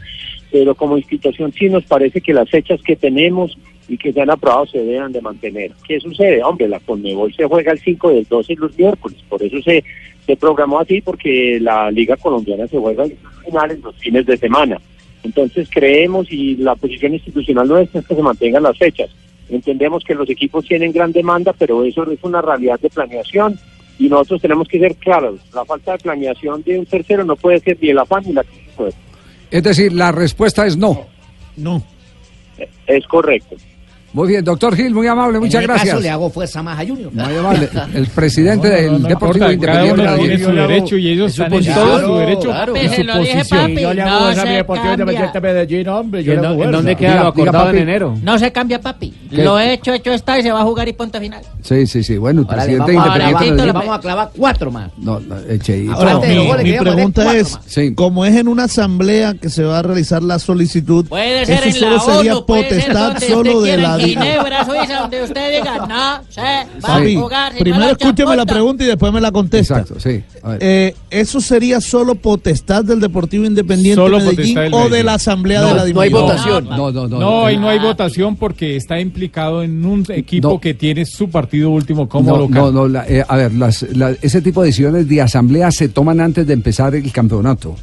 pero 0.50 0.74
como 0.74 0.96
institución 0.96 1.52
sí 1.52 1.68
nos 1.68 1.84
parece 1.84 2.20
que 2.20 2.32
las 2.34 2.48
fechas 2.48 2.80
que 2.82 2.96
tenemos 2.96 3.56
y 3.88 3.98
que 3.98 4.12
se 4.12 4.20
han 4.22 4.30
aprobado 4.30 4.66
se 4.66 4.78
deben 4.82 5.12
de 5.12 5.20
mantener. 5.20 5.72
¿Qué 5.86 6.00
sucede? 6.00 6.42
Hombre, 6.42 6.68
la 6.68 6.80
Conmebol 6.80 7.34
se 7.34 7.44
juega 7.44 7.72
el 7.72 7.78
5 7.80 8.10
del 8.10 8.24
12 8.28 8.54
los 8.56 8.78
miércoles, 8.78 9.18
por 9.28 9.42
eso 9.42 9.60
se, 9.62 9.84
se 10.26 10.36
programó 10.36 10.78
así, 10.80 11.00
porque 11.02 11.58
la 11.60 11.90
Liga 11.90 12.16
Colombiana 12.16 12.66
se 12.68 12.78
juega 12.78 13.04
en 13.04 13.16
finales 13.44 13.80
los 13.80 13.94
fines 13.96 14.24
de 14.24 14.36
semana. 14.38 14.80
Entonces 15.22 15.68
creemos 15.70 16.30
y 16.32 16.56
la 16.56 16.74
posición 16.76 17.14
institucional 17.14 17.68
nuestra 17.68 18.00
es 18.00 18.06
que 18.06 18.14
se 18.14 18.22
mantengan 18.22 18.62
las 18.62 18.76
fechas. 18.78 19.10
Entendemos 19.52 20.02
que 20.02 20.14
los 20.14 20.30
equipos 20.30 20.64
tienen 20.64 20.92
gran 20.92 21.12
demanda, 21.12 21.52
pero 21.52 21.84
eso 21.84 22.10
es 22.10 22.18
una 22.22 22.40
realidad 22.40 22.80
de 22.80 22.88
planeación 22.88 23.58
y 23.98 24.08
nosotros 24.08 24.40
tenemos 24.40 24.66
que 24.66 24.78
ser 24.78 24.94
claros. 24.96 25.40
La 25.52 25.62
falta 25.66 25.92
de 25.92 25.98
planeación 25.98 26.62
de 26.62 26.78
un 26.78 26.86
tercero 26.86 27.22
no 27.22 27.36
puede 27.36 27.60
ser 27.60 27.76
ni 27.80 27.90
el 27.90 27.98
afán 27.98 28.22
ni 28.24 28.32
la 28.32 28.44
pues, 28.76 28.94
Es 29.50 29.62
decir, 29.62 29.92
la 29.92 30.10
respuesta 30.10 30.66
es 30.66 30.78
no. 30.78 31.06
No. 31.56 31.84
Es 32.86 33.06
correcto. 33.06 33.56
Muy 34.12 34.28
bien, 34.28 34.44
doctor 34.44 34.76
Gil, 34.76 34.92
muy 34.94 35.06
amable, 35.06 35.38
muchas 35.40 35.62
en 35.62 35.66
gracias. 35.68 35.88
caso 35.90 36.00
le 36.02 36.10
hago 36.10 36.28
fuerza 36.30 36.62
más 36.62 36.78
a 36.78 36.86
Junior. 36.86 37.10
Muy 37.12 37.34
amable. 37.36 37.68
El 37.94 38.06
presidente 38.08 38.68
No, 38.68 38.74
no, 38.74 38.80
del 38.80 38.92
no, 38.92 38.98
no 38.98 39.08
Deportivo 39.08 39.50
importa, 39.50 39.72
cada 39.72 39.86
Independiente. 39.86 40.02
uno 40.02 40.12
de 40.12 40.18
tiene 40.18 40.44
su 40.44 40.50
Medellín. 40.50 40.68
derecho 40.68 40.96
y 40.96 41.08
ellos 41.08 41.26
Es 41.30 41.34
su 41.36 41.42
están 41.42 41.58
en 41.58 41.74
todo 41.74 42.06
su 42.06 42.14
derecho 42.16 42.40
Claro. 42.42 42.76
y 42.76 42.78
su 42.80 42.84
Y 43.00 43.04
posición. 43.04 43.76
yo 43.76 43.94
le 43.94 44.02
hago 44.02 44.20
no 44.24 44.30
esa 44.30 44.40
a 44.42 44.44
mi 44.44 44.50
se 44.50 44.56
Deportivo 44.56 44.84
cambia. 44.88 45.02
Independiente 45.04 45.40
de 45.40 45.52
Medellín, 45.54 45.88
hombre. 45.88 46.24
Yo 46.24 46.32
¿Y 46.32 46.34
en 46.36 46.40
le 46.42 46.46
hago 46.46 46.56
fuerza. 46.56 46.72
dónde 46.76 46.96
queda 46.96 47.08
Diga- 47.12 47.22
lo 47.22 47.28
acordado 47.28 47.52
diga, 47.58 47.64
papi. 47.64 47.76
en 47.78 47.82
enero? 47.88 48.14
No 48.22 48.38
se 48.38 48.52
cambia, 48.52 48.80
papi. 48.80 49.14
¿Qué? 49.30 49.44
Lo 49.44 49.58
hecho, 49.58 49.92
hecho 49.94 50.12
está 50.12 50.38
y 50.38 50.42
se 50.42 50.52
va 50.52 50.60
a 50.60 50.64
jugar 50.64 50.88
y 50.88 50.92
punto 50.92 51.18
final. 51.18 51.42
Sí, 51.62 51.86
sí, 51.86 52.02
sí. 52.04 52.16
Bueno, 52.18 52.42
el 52.42 52.46
Ahora 52.48 52.56
presidente 52.64 52.92
vamos, 52.92 53.06
a 53.06 53.16
independiente. 53.18 53.62
Medellín- 53.62 53.72
vamos 53.72 53.96
a 53.96 54.00
clavar 54.00 54.30
cuatro 54.36 54.70
más. 54.70 54.90
No, 54.98 55.20
Cheito. 55.62 55.92
Ahora, 55.94 56.18
mi 56.62 56.72
pregunta 56.74 57.34
es, 57.36 57.58
como 57.94 58.26
es 58.26 58.36
en 58.36 58.48
una 58.48 58.64
asamblea 58.64 59.34
que 59.40 59.48
se 59.48 59.62
va 59.64 59.78
a 59.78 59.82
realizar 59.82 60.22
la 60.22 60.38
solicitud, 60.38 61.06
eso 61.10 61.78
solo 61.78 62.00
sería 62.00 62.34
potestad 62.46 63.16
solo 63.18 63.62
de 63.62 63.78
la. 63.78 64.01
Ginebra, 64.04 64.64
Suiza, 64.64 65.00
donde 65.00 65.22
usted 65.22 65.58
diga, 65.60 65.78
no, 65.86 66.24
se 66.28 66.40
va 66.40 66.96
a 66.96 67.00
jugar. 67.20 67.52
primero 67.58 67.90
escúcheme 67.92 68.36
la 68.36 68.46
pregunta 68.46 68.84
y 68.84 68.86
después 68.88 69.12
me 69.12 69.20
la 69.20 69.30
contesta. 69.32 69.80
Exacto, 69.80 70.00
sí. 70.00 70.22
A 70.42 70.50
ver. 70.50 70.58
Eh, 70.62 70.94
¿Eso 71.10 71.40
sería 71.40 71.80
solo 71.80 72.14
potestad 72.14 72.84
del 72.84 73.00
Deportivo 73.00 73.44
Independiente 73.44 73.96
Solo 74.00 74.18
Medellín 74.18 74.54
potestad 74.54 74.62
del 74.62 74.74
o 74.74 74.88
de 74.88 75.02
la 75.04 75.14
Asamblea 75.14 75.60
No, 75.60 75.68
de 75.68 75.74
la 75.74 75.86
no 75.94 76.00
hay 76.00 76.10
votación. 76.10 76.64
No, 76.64 76.90
no, 76.92 77.08
no. 77.08 77.18
No, 77.20 77.46
ahí 77.46 77.56
no 77.58 77.68
hay 77.68 77.78
votación 77.78 78.36
porque 78.36 78.76
está 78.76 78.98
implicado 79.00 79.62
en 79.62 79.84
un 79.84 80.04
equipo 80.08 80.48
No. 80.50 80.60
que 80.60 80.74
tiene 80.74 81.04
su 81.06 81.30
partido 81.30 81.70
último 81.70 82.08
como 82.08 82.30
no, 82.30 82.36
local. 82.38 82.54
no, 82.62 82.72
no, 82.72 82.88
la- 82.88 83.06
eh, 83.08 83.24
a 83.26 83.36
ver, 83.36 83.52
las- 83.54 83.82
la- 83.94 84.14
ese 84.22 84.40
tipo 84.42 84.62
de 84.62 84.66
decisiones 84.68 85.08
de 85.08 85.20
asamblea 85.22 85.70
se 85.70 85.88
toman 85.88 86.20
antes 86.20 86.46
de 86.46 86.52
empezar 86.52 86.94
el 86.94 87.10
campeonato 87.12 87.76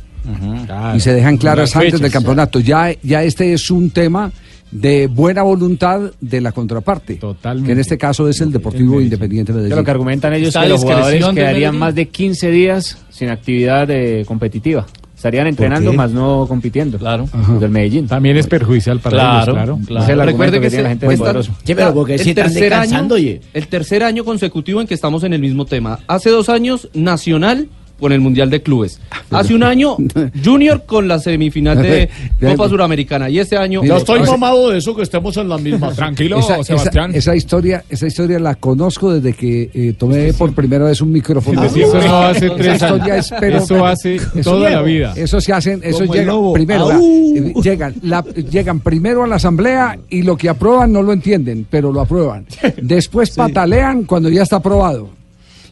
Claro. 0.66 0.98
y 0.98 1.00
se 1.00 1.14
dejan 1.14 1.38
claras 1.38 1.70
Las 1.70 1.76
antes 1.76 1.88
fechas. 1.88 2.02
del 2.02 2.12
campeonato. 2.12 2.60
Ya, 2.60 2.92
ya 3.02 3.24
este 3.24 3.54
es 3.54 3.72
un 3.72 3.90
tema 3.90 4.32
de 4.72 5.08
buena 5.08 5.42
voluntad 5.44 6.12
de 6.22 6.42
la 6.42 6.52
contraparte, 6.52 7.20
que 7.20 7.72
en 7.72 7.80
este 7.80 7.98
caso 7.98 8.28
es 8.30 8.40
el 8.42 8.52
Deportivo 8.52 9.02
Independiente 9.02 9.52
de 9.52 9.58
Que 9.58 9.62
Medellín. 9.64 9.78
lo 9.78 9.84
que 9.84 9.92
argumentan 9.92 10.34
ellos 10.34 10.56
es 10.56 10.62
que 10.62 10.70
los 10.70 10.82
jugadores 10.82 11.26
quedarían 11.26 11.54
Medellín. 11.74 11.80
más 11.80 11.96
de 11.96 12.08
15 12.08 12.52
días 12.52 12.98
sin 13.10 13.30
actividad 13.30 13.90
eh, 13.90 14.24
competitiva. 14.28 14.86
Estarían 15.16 15.48
entrenando, 15.48 15.92
más 15.92 16.12
no 16.12 16.46
compitiendo. 16.48 16.98
Claro. 16.98 17.28
Los 17.50 17.60
del 17.60 17.72
Medellín. 17.72 18.08
También 18.08 18.38
es 18.38 18.48
perjuicial 18.48 19.00
para 19.02 19.18
Claro, 19.18 19.36
ellos, 19.44 19.54
claro. 19.54 19.80
claro. 19.86 20.04
Es 20.06 20.10
el 20.12 20.20
Recuerde 20.22 20.52
que, 20.54 20.62
que 20.62 20.70
tiene 20.70 20.78
se- 20.78 20.84
la 20.84 20.90
gente. 20.90 21.44
Sí, 21.66 21.76
pero 21.76 21.94
porque 21.94 22.14
el 22.14 22.20
si 22.22 22.34
tercer 22.34 22.74
año, 22.74 23.06
el 23.54 23.68
tercer 23.68 24.04
año 24.04 24.24
consecutivo 24.24 24.80
en 24.80 24.88
que 24.88 24.94
estamos 24.94 25.26
en 25.26 25.34
el 25.34 25.42
mismo 25.42 25.66
tema. 25.66 26.00
Hace 26.08 26.30
dos 26.30 26.48
años 26.48 26.88
Nacional 26.94 27.68
con 28.00 28.12
el 28.12 28.20
Mundial 28.22 28.50
de 28.50 28.62
Clubes. 28.62 29.00
Hace 29.32 29.54
un 29.54 29.64
año 29.64 29.98
Junior 30.44 30.84
con 30.86 31.08
la 31.08 31.20
semifinal 31.20 31.82
de 31.82 32.10
Copa 32.42 32.70
Suramericana 32.70 33.30
y 33.30 33.40
este 33.40 33.58
año 33.58 33.84
Ya 33.84 33.98
estoy 33.98 34.22
mamado 34.22 34.70
de 34.70 34.78
eso 34.80 34.96
que 34.96 35.04
estemos 35.04 35.36
en 35.38 35.50
la 35.50 35.58
misma. 35.58 35.92
Tranquilo, 35.96 36.40
Esa, 36.40 36.64
Sebastián. 36.64 37.12
esa 37.14 37.36
historia, 37.36 37.84
esa 37.90 38.08
historia 38.08 38.40
la 38.40 38.56
conozco 38.56 39.14
desde 39.14 39.34
que 39.34 39.70
eh, 39.74 39.94
tomé 39.98 40.34
por 40.34 40.54
primera 40.54 40.86
vez 40.86 41.02
un 41.02 41.12
micrófono. 41.12 41.68
Sí, 41.70 41.82
eso 41.82 42.00
no 42.02 42.18
hace 42.24 42.50
tres 42.52 42.82
años. 42.82 43.08
es, 43.10 43.34
pero- 43.40 43.58
Eso 43.60 43.86
hace 43.86 44.20
toda 44.44 44.70
la 44.70 44.82
vida. 44.82 45.14
Eso 45.16 45.40
se 45.42 45.54
hacen, 45.54 45.82
eso 45.84 46.06
llega 46.06 46.34
primero, 46.54 46.90
la- 46.90 47.00
eh, 47.00 47.54
llegan, 47.62 47.96
la- 48.02 48.24
llegan 48.24 48.80
primero 48.80 49.24
a 49.24 49.28
la 49.28 49.36
asamblea 49.36 49.98
y 50.10 50.22
lo 50.24 50.38
que 50.38 50.50
aprueban 50.50 50.92
no 50.92 51.02
lo 51.02 51.14
entienden, 51.14 51.66
pero 51.70 51.92
lo 51.92 52.02
aprueban. 52.02 52.46
Después 52.82 53.32
patalean 53.32 54.04
cuando 54.04 54.30
ya 54.30 54.44
está 54.44 54.58
aprobado. 54.58 55.10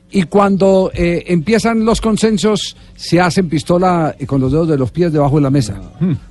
Y 0.09 0.23
cuando 0.23 0.89
eh, 0.93 1.25
empiezan 1.27 1.83
los 1.83 1.99
consensos, 1.99 2.77
se 2.95 3.19
hacen 3.19 3.49
pistola 3.49 4.15
eh, 4.17 4.25
con 4.25 4.39
los 4.39 4.51
dedos 4.53 4.67
de 4.69 4.77
los 4.77 4.89
pies 4.89 5.11
debajo 5.11 5.35
de 5.35 5.41
la 5.41 5.49
mesa. 5.49 5.81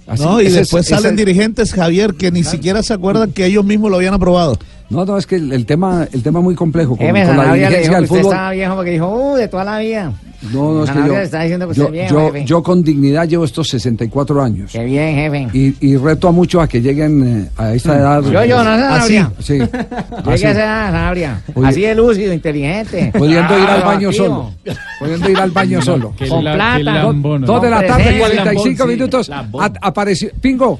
Así- 0.06 0.22
No, 0.24 0.40
y 0.40 0.46
ese 0.46 0.60
después 0.60 0.86
ese- 0.86 0.94
salen 0.94 1.14
dirigentes, 1.14 1.74
Javier, 1.74 2.14
que 2.14 2.30
ni 2.30 2.42
siquiera 2.42 2.82
se 2.82 2.94
acuerdan 2.94 3.32
que 3.32 3.44
ellos 3.44 3.64
mismos 3.64 3.90
lo 3.90 3.96
habían 3.98 4.14
aprobado. 4.14 4.56
No, 4.88 5.04
no, 5.04 5.18
es 5.18 5.26
que 5.26 5.36
el, 5.36 5.52
el 5.52 5.66
tema, 5.66 6.06
el 6.12 6.22
tema 6.22 6.40
muy 6.40 6.54
complejo 6.54 6.96
con, 6.96 7.06
Jefe, 7.06 7.26
con 7.26 7.36
la 7.36 7.52
dirigencia 7.54 7.94
del 7.96 8.04
usted 8.04 8.16
fútbol. 8.16 8.32
estaba 8.32 8.50
viejo 8.52 8.74
porque 8.76 8.90
dijo, 8.92 9.08
uh, 9.32 9.36
de 9.36 9.48
toda 9.48 9.64
la 9.64 9.78
vida. 9.80 10.12
No, 10.52 10.72
no, 10.72 10.84
es 10.84 10.90
que 10.90 10.98
yo, 10.98 11.16
está 11.18 11.42
diciendo 11.42 11.68
que 11.68 11.74
yo, 11.74 11.88
viejo, 11.90 12.14
yo- 12.14 12.26
jefe. 12.32 12.44
yo 12.44 12.62
con 12.62 12.82
dignidad 12.82 13.26
llevo 13.28 13.44
estos 13.44 13.68
64 13.68 14.42
años. 14.42 14.70
Qué 14.72 14.84
bien, 14.84 15.14
jefe. 15.14 15.48
Y, 15.56 15.74
y 15.86 15.96
reto 15.96 16.28
a 16.28 16.32
muchos 16.32 16.62
a 16.62 16.68
que 16.68 16.80
lleguen 16.80 17.46
eh, 17.46 17.50
a 17.56 17.72
esta 17.74 17.96
edad. 17.96 18.22
Yo, 18.22 18.44
yo, 18.44 18.62
no, 18.64 18.70
así, 18.70 19.16
Sanabria. 19.16 19.32
sí. 19.40 19.52
Llegue 19.58 19.68
a 19.76 20.20
Así. 20.32 20.44
esa 20.46 20.50
edad, 20.50 20.86
Sanabria. 20.92 21.42
Oye. 21.54 21.68
Así 21.68 21.80
de 21.82 21.94
lúcido, 21.94 22.32
inteligente. 22.32 23.12
Pudiendo 23.16 23.58
ir 23.58 23.64
al 23.68 23.82
Ah, 23.82 23.84
baño 23.86 24.08
activo. 24.08 24.26
solo. 24.26 24.52
Pudiendo 24.98 25.30
ir 25.30 25.38
al 25.38 25.50
baño 25.50 25.82
solo. 25.82 26.14
Qué 26.16 26.28
Con 26.28 26.44
la- 26.44 26.54
plata. 26.54 27.02
¿no? 27.12 27.12
Dos 27.40 27.62
de 27.62 27.70
la 27.70 27.76
Con 27.78 27.86
tarde, 27.86 28.02
presencia. 28.04 28.26
45 28.28 28.78
Lambón, 28.78 28.88
sí, 28.88 28.96
minutos. 28.96 29.30
a- 29.30 29.72
apareció. 29.82 30.30
Pingo. 30.40 30.78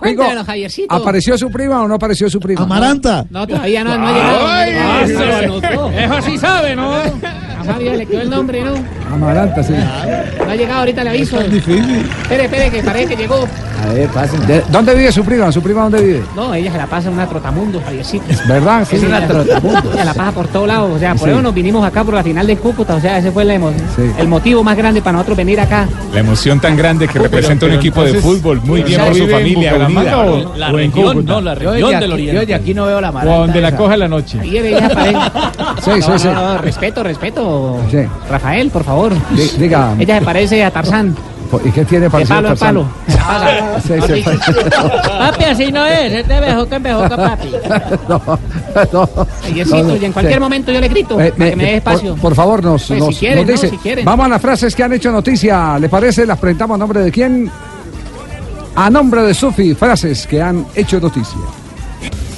Pingo. 0.00 0.22
Cuéntanos, 0.22 0.46
Javiercito. 0.46 0.94
¿Apareció 0.94 1.36
su 1.36 1.50
prima 1.50 1.82
o 1.82 1.88
no 1.88 1.94
apareció 1.94 2.30
su 2.30 2.38
prima? 2.38 2.62
Amaranta. 2.62 3.26
No, 3.30 3.44
todavía 3.48 3.82
no, 3.82 3.98
no 3.98 4.06
ha 4.06 4.64
llegado. 4.64 5.36
Anotó. 5.66 5.90
Eso 5.90 6.22
sí 6.22 6.38
sabe, 6.38 6.76
¿no? 6.76 6.92
Javier 7.68 7.96
le 7.98 8.06
quedó 8.06 8.22
el 8.22 8.30
nombre, 8.30 8.62
¿no? 8.64 8.74
Amaranta, 9.12 9.62
sí. 9.62 9.72
No 9.72 10.50
ha 10.52 10.56
llegado, 10.56 10.80
ahorita 10.80 11.04
le 11.04 11.10
aviso. 11.10 11.40
Es 11.40 11.50
difícil. 11.50 12.08
Espere, 12.22 12.44
espere, 12.44 12.70
que 12.70 12.82
parece 12.82 13.06
que 13.08 13.16
llegó. 13.16 13.46
A 13.88 13.92
ver, 13.92 14.08
pasen. 14.08 14.44
¿De- 14.46 14.62
¿Dónde 14.70 14.94
vive 14.94 15.12
su 15.12 15.24
prima? 15.24 15.50
¿Su 15.52 15.62
prima 15.62 15.82
dónde 15.82 16.02
vive? 16.02 16.22
No, 16.34 16.52
ella 16.52 16.72
se 16.72 16.78
la 16.78 16.86
pasa 16.86 17.08
en 17.08 17.14
una 17.14 17.26
trotamundo, 17.28 17.80
Javiercito. 17.84 18.24
¿Verdad? 18.48 18.84
Sí. 18.88 18.96
Es 18.96 19.02
una 19.04 19.26
trotamundo. 19.26 19.92
Ella 19.94 20.04
la 20.04 20.14
pasa 20.14 20.32
por 20.32 20.48
todos 20.48 20.66
lados. 20.66 20.90
O 20.96 20.98
sea, 20.98 21.14
por 21.14 21.28
Sí. 21.28 21.32
eso 21.32 21.42
nos 21.42 21.54
vinimos 21.54 21.84
acá 21.86 22.02
por 22.04 22.14
la 22.14 22.22
final 22.24 22.46
de 22.46 22.56
Cúcuta. 22.56 22.96
O 22.96 23.00
sea, 23.00 23.18
ese 23.18 23.30
fue 23.30 23.44
el, 23.44 23.50
emo- 23.50 23.72
Sí. 23.96 24.02
el 24.18 24.26
motivo 24.28 24.64
más 24.64 24.76
grande 24.76 25.00
para 25.00 25.12
nosotros 25.12 25.36
venir 25.36 25.60
acá. 25.60 25.86
La 26.12 26.20
emoción 26.20 26.58
tan 26.60 26.76
grande 26.76 27.06
que 27.06 27.18
representa 27.20 27.66
un 27.66 27.70
pero 27.70 27.80
equipo 27.80 28.02
de 28.02 28.14
fútbol. 28.14 28.60
Muy 28.64 28.82
bien 28.82 28.98
¿ya 28.98 29.06
por 29.06 29.14
su 29.14 29.28
familia 29.28 29.74
unida. 29.74 30.18
o- 30.18 30.56
La 30.56 30.66
o 30.70 30.78
en 30.78 30.90
región, 30.92 31.12
Cúcuta? 31.14 31.32
no, 31.32 31.40
la 31.40 31.54
Yo 31.54 31.70
región 31.70 31.90
del 31.90 31.96
aquí, 31.96 32.06
yo 32.08 32.12
Oriente. 32.14 32.38
desde 32.40 32.54
aquí 32.54 32.74
no 32.74 32.86
veo 32.86 33.00
la 33.00 33.10
O 33.10 33.12
maranta 33.12 33.38
donde 33.38 33.60
la 33.60 33.76
coja 33.76 33.96
la 33.96 34.08
noche. 34.08 34.38
Y 34.44 34.56
ella 34.58 34.86
aparece. 34.90 35.18
Sí, 35.84 36.02
sí, 36.02 36.08
No, 36.10 36.18
sí. 36.18 36.28
no, 36.28 36.34
no, 36.54 36.58
respeto, 36.58 37.02
respeto. 37.04 37.80
Sí. 37.90 37.98
Rafael, 38.28 38.70
por 38.70 38.82
favor. 38.82 38.97
Di- 39.30 39.50
Diga. 39.58 39.94
Ella 39.98 40.18
se 40.18 40.24
parece 40.24 40.64
a 40.64 40.70
Tarzán. 40.70 41.14
¿Y 41.64 41.70
qué 41.70 41.82
tiene 41.86 42.10
para 42.10 42.26
palo 42.26 42.48
en 42.50 42.56
palo. 42.58 42.86
Se 43.08 43.16
la 43.16 43.26
pasa. 43.26 43.80
Sí, 43.80 43.94
sí. 44.06 44.24
Papi, 45.18 45.44
así 45.44 45.72
no 45.72 45.86
es. 45.86 46.12
Es 46.12 46.28
de 46.28 46.40
bejoca 46.40 46.76
en 46.76 46.82
bejoca, 46.82 47.16
papi. 47.16 47.52
no, 48.08 48.22
no. 48.28 48.38
No, 48.92 49.82
no, 49.82 49.96
y 49.96 50.04
en 50.04 50.12
cualquier 50.12 50.34
sí. 50.34 50.40
momento 50.40 50.72
yo 50.72 50.80
le 50.80 50.88
grito. 50.88 51.18
Eh, 51.18 51.32
para 51.36 51.50
que 51.50 51.56
me 51.56 51.64
dé 51.64 51.70
eh, 51.72 51.76
espacio. 51.76 52.10
Por, 52.12 52.20
por 52.20 52.34
favor, 52.34 52.62
nos, 52.62 52.84
Pues, 52.84 52.98
nos- 53.00 53.14
si 53.14 53.20
quieren, 53.20 53.38
nos 53.38 53.46
¿no? 53.46 53.52
dice. 53.52 53.70
Si 53.70 53.76
quieren. 53.78 54.04
Vamos 54.04 54.26
a 54.26 54.28
las 54.28 54.42
frases 54.42 54.74
que 54.74 54.82
han 54.82 54.92
hecho 54.92 55.10
noticia. 55.10 55.78
¿Le 55.78 55.88
parece? 55.88 56.26
Las 56.26 56.38
presentamos 56.38 56.74
a 56.74 56.78
nombre 56.78 57.00
de 57.00 57.10
quién? 57.10 57.50
A 58.76 58.90
nombre 58.90 59.22
de 59.22 59.32
Sufi, 59.32 59.74
frases 59.74 60.26
que 60.26 60.42
han 60.42 60.66
hecho 60.74 61.00
noticia. 61.00 61.38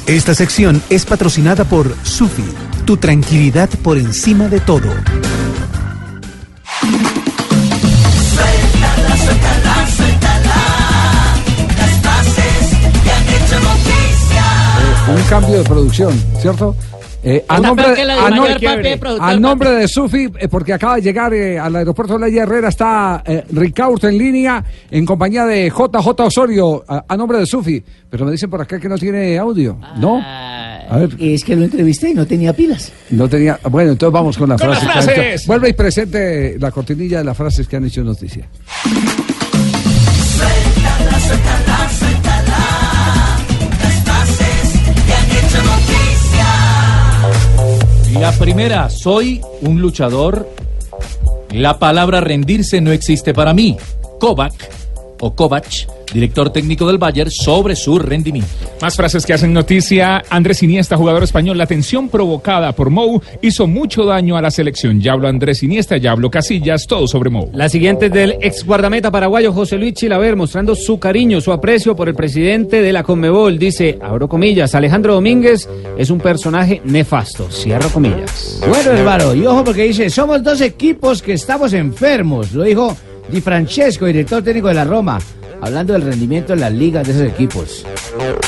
Esta 0.07 0.35
sección 0.35 0.81
es 0.89 1.05
patrocinada 1.05 1.65
por 1.65 1.95
Sufi, 2.05 2.45
tu 2.85 2.97
tranquilidad 2.97 3.69
por 3.83 3.99
encima 3.99 4.47
de 4.49 4.61
todo. 4.61 4.89
Suéltala, 6.81 6.97
suéltala, 9.17 9.75
suéltala. 9.97 10.57
Un 15.09 15.23
cambio 15.29 15.59
de 15.59 15.65
producción, 15.65 16.13
¿cierto? 16.41 16.75
Eh, 17.23 17.45
a 17.49 17.61
nombre, 17.61 17.95
de 17.95 18.01
a 18.13 18.31
no- 18.31 18.43
mayor 18.43 18.61
papi 18.63 18.99
a 19.21 19.37
nombre 19.37 19.71
de 19.73 19.87
Sufi, 19.89 20.29
eh, 20.39 20.49
porque 20.49 20.73
acaba 20.73 20.97
de 20.97 21.03
llegar 21.03 21.35
eh, 21.35 21.59
al 21.59 21.77
aeropuerto 21.77 22.19
de 22.19 22.31
la 22.31 22.43
Herrera, 22.43 22.69
está 22.71 23.23
eh, 23.27 23.45
Ricaurte 23.53 24.09
en 24.09 24.17
línea 24.17 24.65
en 24.91 25.05
compañía 25.05 25.45
de 25.45 25.69
JJ 25.69 26.09
Osorio, 26.21 26.83
a, 26.89 27.05
a 27.07 27.17
nombre 27.19 27.39
de 27.39 27.45
Sufi. 27.47 27.83
Pero 28.09 28.25
me 28.25 28.33
dicen 28.33 28.49
por 28.49 28.61
acá 28.63 28.81
que 28.81 28.89
no 28.89 28.97
tiene 28.97 29.37
audio, 29.39 29.79
¿no? 29.99 30.19
A 30.25 30.97
ver. 30.99 31.11
Es 31.21 31.45
que 31.45 31.55
lo 31.57 31.65
entrevisté 31.65 32.11
y 32.11 32.15
no 32.15 32.27
tenía 32.27 32.53
pilas. 32.53 32.91
No 33.11 33.29
tenía. 33.29 33.61
Bueno, 33.71 33.93
entonces 33.93 34.13
vamos 34.13 34.37
con 34.39 34.49
la 34.49 34.57
Con 34.57 34.69
frase. 34.71 34.87
las 34.87 35.05
frases. 35.05 35.47
Vuelve 35.47 35.69
y 35.69 35.73
presente 35.75 36.57
la 36.59 36.71
cortinilla 36.73 37.19
de 37.19 37.25
las 37.25 37.37
frases 37.37 37.69
que 37.69 37.77
han 37.77 37.85
hecho 37.85 38.03
noticia. 38.03 38.49
Suéltala, 40.37 41.21
suéltala, 41.21 41.89
suéltala. 41.91 42.20
La 48.19 48.33
primera, 48.33 48.91
soy 48.91 49.41
un 49.61 49.81
luchador. 49.81 50.49
La 51.53 51.79
palabra 51.79 52.21
rendirse 52.21 52.81
no 52.81 52.91
existe 52.91 53.33
para 53.33 53.55
mí. 53.55 53.77
Kovac 54.19 54.53
o 55.21 55.35
Kovac, 55.35 55.87
director 56.13 56.51
técnico 56.51 56.87
del 56.87 56.99
Bayern, 56.99 57.31
sobre 57.31 57.77
su 57.77 57.99
rendimiento. 57.99 58.51
Más 58.81 58.97
frases 58.97 59.25
que 59.27 59.33
hacen 59.33 59.53
noticia. 59.53 60.23
Andrés 60.31 60.63
Iniesta, 60.63 60.97
jugador 60.97 61.23
español. 61.23 61.59
La 61.59 61.67
tensión 61.67 62.09
provocada 62.09 62.73
por 62.73 62.91
Mou 62.91 63.21
hizo 63.43 63.67
mucho 63.67 64.05
daño 64.05 64.37
a 64.37 64.43
la 64.43 64.51
selección. 64.51 65.01
Ya 65.01 65.13
habló 65.13 65.29
Andrés 65.29 65.63
Iniesta, 65.63 65.99
ya 65.99 66.13
habló 66.13 66.31
Casillas, 66.31 66.87
todo 66.87 67.07
sobre 67.07 67.31
Mou. 67.31 67.51
La 67.53 67.69
siguiente 67.69 68.07
es 68.07 68.13
del 68.13 68.37
ex 68.41 68.65
guardameta 68.65 69.11
paraguayo 69.11 69.53
José 69.53 69.77
Luis 69.77 69.95
Chilaver 69.95 70.37
mostrando 70.37 70.75
su 70.75 70.99
cariño, 70.99 71.41
su 71.41 71.53
aprecio 71.53 71.95
por 71.95 72.09
el 72.09 72.15
presidente 72.15 72.81
de 72.83 72.93
la 72.93 73.03
Conmebol. 73.03 73.59
Dice, 73.59 73.99
abro 74.01 74.29
comillas, 74.29 74.75
Alejandro 74.75 75.15
Domínguez 75.15 75.69
es 75.99 76.11
un 76.11 76.21
personaje 76.21 76.81
nefasto. 76.85 77.51
Cierro 77.51 77.91
comillas. 77.91 78.61
Bueno, 78.67 78.93
hermano, 78.93 79.35
y 79.35 79.45
ojo 79.47 79.65
porque 79.65 79.85
dice, 79.85 80.09
somos 80.09 80.43
dos 80.43 80.61
equipos 80.61 81.23
que 81.23 81.35
estamos 81.35 81.73
enfermos. 81.73 82.53
Lo 82.53 82.65
dijo 82.65 82.97
Di 83.31 83.41
Francesco, 83.41 84.07
director 84.07 84.43
técnico 84.43 84.69
de 84.69 84.75
la 84.75 84.85
Roma, 84.85 85.19
hablando 85.61 85.93
del 85.93 86.03
rendimiento 86.03 86.53
en 86.55 86.61
las 86.61 86.73
ligas 86.73 87.07
de 87.07 87.13
esos 87.13 87.25
equipos. 87.25 87.87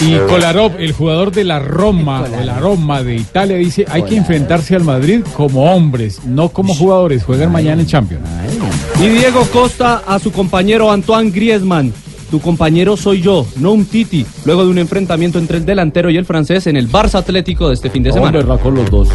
Y 0.01 0.17
Kolarov, 0.29 0.73
el 0.79 0.93
jugador 0.93 1.31
de 1.31 1.45
la 1.45 1.61
Roma, 1.61 2.29
de 2.29 2.45
la 2.45 2.59
Roma 2.59 3.03
de 3.03 3.17
Italia, 3.17 3.57
dice, 3.57 3.85
hay 3.89 4.03
que 4.03 4.17
enfrentarse 4.17 4.75
al 4.75 4.83
Madrid 4.83 5.21
como 5.37 5.73
hombres, 5.73 6.25
no 6.25 6.49
como 6.49 6.75
jugadores. 6.75 7.23
Juegan 7.23 7.53
mañana 7.53 7.83
en 7.83 7.87
Champions. 7.87 8.29
Y 9.01 9.07
Diego 9.09 9.47
Costa 9.53 10.03
a 10.07 10.19
su 10.19 10.33
compañero 10.33 10.91
Antoine 10.91 11.31
Griezmann. 11.31 11.93
Tu 12.33 12.41
compañero 12.41 12.97
soy 12.97 13.21
yo, 13.21 13.47
no 13.57 13.73
un 13.73 13.85
Titi. 13.85 14.25
Luego 14.47 14.65
de 14.65 14.71
un 14.71 14.79
enfrentamiento 14.79 15.39
entre 15.39 15.59
el 15.59 15.67
delantero 15.67 16.09
y 16.09 16.17
el 16.17 16.25
francés 16.25 16.67
en 16.67 16.79
el 16.79 16.91
Barça 16.91 17.17
Atlético 17.17 17.69
de 17.69 17.75
este 17.75 17.91
fin 17.91 18.03
de 18.03 18.11
semana. 18.11 18.43
con 18.57 18.75
los 18.75 18.91
dos. 18.91 19.11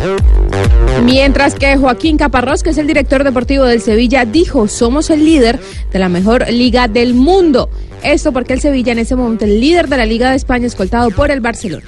Mientras 1.03 1.55
que 1.55 1.77
Joaquín 1.77 2.17
Caparrós, 2.17 2.61
que 2.61 2.69
es 2.69 2.77
el 2.77 2.85
director 2.85 3.23
deportivo 3.23 3.63
del 3.63 3.81
Sevilla, 3.81 4.23
dijo, 4.23 4.67
somos 4.67 5.09
el 5.09 5.25
líder 5.25 5.59
de 5.91 5.97
la 5.97 6.09
mejor 6.09 6.47
liga 6.51 6.87
del 6.87 7.15
mundo. 7.15 7.71
Esto 8.03 8.31
porque 8.31 8.53
el 8.53 8.61
Sevilla 8.61 8.91
en 8.91 8.99
ese 8.99 9.15
momento 9.15 9.45
el 9.45 9.59
líder 9.59 9.87
de 9.87 9.97
la 9.97 10.05
Liga 10.05 10.29
de 10.29 10.35
España 10.35 10.67
escoltado 10.67 11.09
por 11.09 11.31
el 11.31 11.41
Barcelona. 11.41 11.87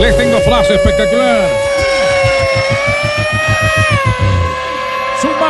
Les 0.00 0.18
tengo 0.18 0.38
frase 0.40 0.74
espectacular. 0.74 1.75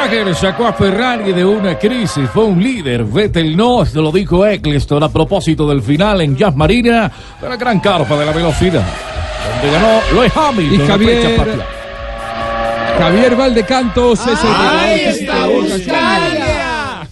Schumacher 0.07 0.35
sacó 0.37 0.67
a 0.67 0.73
Ferrari 0.73 1.33
de 1.33 1.45
una 1.45 1.77
crisis, 1.77 2.29
fue 2.33 2.45
un 2.45 2.63
líder. 2.63 3.05
Vettel 3.05 3.57
no, 3.57 3.83
esto 3.83 4.01
lo 4.01 4.13
dijo 4.13 4.47
Eccleston 4.47 5.03
a 5.03 5.09
propósito 5.09 5.69
del 5.69 5.83
final 5.83 6.21
en 6.21 6.37
Jazz 6.37 6.55
Marina 6.55 7.11
de 7.41 7.49
la 7.49 7.57
gran 7.57 7.81
carpa 7.81 8.17
de 8.17 8.25
la 8.27 8.33
velocidad, 8.33 8.85
donde 9.61 9.77
ganó 9.77 10.01
Lois 10.15 10.33
Hamilton. 10.37 10.75
Y 10.75 10.89
Javier-. 10.89 11.63
Javier 12.99 13.37
Valdecantos 13.37 14.21
es 14.21 14.45
el 14.45 14.51
Ahí 14.55 15.01
está, 15.01 15.47
Boca 15.47 17.09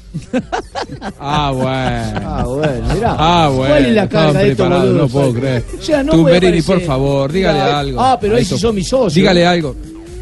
Ah, 1.19 1.51
bueno. 1.53 2.21
Ah, 2.25 2.45
bueno, 2.47 2.95
mira. 2.95 3.17
Ah, 3.19 3.51
bueno. 3.53 3.75
¿Cuál 3.75 3.87
es 3.87 3.95
la 3.95 4.09
carga 4.09 4.41
de 4.41 4.51
estos 4.53 4.69
boludos? 4.69 4.97
no 4.97 5.09
puedo 5.09 5.35
creer. 5.35 5.65
O 5.79 5.83
sea, 5.83 6.03
no 6.03 6.13
Tú, 6.13 6.23
Merini, 6.23 6.63
por 6.63 6.81
favor, 6.81 7.33
dígale 7.33 7.61
algo. 7.61 8.01
Ah, 8.01 8.19
pero 8.21 8.37
ahí 8.37 8.45
sí 8.45 8.57
son 8.57 8.75
mis 8.75 8.87
socios. 8.89 9.15
Dígale 9.15 9.45
algo. 9.45 9.75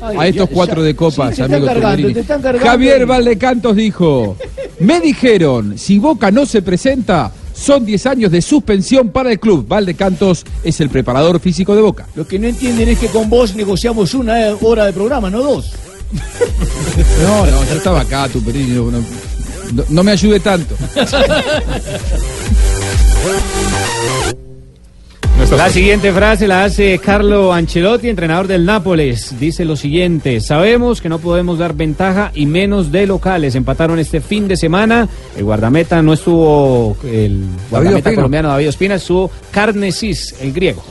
Ay, 0.03 0.17
a 0.19 0.27
estos 0.29 0.49
ya- 0.49 0.55
cuatro 0.55 0.81
ya- 0.81 0.87
de 0.87 0.97
copas, 0.97 1.31
sí, 1.31 1.37
te 1.37 1.43
están 1.43 1.53
amigo 1.55 1.67
cargando, 1.67 1.89
Tumberini. 1.91 2.15
te 2.15 2.21
están 2.21 2.43
cargando. 2.43 2.69
Javier 2.69 3.07
Valdecantos 3.07 3.77
dijo: 3.77 4.37
Me 4.81 5.01
dijeron, 5.01 5.79
si 5.79 5.99
Boca 5.99 6.31
no 6.31 6.45
se 6.47 6.63
presenta, 6.63 7.31
son 7.55 7.85
10 7.87 8.07
años 8.07 8.31
de 8.33 8.43
suspensión 8.43 9.11
para 9.11 9.31
el 9.31 9.39
club. 9.39 9.67
Valdecantos 9.69 10.45
es 10.65 10.81
el 10.81 10.89
preparador 10.91 11.39
físico 11.41 11.75
de 11.77 11.83
Boca. 11.83 12.07
Lo 12.15 12.27
que 12.27 12.39
no 12.39 12.49
entienden 12.49 12.89
es 12.89 12.99
que 12.99 13.07
con 13.09 13.29
vos 13.31 13.55
negociamos 13.55 14.15
una 14.15 14.35
hora 14.63 14.87
de 14.87 14.93
programa, 14.93 15.31
no 15.31 15.43
dos. 15.43 15.73
No, 17.23 17.47
no, 17.47 17.65
yo 17.65 17.75
estaba 17.77 18.01
acá, 18.03 18.29
no- 18.35 18.91
no- 18.91 19.05
no 19.89 20.03
me 20.05 20.11
ayude 20.13 20.41
tanto. 20.41 20.75
La 25.57 25.69
siguiente 25.69 26.13
frase 26.13 26.49
la 26.49 26.65
hace 26.65 26.99
Carlo 26.99 27.53
Ancelotti, 27.53 28.09
entrenador 28.09 28.49
del 28.49 28.65
Nápoles. 28.65 29.39
Dice 29.39 29.67
lo 29.67 29.77
siguiente, 29.77 30.41
sabemos 30.41 31.03
que 31.03 31.11
no 31.11 31.19
podemos 31.19 31.59
dar 31.59 31.75
ventaja 31.75 32.33
y 32.35 32.47
menos 32.47 32.91
de 32.91 33.07
locales. 33.07 33.55
Empataron 33.55 33.99
este 33.99 34.23
fin 34.23 34.49
de 34.49 34.57
semana. 34.57 35.09
El 35.37 35.45
guardameta 35.45 36.01
no 36.03 36.15
estuvo, 36.15 36.97
el 37.05 37.45
guardameta 37.71 38.15
colombiano 38.15 38.49
David 38.49 38.71
Ospina, 38.71 38.95
estuvo 38.95 39.31
Carnesis, 39.51 40.35
el 40.41 40.53
griego. 40.55 40.83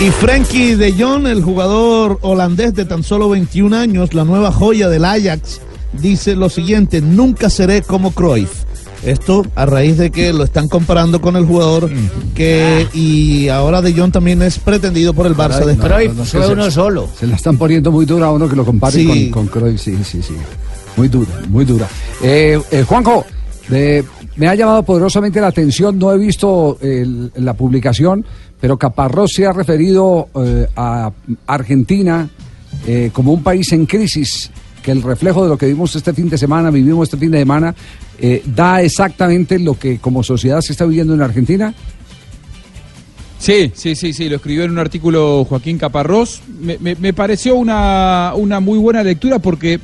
Y 0.00 0.10
Frankie 0.10 0.74
de 0.74 0.92
Jong, 0.92 1.26
el 1.26 1.42
jugador 1.42 2.18
holandés 2.22 2.74
de 2.74 2.86
tan 2.86 3.02
solo 3.02 3.28
21 3.28 3.76
años, 3.76 4.14
la 4.14 4.24
nueva 4.24 4.50
joya 4.50 4.88
del 4.88 5.04
Ajax, 5.04 5.60
dice 5.92 6.34
lo 6.34 6.48
siguiente, 6.48 7.02
nunca 7.02 7.50
seré 7.50 7.82
como 7.82 8.12
Cruyff. 8.12 8.65
Esto 9.04 9.46
a 9.54 9.66
raíz 9.66 9.98
de 9.98 10.10
que 10.10 10.32
lo 10.32 10.44
están 10.44 10.68
comparando 10.68 11.20
con 11.20 11.36
el 11.36 11.44
jugador 11.44 11.90
que 12.34 12.86
y 12.94 13.48
ahora 13.48 13.80
de 13.82 13.92
Jong 13.92 14.10
también 14.12 14.42
es 14.42 14.58
pretendido 14.58 15.12
por 15.14 15.26
el 15.26 15.34
Barça 15.36 15.64
de 15.64 15.72
España. 15.72 16.12
no, 16.14 16.24
se- 16.24 16.70
solo. 16.70 17.08
Se 17.18 17.26
la 17.26 17.36
están 17.36 17.56
poniendo 17.56 17.92
muy 17.92 18.04
dura 18.06 18.26
a 18.26 18.32
uno 18.32 18.48
que 18.48 18.56
lo 18.56 18.64
compare 18.64 18.94
Sí. 18.94 19.30
con, 19.30 19.46
con 19.46 19.60
Cruyff. 19.62 19.80
Sí, 19.80 19.96
sí, 20.04 20.22
sí. 20.22 20.34
Muy 20.96 21.08
dura, 21.08 21.28
muy 21.48 21.64
dura. 21.64 21.86
Eh, 22.22 22.58
eh, 22.70 22.84
Juanjo, 22.88 23.24
de- 23.68 24.04
me 24.36 24.48
ha 24.48 24.54
llamado 24.54 24.82
poderosamente 24.82 25.40
la 25.40 25.48
atención, 25.48 25.98
no 25.98 26.12
he 26.12 26.18
visto 26.18 26.78
el- 26.80 27.30
la 27.36 27.52
publicación, 27.54 28.24
pero 28.60 28.76
Caparrós 28.78 29.32
se 29.34 29.46
ha 29.46 29.52
referido 29.52 30.28
eh, 30.34 30.66
a 30.76 31.10
Argentina 31.46 32.28
eh, 32.86 33.10
como 33.12 33.32
un 33.32 33.42
país 33.42 33.72
en 33.72 33.86
crisis, 33.86 34.50
que 34.82 34.90
el 34.92 35.02
reflejo 35.02 35.42
de 35.42 35.48
lo 35.48 35.56
que 35.58 35.66
vimos 35.66 35.94
este 35.96 36.12
fin 36.12 36.28
de 36.28 36.38
semana, 36.38 36.70
vivimos 36.70 37.04
este 37.08 37.16
fin 37.16 37.30
de 37.30 37.38
semana, 37.38 37.74
eh, 38.20 38.42
da 38.46 38.82
exactamente 38.82 39.58
lo 39.58 39.78
que 39.78 39.98
como 39.98 40.22
sociedad 40.22 40.60
se 40.60 40.72
está 40.72 40.84
viviendo 40.84 41.14
en 41.14 41.22
Argentina. 41.22 41.74
Sí, 43.38 43.70
sí, 43.74 43.94
sí, 43.94 44.12
sí, 44.14 44.28
lo 44.28 44.36
escribió 44.36 44.64
en 44.64 44.70
un 44.70 44.78
artículo 44.78 45.44
Joaquín 45.44 45.76
Caparrós. 45.78 46.40
Me, 46.60 46.78
me- 46.78 46.94
me 46.96 47.12
pareció 47.12 47.54
una, 47.56 48.32
una 48.34 48.60
muy 48.60 48.78
buena 48.78 49.02
lectura 49.02 49.38
porque, 49.38 49.78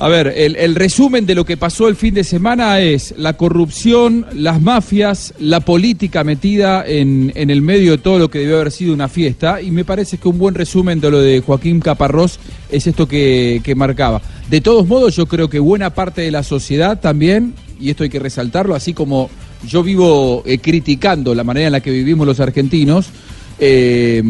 a 0.00 0.08
ver, 0.08 0.32
el, 0.34 0.56
el 0.56 0.74
resumen 0.76 1.26
de 1.26 1.34
lo 1.34 1.44
que 1.44 1.58
pasó 1.58 1.86
el 1.86 1.94
fin 1.94 2.14
de 2.14 2.24
semana 2.24 2.80
es 2.80 3.12
la 3.18 3.34
corrupción, 3.34 4.24
las 4.32 4.58
mafias, 4.58 5.34
la 5.38 5.60
política 5.60 6.24
metida 6.24 6.82
en, 6.86 7.30
en 7.34 7.50
el 7.50 7.60
medio 7.60 7.92
de 7.92 7.98
todo 7.98 8.18
lo 8.18 8.30
que 8.30 8.38
debió 8.38 8.56
haber 8.56 8.72
sido 8.72 8.94
una 8.94 9.08
fiesta. 9.08 9.60
Y 9.60 9.70
me 9.70 9.84
parece 9.84 10.16
que 10.16 10.26
un 10.26 10.38
buen 10.38 10.54
resumen 10.54 11.02
de 11.02 11.10
lo 11.10 11.20
de 11.20 11.40
Joaquín 11.40 11.80
Caparrós 11.80 12.40
es 12.70 12.86
esto 12.86 13.06
que, 13.06 13.60
que 13.62 13.74
marcaba. 13.74 14.22
De 14.48 14.62
todos 14.62 14.86
modos, 14.86 15.14
yo 15.16 15.26
creo 15.26 15.50
que 15.50 15.58
buena 15.58 15.90
parte 15.90 16.22
de 16.22 16.30
la 16.30 16.44
sociedad 16.44 16.98
también, 16.98 17.52
y 17.78 17.90
esto 17.90 18.02
hay 18.02 18.08
que 18.08 18.18
resaltarlo, 18.18 18.74
así 18.74 18.94
como 18.94 19.28
yo 19.68 19.82
vivo 19.82 20.42
eh, 20.46 20.60
criticando 20.60 21.34
la 21.34 21.44
manera 21.44 21.66
en 21.66 21.72
la 21.72 21.80
que 21.80 21.90
vivimos 21.90 22.26
los 22.26 22.40
argentinos, 22.40 23.10
eh, 23.58 24.22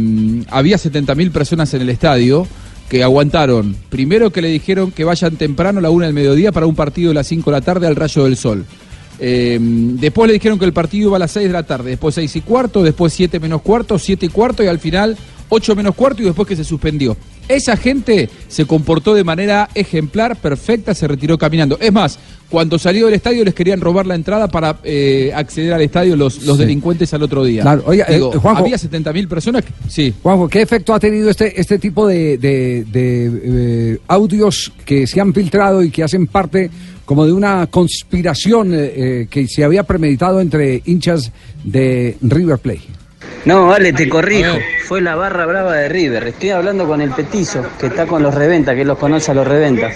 había 0.49 0.79
70.000 0.79 1.31
personas 1.31 1.73
en 1.75 1.83
el 1.83 1.91
estadio 1.91 2.49
que 2.91 3.05
aguantaron. 3.05 3.77
Primero 3.89 4.31
que 4.31 4.43
le 4.43 4.49
dijeron 4.49 4.91
que 4.91 5.05
vayan 5.05 5.37
temprano 5.37 5.79
a 5.79 5.83
la 5.83 5.91
una 5.91 6.07
del 6.07 6.15
mediodía 6.15 6.51
para 6.51 6.67
un 6.67 6.75
partido 6.75 7.11
de 7.11 7.15
las 7.15 7.29
5 7.29 7.49
de 7.49 7.57
la 7.57 7.61
tarde 7.63 7.87
al 7.87 7.95
Rayo 7.95 8.25
del 8.25 8.37
Sol. 8.37 8.67
Eh, 9.21 9.59
después 9.61 10.27
le 10.27 10.35
dijeron 10.35 10.59
que 10.59 10.65
el 10.65 10.73
partido 10.73 11.09
iba 11.09 11.17
a 11.17 11.21
las 11.21 11.31
6 11.31 11.47
de 11.47 11.53
la 11.53 11.63
tarde, 11.63 11.91
después 11.91 12.17
6 12.17 12.37
y 12.37 12.41
cuarto, 12.41 12.83
después 12.83 13.13
7 13.13 13.39
menos 13.39 13.63
cuarto, 13.63 13.97
7 13.97 14.27
y 14.27 14.29
cuarto 14.29 14.65
y 14.65 14.67
al 14.67 14.81
final 14.81 15.17
8 15.51 15.77
menos 15.77 15.95
cuarto 15.95 16.23
y 16.23 16.25
después 16.25 16.49
que 16.49 16.57
se 16.57 16.65
suspendió. 16.65 17.17
Esa 17.47 17.77
gente 17.77 18.29
se 18.49 18.65
comportó 18.65 19.15
de 19.15 19.23
manera 19.23 19.69
ejemplar, 19.75 20.37
perfecta, 20.37 20.93
se 20.93 21.07
retiró 21.07 21.39
caminando. 21.39 21.79
Es 21.81 21.93
más, 21.93 22.19
cuando 22.51 22.79
salió 22.79 23.07
del 23.07 23.15
estadio 23.15 23.45
les 23.45 23.55
querían 23.55 23.81
robar 23.81 24.07
la 24.07 24.15
entrada 24.17 24.49
para 24.49 24.79
eh, 24.85 25.31
acceder 25.35 25.73
al 25.73 25.81
estadio 25.83 26.17
los, 26.17 26.43
los 26.43 26.57
Sí. 26.57 26.63
delincuentes 26.65 27.15
al 27.15 27.23
otro 27.23 27.45
día. 27.45 27.63
Claro, 27.63 27.85
oiga, 27.87 28.05
eh, 28.09 28.15
Digo, 28.15 28.33
Juanjo. 28.33 28.63
había 28.65 28.77
70.000 28.77 29.29
personas. 29.29 29.65
que- 29.65 29.73
sí. 29.89 30.13
Juanjo, 30.23 30.49
¿qué 30.49 30.61
efecto 30.63 30.93
ha 30.93 31.01
tenido 31.01 31.31
este, 31.31 31.59
este 31.61 31.79
tipo 31.79 32.07
de, 32.07 32.37
de- 32.39 32.85
de, 32.91 33.93
eh, 33.95 33.99
audios 34.09 34.73
que 34.85 35.07
se 35.07 35.21
han 35.21 35.33
filtrado 35.33 35.83
y 35.83 35.91
que 35.91 36.03
hacen 36.03 36.27
parte 36.27 36.71
como 37.05 37.25
de 37.27 37.33
una 37.33 37.67
conspiración 37.69 38.75
eh, 38.75 38.93
eh, 38.97 39.27
que 39.31 39.47
se 39.49 39.65
había 39.65 39.83
premeditado 39.85 40.41
entre 40.41 40.83
hinchas 40.85 41.33
de 41.65 42.17
River 42.21 42.59
Plate? 42.59 42.81
No, 43.45 43.67
vale, 43.67 43.93
te 43.93 44.09
corrijo. 44.09 44.53
Fue 44.87 45.01
la 45.01 45.15
barra 45.15 45.47
brava 45.47 45.75
de 45.75 45.89
River. 45.89 46.27
Estoy 46.29 46.51
hablando 46.51 46.87
con 46.87 47.01
el 47.01 47.11
petizo, 47.11 47.65
que 47.79 47.87
está 47.87 48.07
con 48.07 48.23
los 48.23 48.35
reventa, 48.35 48.75
que 48.75 48.85
los 48.85 48.99
conoce 48.99 49.31
a 49.31 49.35
los 49.35 49.47
reventa. 49.47 49.89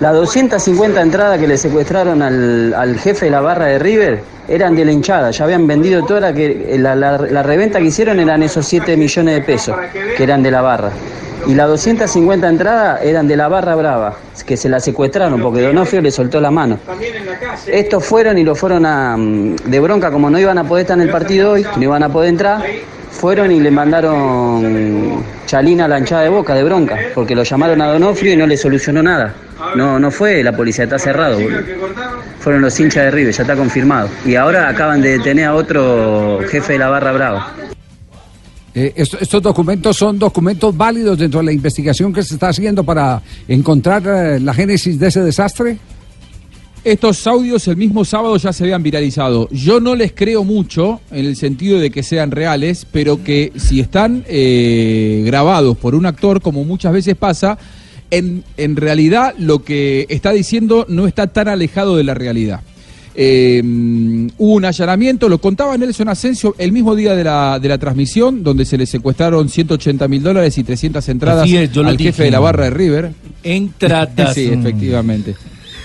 Las 0.00 0.14
250 0.14 1.00
entradas 1.02 1.38
que 1.38 1.46
le 1.46 1.58
secuestraron 1.58 2.22
al, 2.22 2.72
al 2.74 2.98
jefe 2.98 3.26
de 3.26 3.30
la 3.32 3.40
barra 3.40 3.66
de 3.66 3.78
River 3.78 4.22
eran 4.48 4.74
de 4.76 4.84
la 4.84 4.92
hinchada. 4.92 5.30
Ya 5.30 5.44
habían 5.44 5.66
vendido 5.66 6.04
toda 6.06 6.20
la 6.20 6.32
que 6.32 6.76
la, 6.78 6.94
la- 6.94 7.18
la 7.18 7.42
reventa 7.42 7.78
que 7.80 7.86
hicieron 7.86 8.18
eran 8.20 8.42
esos 8.42 8.64
7 8.66 8.96
millones 8.96 9.34
de 9.34 9.42
pesos, 9.42 9.76
que 10.16 10.22
eran 10.22 10.42
de 10.42 10.50
la 10.50 10.62
barra. 10.62 10.90
Y 11.46 11.54
las 11.54 11.68
250 11.68 12.48
entradas 12.48 13.02
eran 13.02 13.26
de 13.26 13.36
la 13.36 13.48
barra 13.48 13.74
brava, 13.74 14.16
que 14.46 14.56
se 14.56 14.68
la 14.68 14.80
secuestraron 14.80 15.40
porque 15.40 15.62
Donofrio 15.62 16.00
le 16.02 16.10
soltó 16.10 16.40
la 16.40 16.50
mano. 16.50 16.78
Estos 17.66 18.04
fueron 18.04 18.38
y 18.38 18.44
lo 18.44 18.54
fueron 18.54 18.86
a, 18.86 19.16
mm, 19.16 19.56
de 19.56 19.80
bronca, 19.80 20.10
como 20.10 20.30
no 20.30 20.38
iban 20.38 20.58
a 20.58 20.64
poder 20.64 20.82
estar 20.82 20.98
en 20.98 21.02
el 21.02 21.10
partido 21.10 21.52
hoy, 21.52 21.66
no 21.76 21.82
iban 21.82 22.02
a 22.02 22.08
poder 22.08 22.30
entrar, 22.30 22.62
fueron 23.10 23.50
y 23.50 23.60
le 23.60 23.70
mandaron 23.70 25.22
chalina 25.46 25.86
a 25.86 25.88
la 25.88 25.98
hinchada 25.98 26.22
de 26.22 26.28
boca, 26.28 26.54
de 26.54 26.62
bronca, 26.62 26.96
porque 27.14 27.34
lo 27.34 27.42
llamaron 27.42 27.80
a 27.80 27.92
Donofrio 27.92 28.32
y 28.32 28.36
no 28.36 28.46
le 28.46 28.56
solucionó 28.56 29.02
nada. 29.02 29.34
No, 29.76 29.98
no 29.98 30.10
fue 30.10 30.42
la 30.42 30.52
policía, 30.56 30.84
está 30.84 30.98
cerrado. 30.98 31.38
boludo. 31.38 31.60
Fueron 32.38 32.62
los 32.62 32.78
hinchas 32.80 33.04
de 33.04 33.10
River, 33.10 33.34
ya 33.34 33.42
está 33.42 33.56
confirmado. 33.56 34.08
Y 34.24 34.34
ahora 34.36 34.68
acaban 34.68 35.02
de 35.02 35.18
detener 35.18 35.46
a 35.46 35.54
otro 35.54 36.40
jefe 36.48 36.74
de 36.74 36.78
la 36.78 36.88
barra 36.88 37.12
brava. 37.12 37.52
Eh, 38.74 38.92
esto- 38.96 39.18
estos 39.20 39.42
documentos 39.42 39.96
son 39.96 40.18
documentos 40.18 40.76
válidos 40.76 41.18
dentro 41.18 41.40
de 41.40 41.46
la 41.46 41.52
investigación 41.52 42.12
que 42.12 42.22
se 42.22 42.34
está 42.34 42.48
haciendo 42.50 42.84
para 42.84 43.20
encontrar 43.48 44.02
eh, 44.06 44.40
la 44.40 44.54
génesis 44.54 44.98
de 44.98 45.08
ese 45.08 45.20
desastre. 45.22 45.78
Estos 46.82 47.26
audios 47.26 47.68
el 47.68 47.76
mismo 47.76 48.06
sábado 48.06 48.36
ya 48.38 48.52
se 48.54 48.64
habían 48.64 48.82
viralizado. 48.82 49.48
Yo 49.50 49.80
no 49.80 49.94
les 49.94 50.12
creo 50.12 50.44
mucho 50.44 51.00
en 51.10 51.26
el 51.26 51.36
sentido 51.36 51.78
de 51.78 51.90
que 51.90 52.02
sean 52.02 52.30
reales, 52.30 52.86
pero 52.90 53.22
que 53.22 53.52
si 53.56 53.80
están 53.80 54.24
eh, 54.28 55.22
grabados 55.26 55.76
por 55.76 55.94
un 55.94 56.06
actor, 56.06 56.40
como 56.40 56.64
muchas 56.64 56.92
veces 56.94 57.16
pasa, 57.16 57.58
en, 58.10 58.44
en 58.56 58.76
realidad 58.76 59.34
lo 59.38 59.62
que 59.62 60.06
está 60.08 60.32
diciendo 60.32 60.86
no 60.88 61.06
está 61.06 61.26
tan 61.26 61.48
alejado 61.48 61.96
de 61.98 62.04
la 62.04 62.14
realidad. 62.14 62.60
Eh, 63.14 63.60
hubo 64.38 64.54
un 64.54 64.64
allanamiento, 64.64 65.28
lo 65.28 65.38
contaba 65.38 65.76
Nelson 65.76 66.08
Asensio 66.08 66.54
el 66.58 66.72
mismo 66.72 66.94
día 66.94 67.14
de 67.14 67.24
la, 67.24 67.58
de 67.58 67.68
la 67.68 67.78
transmisión, 67.78 68.42
donde 68.42 68.64
se 68.64 68.78
le 68.78 68.86
secuestraron 68.86 69.48
180 69.48 70.06
mil 70.08 70.22
dólares 70.22 70.56
y 70.58 70.64
300 70.64 71.08
entradas 71.08 71.48
es, 71.50 71.76
al 71.76 71.98
jefe 71.98 72.24
de 72.24 72.30
la 72.30 72.40
barra 72.40 72.64
de 72.64 72.70
River. 72.70 73.12
Entradas. 73.42 74.34
sí, 74.34 74.50
efectivamente. 74.52 75.34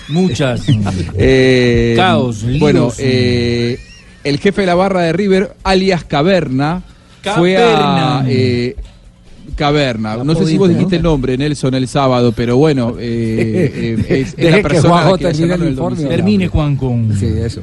Muchas. 0.08 0.62
Eh, 1.18 1.94
Caos, 1.96 2.42
líos. 2.42 2.60
Bueno, 2.60 2.92
eh, 2.98 3.78
el 4.22 4.38
jefe 4.38 4.60
de 4.60 4.66
la 4.66 4.74
barra 4.74 5.02
de 5.02 5.12
River, 5.12 5.56
alias 5.64 6.04
Caverna, 6.04 6.82
fue 7.34 7.56
a. 7.56 8.24
Caverna. 9.56 10.16
No 10.22 10.34
sé 10.34 10.46
si 10.46 10.56
vos 10.56 10.68
¿no? 10.68 10.74
dijiste 10.74 10.96
el 10.96 11.02
nombre, 11.02 11.36
Nelson, 11.36 11.74
el 11.74 11.88
sábado, 11.88 12.32
pero 12.32 12.56
bueno, 12.56 12.94
eh, 13.00 13.96
eh, 14.08 14.26
es, 14.36 14.50
la 14.50 14.62
persona 14.62 15.12
que 15.18 15.24
termine 15.24 15.54
el 15.54 15.70
informe. 15.70 16.48
Juan, 16.48 16.76
con. 16.76 17.18
Sí, 17.18 17.26
eso. 17.26 17.62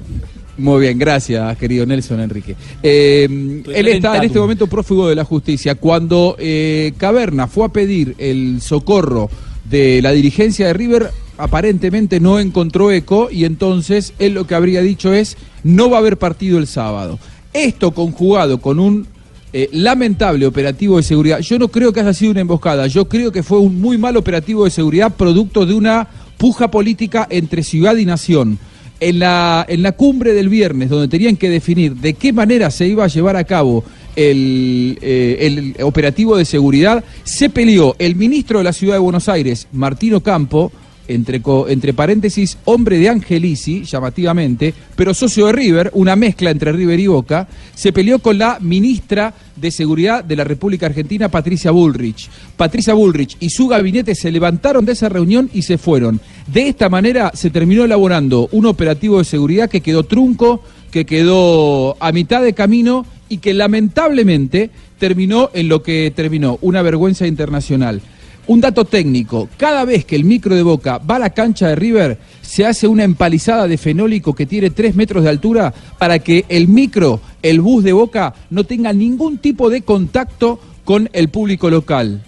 Muy 0.58 0.82
bien, 0.82 1.00
gracias, 1.00 1.58
querido 1.58 1.86
Nelson 1.86 2.20
Enrique. 2.20 2.56
Eh, 2.84 3.28
él 3.74 3.88
está 3.88 4.18
en 4.18 4.24
este 4.24 4.38
momento 4.38 4.68
prófugo 4.68 5.10
de 5.10 5.16
la 5.16 5.26
justicia. 5.26 5.76
Cuando 5.76 6.36
eh, 6.38 6.94
Caverna 6.98 7.48
fue 7.48 7.66
a 7.66 7.70
pedir 7.70 8.14
el 8.20 8.62
socorro 8.62 9.30
de 9.68 10.02
la 10.04 10.12
dirigencia 10.12 10.68
de 10.68 10.74
River, 10.74 11.10
aparentemente 11.38 12.20
no 12.20 12.40
encontró 12.40 12.92
eco 12.92 13.30
y 13.32 13.46
entonces 13.46 14.14
él 14.20 14.34
lo 14.34 14.46
que 14.46 14.54
habría 14.54 14.82
dicho 14.82 15.12
es 15.12 15.38
no 15.64 15.90
va 15.90 15.98
a 15.98 16.00
haber 16.02 16.18
partido 16.18 16.60
el 16.60 16.68
sábado. 16.68 17.18
Esto 17.54 17.92
conjugado 17.92 18.62
con 18.62 18.80
un 18.80 19.08
eh, 19.56 19.70
lamentable 19.72 20.48
operativo 20.48 20.98
de 20.98 21.04
seguridad, 21.04 21.40
yo 21.40 21.60
no 21.60 21.68
creo 21.68 21.94
que 21.94 22.00
haya 22.00 22.14
sido 22.14 22.32
una 22.32 22.42
emboscada, 22.42 22.88
yo 22.88 23.08
creo 23.08 23.32
que 23.32 23.44
fue 23.44 23.60
un 23.60 23.80
muy 23.80 24.00
mal 24.00 24.18
operativo 24.18 24.66
de 24.66 24.72
seguridad 24.72 25.14
producto 25.14 25.66
de 25.66 25.76
una 25.76 26.08
puja 26.38 26.72
política 26.72 27.28
entre 27.30 27.62
ciudad 27.62 27.96
y 27.98 28.06
nación. 28.06 28.58
En 29.00 29.20
la, 29.20 29.66
en 29.68 29.84
la 29.84 29.92
cumbre 29.92 30.34
del 30.34 30.50
viernes, 30.50 30.90
donde 30.90 31.10
tenían 31.10 31.36
que 31.36 31.50
definir 31.50 31.94
de 31.96 32.14
qué 32.14 32.32
manera 32.32 32.72
se 32.72 32.88
iba 32.88 33.04
a 33.04 33.08
llevar 33.08 33.36
a 33.36 33.44
cabo 33.44 33.84
el, 34.16 34.98
eh, 35.02 35.38
el 35.42 35.84
operativo 35.84 36.38
de 36.38 36.46
seguridad, 36.46 37.04
se 37.24 37.50
peleó 37.50 37.96
el 38.00 38.16
ministro 38.16 38.60
de 38.60 38.64
la 38.64 38.74
Ciudad 38.74 38.96
de 38.96 39.00
Buenos 39.00 39.28
Aires, 39.30 39.68
Martino 39.74 40.22
Campo, 40.22 40.72
entre, 41.08 41.42
entre 41.68 41.94
paréntesis, 41.94 42.58
hombre 42.66 42.98
de 42.98 43.10
Angelici, 43.10 43.84
llamativamente, 43.84 44.74
pero 44.96 45.14
socio 45.14 45.48
de 45.48 45.54
River, 45.54 45.92
una 45.94 46.16
mezcla 46.16 46.52
entre 46.52 46.72
River 46.72 47.00
y 47.00 47.08
Boca, 47.08 47.48
se 47.76 47.92
peleó 47.92 48.20
con 48.20 48.38
la 48.38 48.58
ministra 48.60 49.34
de 49.56 49.72
Seguridad 49.72 50.24
de 50.24 50.36
la 50.36 50.44
República 50.44 50.86
Argentina, 50.86 51.30
Patricia 51.30 51.72
Bullrich. 51.72 52.30
Patricia 52.58 52.94
Bullrich 52.94 53.38
y 53.40 53.50
su 53.50 53.68
gabinete 53.68 54.16
se 54.16 54.32
levantaron 54.32 54.86
de 54.86 54.94
esa 54.94 55.10
reunión 55.10 55.50
y 55.54 55.64
se 55.64 55.78
fueron. 55.78 56.20
De 56.48 56.68
esta 56.68 56.90
manera 56.90 57.32
se 57.34 57.50
terminó 57.50 57.86
elaborando 57.86 58.50
un 58.52 58.66
operativo 58.66 59.20
de 59.20 59.26
seguridad 59.26 59.70
que 59.70 59.82
quedó 59.82 60.04
trunco, 60.04 60.64
que 60.92 61.06
quedó 61.06 61.98
a 62.00 62.12
mitad 62.12 62.42
de 62.42 62.54
camino 62.54 63.06
y 63.30 63.38
que 63.38 63.54
lamentablemente 63.54 64.70
terminó 65.00 65.50
en 65.54 65.68
lo 65.68 65.84
que 65.84 66.14
terminó, 66.16 66.60
una 66.62 66.82
vergüenza 66.82 67.28
internacional. 67.28 68.02
Un 68.46 68.60
dato 68.60 68.84
técnico, 68.84 69.48
cada 69.58 69.86
vez 69.86 70.04
que 70.04 70.16
el 70.18 70.26
micro 70.26 70.54
de 70.54 70.64
Boca 70.64 70.98
va 70.98 71.16
a 71.16 71.20
la 71.20 71.30
cancha 71.30 71.70
de 71.70 71.76
River, 71.76 72.18
se 72.42 72.66
hace 72.66 72.88
una 72.88 73.04
empalizada 73.06 73.68
de 73.70 73.78
fenólico 73.78 74.34
que 74.36 74.46
tiene 74.46 74.70
3 74.70 74.96
metros 74.96 75.24
de 75.24 75.30
altura 75.30 75.74
para 75.98 76.20
que 76.20 76.44
el 76.50 76.68
micro, 76.68 77.22
el 77.42 77.62
bus 77.62 77.84
de 77.86 77.94
Boca, 77.94 78.34
no 78.50 78.66
tenga 78.66 78.92
ningún 78.92 79.38
tipo 79.38 79.70
de 79.70 79.82
contacto 79.84 80.60
con 80.84 81.10
el 81.14 81.30
público 81.30 81.70
local. 81.70 82.22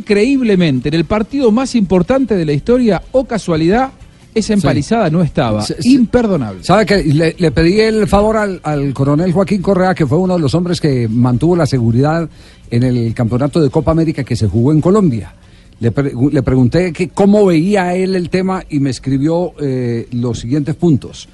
Increíblemente, 0.00 0.88
en 0.88 0.94
el 0.94 1.04
partido 1.04 1.50
más 1.50 1.74
importante 1.74 2.36
de 2.36 2.44
la 2.44 2.52
historia, 2.52 3.02
o 3.12 3.24
casualidad, 3.24 3.90
esa 4.34 4.52
empalizada 4.52 5.10
no 5.10 5.22
estaba. 5.22 5.62
Se- 5.62 5.82
se- 5.82 5.88
Imperdonable. 5.88 6.62
¿Sabe 6.62 6.86
que 6.86 7.02
le, 7.02 7.34
le 7.38 7.50
pedí 7.50 7.80
el 7.80 8.06
favor 8.06 8.36
al, 8.36 8.60
al 8.62 8.92
coronel 8.94 9.32
Joaquín 9.32 9.62
Correa, 9.62 9.94
que 9.94 10.06
fue 10.06 10.18
uno 10.18 10.34
de 10.34 10.40
los 10.40 10.54
hombres 10.54 10.80
que 10.80 11.08
mantuvo 11.08 11.56
la 11.56 11.66
seguridad 11.66 12.28
en 12.70 12.82
el 12.84 13.12
campeonato 13.14 13.60
de 13.60 13.70
Copa 13.70 13.90
América 13.90 14.22
que 14.22 14.36
se 14.36 14.46
jugó 14.46 14.70
en 14.72 14.80
Colombia? 14.80 15.34
Le, 15.80 15.92
le 16.32 16.42
pregunté 16.42 16.92
que 16.92 17.10
cómo 17.10 17.44
veía 17.44 17.94
él 17.94 18.16
el 18.16 18.30
tema 18.30 18.64
y 18.68 18.80
me 18.80 18.90
escribió 18.90 19.52
eh, 19.60 20.08
los 20.12 20.40
siguientes 20.40 20.74
puntos. 20.74 21.28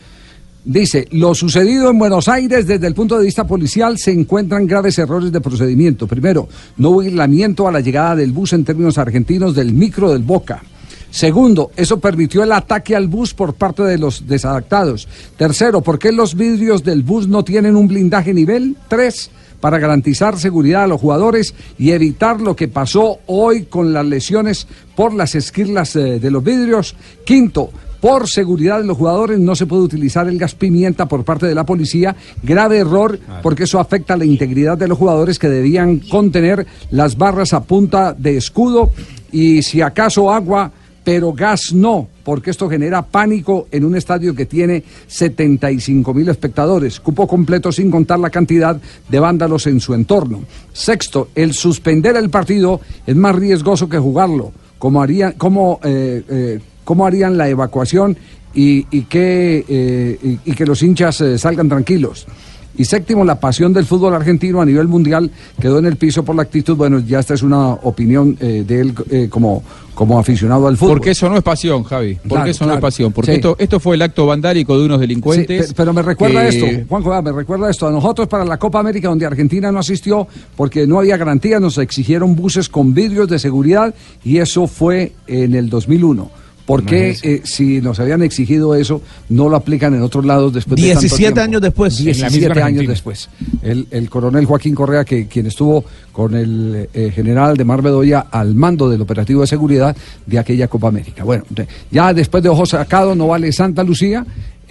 Dice, 0.65 1.09
lo 1.11 1.35
sucedido 1.35 1.91
en 1.91 1.99
Buenos 1.99 2.29
Aires 2.29 2.69
desde 2.69 2.87
el 2.87 2.95
punto 2.95 3.19
de 3.19 3.25
vista 3.25 3.45
policial 3.45 3.99
se 3.99 4.13
encuentran 4.13 4.67
graves 4.67 4.97
errores 4.99 5.33
de 5.33 5.41
procedimiento. 5.41 6.07
Primero, 6.07 6.49
no 6.77 6.91
hubo 6.91 7.01
aislamiento 7.01 7.67
a 7.67 7.73
la 7.73 7.81
llegada 7.81 8.15
del 8.15 8.31
bus 8.31 8.53
en 8.53 8.65
términos 8.65 8.97
argentinos 8.97 9.57
del 9.57 9.73
micro 9.73 10.13
del 10.13 10.23
Boca. 10.23 10.63
Segundo, 11.11 11.73
eso 11.77 11.99
permitió 11.99 12.45
el 12.45 12.53
ataque 12.53 12.95
al 12.95 13.09
bus 13.09 13.35
por 13.35 13.55
parte 13.55 13.83
de 13.83 13.99
los 13.99 14.27
desadaptados. 14.27 15.09
Tercero, 15.37 15.83
¿por 15.83 15.99
qué 15.99 16.13
los 16.13 16.37
vidrios 16.37 16.85
del 16.85 17.03
bus 17.03 17.27
no 17.29 17.45
tienen 17.45 17.75
un 17.75 17.89
blindaje 17.89 18.33
nivel? 18.33 18.77
Tres, 18.89 19.31
para 19.63 19.79
garantizar 19.79 20.37
seguridad 20.41 20.83
a 20.83 20.87
los 20.89 21.01
jugadores 21.01 21.55
y 21.79 21.93
evitar 21.93 22.41
lo 22.41 22.57
que 22.57 22.67
pasó 22.67 23.21
hoy 23.27 23.67
con 23.67 23.93
las 23.93 24.05
lesiones 24.05 24.67
por 24.97 25.15
las 25.15 25.37
esquirlas 25.37 25.95
eh, 25.95 26.19
de 26.19 26.31
los 26.33 26.43
vidrios. 26.43 26.97
Quinto, 27.25 27.71
por 28.01 28.29
seguridad 28.29 28.79
de 28.79 28.87
los 28.87 28.97
jugadores 28.97 29.39
no 29.39 29.55
se 29.55 29.67
puede 29.67 29.83
utilizar 29.83 30.27
el 30.27 30.37
gas 30.37 30.57
pimienta 30.57 31.07
por 31.07 31.25
parte 31.25 31.47
de 31.47 31.55
la 31.55 31.65
policía. 31.65 32.17
Grave 32.43 32.79
error 32.79 33.21
porque 33.41 33.63
eso 33.63 33.79
afecta 33.79 34.17
la 34.17 34.25
integridad 34.25 34.77
de 34.77 34.89
los 34.89 34.99
jugadores 34.99 35.39
que 35.39 35.49
debían 35.49 36.01
contener 36.01 36.67
las 36.91 37.17
barras 37.17 37.53
a 37.53 37.63
punta 37.63 38.15
de 38.15 38.37
escudo 38.37 38.91
y 39.31 39.63
si 39.63 39.81
acaso 39.81 40.33
agua, 40.33 40.73
pero 41.05 41.33
gas 41.33 41.73
no, 41.73 42.09
porque 42.25 42.51
esto 42.51 42.69
genera 42.69 43.03
pánico 43.03 43.67
en 43.71 43.85
un 43.85 43.97
estadio 43.97 44.35
que 44.35 44.47
tiene 44.47 44.83
75 45.07 46.15
mil 46.15 46.29
espectadores, 46.29 47.01
cupo 47.01 47.27
completo 47.27 47.73
sin 47.73 47.91
contar 47.91 48.19
la 48.21 48.31
cantidad 48.31 48.81
de 49.09 49.19
vándalos 49.19 49.67
en 49.67 49.81
su 49.81 49.95
entorno. 49.95 50.45
Sexto, 50.73 51.29
el 51.35 51.55
suspender 51.55 52.17
el 52.17 52.31
partido 52.31 52.81
es 53.07 53.17
más 53.17 53.35
riesgoso 53.35 53.89
que 53.89 53.99
jugarlo. 53.99 54.53
¿Cómo 54.79 55.05
eh, 55.05 56.23
eh, 56.29 56.61
harían 57.05 57.37
la 57.37 57.49
evacuación 57.49 58.17
y, 58.55 58.87
y 58.91 59.03
que, 59.03 59.65
eh, 59.69 60.39
y 60.45 60.53
que 60.53 60.67
los 60.67 60.83
hinchas 60.83 61.21
eh, 61.21 61.39
salgan 61.39 61.69
tranquilos? 61.69 62.27
Y 62.77 62.85
séptimo, 62.87 63.25
la 63.25 63.39
pasión 63.39 63.73
del 63.73 63.85
fútbol 63.85 64.15
argentino 64.15 64.61
a 64.63 64.65
nivel 64.65 64.89
mundial 64.89 65.31
quedó 65.61 65.79
en 65.79 65.87
el 65.87 65.97
piso 65.97 66.25
por 66.25 66.35
la 66.35 66.43
actitud. 66.43 66.75
Bueno, 66.77 67.01
ya 67.01 67.19
esta 67.21 67.35
es 67.35 67.43
una 67.43 67.69
opinión 67.69 68.37
eh, 68.41 68.65
de 68.67 68.81
él 68.81 68.95
eh, 69.11 69.27
como, 69.29 69.63
como 69.95 70.19
aficionado 70.19 70.67
al 70.69 70.77
fútbol. 70.79 70.95
Porque 70.97 71.11
eso 71.11 71.29
no 71.29 71.37
es 71.37 71.43
pasión, 71.43 71.83
Javi. 71.85 72.15
Porque 72.15 72.29
Claro, 72.29 72.51
eso 72.51 72.67
no 72.67 72.75
es 72.75 72.81
pasión. 72.81 73.13
Porque 73.13 73.33
Sí. 73.33 73.37
esto, 73.37 73.57
esto 73.59 73.79
fue 73.79 73.97
el 73.97 74.03
acto 74.03 74.25
vandálico 74.27 74.79
de 74.79 74.87
unos 74.87 75.01
delincuentes. 75.01 75.69
Sí, 75.69 75.75
pero 75.77 75.93
me 75.93 76.01
recuerda 76.03 76.49
que- 76.49 76.49
esto, 76.49 76.87
Juanjo, 76.89 77.13
ah, 77.13 77.21
me 77.21 77.33
recuerda 77.33 77.71
esto. 77.71 77.87
A 77.87 77.91
nosotros 77.91 78.27
para 78.27 78.45
la 78.45 78.57
Copa 78.59 78.81
América, 78.81 79.09
donde 79.09 79.27
Argentina 79.27 79.71
no 79.71 79.79
asistió 79.81 80.27
porque 80.57 80.87
no 80.87 80.99
había 80.99 81.19
garantía, 81.19 81.61
nos 81.61 81.77
exigieron 81.79 82.35
buses 82.35 82.71
con 82.71 82.95
vidrios 82.95 83.29
de 83.29 83.39
seguridad 83.39 83.95
y 84.25 84.39
eso 84.39 84.67
fue 84.67 85.13
en 85.27 85.55
el 85.55 85.69
2001. 85.69 86.31
¿Por 86.67 86.85
qué, 86.85 87.17
eh, 87.23 87.41
si 87.45 87.81
nos 87.81 87.99
habían 87.99 88.23
exigido 88.23 88.75
eso, 88.75 89.03
no 89.29 89.49
lo 89.49 89.57
aplican 89.57 89.95
en 89.95 90.03
otros 90.03 90.25
lados 90.25 90.53
después 90.53 90.81
de 90.81 90.89
tanto 90.89 91.01
17 91.01 91.41
años 91.41 91.61
después. 91.61 91.99
En 91.99 92.07
la 92.07 92.13
misma 92.13 92.29
17 92.29 92.63
años 92.63 92.87
después. 92.87 93.29
El, 93.63 93.87
el 93.91 94.09
coronel 94.09 94.47
Joaquín 94.47 94.75
Correa, 94.75 95.05
que 95.05 95.27
quien 95.27 95.47
estuvo 95.47 95.85
con 96.13 96.35
el 96.35 96.89
eh, 96.93 97.11
general 97.13 97.57
de 97.57 97.65
Mar 97.65 97.83
Bedoya 97.83 98.27
al 98.31 98.55
mando 98.55 98.89
del 98.89 99.01
operativo 99.01 99.41
de 99.41 99.47
seguridad 99.47 99.97
de 100.27 100.39
aquella 100.39 100.69
Copa 100.69 100.89
América. 100.89 101.25
Bueno, 101.25 101.45
ya 101.91 102.13
después 102.15 102.43
de 102.43 102.49
ojos 102.49 102.71
sacados 102.71 103.17
no 103.17 103.29
vale 103.29 103.51
Santa 103.53 103.83
Lucía. 103.83 104.25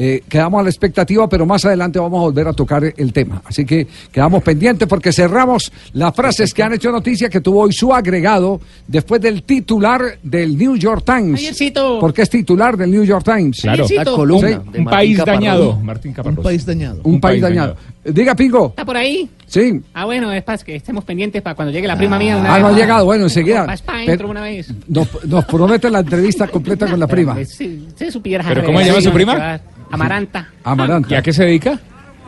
Eh, 0.04 0.24
quedamos 0.28 0.62
a 0.62 0.64
la 0.64 0.70
expectativa, 0.72 1.30
pero 1.30 1.46
más 1.46 1.64
adelante 1.64 2.00
vamos 2.00 2.18
a 2.18 2.24
volver 2.24 2.48
a 2.48 2.54
tocar 2.54 2.84
el 2.98 3.14
tema. 3.14 3.40
Así 3.46 3.66
que 3.66 3.86
quedamos 4.12 4.42
pendientes 4.42 4.88
porque 4.88 5.14
cerramos 5.14 5.72
las 5.94 6.16
frases 6.16 6.56
que 6.56 6.64
han 6.64 6.74
hecho 6.74 6.92
noticia 6.92 7.30
que 7.30 7.40
tuvo 7.40 7.62
hoy 7.62 7.72
su 7.72 7.94
agregado 7.94 8.60
después 8.88 9.22
del 9.22 9.44
titular 9.44 10.18
del 10.24 10.58
New 10.58 10.76
York 10.76 11.04
Times. 11.06 11.40
Ayercito. 11.40 12.00
Porque 12.00 12.24
es 12.24 12.32
titular 12.32 12.76
del 12.78 12.90
New 12.90 13.04
York 13.04 13.24
Times. 13.24 13.62
Claro. 13.62 13.88
Sí. 13.88 13.94
La 13.94 14.06
columna 14.06 14.48
Sí. 14.48 14.72
de 14.72 14.80
Un 14.80 14.86
país 14.86 15.18
dañado, 15.20 15.78
Martín. 15.78 16.16
Un 16.26 16.36
país 16.38 16.66
dañado. 16.66 17.02
Un, 17.04 17.22
país, 17.22 17.40
dañado. 17.40 17.76
Diga, 18.04 18.34
Pingo. 18.36 18.68
¿Está 18.70 18.84
por 18.84 18.98
ahí? 18.98 19.30
Sí. 19.46 19.82
Ah, 19.94 20.06
bueno, 20.06 20.32
es 20.34 20.42
para 20.44 20.58
que 20.58 20.76
estemos 20.76 21.04
pendientes 21.04 21.42
para 21.42 21.56
cuando 21.56 21.72
llegue 21.72 21.88
la 21.88 21.96
prima 21.98 22.18
mía. 22.18 22.38
Una 22.38 22.50
Ah, 22.50 22.54
vez. 22.56 22.62
no 22.64 22.68
ha 22.70 22.72
llegado. 22.72 23.06
Bueno, 23.06 23.26
enseguida. 23.26 23.66
Vas 23.66 23.82
para 23.84 24.00
Pero- 24.00 24.08
adentro 24.10 24.30
una 24.30 24.42
vez. 24.42 24.74
Nos, 24.88 25.26
nos 25.26 25.46
promete 25.46 25.90
la 25.92 26.00
entrevista 26.00 26.48
completa 26.48 26.88
con 26.88 27.00
la 27.00 27.06
prima. 27.08 27.36
Si 27.46 27.86
usted 27.88 28.10
supiera. 28.10 28.44
¿Pero 28.48 28.64
cómo 28.66 28.80
se 28.80 28.86
llama 28.88 29.02
su 29.02 29.12
prima? 29.12 29.60
Amaranta. 29.92 30.50
Amaranta. 30.64 31.14
¿Y 31.14 31.18
a 31.18 31.22
qué 31.22 31.32
se 31.34 31.44
dedica? 31.44 31.80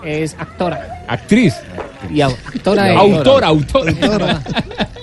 Es 0.03 0.35
actora. 0.37 1.05
Actriz. 1.07 1.55
Y 2.11 2.17
au- 2.19 2.35
actora 2.45 2.83
de... 2.83 2.95
Autora, 2.95 3.47
autora. 3.47 4.41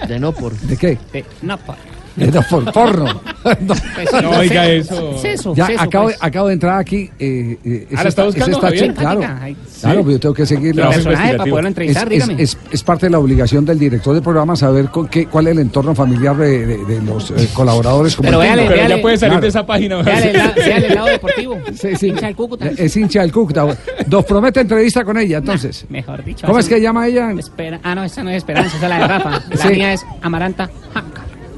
De 0.06 0.20
no 0.20 0.30
por. 0.32 0.52
¿De 0.52 0.76
qué? 0.76 0.98
De 1.12 1.24
no 1.42 1.56
por. 1.58 1.74
De 2.16 2.40
por 2.42 2.72
porno. 2.72 3.20
No, 3.60 3.74
Pues, 3.94 4.22
No, 4.22 4.30
oiga 4.32 4.68
eso. 4.68 5.16
Seso, 5.18 5.54
Ya 5.54 5.66
seso, 5.66 5.80
acabo, 5.80 6.04
pues. 6.06 6.18
acabo 6.20 6.48
de 6.48 6.52
entrar 6.54 6.78
aquí. 6.78 7.08
Eh, 7.18 7.56
eh, 7.64 7.88
Ah, 7.96 8.02
¿la 8.02 8.08
está 8.10 8.24
buscando, 8.24 8.60
Javier? 8.60 8.88
chica, 8.88 9.00
claro. 9.00 9.20
Ay, 9.40 9.56
Claro, 9.80 10.00
pero 10.00 10.10
yo 10.12 10.20
tengo 10.20 10.34
que 10.34 10.44
seguir. 10.44 10.74
Personaje 10.74 11.36
para 11.38 11.50
poderlo 11.50 11.68
entrevistar, 11.68 12.12
es, 12.12 12.18
es- 12.22 12.26
dígame. 12.26 12.42
es- 12.42 12.58
es 12.70 12.82
parte 12.82 13.06
de 13.06 13.10
la 13.10 13.18
obligación 13.18 13.64
del 13.64 13.78
director 13.78 14.12
del 14.12 14.22
programa 14.22 14.56
saber 14.56 14.90
con 14.90 15.08
qué, 15.08 15.24
cuál 15.26 15.46
es 15.46 15.52
el 15.52 15.60
entorno 15.60 15.94
familiar 15.94 16.36
de, 16.36 16.66
de- 16.66 16.84
de 16.84 17.00
los 17.02 17.30
eh, 17.30 17.48
colaboradores. 17.54 18.14
Como 18.14 18.28
Pero 18.28 18.42
el 18.42 18.46
véale. 18.48 18.62
Pero 18.64 18.76
ya 18.76 18.86
véale. 18.88 19.02
puede 19.02 19.16
salir 19.16 19.30
Claro. 19.32 19.42
de 19.42 19.48
esa 19.48 19.66
página, 19.66 20.02
Véale 20.02 20.32
la- 20.34 20.50
véale 20.52 20.86
el 20.88 20.94
lado 20.94 21.06
deportivo. 21.06 21.58
Sí, 21.74 21.96
sí. 21.96 22.08
Hincha 22.08 22.26
del 22.26 22.36
Cúcuta. 22.36 22.66
Es 22.76 22.94
hincha 22.96 23.22
del 23.22 23.32
Cúcuta. 23.32 23.66
Nos 24.06 24.24
promete 24.26 24.60
entrevista 24.60 25.02
con 25.02 25.16
ella, 25.16 25.38
entonces. 25.38 25.86
Mejor 25.88 26.22
dicho. 26.22 26.46
¿Cómo 26.46 26.58
es 26.58 26.68
que 26.68 26.78
llama 26.78 27.06
ella? 27.08 27.30
Espera. 27.32 27.80
Ah, 27.82 27.94
no, 27.94 28.04
esa 28.04 28.22
no 28.22 28.28
es 28.28 28.36
Esperanza, 28.36 28.76
esa 28.76 28.86
es 28.86 28.90
la 28.90 28.98
de 28.98 29.06
Rafa. 29.08 29.42
La 29.64 29.70
mía 29.70 29.92
es 29.94 30.04
Amaranta. 30.20 30.68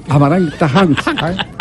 Amaranta 0.08 0.68
Hank. 0.68 0.98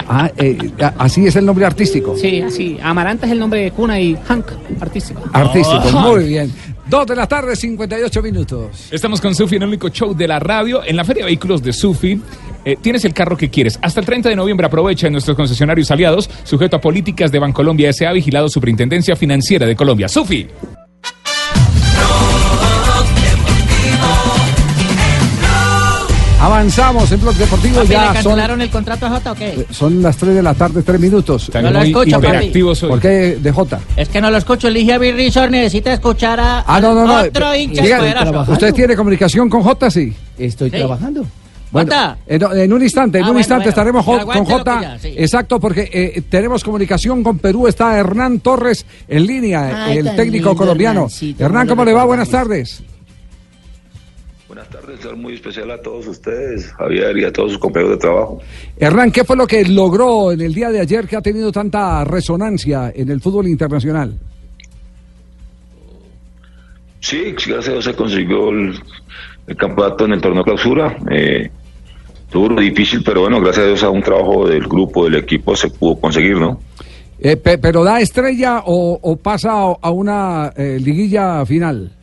Ah, 0.08 0.30
eh, 0.38 0.58
así 0.98 1.26
es 1.26 1.36
el 1.36 1.46
nombre 1.46 1.66
artístico. 1.66 2.16
Sí, 2.18 2.42
así. 2.42 2.78
Amaranta 2.82 3.26
es 3.26 3.32
el 3.32 3.40
nombre 3.40 3.62
de 3.62 3.72
cuna 3.72 4.00
y 4.00 4.18
Hank, 4.28 4.46
artístico. 4.80 5.24
Artístico, 5.32 5.92
muy 5.92 6.26
bien. 6.26 6.52
Dos 6.88 7.08
de 7.08 7.16
la 7.16 7.28
tarde, 7.28 7.56
58 7.56 8.22
minutos. 8.22 8.90
Estamos 8.92 9.22
con 9.22 9.34
Sufi 9.34 9.56
en 9.56 9.62
el 9.62 9.70
único 9.70 9.90
show 9.90 10.14
de 10.14 10.28
la 10.28 10.40
radio. 10.40 10.84
En 10.84 10.98
la 10.98 11.06
Feria 11.06 11.24
de 11.24 11.28
Vehículos 11.28 11.64
de 11.64 11.72
Sufi 11.72 12.20
eh, 12.66 12.76
tienes 12.82 13.06
el 13.06 13.14
carro 13.14 13.38
que 13.38 13.50
quieres. 13.50 13.80
Hasta 13.82 14.02
el 14.02 14.06
30 14.06 14.28
de 14.28 14.36
noviembre 14.36 14.68
aprovecha 14.68 15.08
en 15.08 15.14
nuestros 15.14 15.38
concesionarios 15.38 15.90
aliados, 15.90 16.30
sujeto 16.44 16.76
a 16.76 16.82
políticas 16.82 17.32
de 17.32 17.40
Bancolombia 17.40 17.90
S.A. 17.90 18.12
vigilado 18.12 18.50
Superintendencia 18.50 19.16
Financiera 19.16 19.66
de 19.66 19.76
Colombia. 19.76 20.10
Sufi. 20.10 20.48
Avanzamos 26.42 27.12
en 27.12 27.22
Blog 27.22 27.36
Deportivo. 27.36 27.76
Papi, 27.76 27.88
¿Le 27.90 27.94
Ya 27.94 28.06
son, 28.06 28.14
cancelaron 28.16 28.62
el 28.62 28.70
contrato 28.72 29.06
a 29.06 29.10
Jota 29.12 29.32
o 29.34 29.36
qué? 29.36 29.66
son 29.70 30.02
las 30.02 30.18
3 30.18 30.34
de 30.36 30.42
la 30.42 30.56
tarde, 30.56 30.82
3 30.82 31.00
minutos. 31.00 31.52
No 31.54 31.70
lo 31.70 31.82
escucho, 31.82 32.20
papi. 32.20 32.52
¿Por 32.88 33.00
qué 33.00 33.38
de 33.40 33.52
Jota? 33.52 33.80
Es 33.96 34.10
que 34.10 34.20
no 34.20 34.32
lo 34.32 34.38
escucho. 34.38 34.68
Elige 34.68 34.94
a 34.94 34.98
Bill 34.98 35.16
Rizor. 35.16 35.52
Necesita 35.52 35.94
escuchar 35.94 36.40
a 36.40 36.64
Ah, 36.66 36.82
no, 36.82 36.96
no, 36.96 37.06
no. 37.06 37.22
otro 37.22 37.56
hincha 37.56 37.84
poderoso. 37.98 38.52
¿Usted 38.54 38.74
tiene 38.74 38.96
comunicación 38.96 39.50
con 39.50 39.62
Jota? 39.62 39.92
Sí. 39.92 40.12
Estoy 40.38 40.72
Sí. 40.72 40.78
trabajando. 40.78 41.26
Bueno, 41.72 41.94
en, 42.28 42.42
en 42.44 42.74
un 42.74 42.82
instante, 42.84 43.20
en 43.20 43.24
Ah, 43.24 43.28
un 43.28 43.34
bueno, 43.34 43.40
instante 43.40 43.64
bueno. 43.66 43.70
estaremos 43.70 44.06
jo- 44.06 44.26
con 44.26 44.44
Jota. 44.46 44.82
ya, 44.82 45.00
sí. 45.00 45.14
Exacto, 45.16 45.58
porque 45.60 45.90
eh, 45.94 46.22
tenemos 46.28 46.64
comunicación 46.66 47.24
con 47.24 47.38
Perú. 47.38 47.68
Está 47.68 47.98
Hernán 47.98 48.40
Torres 48.40 48.86
en 49.08 49.26
línea, 49.28 49.86
Ay, 49.86 50.00
el 50.00 50.06
técnico 50.16 50.50
lindo, 50.50 50.56
colombiano. 50.56 51.08
Hernán, 51.40 51.68
¿cómo 51.68 51.82
¿cómo 51.82 51.86
lo 51.86 51.92
le 51.92 51.94
va? 51.94 52.04
Buenas 52.04 52.30
tardes. 52.30 52.84
Buenas 54.52 54.68
tardes, 54.70 55.00
ser 55.00 55.16
muy 55.16 55.36
especial 55.36 55.72
a 55.72 55.82
todos 55.82 56.06
ustedes, 56.08 56.74
Javier, 56.74 57.18
y 57.18 57.24
a 57.24 57.32
todos 57.32 57.52
sus 57.54 57.60
compañeros 57.62 57.94
de 57.96 58.02
trabajo. 58.02 58.40
Hernán, 58.76 59.10
¿qué 59.10 59.24
fue 59.24 59.38
lo 59.38 59.48
que 59.48 59.64
logró 59.64 60.34
en 60.34 60.42
el 60.42 60.54
día 60.54 60.70
de 60.70 60.82
ayer 60.82 61.08
que 61.08 61.16
ha 61.16 61.22
tenido 61.22 61.54
tanta 61.54 62.04
resonancia 62.04 62.92
en 62.94 63.10
el 63.12 63.22
fútbol 63.22 63.48
internacional? 63.48 64.14
Sí, 67.00 67.32
gracias 67.32 67.70
a 67.70 67.72
Dios 67.72 67.86
se 67.86 67.94
consiguió 67.96 68.50
el, 68.50 68.78
el 69.48 69.56
campeonato 69.56 70.04
en 70.04 70.12
el 70.12 70.20
torneo 70.22 70.44
clausura. 70.44 70.98
Eh, 71.10 71.50
duro, 72.30 72.60
difícil, 72.60 73.04
pero 73.06 73.22
bueno, 73.22 73.40
gracias 73.40 73.64
a 73.64 73.68
Dios 73.70 73.84
a 73.84 73.90
un 73.90 74.04
trabajo 74.04 74.50
del 74.50 74.68
grupo, 74.68 75.06
del 75.06 75.16
equipo, 75.16 75.56
se 75.56 75.70
pudo 75.70 75.96
conseguir, 75.98 76.36
¿no? 76.36 76.60
Eh, 77.20 77.38
pe- 77.38 77.58
¿Pero 77.58 77.86
da 77.86 78.02
estrella 78.02 78.64
o, 78.66 79.00
o 79.02 79.16
pasa 79.16 79.54
a- 79.54 79.78
a 79.82 79.92
una 79.92 80.52
eh, 80.58 80.78
liguilla 80.84 81.46
final? 81.46 81.94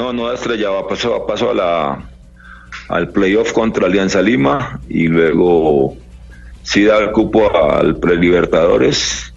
No, 0.00 0.12
no 0.14 0.32
estrellaba, 0.32 0.88
pasó, 0.88 1.26
pasó 1.26 1.50
a 1.50 1.54
la, 1.54 2.08
al 2.88 3.08
playoff 3.10 3.52
contra 3.52 3.86
Alianza 3.86 4.22
Lima 4.22 4.80
y 4.88 5.08
luego 5.08 5.94
sí 6.62 6.84
da 6.84 6.98
el 7.00 7.10
cupo 7.12 7.54
al 7.54 7.96
Prelibertadores 7.98 9.32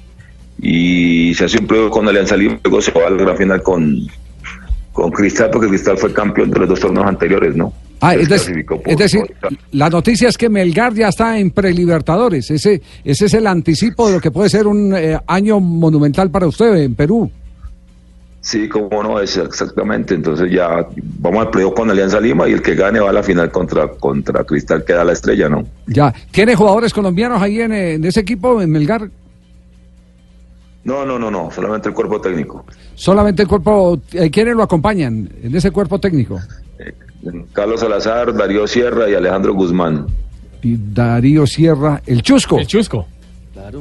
y 0.61 1.34
se 1.34 1.45
hace 1.45 1.57
un 1.59 1.68
playoff 1.68 1.91
con 1.91 2.07
Alianza 2.07 2.38
Lima, 2.38 2.57
luego 2.64 2.82
se 2.82 2.91
va 2.91 3.07
a 3.07 3.09
la 3.09 3.18
gran 3.24 3.36
final 3.36 3.61
con, 3.61 4.07
con 4.93 5.11
Cristal, 5.11 5.49
porque 5.51 5.68
Cristal 5.68 5.97
fue 5.97 6.14
campeón 6.14 6.49
de 6.51 6.59
los 6.61 6.70
dos 6.70 6.80
torneos 6.80 7.07
anteriores, 7.07 7.55
¿no? 7.57 7.74
Ah, 7.99 8.16
es, 8.16 8.22
Entonces, 8.22 8.47
dec- 8.47 8.53
clasificó 8.66 8.82
por- 8.82 8.91
es 8.93 8.97
decir, 8.97 9.22
la 9.72 9.89
noticia 9.89 10.30
es 10.30 10.38
que 10.38 10.47
Melgar 10.49 10.93
ya 10.93 11.09
está 11.09 11.38
en 11.39 11.51
prelibertadores. 11.51 12.49
Ese, 12.51 12.82
ese 13.03 13.26
es 13.26 13.34
el 13.34 13.47
anticipo 13.47 14.07
de 14.07 14.14
lo 14.16 14.22
que 14.22 14.32
puede 14.32 14.49
ser 14.49 14.68
un 14.68 14.95
eh, 14.95 15.20
año 15.28 15.59
monumental 15.59 16.30
para 16.32 16.47
usted 16.47 16.74
en 16.78 16.95
Perú. 16.95 17.30
Sí, 18.44 18.68
como 18.68 19.02
no, 19.02 19.22
es 19.22 19.38
exactamente. 19.38 20.14
Entonces 20.14 20.52
ya 20.52 20.86
vamos 21.20 21.46
al 21.46 21.50
playoff 21.50 21.74
con 21.76 21.89
Alianza 21.89 22.20
Lima 22.20 22.48
y 22.50 22.52
el 22.52 22.62
que 22.62 22.76
gane 22.76 23.00
va 23.00 23.10
a 23.10 23.14
la 23.14 23.24
final 23.24 23.50
contra, 23.52 23.88
contra 23.88 24.44
Cristal, 24.44 24.84
que 24.84 24.91
da 24.91 25.06
la 25.06 25.14
estrella, 25.14 25.48
¿no? 25.48 25.66
Ya. 25.88 26.14
¿Tiene 26.30 26.54
jugadores 26.54 26.94
colombianos 26.94 27.41
ahí 27.41 27.62
en, 27.62 27.72
eh, 27.72 27.94
en 27.94 28.04
ese 28.04 28.20
equipo, 28.20 28.62
en 28.62 28.70
Melgar? 28.70 29.10
No, 30.84 31.06
no, 31.06 31.18
no, 31.18 31.32
no, 31.32 31.50
solamente 31.52 31.88
el 31.88 31.96
cuerpo 31.96 32.20
técnico. 32.20 32.66
Solamente 32.96 33.44
el 33.44 33.48
cuerpo. 33.48 34.02
eh, 34.12 34.30
¿Quiénes 34.30 34.56
lo 34.58 34.64
acompañan 34.64 35.30
en 35.41 35.56
ese 35.56 35.72
cuerpo 35.72 35.98
técnico? 36.00 36.41
Carlos 37.54 37.80
Salazar, 37.80 38.34
Darío 38.34 38.68
Sierra 38.68 39.10
y 39.10 39.14
Alejandro 39.16 39.54
Guzmán. 39.54 40.08
Y 40.62 40.76
Darío 40.94 41.48
Sierra, 41.48 42.02
el 42.06 42.22
Chusco. 42.22 42.60
El 42.60 42.68
Chusco. 42.68 43.08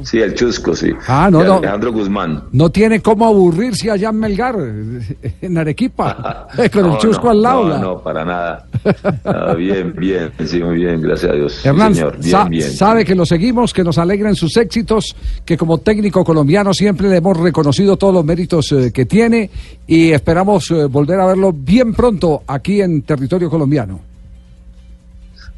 Sí, 0.03 0.19
el 0.19 0.33
Chusco, 0.35 0.75
sí. 0.75 0.91
Ah, 1.07 1.29
no, 1.31 1.43
no. 1.43 1.57
Alejandro 1.57 1.91
Guzmán. 1.91 2.43
No 2.51 2.69
tiene 2.69 3.01
cómo 3.01 3.25
aburrirse 3.27 3.89
allá 3.91 4.09
en 4.09 4.19
Melgar, 4.19 4.55
en 5.41 5.57
Arequipa, 5.57 6.47
con 6.71 6.85
el 6.85 6.91
No, 6.91 6.97
Chusco 6.99 7.25
no, 7.25 7.29
al 7.31 7.41
lado. 7.41 7.67
No, 7.69 7.77
no, 7.79 7.99
para 8.01 8.23
nada. 8.25 8.65
Ah, 9.25 9.53
bien, 9.55 9.93
bien, 9.97 10.31
sí, 10.45 10.61
muy 10.61 10.75
bien, 10.75 11.01
gracias 11.01 11.31
a 11.31 11.35
Dios. 11.35 11.53
Sí, 11.61 11.67
Hernán, 11.69 11.95
señor, 11.95 12.17
bien, 12.17 12.31
sa- 12.31 12.43
bien. 12.45 12.71
sabe 12.71 13.05
que 13.05 13.15
lo 13.15 13.25
seguimos, 13.25 13.73
que 13.73 13.83
nos 13.83 13.97
alegran 13.97 14.35
sus 14.35 14.57
éxitos, 14.57 15.15
que 15.45 15.57
como 15.57 15.77
técnico 15.77 16.23
colombiano 16.25 16.73
siempre 16.73 17.07
le 17.09 17.17
hemos 17.17 17.37
reconocido 17.37 17.95
todos 17.95 18.13
los 18.13 18.25
méritos 18.25 18.71
eh, 18.73 18.91
que 18.91 19.05
tiene 19.05 19.49
y 19.87 20.11
esperamos 20.11 20.69
eh, 20.71 20.85
volver 20.85 21.19
a 21.21 21.27
verlo 21.27 21.53
bien 21.53 21.93
pronto 21.93 22.43
aquí 22.47 22.81
en 22.81 23.03
territorio 23.03 23.49
colombiano. 23.49 23.99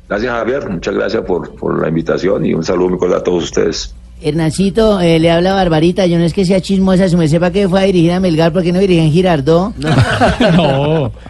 Gracias, 0.08 0.32
Javier. 0.32 0.70
Muchas 0.70 0.94
gracias 0.94 1.24
por, 1.26 1.56
por 1.56 1.82
la 1.82 1.90
invitación 1.90 2.46
y 2.46 2.54
un 2.54 2.64
saludo 2.64 2.90
muy 2.90 3.00
cordial 3.00 3.22
a 3.22 3.24
todos 3.24 3.46
ustedes. 3.46 3.96
Hernancito, 4.22 5.00
eh, 5.02 5.20
le 5.20 5.30
habla 5.30 5.54
Barbarita, 5.54 6.06
yo 6.06 6.18
no 6.18 6.24
es 6.24 6.34
que 6.34 6.46
sea 6.46 6.62
chismosa, 6.62 7.10
su 7.10 7.18
me 7.18 7.28
sepa 7.28 7.52
que 7.52 7.68
fue 7.68 7.82
a 7.82 7.84
dirigir 7.84 8.12
a 8.14 8.20
Melgar, 8.20 8.54
porque 8.54 8.72
no 8.72 8.80
dirigía 8.80 9.04
en 9.04 9.12
Girardó? 9.12 9.74
No. 9.78 11.12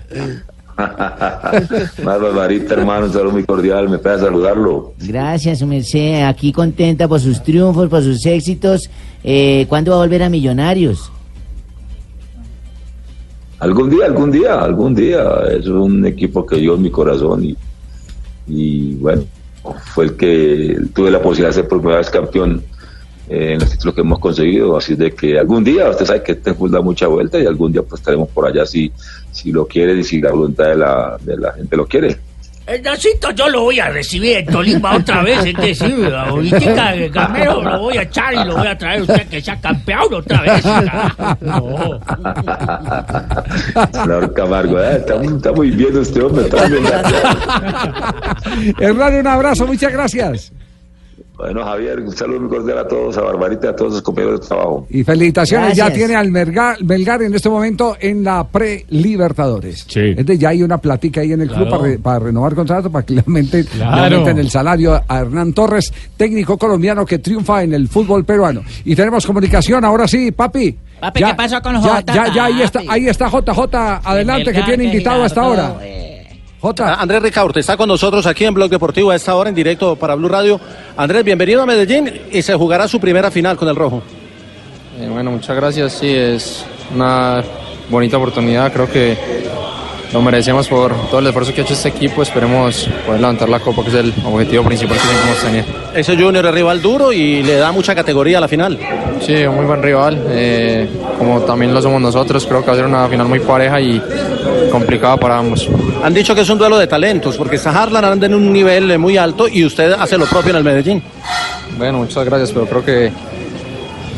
Más 2.04 2.22
barbarita, 2.22 2.74
hermano, 2.74 3.06
un 3.06 3.14
saludo 3.14 3.32
muy 3.32 3.46
cordial. 3.46 3.90
Me 3.90 3.98
pega 3.98 4.20
saludarlo. 4.20 4.94
Gracias, 5.00 5.60
su 5.60 5.68
merced, 5.68 6.24
aquí 6.24 6.52
contenta 6.52 7.08
por 7.08 7.20
sus 7.20 7.42
triunfos, 7.42 7.88
por 7.90 8.04
sus 8.04 8.26
éxitos. 8.26 8.90
Eh, 9.24 9.66
¿Cuándo 9.70 9.92
va 9.92 9.98
a 9.98 10.00
volver 10.02 10.24
a 10.24 10.30
Millonarios? 10.30 11.12
Algún 13.60 13.90
día, 13.90 14.06
algún 14.06 14.32
día, 14.32 14.60
algún 14.60 14.96
día. 14.96 15.24
Es 15.58 15.66
un 15.68 16.06
equipo 16.06 16.46
que 16.46 16.62
yo 16.62 16.76
en 16.76 16.82
mi 16.82 16.92
corazón 16.92 17.46
y, 17.46 17.58
y 18.48 18.96
bueno, 18.96 19.24
fue 19.94 20.06
el 20.06 20.16
que 20.18 20.78
tuve 20.94 21.10
la 21.10 21.22
posibilidad 21.22 21.50
de 21.50 21.62
ser 21.62 21.68
por 21.70 21.80
primera 21.80 22.00
vez 22.00 22.10
campeón 22.10 22.62
eh, 23.30 23.54
en 23.54 23.60
los 23.60 23.70
títulos 23.72 23.96
que 23.96 24.02
hemos 24.02 24.20
conseguido. 24.20 24.78
Así 24.78 24.96
de 24.96 25.14
que 25.14 25.38
algún 25.40 25.64
día, 25.64 25.90
usted 25.90 26.06
sabe 26.06 26.24
que 26.24 26.34
este 26.34 26.54
fútbol 26.54 26.72
da 26.72 26.82
mucha 26.82 27.08
vuelta 27.08 27.40
y 27.40 27.46
algún 27.46 27.72
día 27.72 27.82
pues 27.82 28.02
estaremos 28.02 28.30
por 28.30 28.48
allá 28.48 28.66
si, 28.66 28.92
si 29.32 29.52
lo 29.52 29.68
quiere 29.68 29.94
y 29.94 30.04
si 30.04 30.22
la 30.22 30.32
voluntad 30.32 30.66
de 30.66 30.76
la, 30.76 31.18
de 31.22 31.38
la 31.38 31.54
gente 31.54 31.76
lo 31.76 31.86
quiere. 31.86 32.18
El 32.66 32.82
Nacito 32.82 33.30
yo 33.30 33.48
lo 33.48 33.62
voy 33.62 33.80
a 33.80 33.90
recibir 33.90 34.38
en 34.38 34.48
Tolima 34.48 34.96
otra 34.96 35.22
vez, 35.22 35.46
es 35.46 35.54
decir, 35.56 36.12
ahorita 36.12 36.96
Gamero 37.12 37.62
lo 37.62 37.80
voy 37.80 37.98
a 37.98 38.02
echar 38.02 38.34
y 38.34 38.44
lo 38.44 38.58
voy 38.58 38.66
a 38.66 38.76
traer 38.76 39.04
usted 39.04 39.28
que 39.28 39.40
sea 39.40 39.56
campeón 39.62 40.12
otra 40.12 40.42
vez. 40.42 40.66
No. 41.42 42.00
Señor 43.94 44.34
Camargo, 44.34 44.80
eh, 44.80 44.96
está, 44.98 45.24
está 45.24 45.52
muy 45.52 45.70
bien 45.70 45.96
este 45.96 46.20
hombre. 46.24 46.46
Está 46.46 46.68
muy 46.68 46.80
bien. 46.80 46.86
Hernán, 48.80 49.14
un 49.14 49.28
abrazo, 49.28 49.68
muchas 49.68 49.94
gracias. 49.94 50.52
Bueno, 51.38 51.64
Javier, 51.66 52.00
un 52.00 52.16
saludo 52.16 52.40
muy 52.42 52.50
cordial 52.50 52.78
a 52.78 52.88
todos, 52.88 53.18
a 53.18 53.22
Barbarita 53.22 53.68
y 53.68 53.70
a 53.72 53.76
todos 53.76 53.94
sus 53.94 54.02
compañeros 54.02 54.40
de 54.42 54.48
trabajo. 54.48 54.88
Y 54.90 55.04
felicitaciones, 55.04 55.76
ya 55.76 55.88
tiene 55.94 56.16
al 56.16 56.32
Melgar, 56.32 56.82
Melgar 56.84 57.22
en 57.24 57.34
este 57.36 57.50
momento 57.50 57.98
en 58.00 58.24
la 58.24 58.46
pre-Libertadores. 58.48 59.86
Entonces 60.12 60.40
ya 60.40 60.50
hay 60.50 60.64
una 60.64 60.78
platica 60.78 61.22
ahí 61.22 61.34
en 61.34 61.42
el 61.42 61.50
club 61.50 61.70
para, 61.70 61.84
re- 61.84 62.00
para 62.00 62.20
renovar 62.20 62.56
contrato, 62.56 62.90
para 62.90 63.06
que 63.06 63.14
le 63.16 63.24
aumenten, 63.26 63.66
le 63.78 63.84
aumenten 63.84 64.38
el 64.40 64.50
salario 64.50 65.02
a 65.08 65.20
Hernán 65.20 65.54
Torres, 65.54 65.94
técnico 66.18 66.58
colombiano 66.58 67.06
que 67.06 67.20
triunfa 67.20 67.64
en 67.64 67.74
el 67.74 67.88
fútbol 67.88 68.24
peruano. 68.24 68.62
Y 68.86 68.96
tenemos 68.96 69.26
comunicación, 69.26 69.84
ahora 69.84 70.08
sí, 70.08 70.32
papi. 70.32 70.78
Papi, 71.00 71.20
Ya- 71.20 71.28
¿qué 71.28 71.34
pasó 71.36 71.62
con 71.62 71.74
ya, 71.84 71.96
Jota, 71.98 72.14
ya, 72.14 72.34
ya, 72.34 72.46
ahí 72.46 72.62
está, 72.62 72.82
ahí 72.88 73.08
está 73.08 73.30
JJ, 73.30 73.76
adelante, 74.04 74.54
que 74.54 74.62
tiene 74.64 74.86
invitado 74.86 75.24
hasta 75.24 75.42
ahora. 75.42 75.68
Jota. 75.68 75.86
Ah, 76.64 76.98
Andrés 77.00 77.22
Ricaurte 77.22 77.60
está 77.60 77.78
con 77.78 77.88
nosotros 77.88 78.26
aquí 78.26 78.44
en 78.46 78.54
Blog 78.54 78.70
Deportivo 78.70 79.12
a 79.12 79.16
esta 79.16 79.36
hora 79.36 79.50
en 79.50 79.56
directo 79.56 79.96
para 79.96 80.16
Blue 80.16 80.30
Radio. 80.30 80.60
Andrés, 80.98 81.24
bienvenido 81.24 81.62
a 81.62 81.66
Medellín 81.66 82.12
y 82.32 82.42
se 82.42 82.56
jugará 82.56 82.88
su 82.88 83.00
primera 83.00 83.30
final 83.30 83.56
con 83.56 83.68
el 83.68 83.76
Rojo. 83.76 84.02
Eh, 85.00 85.08
bueno, 85.12 85.32
muchas 85.32 85.56
gracias. 85.56 85.94
Sí, 85.94 86.10
es 86.10 86.66
una 86.94 87.44
bonita 87.90 88.18
oportunidad. 88.18 88.74
Creo 88.74 88.90
que 88.92 89.16
lo 90.12 90.22
merecemos 90.24 90.68
por 90.68 90.92
todo 91.10 91.20
el 91.20 91.28
esfuerzo 91.28 91.54
que 91.54 91.62
ha 91.62 91.64
hecho 91.66 91.74
este 91.74 91.90
equipo. 91.90 92.24
Esperemos 92.24 92.90
poder 93.06 93.22
levantar 93.22 93.48
la 93.48 93.60
copa, 93.60 93.84
que 93.84 93.90
es 93.90 93.96
el 93.96 94.14
objetivo 94.26 94.64
principal 94.64 94.98
que 94.98 95.04
siempre 95.04 95.30
hemos 95.30 95.42
tenido. 95.44 95.66
Ese 95.94 96.16
Junior 96.18 96.46
es 96.48 96.54
rival 96.54 96.82
duro 96.82 97.12
y 97.14 97.44
le 97.44 97.58
da 97.58 97.72
mucha 97.72 97.94
categoría 97.94 98.40
a 98.40 98.42
la 98.42 98.48
final. 98.48 98.80
Sí, 99.22 99.36
un 99.46 99.56
muy 99.58 99.66
buen 99.66 99.84
rival. 99.84 100.20
eh, 100.30 100.90
como 101.20 101.42
también 101.42 101.74
lo 101.74 101.82
somos 101.82 102.02
nosotros, 102.02 102.46
creo 102.46 102.62
que 102.62 102.68
va 102.68 102.74
a 102.74 102.76
ser 102.76 102.86
una 102.86 103.08
final 103.08 103.28
muy 103.28 103.40
pareja 103.40 103.80
y 103.80 104.02
complicada 104.72 105.18
para 105.18 105.38
ambos. 105.38 105.70
Han 106.04 106.14
dicho 106.14 106.36
que 106.36 106.42
es 106.42 106.50
un 106.50 106.58
duelo 106.58 106.78
de 106.78 106.88
talentos 106.88 107.38
porque 107.38 107.58
Saharlan 107.58 108.06
anda 108.06 108.26
en 108.26 108.36
un 108.36 108.52
nivel 108.52 108.98
muy 109.00 109.18
alto 109.18 109.48
y 109.48 109.66
usted 109.66 109.94
hace 109.94 110.18
lo 110.18 110.26
propio 110.26 110.52
en 110.52 110.58
el 110.58 110.64
Medellín. 110.64 111.04
Bueno, 111.78 112.00
muchas 112.00 112.26
gracias, 112.26 112.52
pero 112.52 112.66
creo 112.66 112.86
que 112.86 113.12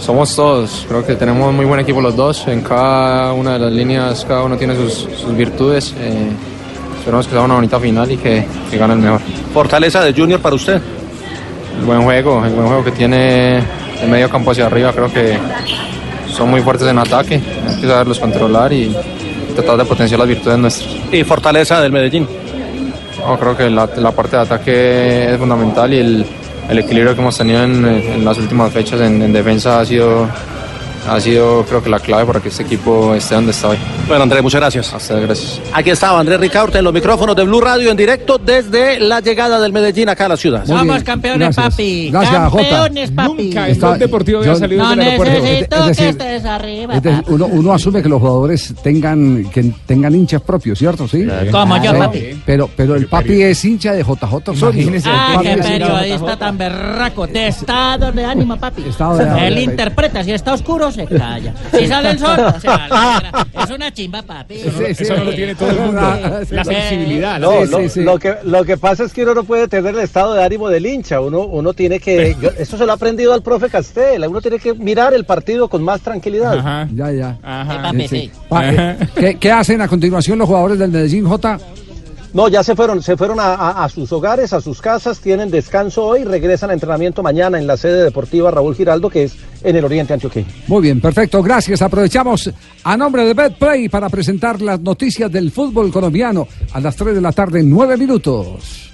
somos 0.01 0.35
todos. 0.35 0.85
Creo 0.87 1.05
que 1.05 1.15
tenemos 1.15 1.53
muy 1.53 1.65
buen 1.65 1.79
equipo 1.79 2.01
los 2.01 2.15
dos. 2.15 2.47
En 2.47 2.61
cada 2.61 3.33
una 3.33 3.53
de 3.53 3.59
las 3.59 3.71
líneas, 3.71 4.25
cada 4.27 4.43
uno 4.43 4.57
tiene 4.57 4.75
sus, 4.75 4.93
sus 4.93 5.35
virtudes. 5.35 5.93
eh, 5.99 6.29
esperemos 6.99 7.25
que 7.27 7.33
sea 7.33 7.41
una 7.41 7.55
bonita 7.55 7.79
final 7.79 8.11
y 8.11 8.17
que, 8.17 8.45
que 8.69 8.77
gane 8.77 8.93
el 8.93 8.99
mejor. 8.99 9.21
Fortaleza 9.53 10.03
de 10.03 10.13
Junior 10.13 10.39
para 10.39 10.55
usted. 10.55 10.81
El 11.79 11.85
buen 11.85 12.03
juego, 12.03 12.43
el 12.43 12.53
buen 12.53 12.67
juego 12.67 12.83
que 12.83 12.91
tiene 12.91 13.63
de 14.01 14.07
medio 14.07 14.29
campo 14.29 14.51
hacia 14.51 14.65
arriba, 14.65 14.91
creo 14.91 15.11
que 15.11 15.37
son 16.31 16.49
muy 16.49 16.61
fuertes 16.61 16.87
en 16.87 16.97
ataque. 16.99 17.41
Hay 17.67 17.81
que 17.81 17.87
saberlos 17.87 18.19
controlar 18.19 18.73
y 18.73 18.95
tratar 19.57 19.77
de 19.77 19.85
potenciar 19.85 20.19
las 20.19 20.27
virtudes 20.27 20.57
nuestras. 20.57 20.95
Y 21.11 21.23
fortaleza 21.23 21.81
del 21.81 21.91
Medellín. 21.91 22.27
No, 23.19 23.37
creo 23.39 23.57
que 23.57 23.69
la, 23.69 23.89
la 23.97 24.11
parte 24.11 24.35
de 24.37 24.41
ataque 24.43 25.33
es 25.33 25.37
fundamental 25.37 25.91
y 25.93 25.97
el, 25.97 26.25
el 26.69 26.79
equilibrio 26.79 27.15
que 27.15 27.21
hemos 27.21 27.37
tenido 27.37 27.63
en, 27.63 27.85
en 27.85 28.23
las 28.23 28.37
últimas 28.37 28.71
fechas 28.71 29.01
en, 29.01 29.21
en 29.21 29.33
defensa 29.33 29.79
ha 29.79 29.85
sido, 29.85 30.27
ha 31.07 31.19
sido 31.19 31.63
creo 31.65 31.81
que 31.83 31.89
la 31.89 31.99
clave 31.99 32.25
para 32.25 32.39
que 32.39 32.49
este 32.49 32.63
equipo 32.63 33.13
esté 33.15 33.35
donde 33.35 33.51
está 33.51 33.69
hoy. 33.69 33.77
Bueno, 34.07 34.23
Andrés, 34.23 34.43
muchas 34.43 34.61
gracias. 34.61 34.93
Hasta 34.93 35.19
gracias. 35.19 35.61
Aquí 35.73 35.89
estaba 35.89 36.19
Andrés 36.19 36.39
Ricaurte 36.39 36.77
en 36.79 36.83
los 36.83 36.93
micrófonos 36.93 37.35
de 37.35 37.43
Blue 37.43 37.61
Radio 37.61 37.89
en 37.91 37.97
directo 37.97 38.37
desde 38.37 38.99
la 38.99 39.19
llegada 39.19 39.59
del 39.59 39.71
Medellín 39.73 40.09
acá 40.09 40.25
a 40.25 40.29
la 40.29 40.37
ciudad. 40.37 40.65
Somos 40.65 41.03
campeones, 41.03 41.55
papi. 41.55 42.09
Gracias, 42.11 42.49
Jota. 42.51 42.63
campeones, 42.69 43.11
papi. 43.11 43.43
Nunca 43.53 43.67
Blog 43.87 43.97
Deportivo 43.97 44.39
había 44.39 44.55
salido 44.55 44.83
no 44.83 44.89
del 44.91 44.99
aeropuerto. 45.01 45.33
necesito 45.41 45.75
Es 45.77 45.85
decir, 45.87 46.03
que 46.03 46.09
estés 46.09 46.45
arriba, 46.45 46.95
Es 46.95 47.03
decir, 47.03 47.21
papi. 47.21 47.33
uno, 47.33 47.45
uno 47.47 47.73
asume 47.73 48.01
que 48.03 48.09
los 48.09 48.19
jugadores 48.19 48.73
tengan 48.83 49.45
que 49.49 49.71
tengan 49.85 50.13
hinchas 50.15 50.41
propios, 50.41 50.77
¿cierto? 50.79 51.07
Sí. 51.07 51.25
Como 51.51 51.77
yo, 51.77 51.91
Pero- 51.91 51.99
papi. 52.05 52.41
Pero, 52.45 52.69
pero 52.75 52.95
el 52.95 53.07
papi 53.07 53.41
es 53.43 53.63
hincha 53.65 53.93
de 53.93 54.03
JJ 54.03 54.49
Osorio. 54.51 54.91
Ah, 55.05 55.41
El 55.43 55.55
qué 55.55 55.61
periodista 55.61 56.37
tan 56.37 56.57
berraco. 56.57 57.27
De 57.27 57.47
estado 57.47 58.11
de 58.11 58.25
ánimo, 58.25 58.57
papi. 58.57 58.83
Estado 58.89 59.17
de 59.17 59.23
ánimo. 59.23 59.37
Él 59.47 59.57
interpreta. 59.59 60.23
Si 60.23 60.31
está 60.31 60.53
oscuro, 60.53 60.91
se 60.97 61.17
calla. 61.17 61.53
Si 61.77 61.87
sale 61.87 62.11
el 62.11 62.19
sol, 62.19 62.37
se 62.61 62.67
alegra. 62.67 63.47
Es 63.63 63.71
una 63.71 63.91
chimba, 63.91 64.21
papi. 64.21 64.55
Eso 64.55 65.15
no 65.17 65.23
lo 65.25 65.33
tiene 65.33 65.55
todo 65.55 65.69
el 65.71 65.79
mundo. 65.79 66.01
La 66.51 66.63
sensibilidad. 66.63 67.39
No, 67.39 67.65
lo, 67.65 67.79
lo 67.95 68.19
que, 68.19 68.35
lo 68.43 68.63
que 68.65 68.77
pasa 68.77 69.03
es 69.03 69.13
que 69.13 69.23
uno 69.23 69.33
no 69.33 69.43
puede 69.43 69.67
tener 69.67 69.93
el 69.95 70.01
estado 70.01 70.33
de 70.35 70.43
ánimo 70.43 70.69
del 70.69 70.85
hincha. 70.85 71.19
Uno, 71.21 71.41
uno 71.41 71.73
tiene 71.73 71.99
que. 71.99 72.35
yo- 72.41 72.51
esto 72.57 72.77
se 72.77 72.85
lo 72.85 72.91
ha 72.91 72.95
aprendido 72.95 73.33
al 73.33 73.41
profe 73.41 73.69
Castel. 73.69 74.25
Uno 74.27 74.41
tiene 74.41 74.59
que 74.59 74.73
mirar 74.73 75.13
el 75.13 75.25
partido 75.25 75.67
con 75.67 75.83
más 75.83 76.01
tranquilidad. 76.01 76.87
Ya, 76.93 77.11
ya. 77.11 77.37
papi, 77.41 78.07
Sí, 78.07 78.07
sí. 78.07 78.31
Pa- 78.47 78.69
eh, 78.69 78.97
¿Qué, 79.15 79.35
qué 79.37 79.51
hacen 79.51 79.81
a 79.81 79.87
continuación 79.87 80.37
los 80.37 80.47
jugadores 80.47 80.77
del 80.79 80.91
Medellín, 80.91 81.25
J? 81.27 81.59
No, 82.37 82.47
ya 82.49 82.63
se 82.63 82.75
fueron, 82.75 83.01
se 83.01 83.17
fueron 83.17 83.39
a, 83.39 83.55
a- 83.55 83.83
a 83.85 83.89
sus 83.89 84.11
hogares, 84.11 84.53
a 84.53 84.61
sus 84.61 84.79
casas, 84.79 85.19
tienen 85.19 85.49
descanso 85.49 86.03
hoy, 86.05 86.23
regresan 86.23 86.69
a 86.69 86.73
entrenamiento 86.73 87.23
mañana 87.23 87.57
en 87.57 87.65
la 87.65 87.77
sede 87.77 88.03
deportiva 88.03 88.51
Raúl 88.51 88.75
Giraldo, 88.75 89.09
que 89.09 89.23
es 89.23 89.33
en 89.63 89.75
el 89.75 89.83
Oriente 89.83 90.13
Antioqueño. 90.13 90.45
Muy 90.67 90.83
bien, 90.83 91.01
perfecto, 91.01 91.41
gracias. 91.41 91.81
Aprovechamos 91.81 92.51
a 92.83 92.95
nombre 92.95 93.25
de 93.25 93.33
BetPlay 93.33 93.89
para 93.89 94.07
presentar 94.09 94.61
las 94.61 94.79
noticias 94.79 95.31
del 95.31 95.49
fútbol 95.51 95.91
colombiano 95.91 96.47
a 96.73 96.79
las 96.79 96.95
3 96.95 97.15
de 97.15 97.21
la 97.21 97.31
tarde, 97.31 97.63
9 97.63 97.97
minutos. 97.97 98.91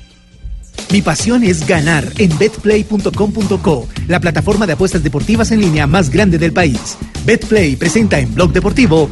Mi 0.89 1.01
pasión 1.01 1.43
es 1.43 1.67
ganar 1.67 2.05
en 2.19 2.37
betplay.com.co, 2.37 3.87
la 4.07 4.21
plataforma 4.21 4.65
de 4.65 4.71
apuestas 4.73 5.03
deportivas 5.03 5.51
en 5.51 5.59
línea 5.59 5.85
más 5.85 6.09
grande 6.09 6.37
del 6.37 6.53
país. 6.53 6.97
Betplay 7.25 7.75
presenta 7.75 8.19
en 8.19 8.33
Blog 8.33 8.53
Deportivo 8.53 9.09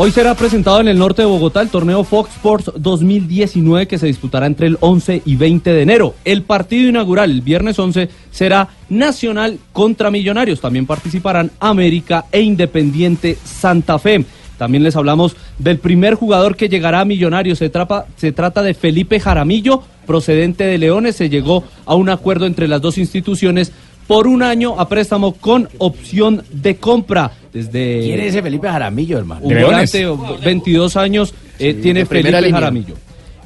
Hoy 0.00 0.12
será 0.12 0.36
presentado 0.36 0.80
en 0.80 0.86
el 0.86 0.96
norte 0.96 1.22
de 1.22 1.26
Bogotá 1.26 1.60
el 1.60 1.70
torneo 1.70 2.04
Fox 2.04 2.30
Sports 2.36 2.70
2019 2.76 3.88
que 3.88 3.98
se 3.98 4.06
disputará 4.06 4.46
entre 4.46 4.68
el 4.68 4.78
11 4.78 5.22
y 5.24 5.34
20 5.34 5.72
de 5.72 5.82
enero. 5.82 6.14
El 6.24 6.42
partido 6.42 6.88
inaugural 6.88 7.32
el 7.32 7.40
viernes 7.40 7.80
11 7.80 8.08
será 8.30 8.68
Nacional 8.88 9.58
contra 9.72 10.12
Millonarios. 10.12 10.60
También 10.60 10.86
participarán 10.86 11.50
América 11.58 12.26
e 12.30 12.42
Independiente 12.42 13.36
Santa 13.42 13.98
Fe. 13.98 14.24
También 14.56 14.84
les 14.84 14.94
hablamos 14.94 15.34
del 15.58 15.78
primer 15.78 16.14
jugador 16.14 16.54
que 16.54 16.68
llegará 16.68 17.00
a 17.00 17.04
Millonarios. 17.04 17.58
Se, 17.58 17.72
se 18.16 18.30
trata 18.30 18.62
de 18.62 18.74
Felipe 18.74 19.18
Jaramillo, 19.18 19.82
procedente 20.06 20.62
de 20.62 20.78
Leones. 20.78 21.16
Se 21.16 21.28
llegó 21.28 21.64
a 21.86 21.96
un 21.96 22.08
acuerdo 22.08 22.46
entre 22.46 22.68
las 22.68 22.80
dos 22.80 22.98
instituciones 22.98 23.72
por 24.06 24.26
un 24.26 24.42
año 24.42 24.80
a 24.80 24.88
préstamo 24.88 25.32
con 25.32 25.68
opción 25.78 26.42
de 26.50 26.76
compra. 26.76 27.32
Desde 27.58 28.00
¿Quién 28.02 28.20
es 28.20 28.26
ese 28.28 28.42
Felipe 28.42 28.68
Jaramillo, 28.68 29.18
hermano? 29.18 29.46
un 29.46 29.60
volante, 29.60 30.06
22 30.44 30.96
años, 30.96 31.34
eh, 31.58 31.74
tiene 31.74 32.06
Felipe 32.06 32.30
línea. 32.40 32.52
Jaramillo. 32.52 32.94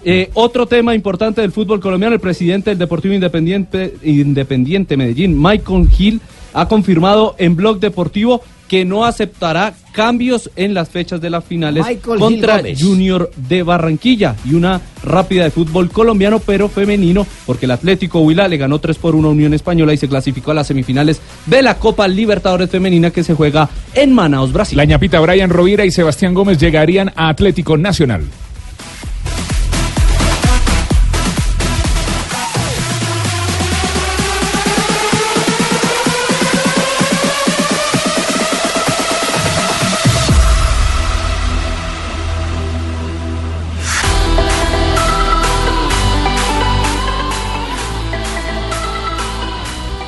Eh, 0.04 0.30
otro 0.34 0.66
tema 0.66 0.94
importante 0.94 1.40
del 1.40 1.52
fútbol 1.52 1.80
colombiano, 1.80 2.14
el 2.14 2.20
presidente 2.20 2.70
del 2.70 2.78
Deportivo 2.78 3.14
Independiente, 3.14 3.94
Independiente 4.02 4.96
Medellín, 4.96 5.40
Michael 5.40 5.88
Gil, 5.88 6.20
ha 6.52 6.68
confirmado 6.68 7.36
en 7.38 7.56
Blog 7.56 7.80
Deportivo 7.80 8.42
que 8.72 8.86
no 8.86 9.04
aceptará 9.04 9.74
cambios 9.92 10.50
en 10.56 10.72
las 10.72 10.88
fechas 10.88 11.20
de 11.20 11.28
las 11.28 11.44
finales 11.44 11.84
Michael 11.86 12.18
Gil 12.18 12.18
contra 12.18 12.56
Gómez. 12.56 12.82
Junior 12.82 13.30
de 13.36 13.62
Barranquilla. 13.62 14.34
Y 14.46 14.54
una 14.54 14.80
rápida 15.04 15.44
de 15.44 15.50
fútbol 15.50 15.90
colombiano, 15.90 16.38
pero 16.38 16.70
femenino, 16.70 17.26
porque 17.44 17.66
el 17.66 17.72
Atlético 17.72 18.20
Huila 18.20 18.48
le 18.48 18.56
ganó 18.56 18.78
3 18.78 18.96
por 18.96 19.14
1 19.14 19.28
a 19.28 19.30
Unión 19.30 19.52
Española 19.52 19.92
y 19.92 19.98
se 19.98 20.08
clasificó 20.08 20.52
a 20.52 20.54
las 20.54 20.68
semifinales 20.68 21.20
de 21.44 21.60
la 21.60 21.78
Copa 21.78 22.08
Libertadores 22.08 22.70
Femenina 22.70 23.10
que 23.10 23.22
se 23.22 23.34
juega 23.34 23.68
en 23.92 24.14
Manaus, 24.14 24.54
Brasil. 24.54 24.78
La 24.78 24.86
ñapita 24.86 25.20
Brian 25.20 25.50
Rovira 25.50 25.84
y 25.84 25.90
Sebastián 25.90 26.32
Gómez 26.32 26.56
llegarían 26.56 27.12
a 27.14 27.28
Atlético 27.28 27.76
Nacional. 27.76 28.22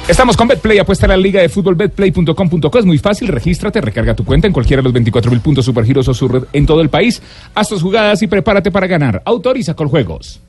Estamos 0.07 0.37
con 0.37 0.47
BetPlay, 0.47 0.79
apuesta 0.79 1.07
a 1.07 1.09
la 1.09 1.17
liga 1.17 1.41
de 1.41 1.49
fútbol 1.49 1.77
betplay.com.co. 1.77 2.79
Es 2.79 2.85
muy 2.85 2.99
fácil, 2.99 3.29
regístrate, 3.29 3.81
recarga 3.81 4.15
tu 4.15 4.23
cuenta 4.23 4.47
en 4.47 4.53
cualquiera 4.53 4.83
de 4.83 4.85
los 4.85 4.93
24 4.93 5.31
mil 5.31 5.41
puntos 5.41 5.65
supergiros 5.65 6.07
o 6.09 6.13
su 6.13 6.29
red 6.29 6.45
en 6.53 6.67
todo 6.67 6.83
el 6.83 6.91
país. 6.91 7.23
Haz 7.55 7.71
tus 7.71 7.81
jugadas 7.81 8.21
y 8.21 8.27
prepárate 8.27 8.71
para 8.71 8.87
ganar. 8.87 9.23
Autoriza 9.25 9.73
con 9.73 9.89
juegos. 9.89 10.43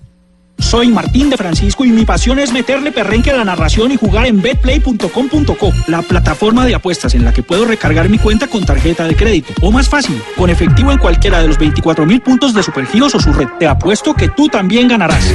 Soy 0.58 0.88
Martín 0.88 1.30
de 1.30 1.38
Francisco 1.38 1.86
y 1.86 1.90
mi 1.90 2.06
pasión 2.06 2.40
es 2.40 2.52
meterle 2.52 2.92
perrenque 2.92 3.30
a 3.30 3.36
la 3.38 3.44
narración 3.44 3.92
y 3.92 3.98
jugar 3.98 4.26
en 4.26 4.42
betplay.com.co, 4.42 5.72
la 5.88 6.02
plataforma 6.02 6.66
de 6.66 6.76
apuestas 6.76 7.14
en 7.14 7.24
la 7.26 7.34
que 7.34 7.44
puedo 7.44 7.66
recargar 7.66 8.10
mi 8.10 8.18
cuenta 8.18 8.48
con 8.48 8.66
tarjeta 8.66 9.04
de 9.04 9.16
crédito. 9.16 9.54
O 9.62 9.72
más 9.72 9.88
fácil, 9.90 10.22
con 10.38 10.50
efectivo 10.50 10.92
en 10.92 10.98
cualquiera 10.98 11.42
de 11.42 11.48
los 11.50 11.58
24 11.58 12.06
mil 12.06 12.22
puntos 12.22 12.54
de 12.54 12.64
Supergiros 12.64 13.14
o 13.16 13.20
su 13.20 13.32
red. 13.34 13.48
Te 13.60 13.68
apuesto 13.68 14.14
que 14.14 14.30
tú 14.30 14.48
también 14.48 14.88
ganarás. 14.88 15.26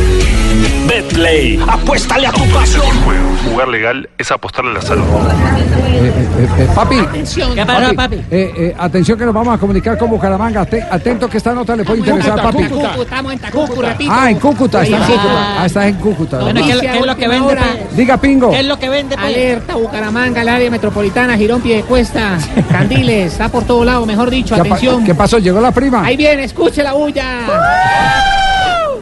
Betplay, 0.88 1.60
apuéstale 1.68 2.26
a 2.26 2.32
tu 2.32 2.44
pasión. 2.48 2.84
Jugar 3.50 3.68
legal 3.68 4.08
es 4.18 4.30
apostarle 4.32 4.72
a 4.72 4.74
la 4.74 4.82
salud. 4.82 5.04
Eh, 5.04 6.12
eh, 6.16 6.48
eh, 6.58 6.68
papi, 6.74 6.96
¿Qué 7.54 7.64
pasó, 7.66 7.94
papi? 7.94 8.16
eh, 8.16 8.52
eh, 8.56 8.74
atención 8.78 9.18
que 9.18 9.24
nos 9.24 9.34
vamos 9.34 9.54
a 9.54 9.58
comunicar 9.58 9.96
con 9.98 10.10
Bucaramanga. 10.10 10.62
Ate- 10.62 10.86
atento 10.90 11.28
que 11.28 11.36
esta 11.38 11.52
nota 11.54 11.76
le 11.76 11.84
puede 11.84 12.00
interesar, 12.00 12.42
papi. 12.42 12.64
Cúcuta, 12.64 12.94
estamos 13.02 13.32
en 13.32 13.38
Tacucu, 13.38 13.82
repito. 13.82 14.12
Ah, 14.14 14.30
en 14.30 14.38
Cúcuta. 14.38 14.84
Sí, 14.84 14.92
Estás, 15.14 15.26
sí. 15.26 15.54
ah, 15.58 15.62
estás 15.66 15.84
en 15.86 15.94
Cúcuta. 15.96 16.38
Bueno, 16.38 16.60
¿qué 16.64 16.70
es 16.70 16.74
lo- 16.76 16.80
qué 16.82 16.98
es 16.98 17.06
lo 17.06 17.16
que 17.16 17.28
vende? 17.28 17.56
Diga, 17.96 18.16
Pingo. 18.16 18.50
¿Qué 18.50 18.60
es 18.60 18.66
lo 18.66 18.78
que 18.78 18.88
vende? 18.88 19.16
Alerta, 19.16 19.74
Bucaramanga, 19.76 20.42
el 20.42 20.48
área 20.48 20.70
metropolitana, 20.70 21.36
Girón, 21.36 21.60
Piedecuesta, 21.60 22.38
Candiles, 22.70 23.32
está 23.32 23.48
por 23.48 23.64
todo 23.64 23.84
lado, 23.84 24.06
mejor 24.06 24.30
dicho, 24.30 24.54
¿Qué, 24.54 24.60
pa- 24.62 24.66
atención. 24.76 25.04
¿Qué 25.04 25.14
pasó? 25.14 25.38
¿Llegó 25.38 25.60
la 25.60 25.72
prima? 25.72 26.04
Ahí 26.04 26.16
viene, 26.16 26.44
escuche 26.44 26.82
la 26.82 26.92
bulla. 26.92 27.24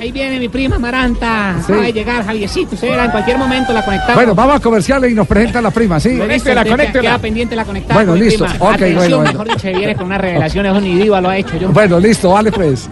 Ahí 0.01 0.13
viene 0.13 0.39
mi 0.39 0.49
prima 0.49 0.79
Maranta. 0.79 1.57
Sí. 1.67 1.73
Va 1.73 1.83
a 1.87 1.91
llegar 1.91 2.25
Javiercito, 2.25 2.77
usted 2.77 2.89
verá, 2.89 3.07
en 3.07 3.11
cualquier 3.11 3.37
momento 3.37 3.73
la 3.73 3.85
conectamos. 3.85 4.15
Bueno, 4.15 4.33
vamos 4.35 4.57
a 4.57 4.61
comerciales 4.61 5.11
y 5.11 5.15
nos 5.15 5.27
presenta 5.27 5.61
la 5.61 5.73
prima, 5.73 5.99
¿sí? 5.99 6.11
Listo, 6.11 6.51
usted 6.53 6.93
que- 6.93 7.01
Queda 7.01 7.19
pendiente 7.19 7.57
la 7.57 7.65
conectada. 7.65 7.95
Bueno, 7.95 8.13
con 8.13 8.21
mi 8.21 8.27
listo. 8.27 8.45
prima. 8.45 8.65
Ok, 8.65 8.75
Atención, 8.75 8.97
bueno, 8.97 9.17
bueno. 9.17 9.33
mejor 9.33 9.49
dicho, 9.49 9.77
viene 9.77 9.97
con 9.97 10.07
unas 10.07 10.21
revelaciones, 10.21 10.73
eso 10.73 10.81
ni 10.81 10.95
Diva 10.95 11.21
lo 11.21 11.29
ha 11.31 11.37
hecho 11.37 11.57
yo. 11.57 11.69
Bueno, 11.71 11.99
listo, 11.99 12.31
vale 12.31 12.53
pues. 12.53 12.89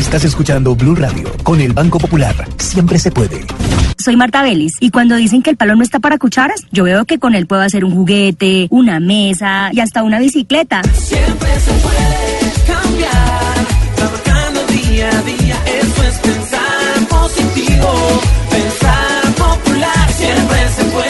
Estás 0.00 0.24
escuchando 0.24 0.74
Blue 0.74 0.94
Radio 0.94 1.30
con 1.42 1.60
el 1.60 1.74
Banco 1.74 1.98
Popular. 1.98 2.34
Siempre 2.56 2.98
se 2.98 3.10
puede. 3.12 3.44
Soy 4.02 4.16
Marta 4.16 4.42
Vélez 4.42 4.72
y 4.80 4.90
cuando 4.90 5.14
dicen 5.14 5.42
que 5.42 5.50
el 5.50 5.58
palo 5.58 5.76
no 5.76 5.82
está 5.82 5.98
para 5.98 6.16
cucharas, 6.16 6.64
yo 6.72 6.84
veo 6.84 7.04
que 7.04 7.18
con 7.18 7.34
él 7.34 7.46
puedo 7.46 7.60
hacer 7.60 7.84
un 7.84 7.94
juguete, 7.94 8.66
una 8.70 8.98
mesa 8.98 9.68
y 9.74 9.80
hasta 9.80 10.02
una 10.02 10.18
bicicleta. 10.18 10.80
Siempre 10.94 11.50
se 11.60 11.72
puede 11.72 12.66
cambiar, 12.66 13.54
trabajando 13.94 14.66
día 14.68 15.10
a 15.10 15.22
día, 15.22 15.56
eso 15.66 16.02
es 16.02 16.18
pensar 16.18 17.08
positivo, 17.10 18.20
pensar 18.50 19.34
popular, 19.34 20.12
siempre 20.12 20.68
se 20.76 20.84
puede. 20.84 21.09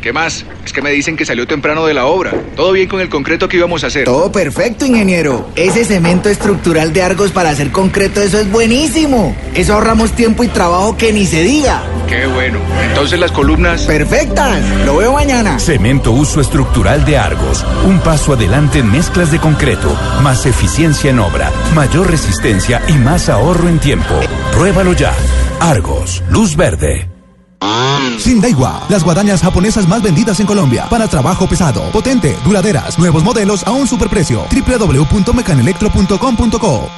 ¿Qué 0.00 0.14
más? 0.14 0.46
Es 0.64 0.72
que 0.72 0.80
me 0.80 0.90
dicen 0.90 1.14
que 1.16 1.26
salió 1.26 1.46
temprano 1.46 1.84
de 1.84 1.92
la 1.92 2.06
obra. 2.06 2.32
¿Todo 2.56 2.72
bien 2.72 2.88
con 2.88 3.00
el 3.00 3.10
concreto 3.10 3.48
que 3.48 3.58
íbamos 3.58 3.84
a 3.84 3.88
hacer? 3.88 4.04
Todo 4.04 4.32
perfecto, 4.32 4.86
ingeniero. 4.86 5.50
Ese 5.56 5.84
cemento 5.84 6.30
estructural 6.30 6.94
de 6.94 7.02
Argos 7.02 7.32
para 7.32 7.50
hacer 7.50 7.70
concreto, 7.70 8.22
eso 8.22 8.38
es 8.38 8.50
buenísimo. 8.50 9.36
Eso 9.54 9.74
ahorramos 9.74 10.12
tiempo 10.12 10.42
y 10.42 10.48
trabajo 10.48 10.96
que 10.96 11.12
ni 11.12 11.26
se 11.26 11.42
diga. 11.42 11.82
Qué 12.08 12.26
bueno. 12.26 12.58
Entonces 12.88 13.20
las 13.20 13.30
columnas... 13.30 13.82
Perfectas. 13.82 14.58
Lo 14.86 14.96
veo 14.96 15.12
mañana. 15.12 15.58
Cemento 15.58 16.12
uso 16.12 16.40
estructural 16.40 17.04
de 17.04 17.18
Argos. 17.18 17.64
Un 17.84 18.00
paso 18.00 18.32
adelante 18.32 18.78
en 18.78 18.90
mezclas 18.90 19.30
de 19.30 19.38
concreto, 19.38 19.94
más 20.22 20.46
eficiencia 20.46 21.10
en 21.10 21.18
obra, 21.18 21.52
mayor 21.74 22.10
resistencia 22.10 22.82
y 22.88 22.94
más 22.94 23.28
ahorro 23.28 23.68
en 23.68 23.78
tiempo. 23.78 24.18
Pruébalo 24.52 24.94
ya. 24.94 25.12
Argos, 25.60 26.22
luz 26.30 26.56
verde. 26.56 27.19
Sindaiwa, 28.18 28.86
las 28.88 29.04
guadañas 29.04 29.42
japonesas 29.42 29.86
más 29.88 30.02
vendidas 30.02 30.40
en 30.40 30.46
Colombia. 30.46 30.86
Para 30.88 31.08
trabajo 31.08 31.46
pesado, 31.46 31.82
potente, 31.90 32.36
duraderas, 32.44 32.98
nuevos 32.98 33.22
modelos 33.24 33.66
a 33.66 33.72
un 33.72 33.86
superprecio. 33.86 34.46
www.mecanelectro.com.co 34.50 36.88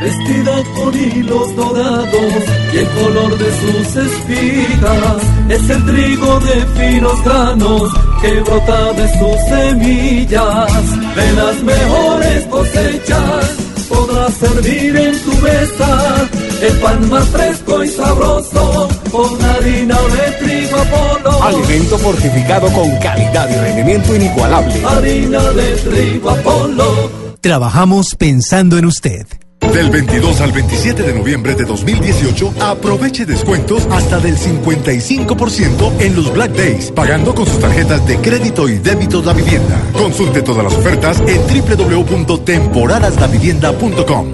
Vestida 0.00 0.62
con 0.76 0.94
hilos 0.94 1.56
dorados 1.56 2.44
y 2.72 2.76
el 2.76 2.86
color 2.88 3.36
de 3.36 3.60
sus 3.60 3.96
espigas 3.96 5.22
es 5.48 5.68
el 5.70 5.84
trigo 5.86 6.38
de 6.40 6.66
finos 6.76 7.24
granos 7.24 7.92
que 8.22 8.40
brota 8.42 8.92
de 8.92 9.08
sus 9.18 9.40
semillas. 9.48 11.16
De 11.16 11.32
las 11.32 11.62
mejores 11.64 12.46
cosechas 12.46 13.56
podrás 13.88 14.34
servir 14.34 14.96
en 14.96 15.18
tu 15.20 15.32
mesa 15.42 16.28
el 16.60 16.72
pan 16.78 17.08
más 17.08 17.28
fresco 17.28 17.84
y 17.84 17.88
sabroso 17.88 18.88
con 19.10 19.42
harina 19.42 19.96
de 19.96 20.32
trigo 20.44 20.76
Apolo. 20.76 21.42
Alimento 21.42 21.98
fortificado 21.98 22.70
con 22.72 22.94
calidad 22.96 23.48
y 23.48 23.54
rendimiento 23.54 24.14
inigualable. 24.14 24.74
Harina 24.84 25.40
de 25.52 25.72
trigo 25.76 26.28
Apolo. 26.30 27.10
Trabajamos 27.40 28.14
pensando 28.16 28.76
en 28.78 28.86
usted. 28.86 29.26
Del 29.72 29.90
22 29.90 30.40
al 30.40 30.52
27 30.52 31.02
de 31.02 31.12
noviembre 31.14 31.54
de 31.54 31.64
2018, 31.64 32.54
aproveche 32.60 33.26
descuentos 33.26 33.86
hasta 33.90 34.18
del 34.18 34.38
55% 34.38 36.00
en 36.00 36.16
los 36.16 36.32
Black 36.32 36.52
Days, 36.52 36.90
pagando 36.92 37.34
con 37.34 37.44
sus 37.46 37.60
tarjetas 37.60 38.06
de 38.06 38.16
crédito 38.18 38.66
y 38.68 38.78
débito 38.78 39.22
La 39.22 39.34
Vivienda. 39.34 39.82
Consulte 39.92 40.42
todas 40.42 40.64
las 40.64 40.74
ofertas 40.74 41.22
en 41.26 41.42
www.temporadasdavivienda.com. 41.42 44.26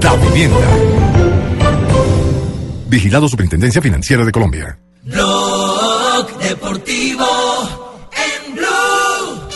Da 0.00 0.16
Vivienda. 0.16 1.07
Vigilado 2.88 3.28
Superintendencia 3.28 3.82
Financiera 3.82 4.24
de 4.24 4.32
Colombia. 4.32 4.78
Blog 5.04 6.38
Deportivo 6.38 7.26
en 8.12 8.54
Blue. 8.54 9.48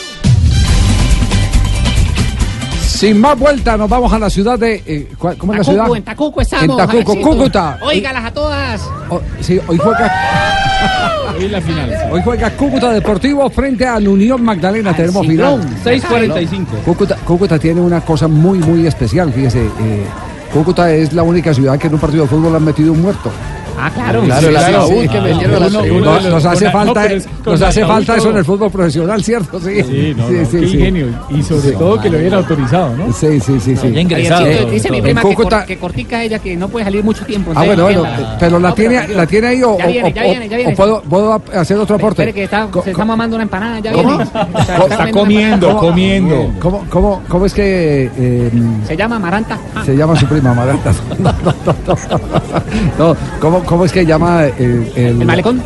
Sin 2.81 3.19
más 3.19 3.37
vuelta, 3.37 3.75
nos 3.75 3.89
vamos 3.89 4.13
a 4.13 4.19
la 4.19 4.29
ciudad 4.29 4.57
de. 4.57 4.81
eh, 4.85 5.09
¿cuál- 5.17 5.37
¿Cómo 5.37 5.53
es 5.53 5.59
la 5.59 5.63
ciudad? 5.63 5.87
en 5.95 6.03
Tacucu 6.03 6.41
estamos. 6.41 6.79
En 6.79 6.87
Javiercito. 6.87 7.21
Cúcuta. 7.29 7.79
Óigalas 7.81 8.25
a 8.25 8.31
todas. 8.31 8.81
Oh, 9.09 9.21
sí, 9.41 9.59
hoy 9.67 9.77
juega. 9.77 10.11
Hoy 11.37 11.47
la 11.49 11.61
final. 11.61 11.91
Hoy 12.11 12.21
juega 12.23 12.51
Cúcuta 12.51 12.91
Deportivo 12.91 13.49
frente 13.49 13.87
a 13.87 13.99
la 13.99 14.09
Unión 14.09 14.43
Magdalena. 14.43 14.95
Tenemos 14.95 15.25
final. 15.25 15.59
Ciclón, 15.83 16.29
6:45. 16.35 16.65
Cúcuta, 16.85 17.15
Cúcuta 17.17 17.57
tiene 17.57 17.81
una 17.81 18.01
cosa 18.01 18.27
muy, 18.27 18.59
muy 18.59 18.85
especial. 18.85 19.33
Fíjese, 19.33 19.65
eh, 19.65 20.05
Cúcuta 20.53 20.93
es 20.93 21.13
la 21.13 21.23
única 21.23 21.51
ciudad 21.51 21.79
que 21.79 21.87
en 21.87 21.95
un 21.95 21.99
partido 21.99 22.25
de 22.25 22.29
fútbol 22.29 22.55
han 22.55 22.63
metido 22.63 22.91
un 22.93 23.01
muerto. 23.01 23.31
Ah, 23.79 23.89
claro. 23.93 24.21
Claro, 24.23 24.47
Sí, 24.47 24.53
claro. 24.53 24.87
sí, 24.87 24.93
que 24.93 25.07
sí. 25.07 25.45
Uno- 25.45 25.95
uno- 25.97 26.29
Nos 26.29 26.45
hace 26.45 26.65
no, 26.65 26.71
falta, 26.71 27.07
nos 27.45 27.61
hace 27.61 27.85
falta 27.85 28.15
eso 28.17 28.29
en 28.29 28.37
el 28.37 28.45
fútbol 28.45 28.71
profesional, 28.71 29.23
¿cierto? 29.23 29.59
Sí, 29.59 29.81
Sí, 29.83 30.13
no, 30.15 30.23
no, 30.29 30.49
qué 30.49 30.57
ingenio. 30.59 31.07
Y 31.29 31.43
sobre 31.43 31.71
todo 31.73 31.99
que 31.99 32.09
lo 32.09 32.17
hubieran 32.17 32.39
autorizado, 32.39 32.95
¿no? 32.95 33.11
Sí, 33.13 33.39
sí, 33.39 33.59
sí. 33.59 33.75
sí. 33.75 33.87
ingresado. 33.87 34.45
Dice 34.69 34.91
mi 34.91 35.01
prima 35.01 35.21
que, 35.21 35.27
Cúcuta- 35.27 35.57
cor- 35.59 35.65
que 35.67 35.77
cortica 35.77 36.23
ella, 36.23 36.39
que 36.39 36.55
no 36.55 36.67
puede 36.69 36.85
salir 36.85 37.03
mucho 37.03 37.25
tiempo. 37.25 37.51
Ah, 37.55 37.63
bueno, 37.65 37.83
bueno, 37.83 38.03
pero 38.39 38.59
la 38.59 38.73
tiene, 38.73 39.07
la 39.09 39.25
tiene 39.25 39.47
ahí 39.47 39.63
o, 39.63 39.77
Ya 39.77 39.87
viene, 39.87 40.13
ya 40.13 40.23
viene, 40.23 40.49
ya 40.49 40.57
viene. 40.57 40.73
o 40.73 40.75
puedo, 40.75 41.01
puedo 41.01 41.41
hacer 41.55 41.77
otro 41.77 41.95
aporte. 41.95 42.31
Que 42.33 42.43
está, 42.43 42.67
se 42.83 42.91
está 42.91 43.05
mamando 43.05 43.35
una 43.35 43.43
empanada, 43.43 43.79
ya 43.79 43.91
¿Cómo? 43.91 44.09
viene. 44.17 44.23
O 44.23 44.63
sea, 44.65 44.77
Está 44.87 45.11
comiendo, 45.11 45.77
comiendo. 45.77 46.51
¿Cómo, 46.59 46.85
cómo, 46.89 47.21
cómo 47.27 47.45
es 47.45 47.53
que 47.53 48.09
eh, 48.17 48.51
Se 48.87 48.95
llama 48.95 49.19
Maranta. 49.19 49.57
Ah, 49.75 49.83
se 49.85 49.95
llama 49.95 50.15
su 50.15 50.25
prima 50.27 50.53
Maranta? 50.53 50.91
No, 51.19 51.31
no, 51.43 51.53
no, 51.65 51.75
no. 51.87 53.13
No, 53.13 53.15
¿cómo, 53.63 53.67
¿cómo 53.67 53.85
es 53.85 53.91
que 53.91 54.05
llama 54.05 54.45
el, 54.45 54.91
el, 54.95 55.21
¿El 55.21 55.25
malecón? 55.25 55.61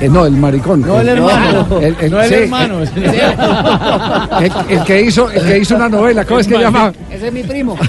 Eh, 0.00 0.08
no, 0.08 0.24
el 0.24 0.32
maricón. 0.32 0.82
No, 0.82 1.00
el 1.00 1.08
hermano. 1.08 1.66
El, 1.80 1.96
el- 2.00 2.10
No 2.12 2.22
el 2.22 2.28
sí, 2.28 2.34
hermano. 2.34 2.80
El, 2.80 4.52
el 4.68 4.84
que 4.84 5.02
hizo, 5.02 5.30
el 5.30 5.42
que 5.44 5.58
hizo 5.58 5.76
una 5.76 5.88
novela, 5.88 6.24
¿cómo 6.24 6.40
es 6.40 6.46
que 6.46 6.58
llama? 6.58 6.92
Ese 7.10 7.28
es 7.28 7.32
mi 7.32 7.42
primo. 7.42 7.76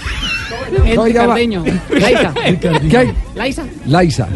¿Cómo 0.96 1.06
Entre 1.06 1.14
llama? 1.14 1.28
Cardeño. 1.30 1.64
Laisa. 2.00 2.34
¿Qué 2.90 2.98
hay? 2.98 3.14
Laisa. 3.36 3.64
Laisa. 3.86 4.28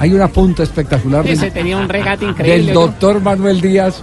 Hay 0.00 0.12
una 0.12 0.28
punta 0.28 0.62
espectacular 0.64 1.26
Ese 1.26 1.50
tenía 1.50 1.76
un 1.76 1.88
regate 1.88 2.24
increíble. 2.24 2.64
del 2.66 2.74
doctor 2.74 3.20
Manuel 3.20 3.60
Díaz. 3.60 4.02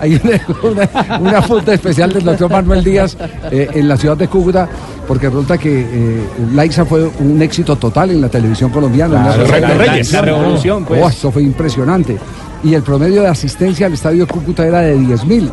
Hay 0.00 0.20
una, 0.22 0.40
una, 0.70 1.18
una 1.20 1.40
punta 1.42 1.74
especial 1.74 2.12
del 2.12 2.24
doctor 2.24 2.50
Manuel 2.50 2.82
Díaz 2.84 3.16
eh, 3.50 3.68
en 3.74 3.88
la 3.88 3.96
ciudad 3.96 4.16
de 4.16 4.28
Cúcuta, 4.28 4.68
porque 5.06 5.28
resulta 5.28 5.58
que 5.58 5.80
eh, 5.80 6.20
Laisa 6.54 6.84
fue 6.84 7.08
un 7.20 7.40
éxito 7.42 7.76
total 7.76 8.10
en 8.10 8.20
la 8.20 8.28
televisión 8.28 8.70
colombiana. 8.70 9.22
Claro, 9.22 9.44
Una- 9.44 9.52
Reina 9.52 9.74
Reyes. 9.74 10.12
La 10.12 10.22
revolución, 10.22 10.84
pues. 10.84 11.02
Oh, 11.02 11.08
eso 11.08 11.30
fue 11.32 11.42
impresionante. 11.42 12.16
Y 12.62 12.74
el 12.74 12.82
promedio 12.82 13.22
de 13.22 13.28
asistencia 13.28 13.86
al 13.86 13.92
estadio 13.92 14.26
Cúcuta 14.26 14.66
era 14.66 14.80
de 14.80 14.96
10 14.98 15.24
mil. 15.26 15.50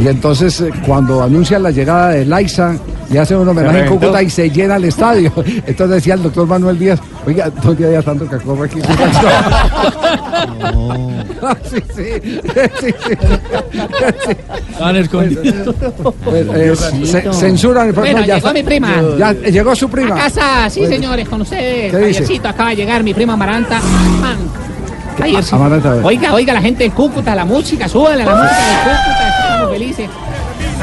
Y 0.00 0.06
entonces, 0.06 0.60
eh, 0.60 0.70
cuando 0.86 1.22
anuncian 1.22 1.62
la 1.62 1.70
llegada 1.72 2.10
de 2.10 2.24
Laisa, 2.24 2.76
le 3.10 3.18
hacen 3.18 3.38
un 3.38 3.48
homenaje 3.48 3.80
en. 3.80 3.86
Cúcuta 3.88 4.22
y 4.22 4.30
se 4.30 4.48
llena 4.48 4.76
el 4.76 4.84
estadio. 4.84 5.32
Entonces 5.66 5.96
decía 5.96 6.14
el 6.14 6.22
doctor 6.22 6.46
Manuel 6.46 6.78
Díaz, 6.78 7.00
Oiga, 7.26 7.50
¿dónde 7.62 7.86
había 7.86 8.02
tanto 8.02 8.24
cacorro 8.26 8.62
aquí? 8.64 8.80
sí, 11.70 11.82
sí, 11.94 12.04
sí, 12.80 12.94
sí. 13.08 13.14
Estaban 14.70 14.96
escondidos. 14.96 15.74
Bueno, 16.24 16.54
eh, 16.54 16.76
ce- 17.04 17.32
censuran. 17.32 17.92
Bueno, 17.94 18.22
llegó 18.22 18.52
mi 18.52 18.62
prima. 18.62 18.94
Ya, 19.18 19.32
llegó 19.32 19.74
su 19.74 19.88
prima. 19.88 20.14
A 20.14 20.18
casa, 20.18 20.70
sí, 20.70 20.86
señores, 20.86 21.28
con 21.28 21.40
ustedes. 21.42 21.90
¿Qué 21.90 21.98
dice? 21.98 22.20
Javiercito, 22.20 22.48
acaba 22.48 22.70
de 22.70 22.76
llegar 22.76 23.02
mi 23.02 23.14
prima 23.14 23.32
Amaranta. 23.34 23.80
Man. 24.20 24.36
Javiercito. 25.18 25.56
Amaranta, 25.56 25.90
a 25.90 25.94
ver. 25.94 26.04
Oiga, 26.04 26.34
oiga, 26.34 26.54
la 26.54 26.60
gente 26.62 26.84
en 26.84 26.90
Cúcuta, 26.92 27.34
la 27.34 27.44
música, 27.44 27.88
súbale 27.88 28.24
la 28.24 28.30
música 28.30 28.56
de 28.56 28.84
Cúcuta, 28.84 29.47
estamos 29.58 29.78
felices. 29.78 30.10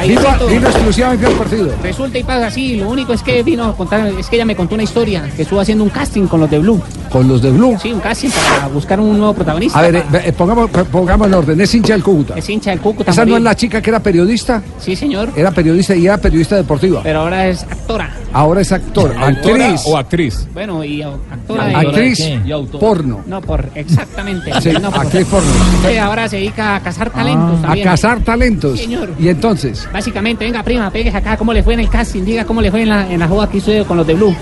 Vino, 0.02 0.22
Javiercito. 0.22 0.48
vino 0.48 0.68
exclusivamente 0.68 1.26
al 1.26 1.34
partido. 1.34 1.76
Resulta 1.82 2.18
y 2.20 2.24
pasa 2.24 2.48
así, 2.48 2.76
lo 2.76 2.90
único 2.90 3.14
es 3.14 3.24
que 3.24 3.44
vino 3.44 3.66
a 3.66 3.76
contar, 3.76 4.08
es 4.08 4.28
que 4.28 4.36
ella 4.36 4.46
me 4.46 4.56
contó 4.56 4.76
una 4.76 4.84
historia, 4.84 5.30
que 5.36 5.44
estuvo 5.44 5.60
haciendo 5.60 5.84
un 5.84 5.90
casting 5.90 6.28
con 6.28 6.42
los 6.42 6.50
de 6.50 6.60
Blue. 6.60 6.82
Con 7.16 7.30
los 7.30 7.42
de 7.42 7.50
Blue. 7.50 7.78
Sí, 7.82 7.94
un 7.94 8.02
casting 8.02 8.28
para 8.30 8.68
buscar 8.68 9.00
un 9.00 9.18
nuevo 9.18 9.34
protagonista. 9.34 9.80
A 9.80 9.84
ver, 9.84 9.96
eh, 9.96 10.04
eh, 10.26 10.34
pongamos, 10.34 10.70
pongamos 10.70 11.28
en 11.28 11.34
orden. 11.34 11.62
Es 11.62 11.74
hincha 11.74 11.94
del 11.94 12.04
Cúcuta. 12.04 12.34
Es 12.36 12.50
hincha 12.50 12.72
del 12.72 12.82
Cúcuta. 12.82 13.10
¿Esa 13.10 13.24
no 13.24 13.38
es 13.38 13.42
la 13.42 13.56
chica 13.56 13.82
que 13.82 13.90
era 13.90 14.02
periodista? 14.02 14.62
Sí, 14.80 14.98
señor. 14.98 15.30
Era 15.34 15.52
periodista 15.52 15.96
y 15.96 16.08
era 16.08 16.18
periodista 16.18 16.58
deportiva. 16.58 17.00
Pero 17.04 17.22
ahora 17.22 17.48
es 17.48 17.64
actora. 17.64 18.14
Ahora 18.34 18.60
es 18.60 18.72
actor. 18.74 19.16
¿Autora 19.18 19.28
actriz. 19.68 19.82
o 19.86 19.98
actriz? 19.98 20.48
Bueno, 20.54 20.84
y 20.84 21.04
actora 21.04 21.68
de... 21.68 21.76
Actriz 21.76 22.20
Y 22.46 22.52
autor. 22.52 22.82
porno. 22.82 23.22
No, 23.28 23.40
por, 23.40 23.70
exactamente. 23.76 24.52
Sí, 24.62 24.72
no, 24.82 24.92
por- 24.92 25.06
actriz 25.06 25.26
porno. 25.28 25.50
Usted 25.78 25.98
ahora 26.00 26.28
se 26.28 26.36
dedica 26.36 26.76
a 26.76 26.80
cazar 26.82 27.12
talentos 27.12 27.60
A 27.66 27.82
cazar 27.82 28.20
talentos. 28.26 28.78
Señor. 28.78 29.12
Y 29.18 29.30
entonces, 29.30 29.88
Básicamente, 29.94 30.44
venga, 30.44 30.64
prima, 30.64 30.90
pegues 30.92 31.16
acá. 31.16 31.38
¿Cómo 31.38 31.54
le 31.54 31.64
fue 31.64 31.76
en 31.76 31.80
el 31.80 31.90
casting? 31.90 32.24
Diga 32.26 32.44
cómo 32.44 32.62
le 32.62 32.72
fue 32.72 32.82
en 32.82 32.90
la, 32.90 33.10
en 33.10 33.22
la 33.22 33.28
joda 33.30 33.50
que 33.50 33.60
hizo 33.60 33.72
con 33.88 33.96
los 33.96 34.06
de 34.06 34.16
Blue. 34.16 34.36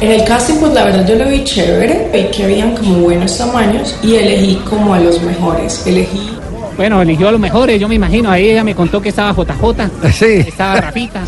En 0.00 0.10
el 0.10 0.24
casting, 0.24 0.56
pues 0.56 0.72
la 0.74 0.84
verdad 0.84 1.06
yo 1.06 1.14
lo 1.14 1.28
vi 1.28 1.44
chévere, 1.44 2.10
vi 2.12 2.24
que 2.36 2.44
habían 2.44 2.74
como 2.74 2.96
buenos 2.98 3.38
tamaños 3.38 3.94
y 4.02 4.16
elegí 4.16 4.56
como 4.68 4.92
a 4.94 4.98
los 5.00 5.22
mejores. 5.22 5.86
Elegí 5.86 6.30
Bueno, 6.76 7.00
eligió 7.00 7.28
a 7.28 7.32
los 7.32 7.40
mejores, 7.40 7.80
yo 7.80 7.88
me 7.88 7.94
imagino. 7.94 8.30
Ahí 8.30 8.50
ella 8.50 8.64
me 8.64 8.74
contó 8.74 9.00
que 9.00 9.10
estaba 9.10 9.32
JJ, 9.32 9.90
sí. 10.12 10.24
estaba 10.46 10.80
Rafita, 10.80 11.22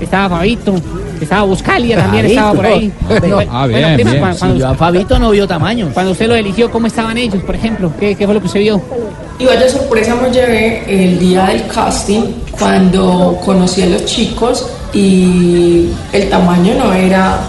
estaba 0.00 0.36
Fabito, 0.36 0.74
estaba 1.20 1.42
Buscalia 1.44 1.96
también, 1.96 2.24
Fabito. 2.24 2.40
estaba 2.40 2.54
por 2.54 2.66
ahí. 2.66 2.92
No. 3.28 3.38
Ah, 3.50 3.66
bueno, 3.66 3.72
bien, 3.88 3.94
prima, 3.94 4.10
bien. 4.10 4.36
cuando- 4.38 4.56
yo 4.58 4.68
a 4.68 4.74
Fabito 4.74 5.18
no 5.18 5.30
vio 5.30 5.48
tamaños. 5.48 5.90
cuando 5.94 6.12
usted 6.12 6.28
lo 6.28 6.34
eligió, 6.34 6.70
¿cómo 6.70 6.86
estaban 6.86 7.16
ellos, 7.16 7.42
por 7.42 7.54
ejemplo? 7.54 7.90
¿Qué, 7.98 8.14
qué 8.14 8.24
fue 8.26 8.34
lo 8.34 8.40
que 8.40 8.46
usted 8.46 8.60
vio? 8.60 8.80
Y 9.38 9.46
vaya 9.46 9.68
sorpresa 9.68 10.14
me 10.16 10.30
llevé 10.30 10.84
el 10.86 11.18
día 11.18 11.46
del 11.46 11.66
casting 11.66 12.22
cuando 12.56 13.40
conocí 13.44 13.82
a 13.82 13.86
los 13.86 14.04
chicos 14.04 14.68
y 14.92 15.88
el 16.12 16.28
tamaño 16.28 16.74
no 16.78 16.92
era 16.92 17.40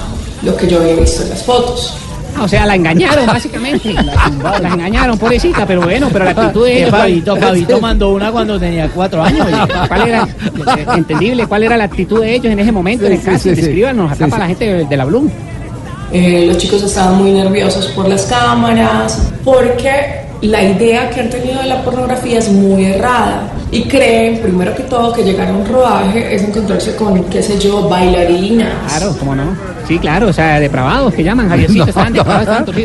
lo 0.44 0.56
que 0.56 0.68
yo 0.68 0.80
había 0.80 0.96
visto 0.96 1.24
en 1.24 1.30
las 1.30 1.44
fotos. 1.44 1.98
Ah, 2.36 2.44
o 2.44 2.48
sea, 2.48 2.66
la 2.66 2.76
engañaron, 2.76 3.28
básicamente. 3.28 3.94
La 4.62 4.70
engañaron, 4.70 5.18
pobrecita, 5.18 5.66
pero 5.66 5.82
bueno, 5.82 6.10
pero 6.12 6.26
la 6.26 6.32
actitud 6.32 6.66
de 6.66 6.78
ellos... 6.80 6.90
Fabito, 6.90 7.36
Fabito 7.36 7.80
mandó 7.82 8.10
una 8.10 8.32
cuando 8.32 8.60
tenía 8.60 8.90
cuatro 8.90 9.22
años. 9.22 9.48
¿Cuál 9.88 10.08
era, 10.08 10.28
entendible, 10.96 11.46
cuál 11.46 11.64
era 11.64 11.78
la 11.78 11.84
actitud 11.84 12.22
de 12.22 12.34
ellos 12.34 12.52
en 12.52 12.60
ese 12.60 12.72
momento 12.72 13.06
en 13.06 13.14
el 13.14 13.40
sí. 13.40 13.50
Descríbanos 13.50 14.12
acá 14.12 14.26
Sí, 14.26 14.32
para 14.32 14.44
la 14.44 14.48
gente 14.48 14.66
de, 14.66 14.86
de 14.86 14.98
la 14.98 15.06
Bloom. 15.06 15.30
Eh, 16.12 16.46
los 16.48 16.58
chicos 16.58 16.84
estaban 16.84 17.18
muy 17.18 17.32
nerviosos 17.32 17.88
por 17.88 18.08
las 18.08 18.24
cámaras, 18.24 19.32
porque 19.44 20.22
la 20.42 20.64
idea 20.64 21.10
que 21.10 21.22
han 21.22 21.30
tenido 21.30 21.62
de 21.62 21.68
la 21.68 21.84
pornografía 21.84 22.40
es 22.40 22.50
muy 22.50 22.86
errada. 22.86 23.52
Y 23.74 23.84
creen, 23.86 24.40
primero 24.40 24.76
que 24.76 24.84
todo, 24.84 25.12
que 25.12 25.24
llegar 25.24 25.48
a 25.48 25.52
un 25.52 25.66
rodaje 25.66 26.36
es 26.36 26.44
encontrarse 26.44 26.96
con, 26.96 27.24
qué 27.24 27.42
sé 27.42 27.58
yo, 27.60 27.90
bailarinas. 27.90 28.72
Claro, 28.88 29.16
¿cómo 29.18 29.34
no? 29.36 29.44
Sí, 29.88 29.98
claro, 29.98 30.28
o 30.28 30.34
sea, 30.34 30.60
depravados 30.60 31.12
que 31.12 31.24
llaman, 31.24 31.50
Javiercito, 31.50 31.86
No, 31.96 32.04
no. 32.04 32.12
depravados. 32.12 32.76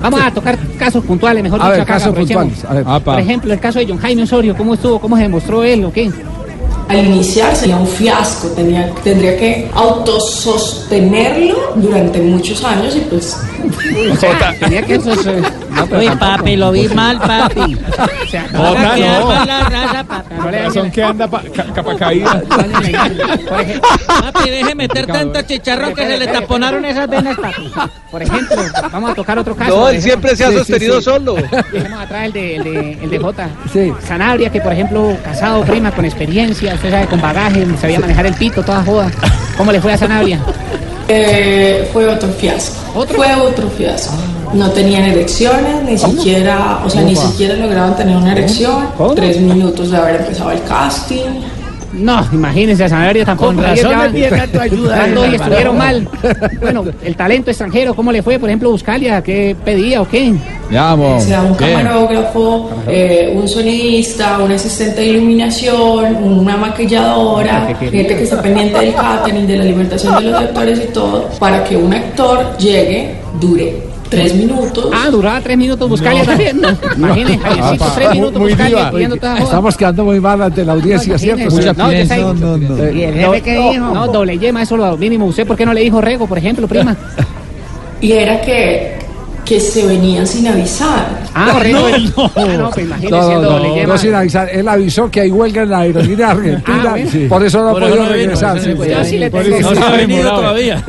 Vamos 0.00 0.20
a 0.22 0.30
tocar 0.30 0.56
casos 0.78 1.04
puntuales, 1.04 1.42
mejor 1.42 1.60
A 1.60 1.64
dicho, 1.64 1.72
ver, 1.72 1.80
acá, 1.80 1.94
casos 1.94 2.14
puntuales, 2.14 2.64
a 2.64 2.74
ver. 2.74 2.84
Apa. 2.86 3.12
Por 3.12 3.20
ejemplo, 3.20 3.52
el 3.52 3.58
caso 3.58 3.80
de 3.80 3.86
John 3.88 3.98
Jaime 3.98 4.22
Osorio, 4.22 4.56
¿cómo 4.56 4.74
estuvo? 4.74 5.00
¿Cómo 5.00 5.16
se 5.16 5.22
demostró 5.22 5.64
él 5.64 5.84
o 5.84 5.92
qué? 5.92 6.12
Al 6.88 7.04
iniciar 7.04 7.54
sería 7.56 7.76
un 7.76 7.86
fiasco, 7.86 8.46
tenía, 8.48 8.92
tendría 9.02 9.36
que 9.36 9.68
autosostenerlo 9.74 11.72
durante 11.74 12.20
muchos 12.20 12.62
años 12.64 12.94
y 12.96 13.00
pues... 13.00 13.36
Sea, 14.20 14.54
tenía 14.60 14.82
que... 14.82 14.98
No, 14.98 15.84
pero 15.86 15.98
Uy, 15.98 16.08
papi, 16.18 16.56
lo 16.56 16.70
vi 16.72 16.88
mal, 16.88 17.18
papi. 17.26 17.76
O 17.76 18.26
sea, 18.30 18.46
no. 18.52 18.72
la 18.72 19.60
raza, 19.68 20.04
papi. 20.04 20.34
no 20.78 20.92
que 20.92 21.02
anda 21.02 21.26
pa- 21.28 21.42
ca- 21.54 21.64
capa 21.74 21.96
caída. 21.96 22.40
Papi, 24.06 24.50
deje 24.50 24.74
meter 24.74 25.06
tanto 25.06 25.42
chicharrón 25.42 25.94
que 25.94 26.06
se 26.06 26.18
le 26.18 26.26
taponaron 26.28 26.84
esas 26.84 27.08
venas, 27.08 27.36
papi. 27.36 27.70
por 28.10 28.22
ejemplo, 28.22 28.56
vamos 28.92 29.10
a 29.10 29.14
tocar 29.14 29.38
otro 29.38 29.54
caso. 29.56 29.76
No, 29.76 29.88
él 29.88 30.00
siempre 30.00 30.34
se 30.36 30.44
ha 30.44 30.48
Sí, 30.48 30.52
sí, 30.54 30.58
sostenido 30.60 30.98
sí. 30.98 31.04
solo. 31.04 31.34
Dejemos 31.72 32.00
atrás 32.00 32.26
el 32.26 32.32
de, 32.32 32.56
el 32.56 32.64
de, 32.64 32.92
el 33.02 33.10
de 33.10 33.18
Jota. 33.18 33.48
Sí. 33.72 33.92
Sanabria, 34.06 34.50
que 34.50 34.60
por 34.60 34.72
ejemplo, 34.72 35.16
casado, 35.24 35.62
prima, 35.64 35.90
con 35.92 36.04
experiencia, 36.04 36.75
usted 36.76 36.90
sabe, 36.90 37.06
con 37.06 37.20
bagaje, 37.20 37.66
sabía 37.80 37.98
manejar 37.98 38.26
el 38.26 38.34
pito, 38.34 38.62
toda 38.62 38.82
joda. 38.84 39.10
¿Cómo 39.56 39.72
le 39.72 39.80
fue 39.80 39.92
a 39.92 39.98
Sanabria? 39.98 40.38
Eh, 41.08 41.88
fue 41.92 42.08
otro 42.08 42.28
fiasco. 42.30 43.06
Fue 43.06 43.34
otro 43.34 43.68
fiasco. 43.70 44.14
No 44.52 44.70
tenían 44.70 45.04
erecciones, 45.04 45.82
ni 45.84 45.98
siquiera, 45.98 46.80
o 46.84 46.88
sea, 46.90 47.02
ni 47.02 47.12
Ufa. 47.14 47.28
siquiera 47.28 47.56
lograban 47.56 47.96
tener 47.96 48.16
una 48.16 48.32
erección. 48.32 48.88
¿Cómo? 48.96 49.14
Tres 49.14 49.40
minutos 49.40 49.90
de 49.90 49.96
haber 49.96 50.16
empezado 50.16 50.52
el 50.52 50.62
casting. 50.64 51.42
No, 51.96 52.24
imagínense, 52.32 52.84
a 52.84 52.88
Sanabria 52.88 53.24
tampoco. 53.24 53.54
Con 53.54 53.62
razón 53.62 53.90
ya- 53.90 53.96
me 53.98 54.04
ayuda, 54.60 55.08
y 55.08 55.32
eh, 55.32 55.36
estuvieron 55.36 55.78
mal. 55.78 56.08
Bueno, 56.60 56.84
el 57.02 57.16
talento 57.16 57.50
extranjero, 57.50 57.94
¿cómo 57.94 58.12
le 58.12 58.22
fue? 58.22 58.38
Por 58.38 58.48
ejemplo, 58.48 58.70
Buscalia, 58.70 59.22
¿qué 59.22 59.56
pedía 59.64 60.02
o 60.02 60.08
qué? 60.08 60.34
Ya, 60.70 60.94
O 60.94 60.96
vamos. 60.98 61.22
sea, 61.22 61.42
un 61.42 61.56
Bien. 61.56 61.72
camarógrafo, 61.78 62.70
eh, 62.88 63.32
un 63.34 63.48
sonidista, 63.48 64.38
un 64.38 64.52
asistente 64.52 65.00
de 65.00 65.06
iluminación, 65.08 66.16
una 66.16 66.56
maquilladora, 66.56 67.66
gente 67.78 68.06
que 68.16 68.22
está 68.24 68.42
pendiente 68.42 68.78
del 68.78 68.94
catering, 68.94 69.46
de 69.46 69.56
la 69.56 69.62
alimentación 69.62 70.16
de 70.16 70.22
los 70.30 70.40
actores 70.40 70.80
y 70.88 70.92
todo, 70.92 71.28
para 71.38 71.62
que 71.64 71.76
un 71.76 71.94
actor 71.94 72.56
llegue, 72.58 73.14
dure 73.40 73.85
tres 74.08 74.34
minutos. 74.34 74.90
Ah, 74.94 75.08
duraba 75.10 75.40
tres 75.40 75.56
minutos 75.58 75.88
Buscalia 75.88 76.20
No. 76.20 76.26
también. 76.26 76.60
No. 76.60 76.68
Imagínense, 76.96 77.38
Javiercito, 77.38 77.84
Ah, 77.84 77.92
tres 77.96 78.10
minutos 78.10 78.40
muy 78.42 78.54
joda. 78.54 79.38
Estamos 79.38 79.76
quedando 79.76 80.04
muy 80.04 80.20
mal 80.20 80.42
ante 80.42 80.64
la 80.64 80.72
audiencia, 80.72 81.12
No, 81.14 81.18
¿cierto? 81.18 81.42
imagínese. 81.60 82.18
No, 82.18 82.34
no, 82.34 82.56
no. 82.56 82.76
Eh, 82.84 82.92
¿Y 82.94 83.02
el 83.02 83.20
no, 83.20 83.32
jefe 83.32 83.42
qué 83.42 83.54
no, 83.54 83.70
dijo? 83.70 83.94
No, 83.94 84.06
doble 84.08 84.38
yema, 84.38 84.62
eso 84.62 84.76
lo 84.76 84.96
mínimo. 84.96 85.26
¿Usted 85.26 85.46
por 85.46 85.56
qué 85.56 85.66
no 85.66 85.72
le 85.74 85.80
dijo 85.82 86.00
Rego, 86.00 86.26
por 86.26 86.38
ejemplo, 86.38 86.66
prima? 86.68 86.96
Y 88.00 88.12
era 88.12 88.40
que, 88.40 88.95
que 89.46 89.60
se 89.60 89.86
venían 89.86 90.26
sin 90.26 90.46
avisar. 90.48 91.20
Ah. 91.32 91.52
No, 91.70 91.88
no. 91.88 92.30
Ah, 92.34 92.44
no, 92.58 92.70
pues 92.70 92.84
imagínese 92.86 93.10
No, 93.16 93.30
no, 93.32 93.40
doble 93.42 93.82
no, 93.82 93.92
no 93.92 93.98
sin 93.98 94.14
avisar. 94.14 94.48
Él 94.50 94.66
avisó 94.68 95.08
que 95.10 95.20
hay 95.20 95.30
huelga 95.30 95.62
en 95.62 95.70
la 95.70 95.78
aerolínea 95.78 96.30
argentina. 96.32 96.82
Ah, 96.84 96.90
bueno. 96.90 97.28
Por 97.28 97.44
eso 97.46 97.62
no 97.62 97.68
ha 97.68 97.72
Por 97.72 97.82
eso 97.84 97.90
podido 97.92 98.04
no 98.06 98.12
regresar. 98.12 98.60
Sí, 98.60 98.70
por 98.74 98.86
Yo 98.88 99.04
sí 99.04 99.18
le 99.18 99.30
tengo- 99.30 99.48
no 99.60 99.70
No 99.70 99.74
se 99.76 99.80
ha 99.86 99.90
venido 99.92 100.34
todavía. 100.34 100.84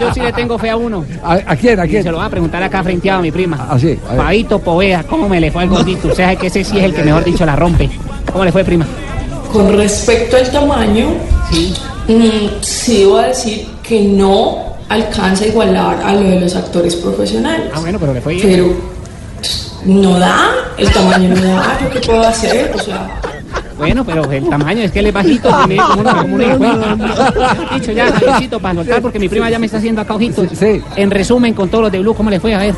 Yo 0.00 0.14
sí 0.14 0.20
le 0.20 0.32
tengo 0.32 0.58
fe 0.58 0.70
a 0.70 0.76
uno. 0.76 1.04
¿A, 1.24 1.32
a 1.46 1.56
quién? 1.56 1.80
¿A 1.80 1.86
Y 1.86 1.88
quién? 1.90 2.02
se 2.02 2.10
lo 2.10 2.18
va 2.18 2.26
a 2.26 2.30
preguntar 2.30 2.62
acá 2.62 2.82
frente 2.82 3.10
a 3.10 3.18
mi 3.20 3.30
prima. 3.32 3.66
Ah, 3.70 3.78
sí, 3.78 3.98
a 4.08 4.12
ver. 4.12 4.22
Fabito 4.22 4.58
Povea, 4.58 5.02
¿cómo 5.04 5.28
me 5.28 5.40
le 5.40 5.50
fue 5.50 5.62
al 5.62 5.68
gordito? 5.70 6.08
O 6.08 6.14
sea, 6.14 6.36
que 6.36 6.48
ese 6.48 6.62
sí 6.62 6.78
es 6.78 6.84
el 6.84 6.94
que 6.94 7.02
mejor 7.02 7.24
dicho 7.24 7.46
la 7.46 7.56
rompe. 7.56 7.88
¿Cómo 8.30 8.44
le 8.44 8.52
fue, 8.52 8.62
prima? 8.64 8.86
Con 9.52 9.72
respecto 9.76 10.36
al 10.36 10.50
tamaño, 10.50 11.08
mm, 12.08 12.60
sí 12.60 12.94
debo 13.00 13.18
decir 13.18 13.66
que 13.82 14.02
no 14.02 14.69
alcanza 14.90 15.44
a 15.44 15.46
igualar 15.46 16.02
a 16.04 16.12
lo 16.14 16.22
de 16.22 16.40
los 16.40 16.54
actores 16.56 16.96
profesionales. 16.96 17.70
Ah, 17.72 17.80
bueno, 17.80 17.98
pero 17.98 18.12
le 18.12 18.20
fue 18.20 18.34
bien. 18.34 18.48
Pero 18.48 18.74
no 19.86 20.18
da, 20.18 20.50
el 20.76 20.90
tamaño 20.90 21.28
no 21.34 21.42
da, 21.42 21.78
¿yo 21.80 21.90
qué 21.90 22.00
puedo 22.00 22.22
hacer? 22.22 22.72
O 22.74 22.78
sea, 22.78 23.08
Bueno, 23.78 24.04
pero 24.04 24.30
el 24.30 24.48
tamaño 24.48 24.82
es 24.82 24.90
que 24.90 24.98
él 24.98 25.06
es 25.06 25.14
bajito, 25.14 25.48
mide 25.68 25.80
como 25.80 26.00
una, 26.00 26.14
como 26.16 26.34
una 26.34 26.44
hijuela. 26.44 26.96
Mejor 26.96 27.74
Dicho 27.74 27.92
ya, 27.92 28.12
Javiercito, 28.12 28.58
para 28.60 28.74
soltar, 28.74 29.00
porque 29.00 29.18
mi 29.20 29.28
prima 29.28 29.48
ya 29.48 29.60
me 29.60 29.66
está 29.66 29.78
haciendo 29.78 30.00
acá 30.00 30.14
ojitos. 30.14 30.48
En 30.96 31.10
resumen, 31.10 31.54
con 31.54 31.68
todos 31.68 31.84
los 31.84 31.92
de 31.92 32.00
Blue, 32.00 32.14
¿cómo 32.14 32.28
le 32.28 32.40
fue? 32.40 32.52
A 32.52 32.58
ver. 32.58 32.74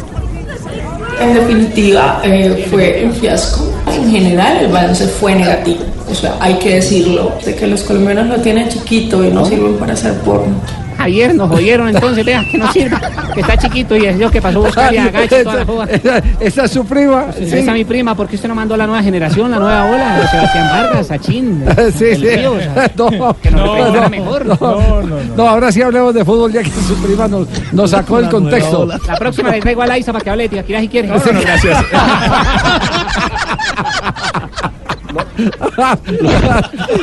en 1.19 1.35
definitiva, 1.35 2.21
eh, 2.25 2.67
fue 2.71 3.03
un 3.07 3.13
fiasco. 3.15 3.73
En 3.91 4.11
general, 4.11 4.59
el 4.59 4.71
balance 4.71 5.07
fue 5.09 5.35
negativo. 5.35 5.81
O 6.11 6.15
sea, 6.15 6.37
hay 6.41 6.55
que 6.59 6.75
decirlo, 6.75 7.33
de 7.43 7.55
que 7.55 7.67
los 7.67 7.83
colombianos 7.85 8.27
lo 8.27 8.37
tienen 8.43 8.69
chiquito 8.69 9.25
y 9.25 9.31
no 9.31 9.47
sirven 9.47 9.77
para 9.77 9.95
hacer 9.95 10.13
porno. 10.21 10.61
Javier, 11.03 11.35
nos 11.35 11.49
jodieron 11.51 11.89
entonces, 11.89 12.25
vea, 12.25 12.45
que 12.51 12.59
no 12.59 12.71
sirve, 12.73 12.97
que 13.35 13.41
está 13.41 13.57
chiquito 13.57 13.97
y 13.97 14.07
es 14.07 14.19
yo 14.19 14.31
que 14.31 14.41
pasó 14.41 14.59
a 14.59 14.63
buscar 14.67 14.95
y 14.95 14.99
agacha 14.99 15.41
y 15.41 15.45
toda 15.45 15.57
la 15.57 15.65
joda. 15.65 15.85
Esa, 15.91 16.23
esa 16.41 16.65
es 16.65 16.71
su 16.71 16.85
prima. 16.85 17.27
Esa 17.39 17.57
es 17.57 17.67
mi 17.67 17.85
prima, 17.85 18.15
¿por 18.15 18.29
qué 18.29 18.37
usted 18.37 18.49
no 18.49 18.55
mandó 18.55 18.75
a 18.75 18.77
la 18.79 18.87
nueva 18.87 19.03
generación, 19.03 19.51
la 19.51 19.59
nueva 19.59 19.85
ola? 19.87 20.19
de 20.19 20.29
Sebastián 20.29 20.69
Vargas, 20.71 21.07
Sachin, 21.09 21.65
Sí, 21.97 22.05
el 22.05 22.17
sí. 22.19 22.29
Río, 22.37 22.53
o 22.53 22.59
sea, 22.61 22.91
No, 22.97 23.37
que 23.41 23.51
nos 23.51 23.61
no, 23.67 24.01
no, 24.01 24.09
mejor. 24.11 24.47
no, 24.47 25.03
no, 25.37 25.49
ahora 25.49 25.73
sí 25.73 25.83
hablemos 25.83 26.15
de 26.15 26.25
fútbol, 26.25 26.53
ya 26.53 26.63
que 26.63 26.71
su 26.71 26.95
prima 27.03 27.27
nos, 27.29 27.49
nos 27.73 27.91
sacó 27.91 28.19
el 28.19 28.29
contexto. 28.29 28.87
La 28.87 29.17
próxima 29.17 29.51
le 29.51 29.61
traigo 29.61 29.83
a 29.83 29.87
Laisa 29.87 30.13
para 30.13 30.23
que 30.25 30.31
hable 30.31 30.45
de 30.45 30.49
Tibaquirá 30.51 30.81
si 30.81 30.89
quiere. 30.89 31.09
No, 31.09 31.17
no, 31.17 31.41
gracias. 31.41 31.85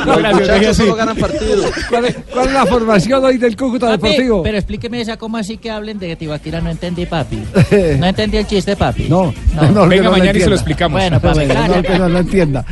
Los 0.06 0.34
muchachos 0.34 0.76
solo 0.76 0.94
ganan 0.94 1.16
partidos. 1.16 1.66
¿Cuál 1.88 2.04
es, 2.06 2.16
cuál 2.32 2.48
es 2.48 2.52
la 2.54 2.66
formación 2.66 3.24
hoy 3.24 3.38
del 3.38 3.56
Cúcuta 3.56 3.88
Papi, 3.88 4.08
Deportivo? 4.08 4.42
pero 4.42 4.58
explíqueme 4.58 5.00
esa, 5.00 5.16
¿cómo 5.16 5.36
así 5.36 5.58
que 5.58 5.70
hablen 5.70 5.98
de 5.98 6.16
Tibaquira? 6.16 6.60
No 6.60 6.70
entendí, 6.70 7.06
papi. 7.06 7.42
No 8.00 8.06
entendí 8.06 8.36
el 8.38 8.46
chiste, 8.46 8.76
papi. 8.76 9.04
No, 9.08 9.32
no, 9.54 9.88
que 9.88 10.00
no 10.00 10.10
lo 10.10 10.16
entienda. 10.16 10.88
Bueno, 10.88 11.20
papi, 11.20 11.46
no, 11.46 11.82
que 11.82 11.98
no 11.98 12.08
lo 12.08 12.18
entienda. 12.18 12.64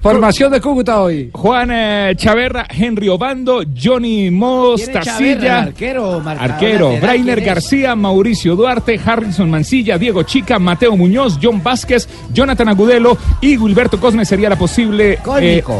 Formación 0.00 0.52
de 0.52 0.60
Cúcuta 0.60 1.00
hoy. 1.00 1.30
Juan 1.32 1.70
eh, 1.72 2.14
Chaverra, 2.16 2.66
Henry 2.68 3.08
Obando, 3.08 3.62
Johnny 3.80 4.28
¿Quién 4.28 4.34
es 4.34 4.90
Chaverra, 4.90 5.00
Mostacilla, 5.00 5.62
arquero, 5.62 6.20
marcador 6.20 6.52
arquero, 6.52 6.92
lateral? 6.92 7.10
Brainer. 7.10 7.40
García, 7.44 7.94
Mauricio 7.94 8.56
Duarte, 8.56 9.00
Harrison 9.04 9.50
Mancilla, 9.50 9.98
Diego 9.98 10.22
Chica, 10.22 10.58
Mateo 10.58 10.96
Muñoz, 10.96 11.38
John 11.40 11.62
Vázquez, 11.62 12.08
Jonathan 12.32 12.68
Agudelo 12.68 13.16
y 13.40 13.56
Wilberto 13.56 14.00
Cosme 14.00 14.24
sería 14.24 14.48
la 14.48 14.56
posible 14.56 14.93
eh, 15.00 15.18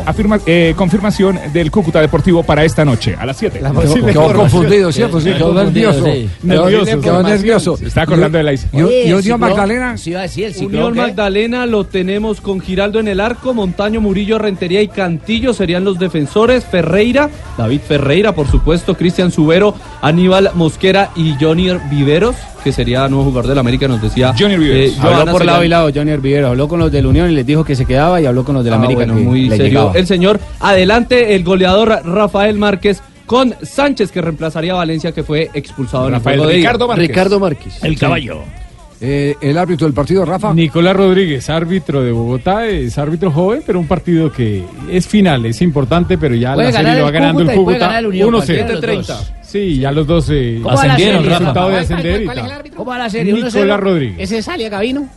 afirma- 0.06 0.40
eh, 0.46 0.74
confirmación 0.76 1.38
del 1.52 1.70
Cúcuta 1.70 2.00
Deportivo 2.00 2.42
para 2.42 2.64
esta 2.64 2.84
noche, 2.84 3.14
a 3.18 3.26
las 3.26 3.36
7. 3.36 3.58
Quedó, 3.60 4.06
quedó 4.06 4.32
confundido, 4.34 4.92
¿cierto? 4.92 5.20
Sí, 5.20 5.32
quedó 5.32 5.54
nervioso. 5.54 6.06
Nervioso, 6.42 7.00
quedó 7.00 7.20
sí. 7.22 7.30
nervioso. 7.30 7.76
Se 7.76 7.86
está 7.86 8.02
acordando 8.02 8.38
de 8.38 8.44
la 8.44 8.52
¿Y, 8.54 8.58
y 9.06 9.12
Unión 9.12 9.40
Magdalena? 9.40 9.96
Sí, 9.96 10.10
iba 10.10 10.20
a 10.20 10.22
decir 10.22 10.44
el 10.46 10.54
ciclón. 10.54 10.74
Unión 10.74 10.92
¿qué? 10.94 11.00
Magdalena 11.00 11.66
lo 11.66 11.84
tenemos 11.84 12.40
con 12.40 12.60
Giraldo 12.60 13.00
en 13.00 13.08
el 13.08 13.20
arco, 13.20 13.54
Montaño, 13.54 14.00
Murillo, 14.00 14.38
Rentería 14.38 14.82
y 14.82 14.88
Cantillo 14.88 15.52
serían 15.54 15.84
los 15.84 15.98
defensores, 15.98 16.64
Ferreira, 16.64 17.30
David 17.58 17.80
Ferreira, 17.86 18.34
por 18.34 18.48
supuesto, 18.48 18.94
Cristian 18.96 19.30
Subero, 19.30 19.74
Aníbal 20.02 20.50
Mosquera 20.54 21.10
y 21.16 21.34
Johnny 21.40 21.70
Viveros, 21.90 22.36
que 22.62 22.72
sería 22.72 23.06
nuevo 23.08 23.24
jugador 23.24 23.48
del 23.48 23.58
América, 23.58 23.86
nos 23.88 24.00
decía 24.00 24.34
Johnny 24.38 24.54
eh, 24.60 24.92
Habló 25.00 25.30
por 25.32 25.44
lado 25.44 25.64
y 25.64 25.68
lado 25.68 25.90
Johnny 25.94 26.16
Vivero. 26.16 26.48
Habló 26.48 26.66
con 26.66 26.78
los 26.80 26.90
del 26.90 27.04
Unión 27.06 27.30
y 27.30 27.34
les 27.34 27.44
dijo 27.46 27.62
que 27.64 27.76
se 27.76 27.84
quedaba 27.84 28.20
y 28.22 28.26
habló 28.26 28.42
con 28.44 28.54
los 28.54 28.64
del 28.64 28.72
Ah, 28.72 28.76
América 28.76 29.03
bueno, 29.12 29.30
muy 29.30 29.42
le 29.48 29.56
serio. 29.56 29.66
llegaba. 29.66 29.92
El 29.94 30.06
señor, 30.06 30.40
adelante, 30.60 31.34
el 31.34 31.44
goleador 31.44 31.88
Rafael 32.04 32.56
Márquez 32.58 33.02
con 33.26 33.54
Sánchez, 33.62 34.10
que 34.10 34.20
reemplazaría 34.20 34.72
a 34.72 34.76
Valencia, 34.76 35.12
que 35.12 35.22
fue 35.22 35.50
expulsado 35.54 36.10
Rafael 36.10 36.34
en 36.34 36.40
el 36.40 36.40
juego 36.40 36.46
de. 36.48 36.56
Ricardo 36.56 36.88
Márquez. 36.88 37.08
Ricardo 37.08 37.40
Márquez. 37.40 37.84
El 37.84 37.98
caballo. 37.98 38.42
Eh, 39.00 39.34
el 39.40 39.58
árbitro 39.58 39.86
del 39.86 39.94
partido, 39.94 40.24
Rafa. 40.24 40.54
Nicolás 40.54 40.96
Rodríguez, 40.96 41.50
árbitro 41.50 42.02
de 42.02 42.12
Bogotá, 42.12 42.66
es 42.66 42.96
árbitro 42.96 43.30
joven, 43.30 43.62
pero 43.66 43.78
un 43.78 43.86
partido 43.86 44.32
que 44.32 44.64
es 44.90 45.06
final, 45.06 45.44
es 45.44 45.60
importante, 45.62 46.16
pero 46.16 46.34
ya 46.34 46.54
Puede 46.54 46.72
la 46.72 46.78
serie 46.78 46.98
lo 46.98 47.04
va 47.04 47.10
ganando 47.10 47.40
el 47.40 47.46
Cúcuta 47.48 47.60
y 47.60 47.64
puede 47.64 47.76
Cúcuta 47.76 47.86
ganar 47.86 48.00
el 48.00 48.06
Unión, 48.06 48.30
1-0. 48.32 49.24
Sí, 49.54 49.78
ya 49.78 49.92
los 49.92 50.04
dos 50.04 50.26
eh, 50.32 50.58
¿Cómo 50.60 50.74
va 50.74 50.84
la 50.84 50.94
ascendieron, 50.94 51.22
serie, 51.22 51.38
resultado 51.38 51.68
de 51.68 51.76
ascender 51.78 52.22
y 52.22 52.24
¿Cuál 52.24 52.38
es 52.38 52.42
el 52.44 52.48
tal. 52.50 52.58
árbitro? 52.58 52.76
¿Cómo 52.78 52.90
va 52.90 52.98
la 52.98 53.08
serie? 53.10 53.32
Nicolás 53.32 53.54
1-0. 53.54 53.76
Rodríguez. 53.78 54.16
¿Ese 54.18 54.38
es 54.38 54.48
Alia 54.48 54.68
Gavino? 54.68 55.08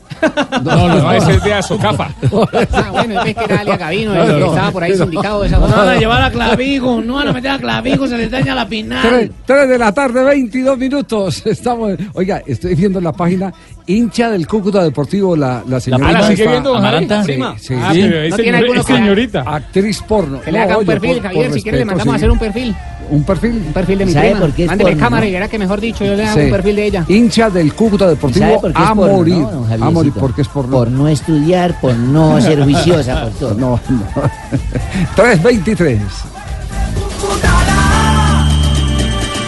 No, 0.63 0.87
no, 0.87 0.87
no, 1.01 1.11
ese 1.11 1.31
es 1.33 1.43
de 1.43 1.53
Azocafa. 1.55 2.09
Ah, 2.71 2.89
bueno, 2.91 3.23
es 3.23 3.35
que 3.35 3.43
era 3.45 3.59
Alia 3.61 3.77
Gavino, 3.77 4.13
el 4.13 4.35
que 4.37 4.45
estaba 4.45 4.71
por 4.71 4.83
ahí 4.83 4.95
sindicado 4.95 5.41
de 5.41 5.47
esa 5.47 5.57
No 5.57 5.67
van 5.67 5.89
a 5.89 5.95
llevar 5.95 6.21
a 6.21 6.29
Clavijo, 6.29 7.01
no 7.01 7.15
van 7.15 7.29
a 7.29 7.33
meter 7.33 7.49
a 7.49 7.57
Clavijo, 7.57 8.07
se 8.07 8.15
les 8.17 8.29
daña 8.29 8.53
la 8.53 8.67
final. 8.67 9.31
tres 9.45 9.69
de 9.69 9.77
la 9.79 9.91
tarde, 9.91 10.23
22 10.23 10.77
minutos. 10.77 11.43
Estamos, 11.47 11.93
oiga, 12.13 12.43
estoy 12.45 12.75
viendo 12.75 12.99
en 12.99 13.05
la 13.05 13.13
página 13.13 13.51
hincha 13.87 14.29
del 14.29 14.45
Cúcuta 14.47 14.83
Deportivo, 14.83 15.35
la, 15.35 15.63
la 15.67 15.79
señorita. 15.79 16.09
Ah, 16.09 16.11
¿la 16.13 16.27
sigue 16.27 16.47
viendo, 16.47 16.75
Javi? 16.79 17.07
Sí, 17.25 17.33
sí, 17.57 17.73
Ah, 17.81 17.91
sí. 17.91 18.01
pero 18.03 18.21
es, 18.21 18.29
¿No 18.29 18.35
señor- 18.37 18.43
tiene 18.43 18.57
alguno 18.59 18.81
es 18.81 18.85
que- 18.85 18.93
señorita. 18.93 19.41
Actriz 19.47 20.01
porno. 20.07 20.41
Que 20.41 20.51
le 20.51 20.59
haga 20.59 20.77
un 20.77 20.85
perfil, 20.85 21.21
Javier, 21.21 21.53
si 21.53 21.63
quiere 21.63 21.79
le 21.79 21.85
mandamos 21.85 22.13
a 22.13 22.17
hacer 22.17 22.29
un 22.29 22.37
perfil. 22.39 22.75
¿Un 23.09 23.23
perfil? 23.23 23.63
Un 23.67 23.73
perfil 23.73 23.99
de 23.99 24.05
mi 24.05 24.11
¿Sabe 24.13 24.25
prima. 24.29 24.39
por 24.41 24.51
qué 24.53 24.63
es 24.63 24.67
Mándele 24.67 24.89
porno, 24.91 25.03
cámara 25.05 25.21
no? 25.23 25.29
y 25.29 25.33
verá 25.33 25.47
que 25.47 25.59
mejor 25.59 25.79
dicho, 25.81 26.03
yo 26.05 26.15
le 26.15 26.25
hago 26.25 26.37
Sí. 26.39 26.45
un 26.45 26.51
perfil 26.51 26.75
de 26.75 26.85
ella. 26.85 27.05
Hincha 27.07 27.49
del 27.49 27.73
Cúcuta 27.73 28.05
¿Sabe 28.05 28.15
Deportivo 28.15 28.61
por 28.61 28.71
a 28.75 28.93
porno, 28.95 29.13
morir. 29.13 29.35
no, 29.37 29.85
a 29.85 29.89
morir 29.91 30.13
porque 30.19 30.41
es 30.41 30.47
porno. 30.47 30.71
Por 30.77 30.89
no 30.91 31.07
estudiar, 31.07 31.79
por 31.79 31.95
no 31.95 32.39
ser 32.41 32.63
juiciosa, 32.63 33.23
por 33.23 33.31
todo. 33.33 33.53
No, 33.55 33.79
no. 33.89 34.03
323. 35.15 36.01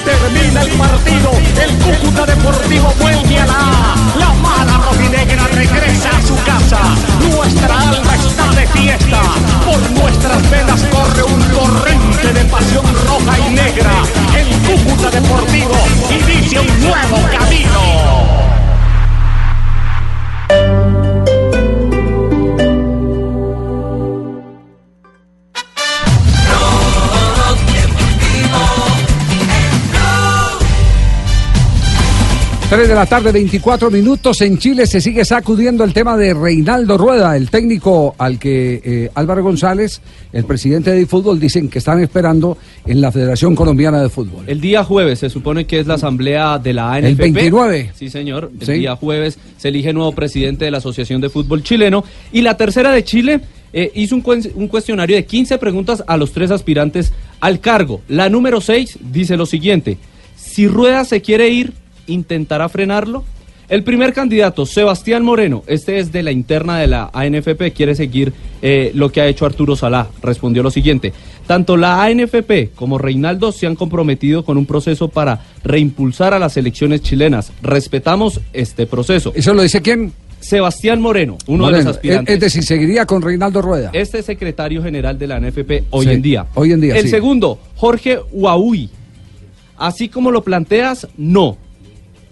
Termina 0.06 0.61
el 0.64 0.69
partido, 0.72 1.31
el 1.61 1.98
Cúcuta 1.98 2.26
Deportivo 2.26 2.94
vuelve 2.99 3.40
a 3.40 3.45
la. 3.45 3.95
La 4.18 4.34
mala 4.41 4.77
rojinegra 4.86 5.48
regresa 5.48 6.10
a 6.18 6.22
su 6.22 6.36
casa. 6.45 6.80
Nuestra 7.36 7.80
alma 7.90 8.18
fiesta. 8.74 9.22
Por 9.66 9.91
nuestras 9.91 10.50
venas 10.50 10.84
corre 10.91 11.24
un 11.24 11.40
torrente 11.52 12.34
de 12.34 12.46
pasión 12.46 12.86
roja 13.08 13.40
y 13.40 13.54
negra. 13.54 13.91
El 14.36 14.48
Cúcuta 14.68 15.10
Deportivo 15.10 15.76
inicia 16.10 16.62
un 16.62 16.82
nuevo 16.82 17.18
camino. 17.32 18.39
Tres 32.70 32.88
de 32.88 32.94
la 32.94 33.08
tarde, 33.08 33.32
24 33.32 33.90
minutos. 33.90 34.41
En 34.41 34.60
Chile 34.60 34.86
se 34.86 35.02
sigue 35.02 35.26
sacudiendo 35.26 35.84
el 35.84 35.91
tema 35.91 36.16
de 36.16 36.36
Reinaldo 36.36 37.00
Rueda, 37.00 37.36
el 37.36 37.50
técnico 37.50 38.14
al 38.20 38.38
que 38.38 38.80
eh, 38.86 39.10
Álvaro 39.16 39.41
González, 39.41 40.02
el 40.32 40.44
presidente 40.44 40.91
de 40.91 41.08
fútbol, 41.08 41.40
dicen 41.40 41.68
que 41.68 41.80
están 41.80 42.00
esperando 42.00 42.60
en 42.86 43.02
la 43.02 43.12
Federación 43.12 43.56
Colombiana 43.56 44.00
de 44.04 44.10
Fútbol. 44.10 44.44
El 44.46 44.62
día 44.62 44.84
jueves 44.84 45.18
se 45.18 45.32
supone 45.32 45.66
que 45.66 45.80
es 45.80 45.88
la 45.88 45.96
asamblea 45.96 46.60
de 46.60 46.74
la 46.74 46.94
ANFP. 46.94 47.08
El 47.08 47.16
29. 47.16 47.91
Sí, 47.96 48.08
señor. 48.12 48.52
El 48.60 48.66
Sí. 48.68 48.74
día 48.74 48.96
jueves 48.96 49.40
se 49.58 49.70
elige 49.70 49.91
nuevo 49.91 50.12
presidente 50.12 50.66
de 50.66 50.72
la 50.72 50.78
Asociación 50.78 51.22
de 51.22 51.30
Fútbol 51.30 51.64
Chileno. 51.64 52.04
Y 52.32 52.41
la 52.44 52.56
tercera 52.56 52.91
de 52.91 53.04
Chile 53.04 53.41
eh, 53.74 53.91
hizo 53.96 54.16
un, 54.16 54.24
un 54.54 54.68
cuestionario 54.68 55.16
de 55.16 55.26
15 55.26 55.58
preguntas 55.58 56.04
a 56.06 56.18
los 56.18 56.34
tres 56.34 56.52
aspirantes 56.52 57.14
al 57.40 57.62
cargo. 57.62 58.02
La 58.08 58.30
número 58.30 58.62
6 58.62 59.00
dice 59.12 59.38
lo 59.38 59.48
siguiente. 59.48 59.98
Si 60.36 60.68
Rueda 60.68 61.04
se 61.04 61.22
quiere 61.22 61.50
ir, 61.50 61.74
¿intentará 62.10 62.68
frenarlo? 62.69 63.23
El 63.69 63.84
primer 63.84 64.14
candidato, 64.14 64.65
Sebastián 64.65 65.23
Moreno, 65.23 65.64
este 65.68 65.99
es 65.99 66.11
de 66.11 66.23
la 66.23 66.31
interna 66.31 66.80
de 66.80 66.88
la 66.88 67.11
ANFP, 67.14 67.72
quiere 67.72 67.94
seguir 67.94 68.34
eh, 68.64 68.90
lo 68.95 69.11
que 69.11 69.22
ha 69.22 69.27
hecho 69.27 69.45
Arturo 69.45 69.76
Salá. 69.76 70.07
Respondió 70.23 70.64
lo 70.64 70.72
siguiente, 70.72 71.14
tanto 71.45 71.77
la 71.77 72.03
ANFP 72.03 72.73
como 72.73 72.98
Reinaldo 72.98 73.52
se 73.52 73.68
han 73.68 73.76
comprometido 73.76 74.44
con 74.44 74.57
un 74.57 74.65
proceso 74.65 75.07
para 75.07 75.41
reimpulsar 75.64 76.34
a 76.34 76.40
las 76.40 76.57
elecciones 76.57 77.03
chilenas. 77.03 77.52
Respetamos 77.61 78.41
este 78.53 78.88
proceso. 78.88 79.31
¿Eso 79.36 79.53
lo 79.53 79.61
dice 79.61 79.84
quién? 79.84 80.14
Sebastián 80.40 80.99
Moreno, 80.99 81.38
uno 81.45 81.68
de 81.68 81.84
los 81.84 81.86
aspirantes. 81.86 82.34
Es, 82.34 82.40
decir, 82.41 82.64
seguiría 82.64 83.06
con 83.06 83.22
Reinaldo 83.22 83.61
Rueda. 83.61 83.91
Este 83.94 84.19
es 84.19 84.26
secretario 84.26 84.81
general 84.81 85.19
de 85.19 85.27
la 85.27 85.36
ANFP 85.36 85.84
hoy 85.91 86.06
Sí, 86.06 86.11
en 86.11 86.22
día. 86.23 86.45
hoy 86.56 86.72
en 86.72 86.81
día, 86.81 86.95
El 86.95 87.03
sí. 87.03 87.10
segundo, 87.10 87.60
Jorge 87.76 88.18
Huawui. 88.31 88.90
Así 89.77 90.10
como 90.10 90.31
lo 90.31 90.44
planteas, 90.44 91.07
no. 91.18 91.57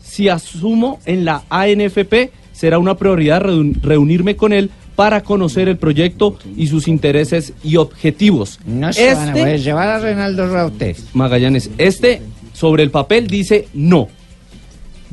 Si 0.07 0.29
asumo 0.29 0.99
en 1.05 1.25
la 1.25 1.43
ANFP, 1.49 2.31
será 2.53 2.79
una 2.79 2.95
prioridad 2.95 3.41
reun- 3.43 3.79
reunirme 3.81 4.35
con 4.35 4.53
él 4.53 4.69
para 4.95 5.21
conocer 5.21 5.67
el 5.67 5.77
proyecto 5.77 6.37
y 6.55 6.67
sus 6.67 6.87
intereses 6.87 7.53
y 7.63 7.75
objetivos. 7.75 8.59
No 8.65 8.91
se 8.93 9.13
van 9.13 9.27
a 9.29 9.31
Este- 9.31 9.39
poder 9.41 9.61
llevar 9.61 9.89
a 9.89 9.99
Reinaldo 9.99 10.47
Rueda 10.47 10.65
ustedes. 10.65 11.05
Magallanes, 11.13 11.69
este 11.77 12.21
sobre 12.53 12.81
el 12.83 12.89
papel 12.89 13.27
dice 13.27 13.67
no. 13.75 14.07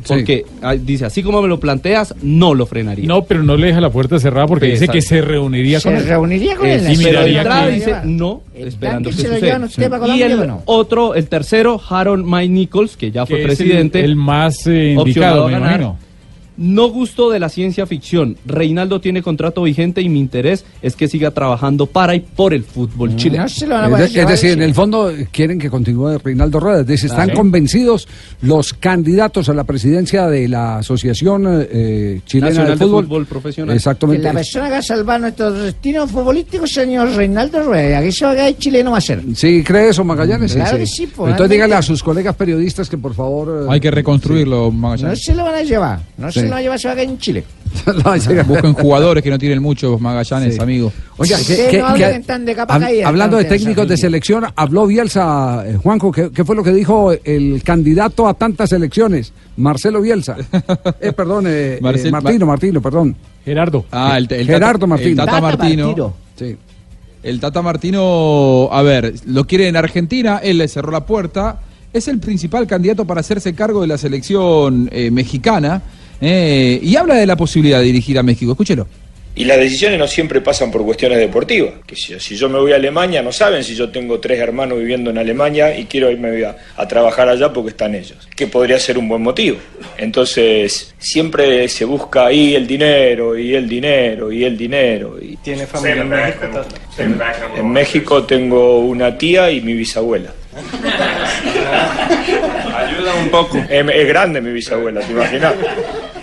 Porque 0.07 0.45
ah, 0.62 0.75
dice, 0.75 1.05
así 1.07 1.23
como 1.23 1.41
me 1.41 1.49
lo 1.49 1.61
planteas, 1.61 2.15
no 2.21 2.55
lo 2.55 2.66
frenaría. 2.66 3.07
No, 3.07 3.25
pero 3.25 3.43
no 3.43 3.57
le 3.57 3.69
deja 3.69 3.81
la 3.81 3.91
puerta 3.91 4.19
cerrada 4.19 4.47
porque 4.47 4.66
dice 4.66 4.89
que 4.89 5.01
se 5.01 5.21
reuniría 5.21 5.81
Se 5.81 5.89
con 5.89 5.97
él. 5.99 6.07
reuniría 6.07 6.57
con 6.57 6.66
Eh, 6.66 6.75
él. 6.75 6.93
Y 6.93 7.05
Pero 7.05 7.23
entrada 7.23 7.69
dice 7.69 7.95
no, 8.05 8.43
esperando 8.55 9.11
que 9.11 9.16
se 9.16 9.29
lo 9.29 9.35
suceda. 9.69 9.91
para 9.99 10.16
Y 10.16 10.23
el 10.23 10.37
bueno. 10.37 10.62
otro, 10.66 11.15
el 11.15 11.27
tercero, 11.29 11.81
Harold 11.89 12.25
Mike 12.27 12.49
Nichols, 12.49 12.97
que 12.97 13.11
ya 13.11 13.25
fue 13.25 13.37
Que 13.39 13.45
es 13.45 13.51
el- 13.51 13.57
presidente. 13.66 14.05
el 14.05 14.16
más, 14.16 14.66
eh, 14.66 14.97
opcionado 14.99 15.07
indicado, 15.07 15.47
me 15.47 15.53
ganar. 15.53 15.69
imagino. 15.81 16.04
No 16.57 16.89
gusto 16.89 17.31
de 17.31 17.41
la 17.41 17.49
ciencia 17.49 17.85
ficción. 17.87 18.37
Reinaldo 18.47 19.01
tiene 19.01 19.23
contrato 19.23 19.63
vigente 19.63 20.01
y 20.03 20.09
mi 20.09 20.21
interés 20.21 20.65
es 20.83 20.95
que 20.95 21.09
siga 21.09 21.33
trabajando 21.33 21.87
para 21.87 22.15
y 22.15 22.21
por 22.21 22.55
el 22.55 22.63
fútbol 22.65 23.17
chileno. 23.17 23.45
Es, 23.47 23.59
de- 23.61 24.21
es 24.21 24.29
decir, 24.29 24.51
en 24.53 24.63
el 24.63 24.73
fondo 24.75 25.11
quieren 25.33 25.59
que 25.59 25.69
continúe 25.69 26.19
Reinaldo 26.23 26.61
Rueda. 26.61 26.81
Es 26.83 26.87
decir, 26.87 27.11
están 27.11 27.31
convencidos 27.31 28.07
los 28.43 28.73
candidatos 28.73 29.49
a 29.49 29.55
la 29.55 29.65
presidencia 29.65 30.29
de 30.29 30.47
la 30.49 30.79
Asociación 30.79 31.45
eh, 31.71 32.21
Chilena 32.25 32.49
Nacional 32.51 32.79
de 32.79 32.79
de 32.79 32.85
Fútbol. 32.91 33.05
Fútbol 33.07 33.27
Profesional. 33.27 33.73
Que 33.73 33.77
Exactamente. 33.77 34.23
la 34.23 34.33
persona 34.33 34.65
que 34.67 34.71
va 34.73 34.79
a 34.79 34.83
salvar 34.83 35.21
nuestros 35.21 35.59
destinos 35.63 36.11
futbolísticos, 36.11 36.71
señor 36.71 37.09
Reinaldo 37.15 37.63
Rueda. 37.65 38.01
Que 38.01 38.09
eso 38.09 38.29
haga 38.29 38.47
el 38.49 38.57
chileno 38.59 38.93
va 38.93 38.99
a 38.99 39.01
ser. 39.01 39.23
Sí, 39.35 39.63
¿cree 39.65 39.89
eso, 39.89 40.05
Magallanes? 40.05 40.55
Claro 40.55 40.71
sí. 40.73 40.77
que 40.79 40.87
sí, 40.87 41.07
pues, 41.15 41.33
Entonces 41.33 41.51
dígale 41.51 41.75
a 41.75 41.83
sus 41.83 42.03
colegas 42.03 42.37
periodistas 42.37 42.89
que 42.89 42.97
por 42.99 43.15
favor... 43.15 43.65
eh, 43.65 43.73
Hay 43.73 43.81
que 43.81 43.91
reconstruirlo, 43.91 44.67
No 44.67 44.71
Magallanes. 44.71 45.25
se 45.25 45.35
lo 45.35 45.45
van 45.45 45.55
a 45.57 45.63
llevar. 45.63 46.01
No 46.17 46.31
Sí. 46.31 46.41
se 46.41 46.44
lo 46.45 46.51
van 46.51 46.59
a 46.59 46.62
llevar, 46.62 46.79
se 46.79 46.89
va 46.89 46.93
a 46.93 46.97
quedar 46.97 47.09
en 47.11 47.19
Chile. 47.19 47.45
Busquen 48.47 48.73
jugadores 48.75 49.23
que 49.23 49.31
no 49.31 49.39
tienen 49.39 49.61
muchos 49.62 50.01
Magallanes, 50.01 50.55
Sí. 50.57 50.62
amigo. 50.62 50.93
Oiga, 51.16 51.37
que- 51.45 51.79
no 51.81 51.95
que- 51.95 52.05
hablen 52.05 52.23
tan 52.25 52.45
de 52.45 52.55
capa 52.55 52.77
hab- 52.77 52.81
caída, 52.81 53.09
hablando 53.09 53.37
de 53.37 53.45
técnicos 53.45 53.89
de 53.89 53.97
selección, 53.97 54.45
habló 54.55 54.87
Bielsa, 54.87 55.65
eh, 55.66 55.77
Juanjo, 55.83 56.12
¿qué, 56.12 56.31
qué 56.31 56.45
fue 56.45 56.55
lo 56.57 56.62
que 56.62 56.73
dijo 56.73 57.12
el 57.25 57.62
candidato 57.65 58.29
a 58.29 58.35
tantas 58.35 58.73
elecciones? 58.73 59.33
Marcelo 59.57 60.01
Bielsa. 60.01 60.37
eh, 61.01 61.12
perdón, 61.12 61.47
eh, 61.47 61.75
eh, 61.75 61.79
Marcel- 61.81 62.12
Martino, 62.12 62.47
Martino, 62.47 62.81
perdón. 62.83 63.16
Gerardo. 63.45 63.85
Ah, 63.91 64.16
el, 64.19 64.27
el 64.33 64.47
Gerardo 64.47 64.79
Tata- 64.81 64.87
Martino. 64.87 65.11
el 65.11 65.16
Tata 65.29 65.41
Martino. 65.41 66.15
Sí. 66.37 66.57
El 67.23 67.41
Tata 67.41 67.62
Martino, 67.62 68.69
a 68.71 68.83
ver, 68.83 69.15
lo 69.27 69.47
quiere 69.47 69.69
en 69.69 69.77
Argentina, 69.77 70.39
él 70.43 70.59
le 70.59 70.69
cerró 70.69 70.91
la 70.93 71.07
puerta, 71.07 71.59
es 71.93 72.07
el 72.09 72.19
principal 72.19 72.66
candidato 72.66 73.05
para 73.07 73.21
hacerse 73.21 73.55
cargo 73.55 73.81
de 73.81 73.87
la 73.87 73.97
selección 73.99 74.89
eh, 74.93 75.11
mexicana 75.11 75.81
eh, 76.20 76.78
y 76.82 76.97
habla 76.97 77.15
de 77.15 77.27
la 77.27 77.36
posibilidad 77.36 77.78
de 77.78 77.85
dirigir 77.85 78.19
a 78.19 78.23
México. 78.23 78.53
Escúchelo. 78.53 78.86
Y 79.36 79.47
las 79.47 79.59
decisiones 79.59 79.99
no 79.99 80.07
siempre 80.07 80.41
pasan 80.41 80.70
por 80.70 80.85
cuestiones 80.85 81.19
deportivas. 81.19 81.73
Que 81.86 81.97
si, 81.97 82.20
si 82.20 82.36
yo 82.36 82.49
me 82.49 82.61
voy 82.61 82.73
a 82.73 82.77
Alemania, 82.77 83.20
no 83.20 83.32
saben 83.32 83.65
si 83.65 83.74
yo 83.74 83.91
tengo 83.91 84.20
tres 84.20 84.39
hermanos 84.39 84.78
viviendo 84.78 85.11
en 85.11 85.19
Alemania 85.19 85.77
y 85.77 85.86
quiero 85.86 86.09
irme 86.09 86.45
a, 86.45 86.57
a 86.77 86.86
trabajar 86.86 87.28
allá 87.28 87.53
porque 87.53 87.70
están 87.70 87.97
ellos. 87.97 88.28
Que 88.36 88.47
podría 88.47 88.78
ser 88.78 88.97
un 88.97 89.09
buen 89.09 89.23
motivo. 89.23 89.57
Entonces, 89.99 90.95
siempre 90.99 91.66
se 91.69 91.85
busca 91.85 92.27
ahí 92.27 92.55
el 92.55 92.65
dinero, 92.65 93.36
y 93.36 93.57
el 93.57 93.69
dinero, 93.69 94.31
y 94.31 94.45
el 94.45 94.57
dinero. 94.57 95.16
Y 95.20 95.36
¿Tiene 95.39 95.66
familia 95.66 96.03
en 96.03 96.09
México? 96.11 96.65
en, 96.99 97.20
en 97.57 97.73
México 97.73 98.23
tengo 98.23 98.78
una 98.78 99.19
tía 99.19 99.51
y 99.51 99.61
mi 99.61 99.73
bisabuela. 99.73 100.32
Ayuda 103.05 103.23
un 103.23 103.29
poco. 103.31 103.59
Es, 103.59 103.85
es 103.95 104.09
grande 104.09 104.41
mi 104.41 104.51
bisabuela, 104.53 105.01
¿te 105.01 105.13
imaginas? 105.13 105.55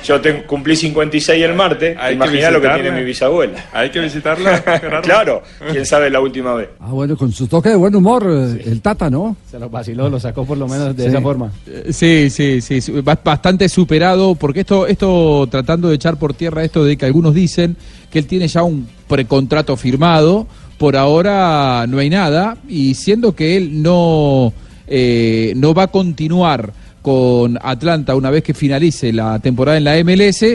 Yo 0.03 0.19
cumplí 0.47 0.75
56 0.75 1.43
el 1.43 1.53
martes, 1.53 1.95
imagina 2.11 2.49
lo 2.49 2.59
que 2.59 2.69
tiene 2.69 2.91
mi 2.91 3.03
bisabuela. 3.03 3.53
Hay 3.71 3.91
que 3.91 3.99
visitarla. 3.99 4.57
Gerardo. 4.81 5.01
claro, 5.01 5.43
quién 5.71 5.85
sabe 5.85 6.09
la 6.09 6.19
última 6.19 6.55
vez. 6.55 6.69
Ah, 6.79 6.87
bueno, 6.91 7.15
con 7.15 7.31
su 7.31 7.47
toque 7.47 7.69
de 7.69 7.75
buen 7.75 7.95
humor, 7.95 8.25
eh, 8.27 8.63
el 8.65 8.81
Tata, 8.81 9.11
¿no? 9.11 9.35
Se 9.49 9.59
lo 9.59 9.69
vaciló, 9.69 10.09
lo 10.09 10.19
sacó 10.19 10.43
por 10.43 10.57
lo 10.57 10.67
menos 10.67 10.95
de 10.95 11.03
Sí. 11.03 11.09
esa 11.09 11.21
forma. 11.21 11.51
Eh, 11.67 11.91
Sí, 11.93 12.29
sí, 12.31 12.61
sí, 12.61 12.81
sí, 12.81 12.91
ba- 13.01 13.19
bastante 13.23 13.69
superado, 13.69 14.33
porque 14.33 14.61
esto, 14.61 14.87
esto 14.87 15.47
tratando 15.51 15.89
de 15.89 15.95
echar 15.95 16.17
por 16.17 16.33
tierra 16.33 16.63
esto 16.63 16.83
de 16.83 16.97
que 16.97 17.05
algunos 17.05 17.35
dicen 17.35 17.77
que 18.09 18.17
él 18.19 18.25
tiene 18.25 18.47
ya 18.47 18.63
un 18.63 18.87
precontrato 19.07 19.77
firmado, 19.77 20.47
por 20.79 20.95
ahora 20.97 21.85
no 21.87 21.99
hay 21.99 22.09
nada, 22.09 22.57
y 22.67 22.95
siendo 22.95 23.35
que 23.35 23.55
él 23.55 23.83
no, 23.83 24.51
eh, 24.91 25.53
no 25.55 25.73
va 25.73 25.83
a 25.83 25.87
continuar 25.87 26.73
con 27.01 27.57
Atlanta 27.61 28.15
una 28.15 28.29
vez 28.29 28.43
que 28.43 28.53
finalice 28.53 29.11
la 29.11 29.39
temporada 29.39 29.77
en 29.77 29.83
la 29.85 30.03
MLS, 30.03 30.45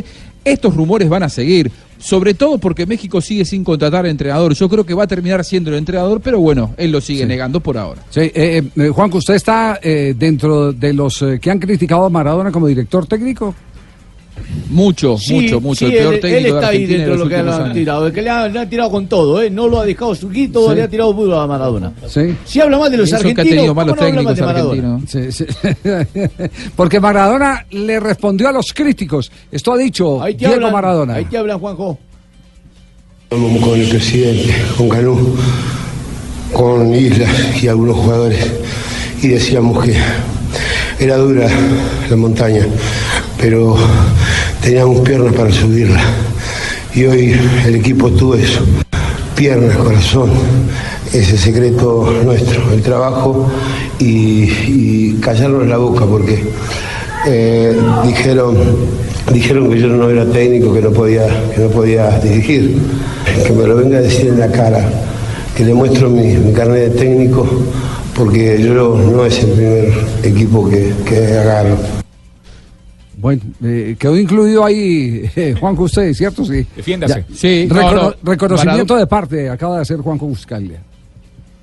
estos 0.44 0.74
rumores 0.74 1.08
van 1.08 1.24
a 1.24 1.28
seguir. 1.28 1.70
Sobre 1.98 2.34
todo 2.34 2.58
porque 2.58 2.84
México 2.86 3.20
sigue 3.20 3.44
sin 3.44 3.64
contratar 3.64 4.06
entrenador. 4.06 4.54
Yo 4.54 4.68
creo 4.68 4.84
que 4.84 4.94
va 4.94 5.04
a 5.04 5.06
terminar 5.06 5.44
siendo 5.44 5.70
el 5.70 5.76
entrenador, 5.76 6.20
pero 6.20 6.38
bueno, 6.40 6.74
él 6.76 6.92
lo 6.92 7.00
sigue 7.00 7.24
negando 7.24 7.60
por 7.60 7.78
ahora. 7.78 8.02
Sí, 8.10 8.20
eh, 8.20 8.62
eh, 8.76 8.88
Juanco, 8.90 9.18
¿usted 9.18 9.34
está 9.34 9.80
eh, 9.82 10.14
dentro 10.16 10.72
de 10.72 10.92
los 10.92 11.22
eh, 11.22 11.38
que 11.40 11.50
han 11.50 11.58
criticado 11.58 12.04
a 12.04 12.10
Maradona 12.10 12.52
como 12.52 12.66
director 12.66 13.06
técnico? 13.06 13.54
Mucho, 14.68 15.16
Sí, 15.18 15.34
mucho, 15.34 15.60
mucho. 15.60 15.86
sí, 15.88 15.96
el 15.96 15.98
peor 16.02 16.14
él, 16.14 16.20
técnico 16.20 16.36
él 16.38 16.42
de 16.42 16.48
está 16.50 16.68
ahí 16.68 16.86
dentro 16.86 17.12
de 17.12 17.18
lo 17.18 17.28
que 17.28 17.42
le 17.42 17.50
han 17.52 17.72
tirado. 17.72 18.06
Es 18.08 18.12
que 18.12 18.22
le 18.22 18.30
han, 18.30 18.52
le 18.52 18.58
han 18.60 18.68
tirado 18.70 18.90
con 18.90 19.06
todo, 19.06 19.42
¿eh? 19.42 19.50
No 19.50 19.68
lo 19.68 19.80
ha 19.80 19.86
dejado 19.86 20.14
suquito, 20.14 20.68
Sí. 20.70 20.76
le 20.76 20.82
ha 20.82 20.88
tirado 20.88 21.14
puro 21.14 21.38
a 21.40 21.46
Maradona. 21.46 21.92
Sí. 22.08 22.34
Si 22.44 22.60
habla 22.60 22.78
mal 22.78 22.90
de 22.90 22.96
los 22.98 23.12
argentinos. 23.12 23.76
Porque 26.76 27.00
Maradona 27.00 27.66
le 27.70 28.00
respondió 28.00 28.48
a 28.48 28.52
los 28.52 28.72
críticos. 28.72 29.30
Esto 29.50 29.72
ha 29.72 29.76
dicho 29.78 30.22
Ahí 30.22 30.34
te 30.34 30.40
Diego 30.40 30.54
hablan, 30.54 30.72
Maradona. 30.72 31.14
Ahí 31.14 31.24
te 31.26 31.38
hablan, 31.38 31.58
Juanjo. 31.58 31.98
Hablamos 33.30 33.62
con 33.64 33.80
el 33.80 33.88
presidente, 33.88 34.54
con 34.76 34.88
Canú, 34.88 35.36
con 36.52 36.94
Islas 36.94 37.62
y 37.62 37.66
algunos 37.68 37.96
jugadores 37.96 38.38
y 39.20 39.28
decíamos 39.28 39.84
que 39.84 39.96
era 41.00 41.16
dura 41.16 41.48
la 42.08 42.16
montaña, 42.16 42.64
pero 43.38 43.76
teníamos 44.62 45.00
piernas 45.00 45.34
para 45.34 45.50
subirla. 45.50 46.00
Y 46.94 47.04
hoy 47.04 47.38
el 47.66 47.74
equipo 47.74 48.10
tuvo 48.10 48.34
eso, 48.34 48.60
piernas, 49.34 49.76
corazón, 49.76 50.30
ese 51.12 51.36
secreto 51.36 52.10
nuestro, 52.24 52.72
el 52.72 52.82
trabajo 52.82 53.48
y, 53.98 54.44
y 54.66 55.18
callarnos 55.20 55.66
la 55.66 55.76
boca 55.76 56.04
porque 56.06 56.42
eh, 57.26 57.76
dijeron 58.06 58.56
dijeron 59.32 59.70
que 59.70 59.80
yo 59.80 59.88
no 59.88 60.08
era 60.08 60.24
técnico, 60.26 60.72
que 60.72 60.80
no 60.80 60.90
podía, 60.90 61.26
que 61.54 61.60
no 61.60 61.68
podía 61.68 62.18
dirigir, 62.20 62.76
que 63.44 63.52
me 63.52 63.66
lo 63.66 63.76
venga 63.76 63.98
a 63.98 64.02
decir 64.02 64.28
en 64.28 64.38
la 64.38 64.50
cara, 64.50 64.88
que 65.56 65.64
le 65.64 65.74
muestro 65.74 66.08
mi, 66.08 66.36
mi 66.36 66.52
carnet 66.52 66.92
de 66.92 66.98
técnico, 66.98 67.46
porque 68.14 68.62
yo 68.62 68.74
no, 68.74 69.26
es 69.26 69.40
el 69.40 69.50
primer 69.50 69.92
equipo 70.22 70.68
que, 70.68 70.92
que 71.04 71.38
agarro. 71.38 71.95
Bueno, 73.18 73.42
eh, 73.64 73.96
quedó 73.98 74.18
incluido 74.18 74.64
ahí 74.64 75.22
eh, 75.36 75.54
Juanjo 75.58 75.84
usted, 75.84 76.12
¿cierto? 76.14 76.44
Sí. 76.44 76.66
Defiéndase. 76.76 77.24
Ya. 77.28 77.34
Sí, 77.34 77.66
no, 77.68 77.74
Recono- 77.76 78.02
no. 78.22 78.30
Reconocimiento 78.30 78.96
de 78.96 79.06
parte 79.06 79.48
acaba 79.48 79.76
de 79.76 79.82
hacer 79.82 79.98
Juanjo 79.98 80.26
Buscalia. 80.26 80.82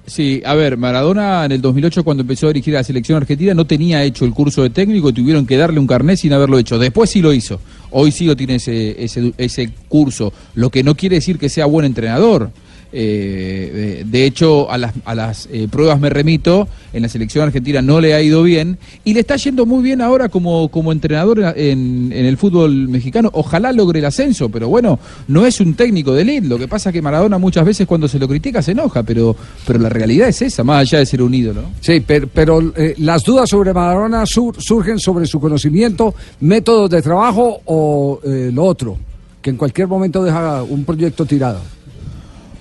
Sí, 0.06 0.42
a 0.46 0.54
ver, 0.54 0.76
Maradona 0.76 1.46
en 1.46 1.54
el 1.54 1.62
2008 1.62 2.04
cuando 2.04 2.22
empezó 2.22 2.48
a 2.48 2.50
dirigir 2.50 2.76
a 2.76 2.80
la 2.80 2.84
selección 2.84 3.16
argentina 3.16 3.54
no 3.54 3.66
tenía 3.66 4.04
hecho 4.04 4.26
el 4.26 4.34
curso 4.34 4.62
de 4.62 4.70
técnico 4.70 5.10
y 5.10 5.14
tuvieron 5.14 5.46
que 5.46 5.56
darle 5.56 5.80
un 5.80 5.88
carnet 5.88 6.18
sin 6.18 6.34
haberlo 6.34 6.60
hecho. 6.60 6.78
Después 6.78 7.10
sí 7.10 7.22
lo 7.22 7.32
hizo. 7.32 7.62
Hoy 7.92 8.12
sí 8.12 8.26
lo 8.26 8.36
tiene 8.36 8.56
ese, 8.56 9.02
ese, 9.02 9.32
ese 9.38 9.70
curso, 9.88 10.34
lo 10.56 10.70
que 10.70 10.84
no 10.84 10.96
quiere 10.96 11.16
decir 11.18 11.38
que 11.40 11.48
sea 11.48 11.68
buen 11.68 11.86
entrenador. 11.86 12.50
Eh, 12.96 14.04
de 14.06 14.26
hecho, 14.26 14.70
a 14.72 14.78
las, 14.78 14.94
a 15.06 15.16
las 15.16 15.50
eh, 15.52 15.68
pruebas 15.70 16.00
me 16.00 16.10
remito, 16.10 16.68
en 16.94 17.02
la 17.02 17.10
selección 17.10 17.46
argentina 17.46 17.82
no 17.82 18.00
le 18.00 18.14
ha 18.14 18.22
ido 18.22 18.44
bien 18.44 18.78
y 19.04 19.14
le 19.16 19.22
está 19.22 19.36
yendo 19.36 19.66
muy 19.66 19.82
bien 19.84 20.00
ahora 20.00 20.30
como, 20.30 20.70
como 20.70 20.92
entrenador 20.92 21.40
en, 21.58 22.12
en 22.14 22.26
el 22.26 22.38
fútbol 22.38 22.88
mexicano. 22.88 23.30
Ojalá 23.34 23.72
logre 23.72 23.98
el 24.00 24.06
ascenso, 24.06 24.50
pero 24.50 24.70
bueno, 24.70 25.00
no 25.28 25.46
es 25.46 25.60
un 25.60 25.74
técnico 25.74 26.14
de 26.14 26.22
elite. 26.22 26.48
Lo 26.48 26.60
que 26.60 26.68
pasa 26.68 26.90
es 26.90 26.94
que 26.94 27.02
Maradona 27.02 27.40
muchas 27.40 27.66
veces 27.66 27.88
cuando 27.88 28.08
se 28.08 28.20
lo 28.20 28.28
critica 28.28 28.62
se 28.62 28.72
enoja, 28.74 29.02
pero, 29.04 29.36
pero 29.66 29.80
la 29.80 29.90
realidad 29.90 30.28
es 30.30 30.42
esa, 30.44 30.64
más 30.64 30.82
allá 30.82 31.00
de 31.00 31.06
ser 31.08 31.22
un 31.24 31.34
ídolo. 31.34 31.64
Sí, 31.82 32.00
pero, 32.06 32.28
pero, 32.32 32.62
eh, 32.78 32.94
las 33.00 33.24
dudas 33.24 33.50
sobre 33.50 33.74
Maradona 33.74 34.26
sur- 34.28 34.62
surgen 34.62 35.00
sobre 35.00 35.26
su 35.26 35.40
conocimiento, 35.40 36.14
métodos 36.42 36.92
de 36.92 37.02
trabajo 37.02 37.62
o 37.66 38.20
lo 38.24 38.64
otro, 38.64 38.98
que 39.42 39.50
en 39.50 39.58
cualquier 39.58 39.88
momento 39.88 40.24
deja 40.24 40.62
un 40.64 40.86
proyecto 40.86 41.26
tirado. 41.26 41.60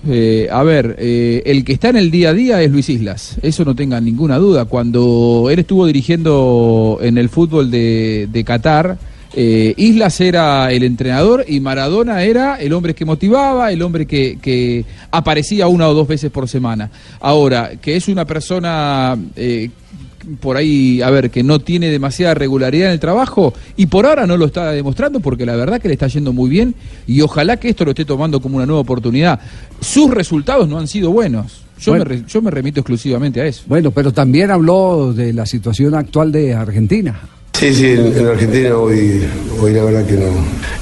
Eh, 0.08 0.48
a 0.50 0.62
ver, 0.64 0.96
eh, 0.98 1.42
el 1.46 1.64
que 1.64 1.72
está 1.72 1.90
en 1.90 1.96
el 1.96 2.10
día 2.10 2.30
a 2.30 2.34
día 2.34 2.60
es 2.60 2.72
Luis 2.72 2.88
Islas, 2.88 3.36
eso 3.42 3.64
no 3.64 3.74
tengan 3.74 4.04
ninguna 4.04 4.38
duda. 4.38 4.64
Cuando 4.64 5.48
él 5.50 5.60
estuvo 5.60 5.86
dirigiendo 5.86 6.98
en 7.00 7.18
el 7.18 7.28
fútbol 7.28 7.70
de, 7.70 8.42
Qatar, 8.44 8.98
eh, 9.34 9.74
Islas 9.76 10.20
era 10.20 10.72
el 10.72 10.82
entrenador 10.82 11.44
y 11.46 11.60
Maradona 11.60 12.24
era 12.24 12.56
el 12.56 12.72
hombre 12.72 12.94
que 12.94 13.04
motivaba, 13.04 13.70
el 13.70 13.80
hombre 13.82 14.06
que, 14.06 14.38
que 14.42 14.84
aparecía 15.10 15.68
una 15.68 15.88
o 15.88 15.94
dos 15.94 16.08
veces 16.08 16.32
por 16.32 16.48
semana. 16.48 16.90
Ahora, 17.20 17.72
que 17.80 17.94
es 17.96 18.08
una 18.08 18.24
persona 18.24 19.16
eh, 19.36 19.70
por 20.40 20.56
ahí, 20.56 21.02
a 21.02 21.10
ver, 21.10 21.30
que 21.30 21.42
no 21.42 21.58
tiene 21.60 21.90
demasiada 21.90 22.34
regularidad 22.34 22.88
en 22.88 22.92
el 22.94 23.00
trabajo 23.00 23.52
y 23.76 23.86
por 23.86 24.06
ahora 24.06 24.26
no 24.26 24.36
lo 24.36 24.46
está 24.46 24.70
demostrando 24.72 25.20
porque 25.20 25.44
la 25.46 25.56
verdad 25.56 25.80
que 25.80 25.88
le 25.88 25.94
está 25.94 26.06
yendo 26.08 26.32
muy 26.32 26.48
bien 26.50 26.74
y 27.06 27.20
ojalá 27.20 27.56
que 27.58 27.68
esto 27.68 27.84
lo 27.84 27.90
esté 27.90 28.04
tomando 28.04 28.40
como 28.40 28.56
una 28.56 28.66
nueva 28.66 28.80
oportunidad. 28.82 29.40
Sus 29.80 30.10
resultados 30.10 30.68
no 30.68 30.78
han 30.78 30.88
sido 30.88 31.10
buenos. 31.10 31.62
Yo, 31.80 31.92
Bueno. 31.92 32.04
me, 32.04 32.16
re- 32.16 32.22
yo 32.28 32.40
me 32.42 32.50
remito 32.50 32.80
exclusivamente 32.80 33.40
a 33.40 33.46
eso. 33.46 33.64
Bueno, 33.66 33.90
pero 33.90 34.12
también 34.12 34.50
habló 34.52 35.12
de 35.12 35.32
la 35.32 35.44
situación 35.46 35.94
actual 35.94 36.30
de 36.30 36.54
Argentina. 36.54 37.18
Sí, 37.52 37.74
sí, 37.74 37.86
en, 37.86 38.16
en 38.16 38.26
Argentina 38.26 38.76
hoy, 38.76 39.22
hoy 39.60 39.72
la 39.72 39.82
verdad 39.84 40.06
que 40.06 40.14
no. 40.14 40.26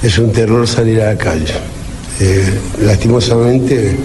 Es 0.03 0.17
un 0.19 0.31
terror 0.31 0.67
salir 0.67 1.01
a 1.01 1.13
la 1.13 1.17
calle. 1.17 1.53
Eh, 2.19 2.43
lastimosamente 2.83 3.95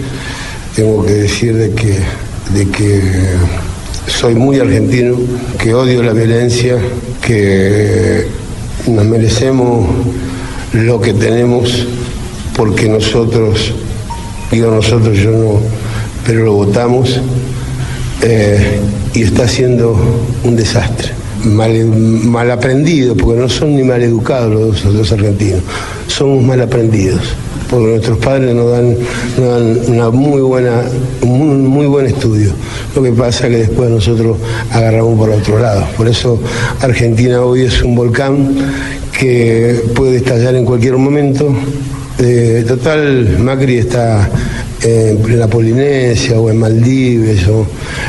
tengo 0.75 1.05
que 1.05 1.13
decir 1.13 1.55
de 1.55 1.71
que, 1.71 1.99
de 2.53 2.67
que 2.71 3.01
soy 4.07 4.35
muy 4.35 4.59
argentino, 4.59 5.17
que 5.59 5.73
odio 5.73 6.01
la 6.01 6.13
violencia, 6.13 6.77
que 7.21 8.27
nos 8.87 9.05
merecemos 9.05 9.85
lo 10.73 10.99
que 10.99 11.13
tenemos 11.13 11.87
porque 12.55 12.89
nosotros, 12.89 13.73
digo 14.51 14.71
nosotros, 14.71 15.17
yo 15.17 15.31
no, 15.31 15.59
pero 16.25 16.43
lo 16.45 16.53
votamos 16.53 17.21
eh, 18.23 18.79
y 19.13 19.23
está 19.23 19.47
siendo 19.47 19.95
un 20.43 20.55
desastre. 20.55 21.11
Mal, 21.47 21.85
mal 21.85 22.51
aprendido, 22.51 23.15
porque 23.15 23.39
no 23.39 23.49
son 23.49 23.75
ni 23.75 23.83
mal 23.83 24.01
educados 24.01 24.83
los, 24.83 25.11
argentinos, 25.11 25.61
somos 26.07 26.43
mal 26.43 26.61
aprendidos, 26.61 27.21
porque 27.69 27.87
nuestros 27.87 28.17
padres 28.17 28.53
nos 28.53 28.71
dan, 28.71 28.95
nos 29.37 29.49
dan 29.49 29.95
una 29.95 30.09
muy 30.09 30.41
buena, 30.41 30.81
un 31.21 31.65
muy, 31.67 31.85
buen 31.87 32.05
estudio. 32.05 32.51
Lo 32.95 33.01
que 33.01 33.11
pasa 33.11 33.47
es 33.47 33.51
que 33.51 33.57
después 33.59 33.89
nosotros 33.89 34.37
agarramos 34.71 35.17
por 35.17 35.29
otro 35.29 35.59
lado. 35.59 35.85
Por 35.95 36.07
eso 36.07 36.39
Argentina 36.81 37.41
hoy 37.41 37.61
es 37.61 37.81
un 37.81 37.95
volcán 37.95 38.55
que 39.17 39.81
puede 39.95 40.17
estallar 40.17 40.55
en 40.55 40.65
cualquier 40.65 40.97
momento. 40.97 41.55
Eh, 42.19 42.65
total, 42.67 43.37
Macri 43.39 43.77
está 43.77 44.29
en 44.83 45.39
la 45.39 45.47
Polinesia 45.47 46.39
o 46.39 46.49
en 46.49 46.57
Maldives 46.57 47.47
o 47.47 47.65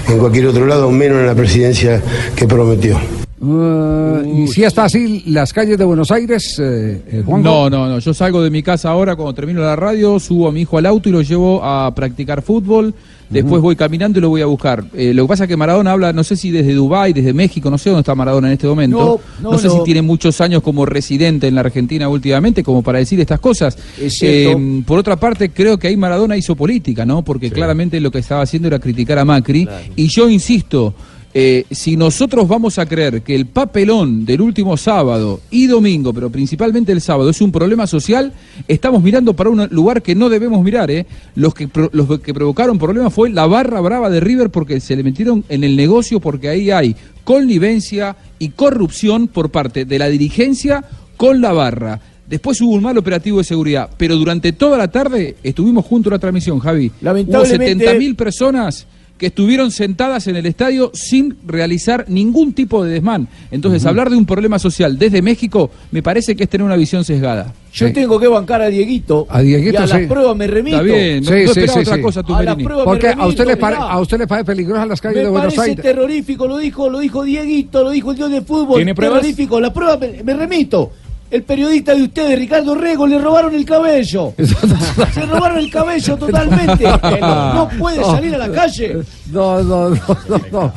en 0.08 0.18
cualquier 0.18 0.46
otro 0.46 0.66
lado, 0.66 0.90
menos 0.90 1.18
en 1.18 1.26
la 1.26 1.34
presidencia 1.34 2.00
que 2.34 2.46
prometió. 2.46 3.17
Uh, 3.40 4.42
¿Y 4.44 4.48
si 4.48 4.64
está 4.64 4.84
así 4.84 5.22
las 5.26 5.52
calles 5.52 5.78
de 5.78 5.84
Buenos 5.84 6.10
Aires, 6.10 6.58
eh, 6.58 7.02
eh, 7.06 7.22
Juanjo? 7.24 7.48
No, 7.48 7.70
no, 7.70 7.88
no. 7.88 7.98
Yo 8.00 8.12
salgo 8.12 8.42
de 8.42 8.50
mi 8.50 8.62
casa 8.62 8.90
ahora 8.90 9.14
cuando 9.14 9.32
termino 9.32 9.60
la 9.60 9.76
radio, 9.76 10.18
subo 10.18 10.48
a 10.48 10.52
mi 10.52 10.62
hijo 10.62 10.76
al 10.76 10.86
auto 10.86 11.08
y 11.08 11.12
lo 11.12 11.22
llevo 11.22 11.62
a 11.62 11.94
practicar 11.94 12.42
fútbol. 12.42 12.94
Después 13.30 13.60
voy 13.60 13.76
caminando 13.76 14.18
y 14.18 14.22
lo 14.22 14.30
voy 14.30 14.40
a 14.40 14.46
buscar. 14.46 14.84
Eh, 14.94 15.12
lo 15.12 15.24
que 15.24 15.28
pasa 15.28 15.44
es 15.44 15.48
que 15.48 15.56
Maradona 15.56 15.92
habla, 15.92 16.14
no 16.14 16.24
sé 16.24 16.34
si 16.34 16.50
desde 16.50 16.72
Dubái, 16.72 17.12
desde 17.12 17.34
México, 17.34 17.70
no 17.70 17.76
sé 17.76 17.90
dónde 17.90 18.00
está 18.00 18.14
Maradona 18.14 18.48
en 18.48 18.54
este 18.54 18.66
momento. 18.66 19.20
No, 19.42 19.50
no, 19.52 19.58
sé 19.58 19.68
no. 19.68 19.74
si 19.74 19.84
tiene 19.84 20.00
muchos 20.00 20.40
años 20.40 20.62
como 20.62 20.86
residente 20.86 21.46
en 21.46 21.54
la 21.54 21.60
Argentina 21.60 22.08
últimamente, 22.08 22.62
como 22.62 22.82
para 22.82 23.00
decir 23.00 23.20
estas 23.20 23.38
cosas. 23.38 23.76
Es 24.00 24.14
cierto. 24.14 24.58
Eh, 24.58 24.82
por 24.86 24.98
otra 24.98 25.16
parte, 25.16 25.50
creo 25.50 25.78
que 25.78 25.88
ahí 25.88 25.96
Maradona 25.96 26.38
hizo 26.38 26.56
política, 26.56 27.04
¿no? 27.04 27.22
Porque 27.22 27.50
claramente 27.50 28.00
lo 28.00 28.10
que 28.10 28.20
estaba 28.20 28.42
haciendo 28.42 28.68
era 28.68 28.78
criticar 28.78 29.18
a 29.18 29.26
Macri. 29.26 29.68
Y 29.94 30.08
yo 30.08 30.28
insisto, 30.30 30.94
eh, 31.34 31.64
si 31.70 31.96
nosotros 31.96 32.48
vamos 32.48 32.78
a 32.78 32.86
creer 32.86 33.22
que 33.22 33.34
el 33.34 33.46
papelón 33.46 34.24
del 34.24 34.40
último 34.40 34.76
sábado 34.76 35.40
y 35.50 35.66
domingo, 35.66 36.14
pero 36.14 36.30
principalmente 36.30 36.90
el 36.92 37.00
sábado, 37.00 37.30
es 37.30 37.40
un 37.40 37.52
problema 37.52 37.86
social, 37.86 38.32
estamos 38.66 39.02
mirando 39.02 39.34
para 39.34 39.50
un 39.50 39.66
lugar 39.70 40.02
que 40.02 40.14
no 40.14 40.30
debemos 40.30 40.62
mirar. 40.62 40.90
¿eh? 40.90 41.06
Los, 41.34 41.54
que, 41.54 41.68
los 41.92 42.20
que 42.20 42.32
provocaron 42.32 42.78
problemas 42.78 43.12
fue 43.12 43.30
la 43.30 43.46
barra 43.46 43.80
brava 43.80 44.08
de 44.08 44.20
River 44.20 44.50
porque 44.50 44.80
se 44.80 44.96
le 44.96 45.02
metieron 45.02 45.44
en 45.48 45.64
el 45.64 45.76
negocio 45.76 46.18
porque 46.18 46.48
ahí 46.48 46.70
hay 46.70 46.96
connivencia 47.24 48.16
y 48.38 48.50
corrupción 48.50 49.28
por 49.28 49.50
parte 49.50 49.84
de 49.84 49.98
la 49.98 50.08
dirigencia 50.08 50.82
con 51.18 51.42
la 51.42 51.52
barra. 51.52 52.00
Después 52.26 52.60
hubo 52.60 52.72
un 52.72 52.82
mal 52.82 52.96
operativo 52.96 53.38
de 53.38 53.44
seguridad, 53.44 53.90
pero 53.96 54.16
durante 54.16 54.52
toda 54.52 54.78
la 54.78 54.88
tarde 54.88 55.36
estuvimos 55.42 55.84
juntos 55.84 56.10
en 56.10 56.14
la 56.14 56.18
transmisión, 56.18 56.58
Javi. 56.58 56.86
Hubo 56.86 56.94
Lamentablemente- 57.02 57.86
70.000 57.86 58.16
personas 58.16 58.86
que 59.18 59.26
estuvieron 59.26 59.70
sentadas 59.72 60.26
en 60.28 60.36
el 60.36 60.46
estadio 60.46 60.90
sin 60.94 61.36
realizar 61.46 62.04
ningún 62.08 62.52
tipo 62.52 62.84
de 62.84 62.92
desmán. 62.92 63.28
Entonces, 63.50 63.84
hablar 63.84 64.08
de 64.10 64.16
un 64.16 64.24
problema 64.24 64.58
social 64.58 64.98
desde 64.98 65.20
México 65.22 65.70
me 65.90 66.02
parece 66.02 66.36
que 66.36 66.44
es 66.44 66.48
tener 66.48 66.64
una 66.64 66.76
visión 66.76 67.04
sesgada. 67.04 67.52
Yo 67.72 67.92
tengo 67.92 68.18
que 68.18 68.26
bancar 68.28 68.62
a 68.62 68.68
Dieguito. 68.68 69.26
A 69.28 69.40
Dieguito, 69.40 69.74
y 69.74 69.76
a 69.76 69.86
sí. 69.86 69.92
las 69.92 70.06
pruebas 70.08 70.36
me 70.36 70.46
remito. 70.46 70.76
Está 70.80 70.82
bien, 70.94 71.22
no, 71.22 71.30
Sí, 71.30 71.32
no 71.32 71.38
sí, 71.38 71.44
esperaba 71.60 71.72
sí, 71.74 71.80
otra 71.80 71.94
sí. 71.96 72.00
cosa, 72.02 72.20
A 72.20 72.22
las 72.22 72.26
Tumberini. 72.38 72.64
pruebas 72.64 72.84
Porque 72.84 73.06
me 73.16 73.22
a 73.22 73.26
usted, 73.26 73.44
le 73.44 73.50
remito, 73.54 73.60
pare- 73.60 73.76
a 73.78 74.00
usted 74.00 74.18
le 74.18 74.26
parece 74.26 74.44
peligrosas 74.46 74.88
las 74.88 75.00
calles 75.00 75.16
Me 75.16 75.22
de 75.24 75.28
Buenos 75.28 75.54
parece 75.54 75.70
Aires. 75.70 75.84
terrorífico, 75.84 76.46
lo 76.48 76.56
dijo, 76.58 76.88
lo 76.88 76.98
dijo 77.00 77.22
Dieguito, 77.24 77.82
lo 77.84 77.90
dijo 77.90 78.10
el 78.12 78.16
dios 78.16 78.30
del 78.30 78.42
fútbol. 78.44 78.76
¿Tiene 78.76 78.94
pruebas? 78.94 79.20
Terrorífico, 79.20 79.60
la 79.60 79.72
prueba 79.72 79.96
me, 79.98 80.22
me 80.22 80.34
remito. 80.34 80.92
El 81.30 81.42
periodista 81.42 81.94
de 81.94 82.04
ustedes, 82.04 82.38
Ricardo 82.38 82.74
Rego, 82.74 83.06
le 83.06 83.18
robaron 83.18 83.54
el 83.54 83.64
cabello. 83.66 84.32
Se 85.12 85.26
robaron 85.26 85.58
el 85.58 85.70
cabello 85.70 86.16
totalmente. 86.16 86.84
No 87.20 87.68
puede 87.78 88.02
salir 88.02 88.34
a 88.34 88.38
la 88.38 88.50
calle. 88.50 88.98
No, 89.30 89.62
no, 89.62 89.90
no, 89.90 89.98
no, 90.28 90.40
no. 90.50 90.72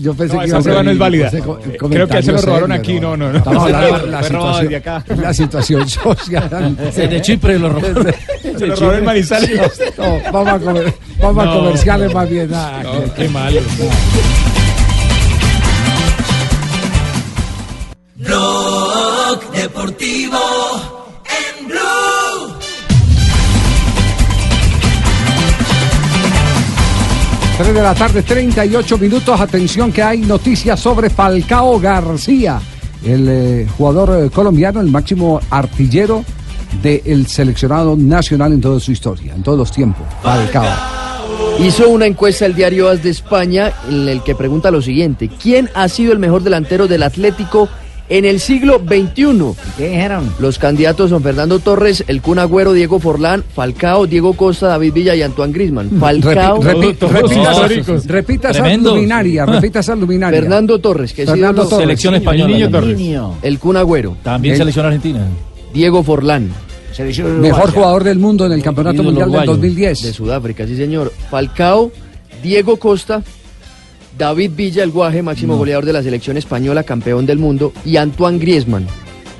Yo 0.00 0.14
pensé 0.14 0.34
No, 0.36 0.40
que 0.40 0.46
esa 0.46 0.48
iba 0.48 0.58
a 0.58 0.62
ser 0.62 0.62
prueba 0.62 0.82
no 0.82 0.90
es 0.92 0.98
válida. 0.98 1.28
Eh, 1.32 1.42
creo 1.90 2.08
que 2.08 2.22
se 2.22 2.32
lo 2.32 2.40
robaron 2.40 2.72
aquí, 2.72 2.98
no, 3.00 3.16
no, 3.16 3.30
no. 3.32 3.40
De 3.66 3.72
la 4.08 4.22
situación, 4.22 4.68
de 4.68 4.76
acá. 4.76 5.04
la 5.16 5.34
situación 5.34 5.88
social. 5.88 6.76
Desde 6.76 7.20
Chipre 7.20 7.58
lo 7.58 7.68
robó. 7.68 7.86
Se 8.58 8.66
lo 8.66 8.76
robó 8.76 8.92
en 8.94 9.04
Manizales. 9.04 9.50
No, 9.98 10.18
vamos 10.32 10.48
a, 10.48 10.58
comer- 10.58 10.94
vamos 11.20 11.42
a 11.42 11.46
No. 11.46 11.58
comerciales 11.58 12.14
más 12.14 12.28
bien. 12.30 12.50
ah, 12.54 12.80
No, 12.82 13.14
qué 13.14 13.28
malo. 13.28 13.60
Blog 19.30 19.52
Deportivo 19.52 20.38
en 21.24 21.68
Blue. 21.68 22.54
Tres 27.56 27.74
de 27.74 27.80
la 27.82 27.94
tarde, 27.94 28.22
38 28.22 28.98
minutos. 28.98 29.40
Atención 29.40 29.92
que 29.92 30.02
hay 30.02 30.18
noticias 30.18 30.80
sobre 30.80 31.10
Falcao 31.10 31.78
García, 31.78 32.60
el 33.04 33.28
eh, 33.28 33.68
jugador 33.76 34.24
eh, 34.24 34.30
colombiano, 34.30 34.80
el 34.80 34.88
máximo 34.88 35.40
artillero 35.48 36.24
del 36.82 37.28
seleccionado 37.28 37.96
nacional 37.96 38.52
en 38.52 38.60
toda 38.60 38.80
su 38.80 38.90
historia, 38.90 39.34
en 39.36 39.44
todos 39.44 39.58
los 39.58 39.70
tiempos. 39.70 40.08
Falcao. 40.24 40.66
Hizo 41.60 41.88
una 41.88 42.06
encuesta 42.06 42.46
el 42.46 42.54
diario 42.56 42.88
As 42.88 43.02
de 43.04 43.10
España 43.10 43.72
en 43.88 44.08
el 44.08 44.24
que 44.24 44.34
pregunta 44.34 44.72
lo 44.72 44.82
siguiente: 44.82 45.28
¿Quién 45.40 45.70
ha 45.74 45.88
sido 45.88 46.12
el 46.12 46.18
mejor 46.18 46.42
delantero 46.42 46.88
del 46.88 47.04
Atlético 47.04 47.68
en 48.10 48.26
el 48.26 48.40
siglo 48.40 48.78
XXI? 48.86 49.54
¿Qué 49.78 49.88
dijeron? 49.88 50.30
Los 50.38 50.58
candidatos 50.58 51.08
son 51.08 51.22
Fernando 51.22 51.58
Torres, 51.60 52.04
el 52.08 52.20
Kun 52.20 52.38
Agüero, 52.38 52.72
Diego 52.74 52.98
Forlán, 53.00 53.42
Falcao, 53.54 54.06
Diego 54.06 54.34
Costa, 54.34 54.66
David 54.68 54.92
Villa 54.92 55.14
y 55.14 55.22
Antoine 55.22 55.52
Griezmann. 55.54 55.90
Falcao, 55.98 56.60
Repi- 56.60 56.74
repi- 56.92 56.96
Todos 56.98 57.12
repita, 57.12 57.52
históricos. 57.52 58.06
repita 58.06 58.50
esa 58.50 58.60
Tremendos. 58.62 58.94
luminaria, 58.94 59.46
repita 59.46 59.78
esa 59.80 59.94
luminaria. 59.96 60.40
Fernando 60.40 60.78
Torres, 60.78 61.12
que 61.14 61.22
es 61.22 61.30
Fernando 61.30 61.62
Torres. 61.66 61.84
Selección 61.84 62.14
española. 62.16 62.46
El 62.46 62.52
niño 62.58 62.70
Torres. 62.70 63.36
El 63.42 63.58
Kun 63.58 63.76
Agüero, 63.78 64.16
También 64.22 64.52
El- 64.52 64.58
selección 64.58 64.84
argentina. 64.86 65.20
Diego 65.72 66.02
Forlán, 66.02 66.50
Selección. 66.92 67.40
Mejor 67.40 67.70
jugador 67.70 68.02
del 68.02 68.18
mundo 68.18 68.44
en 68.46 68.52
el 68.52 68.62
Campeonato 68.62 69.02
Mundial 69.04 69.26
del 69.30 69.36
uruguayo. 69.36 69.52
2010. 69.52 70.02
de 70.02 70.12
Sudáfrica, 70.12 70.66
sí 70.66 70.76
señor. 70.76 71.12
Falcao, 71.30 71.92
Diego 72.42 72.76
Costa, 72.78 73.22
David 74.18 74.52
Villa, 74.54 74.82
el 74.82 74.90
guaje, 74.90 75.22
máximo 75.22 75.56
goleador 75.56 75.84
de 75.84 75.92
la 75.92 76.02
selección 76.02 76.36
española, 76.36 76.82
campeón 76.82 77.26
del 77.26 77.38
mundo, 77.38 77.72
y 77.84 77.96
Antoine 77.96 78.38
Griezmann, 78.38 78.86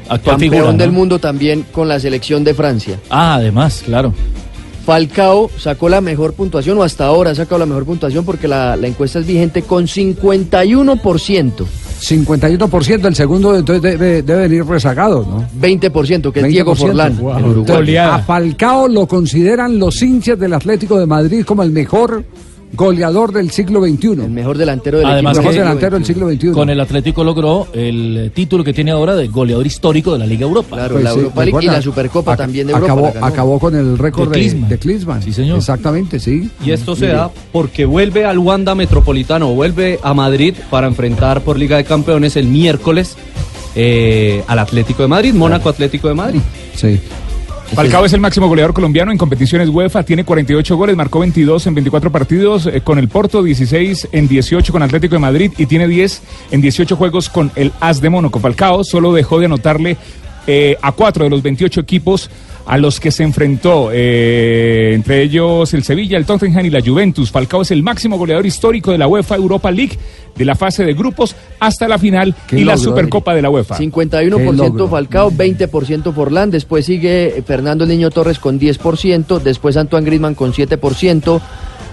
Actual 0.09 0.35
campeón 0.35 0.41
figura, 0.41 0.73
¿no? 0.73 0.79
del 0.79 0.93
mundo 0.93 1.19
también 1.19 1.65
con 1.71 1.89
la 1.89 2.01
selección 2.01 2.45
de 2.45 2.55
Francia. 2.55 2.99
Ah, 3.11 3.35
además, 3.35 3.83
claro. 3.85 4.15
Falcao 4.85 5.51
sacó 5.59 5.89
la 5.89 6.01
mejor 6.01 6.33
puntuación, 6.33 6.79
o 6.79 6.83
hasta 6.83 7.05
ahora 7.05 7.31
ha 7.31 7.35
sacado 7.35 7.59
la 7.59 7.67
mejor 7.67 7.85
puntuación 7.85 8.25
porque 8.25 8.49
la, 8.49 8.77
la 8.77 8.87
encuesta 8.87 9.19
es 9.19 9.27
vigente 9.27 9.63
con 9.63 9.87
51%. 9.87 11.53
51%, 12.01 13.07
el 13.07 13.15
segundo 13.15 13.57
entonces 13.57 13.83
debe, 13.83 14.23
debe 14.23 14.49
venir 14.49 14.65
rezagado, 14.65 15.25
¿no? 15.29 15.47
20%, 15.61 16.33
que 16.33 16.41
es 16.41 16.47
Diego 16.47 16.75
20%. 16.75 16.79
Forlán, 16.79 17.19
Wow. 17.19 17.37
Entonces, 17.39 17.99
a 17.99 18.19
Falcao 18.21 18.89
lo 18.89 19.07
consideran 19.07 19.79
los 19.79 20.01
hinchas 20.01 20.39
del 20.39 20.55
Atlético 20.55 20.99
de 20.99 21.07
Madrid 21.07 21.45
como 21.45 21.63
el 21.63 21.71
mejor 21.71 22.25
goleador 22.73 23.33
del 23.33 23.51
siglo 23.51 23.81
XXI. 23.83 24.09
El 24.25 24.31
mejor 24.31 24.57
delantero 24.57 24.99
del 24.99 25.07
Además 25.07 25.37
mejor 25.39 25.53
que 25.53 25.59
delantero 25.59 25.97
del 25.97 26.05
siglo 26.05 26.29
XXI. 26.31 26.53
con 26.53 26.71
el 26.71 26.81
Atlético 26.81 27.25
logró 27.25 27.67
el 27.73 28.31
título 28.35 28.63
que 28.63 28.73
tiene 28.73 28.91
ahora 28.93 29.17
de 29.17 29.29
goleador 29.29 29.67
histórico 29.67 30.13
de 30.13 30.19
la 30.21 30.27
Liga 30.27 30.43
Europa. 30.47 30.77
Claro, 30.77 30.95
Pues 30.95 31.05
la 31.05 31.13
sí, 31.13 31.19
Europa 31.19 31.45
League 31.45 31.59
y 31.63 31.67
la 31.67 31.83
Supercopa 31.83 32.35
ac- 32.35 32.39
también 32.39 32.67
de 32.69 32.73
Europa. 32.73 33.13
Acabó, 33.23 33.59
con 33.59 33.75
el 33.75 33.99
récord 33.99 34.31
De 34.31 34.39
de, 34.39 34.41
Klinsmann. 34.41 34.69
de 34.71 34.79
Klinsmann. 34.79 35.23
Sí, 35.23 35.33
señor. 35.33 35.59
Exactamente, 35.59 36.21
sí. 36.21 36.49
Y 36.65 36.71
esto 36.71 36.95
se 36.95 37.09
da 37.09 37.31
porque 37.53 37.85
vuelve 37.85 38.25
al 38.25 38.39
Wanda 38.39 38.75
Metropolitano, 38.75 39.53
vuelve 39.55 39.99
a 40.03 40.15
Madrid 40.15 40.55
para 40.71 40.87
enfrentar 40.87 41.43
por 41.43 41.59
Liga 41.59 41.77
de 41.77 41.85
Campeones 41.85 42.37
el 42.37 42.47
miércoles 42.47 43.17
eh, 43.75 44.43
al 44.47 44.59
Atlético 44.59 45.03
de 45.03 45.09
Madrid, 45.09 45.35
Mónaco 45.35 45.69
Atlético 45.69 46.09
de 46.09 46.15
Madrid. 46.15 46.41
Sí. 46.75 46.99
Falcao 47.75 48.05
es 48.05 48.13
el 48.13 48.21
máximo 48.21 48.49
goleador 48.49 48.75
colombiano 48.75 49.13
en 49.13 49.19
competiciones 49.19 49.69
UEFA, 49.69 50.03
tiene 50.03 50.25
48 50.25 50.77
goles, 50.77 50.97
marcó 50.97 51.21
22 51.21 51.69
en 51.69 51.75
24 51.75 52.11
partidos 52.11 52.67
eh, 52.67 52.81
con 52.81 52.99
el 52.99 53.09
Porto, 53.09 53.45
16 53.45 54.09
en 54.11 54.27
18 54.27 54.73
con 54.73 54.83
Atlético 54.83 55.15
de 55.15 55.21
Madrid 55.21 55.53
y 55.57 55.67
tiene 55.67 55.87
10 55.87 56.23
en 56.51 56.61
18 56.61 56.97
juegos 56.97 57.29
con 57.29 57.53
el 57.55 57.73
AS 57.79 58.01
de 58.01 58.11
Mónaco. 58.11 58.41
Falcao 58.41 58.83
solo 58.83 59.13
dejó 59.13 59.39
de 59.39 59.47
anotarle 59.47 59.97
eh, 60.47 60.77
a 60.81 60.93
cuatro 60.93 61.25
de 61.25 61.31
los 61.31 61.43
28 61.43 61.81
equipos 61.81 62.31
a 62.67 62.79
los 62.79 63.01
que 63.01 63.11
se 63.11 63.25
enfrentó, 63.25 63.91
eh, 63.93 64.93
entre 64.95 65.23
ellos 65.23 65.75
el 65.75 65.83
Sevilla, 65.83 66.17
el 66.17 66.25
Tottenham 66.25 66.67
y 66.67 66.71
la 66.71 66.81
Juventus. 66.81 67.31
Falcao 67.31 67.63
es 67.63 67.71
el 67.71 67.83
máximo 67.83 68.17
goleador 68.17 68.47
histórico 68.47 68.93
de 68.93 68.99
la 68.99 69.09
UEFA 69.09 69.37
Europa 69.37 69.71
League, 69.71 69.99
de 70.37 70.45
la 70.45 70.55
fase 70.55 70.85
de 70.85 70.95
grupos 70.95 71.35
hasta 71.59 71.89
la 71.89 71.99
final 71.99 72.35
Qué 72.47 72.61
y 72.61 72.65
la 72.65 72.77
Supercopa 72.77 73.35
de 73.35 73.43
la 73.43 73.51
UEFA. 73.51 73.77
51% 73.77 74.89
Falcao, 74.89 75.33
20% 75.33 76.13
Forlán, 76.13 76.51
después 76.51 76.87
sigue 76.87 77.43
Fernando 77.45 77.85
el 77.85 77.91
Niño 77.91 78.11
Torres 78.11 78.39
con 78.39 78.61
10%, 78.61 79.41
después 79.41 79.77
Antoine 79.77 80.07
Griezmann 80.07 80.37
con 80.37 80.53
7%, 80.53 81.41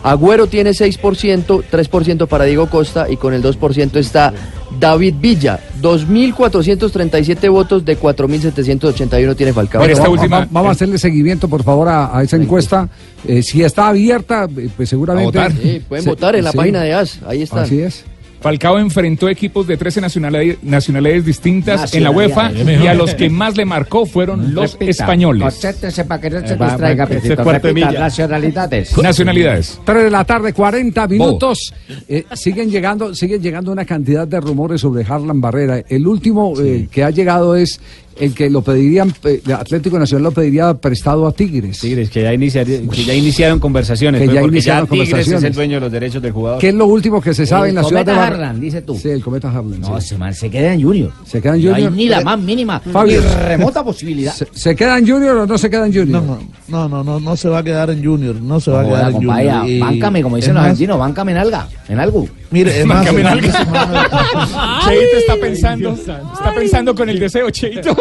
Agüero 0.04 0.48
tiene 0.48 0.72
6%, 0.72 1.64
3% 1.70 2.28
para 2.28 2.46
Diego 2.46 2.70
Costa 2.70 3.10
y 3.10 3.18
con 3.18 3.34
el 3.34 3.44
2% 3.44 3.96
está 3.98 4.34
David 4.80 5.16
Villa, 5.20 5.60
2.437 5.82 7.50
votos 7.50 7.84
de 7.86 7.98
4.781 8.00 9.36
tiene 9.36 9.54
Falcao. 9.54 9.82
Bueno, 9.82 9.98
vamos, 9.98 10.30
vamos- 10.30 10.48
vamos 10.52 10.70
a 10.70 10.72
hacerle 10.72 10.98
seguimiento, 10.98 11.48
por 11.48 11.64
favor, 11.64 11.88
a, 11.88 12.18
a 12.18 12.24
esa 12.24 12.38
encuesta. 12.38 12.90
Eh, 13.28 13.42
si 13.42 13.64
está 13.64 13.88
abierta, 13.90 14.48
eh, 14.58 14.70
pues 14.76 14.90
seguramente. 14.90 15.26
votar. 15.38 15.52
Sí, 15.52 15.82
pueden 15.88 16.04
Se- 16.04 16.10
votar 16.10 16.36
en 16.36 16.44
la 16.44 16.52
sí. 16.52 16.58
página 16.58 16.82
de 16.84 16.94
AS, 16.94 17.20
ahí 17.28 17.42
está. 17.42 17.62
Así 17.62 17.82
es. 17.82 18.04
Falcao 18.48 18.80
enfrentó 18.80 19.28
equipos 19.28 19.68
de 19.68 19.76
13 19.76 20.00
nacionalidades, 20.00 20.64
nacionalidades 20.64 21.26
distintas 21.26 21.94
en 21.94 22.02
la 22.02 22.12
UEFA 22.12 22.54
y 22.54 22.88
a 22.88 22.94
los 22.94 23.14
que 23.14 23.30
más 23.30 23.58
le 23.58 23.66
marcó 23.66 24.06
fueron 24.06 24.54
los 24.54 24.72
Repita, 24.72 24.90
españoles. 24.92 25.44
Concéntrese 25.44 26.06
para 26.06 26.22
que 26.22 26.30
no 26.30 26.48
se 26.48 26.54
Eh, 26.54 26.58
distraiga, 26.58 27.06
Repita, 27.06 27.92
nacionalidades. 27.92 28.98
Nacionalidades. 28.98 29.82
3 29.84 30.04
de 30.06 30.10
la 30.10 30.24
tarde, 30.24 30.54
40 30.54 31.08
minutos. 31.10 31.74
Eh, 32.08 32.24
siguen 32.36 32.72
llegando, 32.72 33.14
siguen 33.14 33.42
llegando 33.42 33.70
una 33.70 33.84
cantidad 33.84 34.26
de 34.26 34.40
rumores 34.40 34.80
sobre 34.80 35.04
Harlan 35.04 35.42
Barrera. 35.42 35.84
El 35.90 36.08
último 36.08 36.54
eh, 36.58 36.88
que 36.90 37.04
ha 37.04 37.10
llegado 37.10 37.54
es 37.54 37.82
el 38.20 38.34
que 38.34 38.50
lo 38.50 38.62
pedirían, 38.62 39.14
eh, 39.24 39.42
Atlético 39.54 39.98
Nacional 40.00 40.24
lo 40.24 40.32
pediría 40.32 40.74
prestado 40.74 41.28
a 41.28 41.32
Tigres. 41.32 41.80
Tigres, 41.80 42.10
que 42.10 42.22
ya, 42.24 42.34
iniciar- 42.34 42.66
que 42.66 43.04
ya 43.04 43.14
iniciaron 43.14 43.60
conversaciones. 43.60 44.22
Que 44.22 44.26
pues, 44.28 44.36
ya 44.36 44.44
iniciaron 44.44 44.86
ya 44.86 44.90
Tigres 44.92 45.08
es 45.08 45.12
conversaciones. 45.12 45.44
el 45.46 45.54
dueño 45.54 45.74
de 45.76 45.80
los 45.82 45.92
derechos 45.92 46.22
del 46.22 46.32
jugador. 46.32 46.60
¿Qué 46.60 46.70
es 46.70 46.74
lo 46.76 46.86
último 46.88 47.22
que 47.22 47.34
se 47.34 47.46
sabe 47.46 47.70
en 47.70 47.76
la 47.76 47.84
ciudad 47.84 48.06
de 48.06 48.12
Cometa 48.12 48.22
Bar- 48.30 48.34
Harlan, 48.34 48.60
dices 48.62 48.86
tú. 48.86 48.98
Sí, 48.98 49.10
el 49.10 49.22
cometa 49.24 49.50
Harlan. 49.50 49.82
No, 49.82 50.00
sí. 50.02 50.16
man 50.18 50.34
se 50.34 50.50
queda 50.50 50.74
en 50.74 50.82
Junior. 50.84 51.12
Se 51.26 51.42
queda 51.42 51.56
en 51.56 51.64
No 51.66 51.72
Junior. 51.72 51.92
hay 51.92 51.98
ni 51.98 52.10
la 52.10 52.22
más 52.22 52.40
mínima 52.40 52.80
Fabio. 52.80 53.22
ni 53.22 53.28
remota 53.46 53.84
posibilidad. 53.84 54.34
¿Se, 54.34 54.48
se 54.54 54.76
queda 54.76 54.98
en 54.98 55.08
Junior 55.08 55.38
o 55.38 55.46
no 55.46 55.58
se 55.58 55.70
queda 55.70 55.86
en 55.86 55.94
Junior? 55.94 56.24
No, 56.24 56.40
no, 56.68 56.90
no, 56.90 57.04
no, 57.04 57.20
no 57.20 57.36
se 57.38 57.50
va 57.50 57.60
a 57.60 57.64
quedar 57.64 57.90
en 57.90 58.04
Junior, 58.04 58.36
no 58.42 58.60
se 58.60 58.72
va 58.72 58.82
a 58.82 58.86
quedar 58.86 59.10
en 59.12 59.14
Junior. 59.16 59.68
Y- 59.70 59.80
báncame, 59.80 60.22
como 60.24 60.36
dicen 60.38 60.54
los 60.54 60.64
argentinos, 60.64 60.98
báncame 61.00 61.32
en 61.34 61.38
alga, 61.38 61.68
en 61.88 62.00
algo. 62.00 62.28
Mire, 62.50 62.80
es 62.80 62.86
más, 62.86 62.98
Báncame 63.06 63.22
en. 63.22 63.42
Cheito 63.42 65.18
está 65.18 65.36
pensando, 65.40 65.92
está 65.94 66.54
pensando 66.56 66.96
con 66.96 67.10
el 67.10 67.20
deseo, 67.20 67.50
Cheito. 67.50 67.96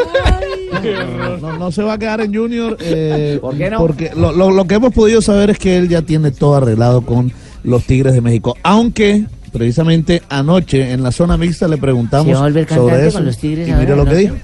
No, 0.83 1.37
no, 1.39 1.59
no 1.59 1.73
se 1.73 1.83
va 1.83 1.95
a 1.95 1.99
quedar 1.99 2.21
en 2.21 2.35
Junior. 2.35 2.77
eh, 2.81 3.39
¿Por 3.41 3.57
qué 3.57 3.71
no? 3.71 3.79
Porque 3.79 4.13
lo, 4.17 4.33
lo- 4.33 4.51
lo 4.51 4.65
que 4.67 4.75
hemos 4.77 4.93
podido 4.93 5.21
saber 5.23 5.51
es 5.51 5.59
que 5.59 5.77
él 5.77 5.89
ya 5.89 6.03
tiene 6.03 6.31
todo 6.31 6.57
arreglado 6.57 7.03
con 7.03 7.33
los 7.65 7.85
Tigres 7.85 8.13
de 8.15 8.21
México. 8.21 8.57
Aunque, 8.63 9.25
precisamente 9.53 10.23
anoche 10.29 10.93
en 10.93 11.03
la 11.03 11.11
zona 11.13 11.37
mixta 11.37 11.67
le 11.69 11.79
preguntamos 11.79 12.27
¿Se 12.27 12.33
va 12.35 12.39
a 12.41 12.43
volver 12.43 12.69
sobre 12.69 13.07
eso. 13.09 13.19
con 13.19 13.27
los 13.27 13.39
Tigres 13.39 13.69
y 13.69 13.73
mire 13.73 13.97
lo 13.97 14.05
que 14.05 14.15
dijo. 14.15 14.37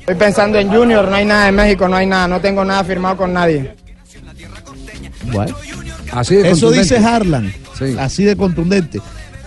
Estoy 0.00 0.14
pensando 0.14 0.58
en 0.58 0.68
Junior, 0.72 1.06
no 1.08 1.14
hay 1.14 1.24
nada 1.24 1.48
en 1.48 1.54
México, 1.54 1.88
no 1.88 1.96
hay 1.96 2.06
nada, 2.06 2.26
no 2.28 2.40
tengo 2.40 2.64
nada 2.64 2.82
firmado 2.84 3.16
con 3.16 3.32
nadie. 3.32 3.74
Así 6.12 6.36
de 6.36 6.50
Eso 6.50 6.70
dice 6.70 6.96
Harlan, 6.98 7.52
así 7.98 8.24
de 8.24 8.36
contundente. 8.36 9.00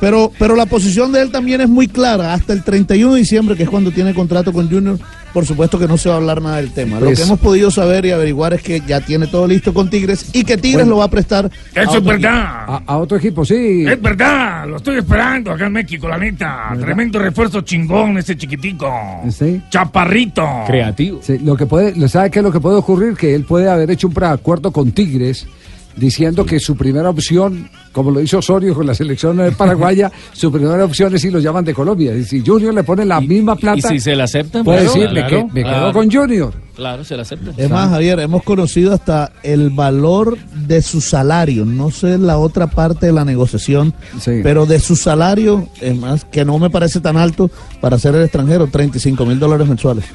Pero, 0.04 0.34
pero 0.38 0.58
la 0.58 0.66
posición 0.66 1.14
de 1.14 1.22
él 1.22 1.32
también 1.32 1.62
es 1.62 1.70
muy 1.70 1.88
clara. 1.88 2.34
Hasta 2.34 2.52
el 2.52 2.62
31 2.62 3.14
de 3.14 3.20
diciembre, 3.22 3.56
que 3.56 3.64
es 3.64 3.70
cuando 3.70 3.90
tiene 3.90 4.14
contrato 4.14 4.52
con 4.52 4.70
Junior, 4.70 5.00
por 5.32 5.46
supuesto 5.46 5.80
que 5.80 5.88
no 5.88 5.98
se 5.98 6.10
va 6.10 6.16
a 6.16 6.18
hablar 6.18 6.42
nada 6.42 6.58
del 6.58 6.72
tema. 6.74 7.00
Lo 7.00 7.06
Pues- 7.06 7.20
que 7.20 7.26
hemos 7.26 7.40
podido 7.40 7.72
saber 7.72 8.06
y 8.06 8.12
averiguar 8.12 8.54
es 8.54 8.62
que 8.62 8.82
ya 8.86 9.00
tiene 9.00 9.28
todo 9.28 9.48
listo 9.48 9.74
con 9.74 9.90
Tigres 9.90 10.26
y 10.34 10.44
que 10.44 10.58
Tigres 10.58 10.82
Bueno. 10.84 10.90
lo 10.92 10.98
va 10.98 11.06
a 11.06 11.10
prestar. 11.10 11.46
a 11.46 11.48
Eso 11.82 11.92
es 11.92 11.98
otro 12.00 12.04
verdad. 12.04 12.34
A, 12.68 12.84
a 12.86 12.98
otro 12.98 13.16
equipo, 13.18 13.46
sí. 13.46 13.86
Es 13.88 14.02
verdad, 14.02 14.68
lo 14.68 14.76
estoy 14.76 14.98
esperando 14.98 15.52
acá 15.54 15.68
en 15.68 15.72
México, 15.72 16.10
la 16.10 16.18
neta. 16.18 16.74
Tremendo 16.78 17.18
refuerzo 17.20 17.62
chingón 17.62 18.18
ese 18.18 18.36
chiquitico. 18.36 18.92
Sí. 19.30 19.62
Chaparrito. 19.70 20.46
Creativo. 20.68 21.20
Sí, 21.24 21.38
lo 21.40 21.56
que 21.56 21.66
puede, 21.66 22.10
¿sabe 22.10 22.30
qué 22.30 22.40
es 22.40 22.44
lo 22.44 22.52
que 22.52 22.60
puede 22.60 22.76
ocurrir? 22.76 23.14
Que 23.16 23.34
él 23.34 23.46
puede 23.46 23.70
haber 23.70 23.90
hecho 23.90 24.08
un 24.10 24.14
preacuerdo 24.14 24.72
con 24.74 24.92
Tigres 24.92 25.48
diciendo 25.96 26.46
que 26.46 26.60
su 26.60 26.76
primera 26.76 27.10
opción, 27.10 27.70
como 27.92 28.12
lo 28.12 28.22
hizo 28.22 28.40
Osorio 28.40 28.74
con 28.74 28.86
la 28.88 28.96
selección 28.96 29.40
paraguaya, 29.58 30.12
su 30.34 30.52
primera 30.52 30.84
opción 30.86 31.14
es 31.16 31.22
si 31.22 31.30
lo 31.30 31.40
llaman 31.40 31.64
de 31.66 31.74
Colombia. 31.74 32.16
Y 32.16 32.24
si 32.24 32.44
Junior 32.46 32.74
le 32.74 32.84
pone 32.84 33.06
la 33.06 33.22
misma 33.22 33.56
plata, 33.56 33.94
Y 33.94 33.98
si 33.98 34.00
se 34.00 34.16
la 34.16 34.24
aceptan, 34.26 34.64
puede 34.64 34.80
claro, 34.86 34.94
decir, 34.94 35.10
me, 35.14 35.28
claro, 35.28 35.48
que- 35.48 35.54
me 35.54 35.62
claro. 35.64 35.80
quedo 35.80 35.94
con 35.94 36.12
Junior. 36.12 36.54
Claro, 36.76 37.04
se 37.04 37.16
la 37.16 37.22
aceptan. 37.22 37.54
Es 37.56 37.70
más, 37.70 37.90
Javier, 37.92 38.20
hemos 38.20 38.42
conocido 38.42 38.94
hasta 38.94 39.32
el 39.44 39.70
valor 39.70 40.40
de 40.68 40.82
su 40.82 41.02
salario. 41.02 41.66
No 41.66 41.92
sé 41.92 42.18
la 42.18 42.40
otra 42.40 42.66
parte 42.66 43.06
de 43.06 43.12
la 43.14 43.24
negociación, 43.26 43.94
pero 44.42 44.66
de 44.66 44.80
su 44.80 44.96
salario, 44.96 45.68
es 45.82 45.96
más, 45.96 46.26
que 46.26 46.44
no 46.46 46.58
me 46.58 46.72
parece 46.72 47.00
tan 47.00 47.16
alto 47.16 47.52
para 47.80 48.00
ser 48.00 48.16
el 48.16 48.24
extranjero, 48.24 48.66
35 48.66 49.24
mil 49.24 49.38
dólares 49.38 49.68
mensuales. 49.68 50.06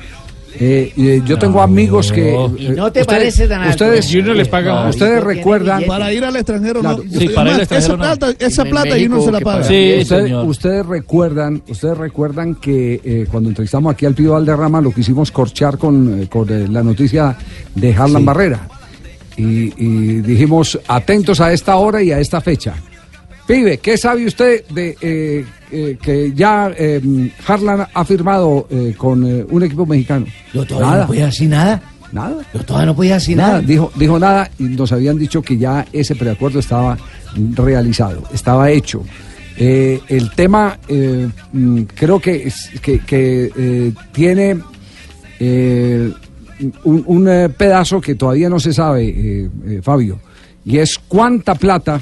Eh, 0.60 0.92
eh, 0.96 1.22
yo 1.24 1.38
tengo 1.38 1.62
amigos 1.62 2.10
que. 2.10 2.30
¿Y 2.58 2.68
no 2.70 2.88
eh, 2.88 2.90
te 2.90 3.04
parece 3.04 3.46
tan 3.46 3.60
alto? 3.62 3.70
Ustedes, 3.84 4.06
Junior 4.10 4.34
les 4.36 4.48
paga 4.48 4.74
más. 4.74 4.90
Ustedes 4.96 5.14
No, 5.14 5.20
tiene 5.26 5.34
recuerdan. 5.36 5.84
Para 5.84 6.12
ir 6.12 6.24
al 6.24 6.34
extranjero, 6.36 6.80
Claro. 6.80 7.04
no. 7.08 7.18
Sí, 7.20 7.28
para 7.28 7.50
ir 7.50 7.54
al 7.54 7.60
extranjero, 7.60 7.94
esa 7.94 7.96
no. 7.96 8.16
plata- 8.18 8.44
esa 8.46 8.64
plata 8.64 8.90
Junior 8.90 9.22
se 9.24 9.32
la 9.32 9.40
paga. 9.40 9.56
paga. 9.58 9.68
Sí, 9.68 9.94
ustedes, 10.00 10.22
señor. 10.24 10.46
ustedes 10.46 10.86
recuerdan, 10.86 11.62
ustedes 11.68 11.96
recuerdan 11.96 12.54
que 12.56 13.00
eh, 13.04 13.26
cuando 13.30 13.50
entrevistamos 13.50 13.92
aquí 13.92 14.04
al 14.06 14.14
Pío 14.14 14.32
Valderrama 14.32 14.80
lo 14.80 14.90
quisimos 14.92 15.30
corchar 15.30 15.78
con, 15.78 16.22
eh, 16.22 16.26
con 16.28 16.48
eh, 16.50 16.66
la 16.68 16.82
noticia 16.82 17.36
de 17.74 17.94
Harlan 17.94 18.22
Sí. 18.22 18.26
Barrera. 18.26 18.68
Y, 19.36 19.72
y 19.76 20.20
dijimos, 20.22 20.78
atentos 20.88 21.40
a 21.40 21.52
esta 21.52 21.76
hora 21.76 22.02
y 22.02 22.10
a 22.10 22.18
esta 22.18 22.40
fecha. 22.40 22.74
Pibe, 23.48 23.78
¿qué 23.78 23.96
sabe 23.96 24.26
usted 24.26 24.62
de 24.66 24.94
eh, 25.00 25.46
eh, 25.72 25.96
que 26.02 26.32
ya 26.34 26.70
eh, 26.76 27.00
Harlan 27.46 27.86
ha 27.94 28.04
firmado 28.04 28.68
con 28.98 29.24
un 29.24 29.62
equipo 29.62 29.86
mexicano? 29.86 30.26
Yo 30.52 30.66
todavía 30.66 31.00
no 31.00 31.06
podía 31.06 31.26
decir 31.26 31.48
nada. 31.48 31.82
Nada. 32.12 32.42
Yo 32.52 32.60
todavía 32.62 32.86
no 32.86 32.94
podía 32.96 33.14
decir 33.14 33.38
Nada, 33.38 33.52
nada. 33.54 33.62
dijo, 33.62 33.90
dijo 33.96 34.18
nada 34.18 34.50
y 34.58 34.64
nos 34.64 34.92
habían 34.92 35.18
dicho 35.18 35.40
que 35.40 35.56
ya 35.56 35.86
ese 35.94 36.14
preacuerdo 36.14 36.58
estaba 36.58 36.98
realizado, 37.54 38.22
estaba 38.34 38.70
hecho. 38.70 39.02
El 39.56 40.30
tema 40.36 40.78
mm, 41.52 41.80
creo 41.94 42.20
que, 42.20 42.52
que, 42.82 43.00
que, 43.00 43.92
tiene 44.12 44.58
un, 46.84 47.02
un, 47.06 47.54
pedazo 47.56 47.98
que 47.98 48.14
todavía 48.14 48.50
no 48.50 48.60
se 48.60 48.74
sabe, 48.74 49.48
Fabio, 49.82 50.20
y 50.66 50.78
es 50.78 50.98
cuánta 50.98 51.54
plata, 51.54 52.00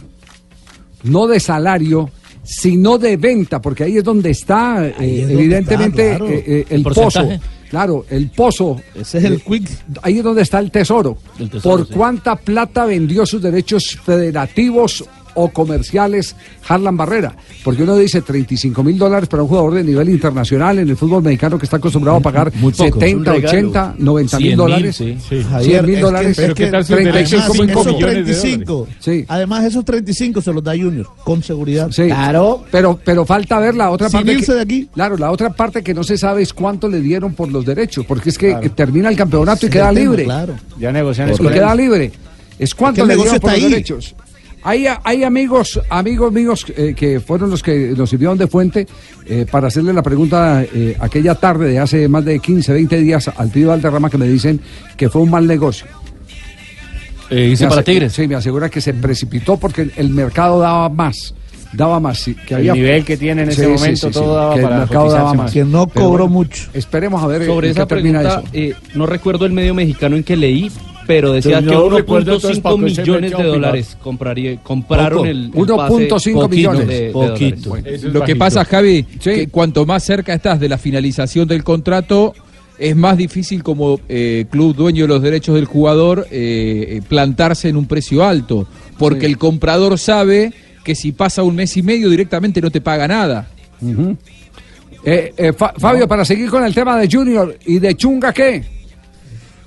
no 1.06 1.26
de 1.26 1.40
salario, 1.40 2.10
sino 2.42 2.98
de 2.98 3.16
venta, 3.16 3.60
porque 3.60 3.84
ahí 3.84 3.96
es 3.96 4.04
donde 4.04 4.30
está 4.30 4.86
eh, 4.86 4.94
es 4.98 5.30
evidentemente 5.30 6.12
está, 6.12 6.18
claro. 6.18 6.32
eh, 6.32 6.44
eh, 6.46 6.66
el 6.70 6.76
El 6.76 6.82
pozo. 6.84 7.28
Claro, 7.68 8.06
el 8.10 8.30
pozo. 8.30 8.80
Ese 8.94 9.18
es 9.18 9.24
el 9.24 9.42
quick. 9.42 9.68
Ahí 10.02 10.18
es 10.18 10.24
donde 10.24 10.42
está 10.42 10.60
el 10.60 10.70
tesoro. 10.70 11.18
tesoro, 11.50 11.78
¿Por 11.78 11.88
sí. 11.88 11.94
cuánta 11.94 12.36
plata 12.36 12.84
vendió 12.84 13.26
sus 13.26 13.42
derechos 13.42 13.98
federativos 14.04 15.04
o 15.36 15.48
comerciales 15.50 16.34
Harlan 16.68 16.96
Barrera? 16.96 17.34
Porque 17.62 17.84
uno 17.84 17.96
dice 17.96 18.22
35 18.22 18.82
mil 18.82 18.98
dólares 18.98 19.28
para 19.28 19.42
un 19.44 19.48
jugador 19.48 19.74
de 19.74 19.84
nivel 19.84 20.08
internacional 20.08 20.78
en 20.80 20.88
el 20.88 20.96
fútbol 20.96 21.22
mexicano 21.22 21.58
que 21.58 21.66
está 21.66 21.76
acostumbrado 21.76 22.18
a 22.18 22.20
pagar 22.20 22.50
poco, 22.50 22.68
es 22.70 22.80
un 22.80 23.00
70, 23.00 23.32
regalo. 23.32 23.48
80, 23.58 23.94
90 23.98 24.38
mil 24.38 24.46
100.000, 24.52 24.56
dólares. 24.56 24.96
sí. 24.96 25.16
Sí. 25.28 25.42
Javier, 25.48 25.70
100 25.70 25.84
mil 25.86 25.94
es 25.94 25.96
que- 25.96 26.02
dólares. 26.04 26.38
es 26.38 26.54
que- 26.54 26.64
además, 26.64 26.86
35 26.86 27.54
mil 27.54 27.70
esos 27.70 27.86
millones 27.86 28.14
de 28.16 28.22
35, 28.34 28.88
Además, 29.28 29.64
esos 29.64 29.84
35 29.84 30.40
se 30.42 30.52
los 30.52 30.64
da 30.64 30.72
Junior, 30.72 31.06
con 31.24 31.42
seguridad. 31.42 31.90
Sí. 31.90 32.08
Pero, 32.70 32.98
pero 33.04 33.24
falta 33.26 33.58
ver 33.60 33.74
la 33.74 33.90
otra 33.90 34.08
Sin 34.08 34.18
parte. 34.20 34.36
que- 34.44 34.52
de 34.52 34.60
aquí. 34.60 34.88
Claro, 34.94 35.16
la 35.16 35.30
otra 35.30 35.50
parte 35.50 35.82
que 35.82 35.92
no 35.94 36.02
se 36.04 36.16
sabe 36.16 36.42
es 36.42 36.52
cuánto 36.52 36.88
le 36.88 37.00
dieron 37.00 37.34
por 37.34 37.50
los 37.50 37.64
derechos, 37.64 38.04
porque 38.06 38.30
es 38.30 38.38
que 38.38 38.48
Claro. 38.48 38.70
termina 38.72 39.08
el 39.08 39.16
campeonato 39.16 39.66
y 39.66 39.70
queda 39.70 39.92
libre. 39.92 40.24
claro. 40.24 40.54
Ya 40.78 40.92
negociaron 40.92 41.34
Y 41.34 41.48
queda 41.48 41.74
libre. 41.74 42.12
Es 42.58 42.74
cuánto 42.74 43.02
Es 43.02 43.08
que 43.08 43.16
le 43.16 43.22
dieron 43.22 43.40
por 43.40 43.52
los 43.52 43.62
derechos. 43.70 44.14
Hay, 44.68 44.84
hay 45.04 45.22
amigos, 45.22 45.80
amigos 45.88 46.32
míos 46.32 46.66
eh, 46.76 46.92
que 46.96 47.20
fueron 47.20 47.50
los 47.50 47.62
que 47.62 47.94
nos 47.96 48.10
sirvieron 48.10 48.36
de 48.36 48.48
fuente 48.48 48.84
eh, 49.24 49.46
para 49.48 49.68
hacerle 49.68 49.92
la 49.92 50.02
pregunta 50.02 50.64
eh, 50.64 50.96
aquella 50.98 51.36
tarde 51.36 51.68
de 51.68 51.78
hace 51.78 52.08
más 52.08 52.24
de 52.24 52.40
15, 52.40 52.72
20 52.72 52.96
días 53.00 53.28
al 53.36 53.52
tío 53.52 53.68
Valderrama 53.68 54.10
que 54.10 54.18
me 54.18 54.26
dicen 54.26 54.60
que 54.96 55.08
fue 55.08 55.22
un 55.22 55.30
mal 55.30 55.46
negocio. 55.46 55.86
Eh, 57.30 57.50
hice 57.52 57.64
Me 57.64 57.70
para 57.70 57.82
Tigres. 57.84 58.12
Sí, 58.12 58.26
me 58.26 58.34
asegura 58.34 58.68
que 58.68 58.80
se 58.80 58.92
precipitó 58.92 59.56
porque 59.56 59.88
el 59.96 60.10
mercado 60.10 60.58
daba 60.58 60.88
más. 60.88 61.32
Daba 61.72 62.00
más. 62.00 62.18
sí, 62.18 62.34
que 62.34 62.54
El 62.54 62.60
había- 62.60 62.72
nivel 62.74 63.04
que 63.04 63.16
tiene 63.16 63.42
en 63.42 63.50
ese 63.50 63.68
momento, 63.68 64.10
todo 64.10 64.34
daba 64.34 64.54
que 64.56 64.62
para 64.62 64.74
el 64.74 64.80
mercado 64.82 65.10
daba 65.12 65.34
más. 65.34 65.52
Que 65.52 65.64
no 65.64 65.86
cobró 65.86 66.26
mucho. 66.26 66.64
Esperemos 66.74 67.22
a 67.22 67.26
ver 67.28 67.46
Sobre 67.46 67.68
en 67.68 67.74
qué 67.74 67.80
esa 67.80 67.86
termina 67.86 68.18
pregunta, 68.20 68.42
eso. 68.48 68.50
eh, 68.52 68.74
no 68.96 69.06
recuerdo 69.06 69.46
el 69.46 69.52
medio 69.52 69.74
mexicano 69.74 70.16
en 70.16 70.24
que 70.24 70.36
leí, 70.36 70.70
pero 71.06 71.32
decía 71.32 71.58
Señor, 71.60 71.90
que 71.90 71.96
recuerda 71.98 72.34
entonces 72.34 72.58
1.5 72.58 72.62
para 72.62 72.76
qué 72.86 72.94
se 72.94 73.00
millones 73.02 73.30
de 73.36 73.42
dólares 73.44 73.96
compraría, 74.02 74.56
compraron 74.62 75.18
Poco. 75.18 75.28
el, 75.28 75.44
el 75.46 75.52
1.5 75.52 76.08
pase 76.08 76.32
millones. 76.48 76.88
de- 76.88 77.00
de 77.06 77.10
Poquito. 77.12 77.76
Lo 78.12 78.22
que 78.22 78.36
pasa, 78.36 78.64
Javi, 78.64 79.02
que 79.04 79.48
cuanto 79.48 79.86
más 79.86 80.02
cerca 80.04 80.34
estás 80.34 80.58
de 80.60 80.68
la 80.68 80.78
finalización 80.78 81.46
del 81.48 81.62
contrato, 81.64 82.34
es 82.78 82.94
más 82.94 83.16
difícil 83.16 83.62
como 83.62 84.00
eh, 84.08 84.44
club 84.50 84.74
dueño 84.76 85.04
de 85.04 85.08
los 85.08 85.22
derechos 85.22 85.54
del 85.54 85.64
jugador 85.64 86.26
eh, 86.30 86.96
eh, 86.98 87.02
plantarse 87.08 87.68
en 87.70 87.76
un 87.76 87.86
precio 87.86 88.22
alto, 88.24 88.66
porque 88.98 89.20
Sí. 89.20 89.26
el 89.26 89.38
comprador 89.38 89.98
sabe 89.98 90.52
que 90.84 90.94
si 90.94 91.12
pasa 91.12 91.42
un 91.42 91.54
mes 91.56 91.76
y 91.76 91.82
medio 91.82 92.10
directamente 92.10 92.60
no 92.60 92.70
te 92.70 92.80
paga 92.80 93.08
nada. 93.08 93.48
Eh, 95.04 95.32
eh, 95.36 95.52
Fa- 95.52 95.72
Fabio, 95.78 96.08
para 96.08 96.24
seguir 96.24 96.50
con 96.50 96.64
el 96.64 96.74
tema 96.74 96.98
de 96.98 97.08
Junior 97.10 97.56
y 97.64 97.78
de 97.78 97.94
Chunga, 97.94 98.32
¿qué? 98.32 98.62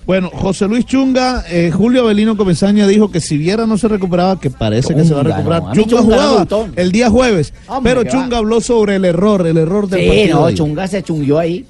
Bueno, 0.09 0.31
José 0.33 0.67
Luis 0.67 0.87
Chunga, 0.87 1.43
eh, 1.51 1.69
Julio 1.71 2.01
Avelino 2.01 2.35
Comesaña 2.35 2.87
dijo 2.87 3.11
que 3.11 3.21
si 3.21 3.37
Viera 3.37 3.67
no 3.67 3.77
se 3.77 3.87
recuperaba, 3.87 4.39
que 4.39 4.49
parece 4.49 4.95
que 4.95 5.05
se 5.05 5.13
va 5.13 5.19
a 5.19 5.23
recuperar. 5.23 5.61
no. 5.61 5.69
A 5.69 5.73
Chunga 5.73 5.97
no 5.97 6.01
jugaba 6.03 6.47
el 6.77 6.91
día 6.91 7.11
jueves, 7.11 7.53
Hombre, 7.67 7.93
pero 7.93 8.09
Chunga 8.09 8.29
va. 8.29 8.37
habló 8.39 8.59
sobre 8.59 8.95
el 8.95 9.05
error, 9.05 9.45
el 9.45 9.57
error 9.57 9.87
del 9.87 9.99
Sí, 10.01 10.07
partido. 10.07 10.35
no, 10.35 10.41
de 10.41 10.47
ayer. 10.47 10.57
Chunga 10.57 10.87
se 10.87 11.03
chunguió 11.03 11.37
ahí. 11.37 11.63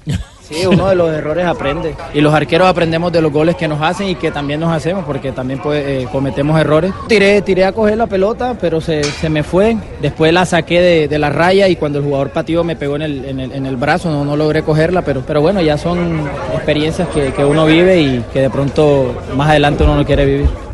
Sí, 0.50 0.66
uno 0.66 0.88
de 0.88 0.96
los 0.96 1.10
errores 1.10 1.46
aprende. 1.46 1.94
Y 2.12 2.20
los 2.20 2.34
arqueros 2.34 2.66
aprendemos 2.66 3.12
de 3.12 3.22
los 3.22 3.32
goles 3.32 3.54
que 3.54 3.68
nos 3.68 3.80
hacen 3.80 4.08
y 4.08 4.16
que 4.16 4.32
también 4.32 4.58
nos 4.58 4.72
hacemos, 4.72 5.04
porque 5.04 5.30
también 5.30 5.60
pues, 5.60 5.84
eh, 5.86 6.08
cometemos 6.10 6.60
errores. 6.60 6.92
Tiré, 7.06 7.40
tiré 7.42 7.64
a 7.64 7.72
coger 7.72 7.96
la 7.96 8.08
pelota, 8.08 8.56
pero 8.60 8.80
se, 8.80 9.04
se 9.04 9.28
me 9.28 9.44
fue. 9.44 9.76
Después 10.02 10.32
la 10.32 10.44
saqué 10.44 10.80
de, 10.80 11.08
de 11.08 11.18
la 11.20 11.30
raya 11.30 11.68
y 11.68 11.76
cuando 11.76 12.00
el 12.00 12.04
jugador 12.04 12.30
pateó 12.30 12.64
me 12.64 12.74
pegó 12.74 12.96
en 12.96 13.02
el, 13.02 13.24
en 13.26 13.38
el, 13.38 13.52
en 13.52 13.66
el 13.66 13.76
brazo, 13.76 14.10
no, 14.10 14.24
no 14.24 14.36
logré 14.36 14.62
cogerla, 14.62 15.02
pero, 15.02 15.22
pero 15.24 15.40
bueno, 15.40 15.60
ya 15.60 15.78
son 15.78 16.28
experiencias 16.52 17.06
que, 17.08 17.32
que 17.32 17.44
uno 17.44 17.66
vive 17.66 18.00
y 18.00 18.24
que 18.32 18.40
de 18.40 18.50
pronto 18.50 19.14
más 19.36 19.50
adelante 19.50 19.84
uno 19.84 19.94
no 19.94 20.04
quiere 20.04 20.24
vivir. 20.26 20.69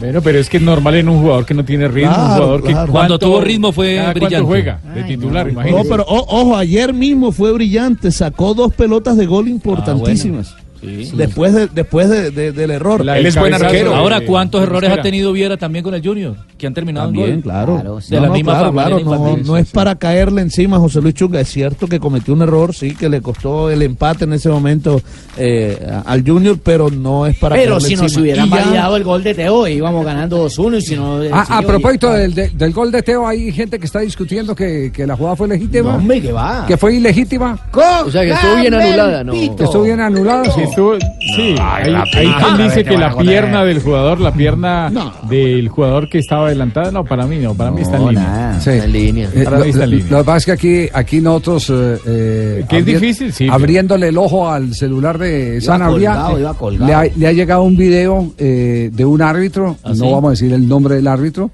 Bueno, 0.00 0.22
pero 0.22 0.38
es 0.38 0.48
que 0.48 0.56
es 0.56 0.62
normal 0.62 0.94
en 0.96 1.08
un 1.10 1.20
jugador 1.20 1.44
que 1.44 1.52
no 1.54 1.64
tiene 1.64 1.86
ritmo, 1.88 2.08
un 2.10 2.14
Claro, 2.16 2.34
jugador 2.34 2.62
que 2.62 2.72
claro. 2.72 2.92
Cuando 2.92 3.18
tuvo 3.18 3.40
ritmo 3.42 3.70
fue 3.70 3.96
cada 3.96 4.12
brillante. 4.14 4.46
juega 4.46 4.80
de 4.94 5.02
titular, 5.04 5.46
No, 5.46 5.52
imagínese. 5.52 5.88
pero 5.90 6.02
o- 6.04 6.40
ojo, 6.40 6.56
ayer 6.56 6.92
mismo 6.94 7.32
fue 7.32 7.52
brillante, 7.52 8.10
sacó 8.10 8.54
dos 8.54 8.72
pelotas 8.72 9.16
de 9.18 9.26
gol 9.26 9.46
importantísimas. 9.48 10.56
Después, 10.82 11.54
de, 11.54 11.66
después 11.68 12.08
de- 12.08 12.30
de- 12.30 12.52
del 12.52 12.70
error. 12.70 13.02
Él 13.08 13.26
es 13.26 13.36
buen 13.36 13.52
arquero. 13.54 13.94
Ahora, 13.94 14.20
¿cuántos 14.24 14.62
errores 14.62 14.90
ha 14.90 15.02
tenido 15.02 15.32
Viera 15.32 15.56
también 15.56 15.82
con 15.84 15.94
el 15.94 16.02
Junior? 16.02 16.34
Que 16.56 16.66
han 16.66 16.74
terminado 16.74 17.08
en 17.08 17.14
También, 17.14 17.34
gol. 17.36 17.42
claro. 17.42 17.76
De 17.76 17.82
No, 18.16 18.20
la 18.22 18.26
no, 18.28 18.32
misma 18.34 18.52
claro, 18.52 18.72
claro, 18.72 19.36
no, 19.44 19.56
es 19.56 19.70
para 19.70 19.94
caerle 19.96 20.42
encima 20.42 20.76
a 20.76 20.80
José 20.80 21.00
Luis 21.00 21.14
Chunga. 21.14 21.40
Es 21.40 21.48
cierto 21.48 21.86
que 21.86 21.98
cometió 22.00 22.34
un 22.34 22.42
error, 22.42 22.74
sí, 22.74 22.94
que 22.94 23.08
le 23.08 23.20
costó 23.20 23.70
el 23.70 23.82
empate 23.82 24.24
en 24.24 24.32
ese 24.34 24.48
momento 24.48 25.00
eh, 25.36 25.78
al 26.04 26.22
Junior, 26.26 26.58
pero 26.62 26.90
no 26.90 27.26
es 27.26 27.36
para 27.36 27.56
Pero 27.56 27.72
caerle 27.72 27.88
si 27.88 27.94
nos 27.94 28.02
encima. 28.04 28.22
hubieran 28.22 28.46
Y 28.46 28.50
ya- 28.50 28.56
validado 28.64 28.96
el 28.96 29.04
gol 29.04 29.22
de 29.22 29.34
Teo, 29.34 29.66
íbamos 29.68 30.04
ganando 30.04 30.44
2-1 30.48 30.76
y 30.78 30.82
si 30.82 30.96
no... 30.96 31.20
Ah, 31.32 31.46
a 31.58 31.62
propósito 31.62 32.10
del, 32.12 32.34
de- 32.34 32.48
del 32.50 32.72
gol 32.72 32.90
de 32.92 33.02
Teo, 33.02 33.26
hay 33.26 33.52
gente 33.52 33.78
que 33.78 33.86
está 33.86 34.00
discutiendo 34.00 34.54
que, 34.54 34.90
que 34.92 35.06
la 35.06 35.16
jugada 35.16 35.36
fue 35.36 35.48
legítima. 35.48 35.92
No, 35.92 35.98
hombre, 35.98 36.20
que 36.20 36.32
va. 36.32 36.64
Que 36.66 36.76
fue 36.76 36.94
ilegítima. 36.96 37.58
O 38.06 38.10
sea, 38.10 38.22
que 38.22 38.30
estuvo 38.32 38.56
bien 38.56 38.74
anulada, 38.74 39.24
¿no? 39.24 39.32
Que 39.32 39.44
estuvo 39.46 39.82
bien 39.82 40.00
anulada. 40.00 40.44
Sí, 40.50 40.60
estuvo- 40.70 40.94
sí, 41.36 41.54
hay, 41.60 41.90
la 41.90 42.02
hay 42.02 42.10
pija. 42.26 42.38
quien 42.38 42.54
Ah, 42.60 42.64
dice 42.64 42.84
que 42.84 42.96
la 42.96 43.16
pierna 43.16 43.64
del 43.64 43.80
jugador, 43.80 44.20
la 44.20 44.32
pierna 44.32 44.90
del 45.28 45.68
jugador 45.68 46.08
que 46.08 46.18
estaba 46.18 46.46
adelantada, 46.46 46.90
no, 46.90 47.04
para 47.04 47.26
mí 47.26 47.38
no, 47.38 47.54
para 47.54 47.70
mí 47.70 47.82
está 47.82 47.96
en 47.98 48.08
línea. 48.08 48.58
Sí. 48.60 48.70
Eh, 48.70 49.44
Para 49.44 49.58
lo, 49.58 49.64
mí 49.64 49.70
está 49.70 49.84
en 49.84 49.90
línea. 49.90 50.06
lo 50.10 50.18
que 50.18 50.24
pasa 50.24 50.36
es 50.38 50.44
que 50.46 50.52
aquí, 50.52 50.88
aquí 50.92 51.20
nosotros. 51.20 51.70
eh, 51.70 51.98
eh, 52.06 52.64
Que 52.68 52.78
es 52.78 52.84
difícil, 52.86 53.32
sí, 53.32 53.44
pero- 53.44 53.54
Abriéndole 53.54 54.08
el 54.08 54.18
ojo 54.18 54.50
al 54.50 54.74
celular 54.74 55.18
de 55.18 55.60
Sanabria, 55.60 56.26
eh, 56.36 56.76
le, 56.78 56.94
ha, 56.94 57.04
le 57.04 57.26
ha 57.26 57.32
llegado 57.32 57.62
un 57.62 57.76
video 57.76 58.32
eh, 58.38 58.90
de 58.92 59.04
un 59.04 59.22
árbitro, 59.22 59.76
¿Ah, 59.84 59.90
no 59.90 59.94
sí? 59.94 60.00
vamos 60.02 60.24
a 60.26 60.30
decir 60.30 60.52
el 60.52 60.66
nombre 60.68 60.94
del 60.96 61.06
árbitro. 61.06 61.50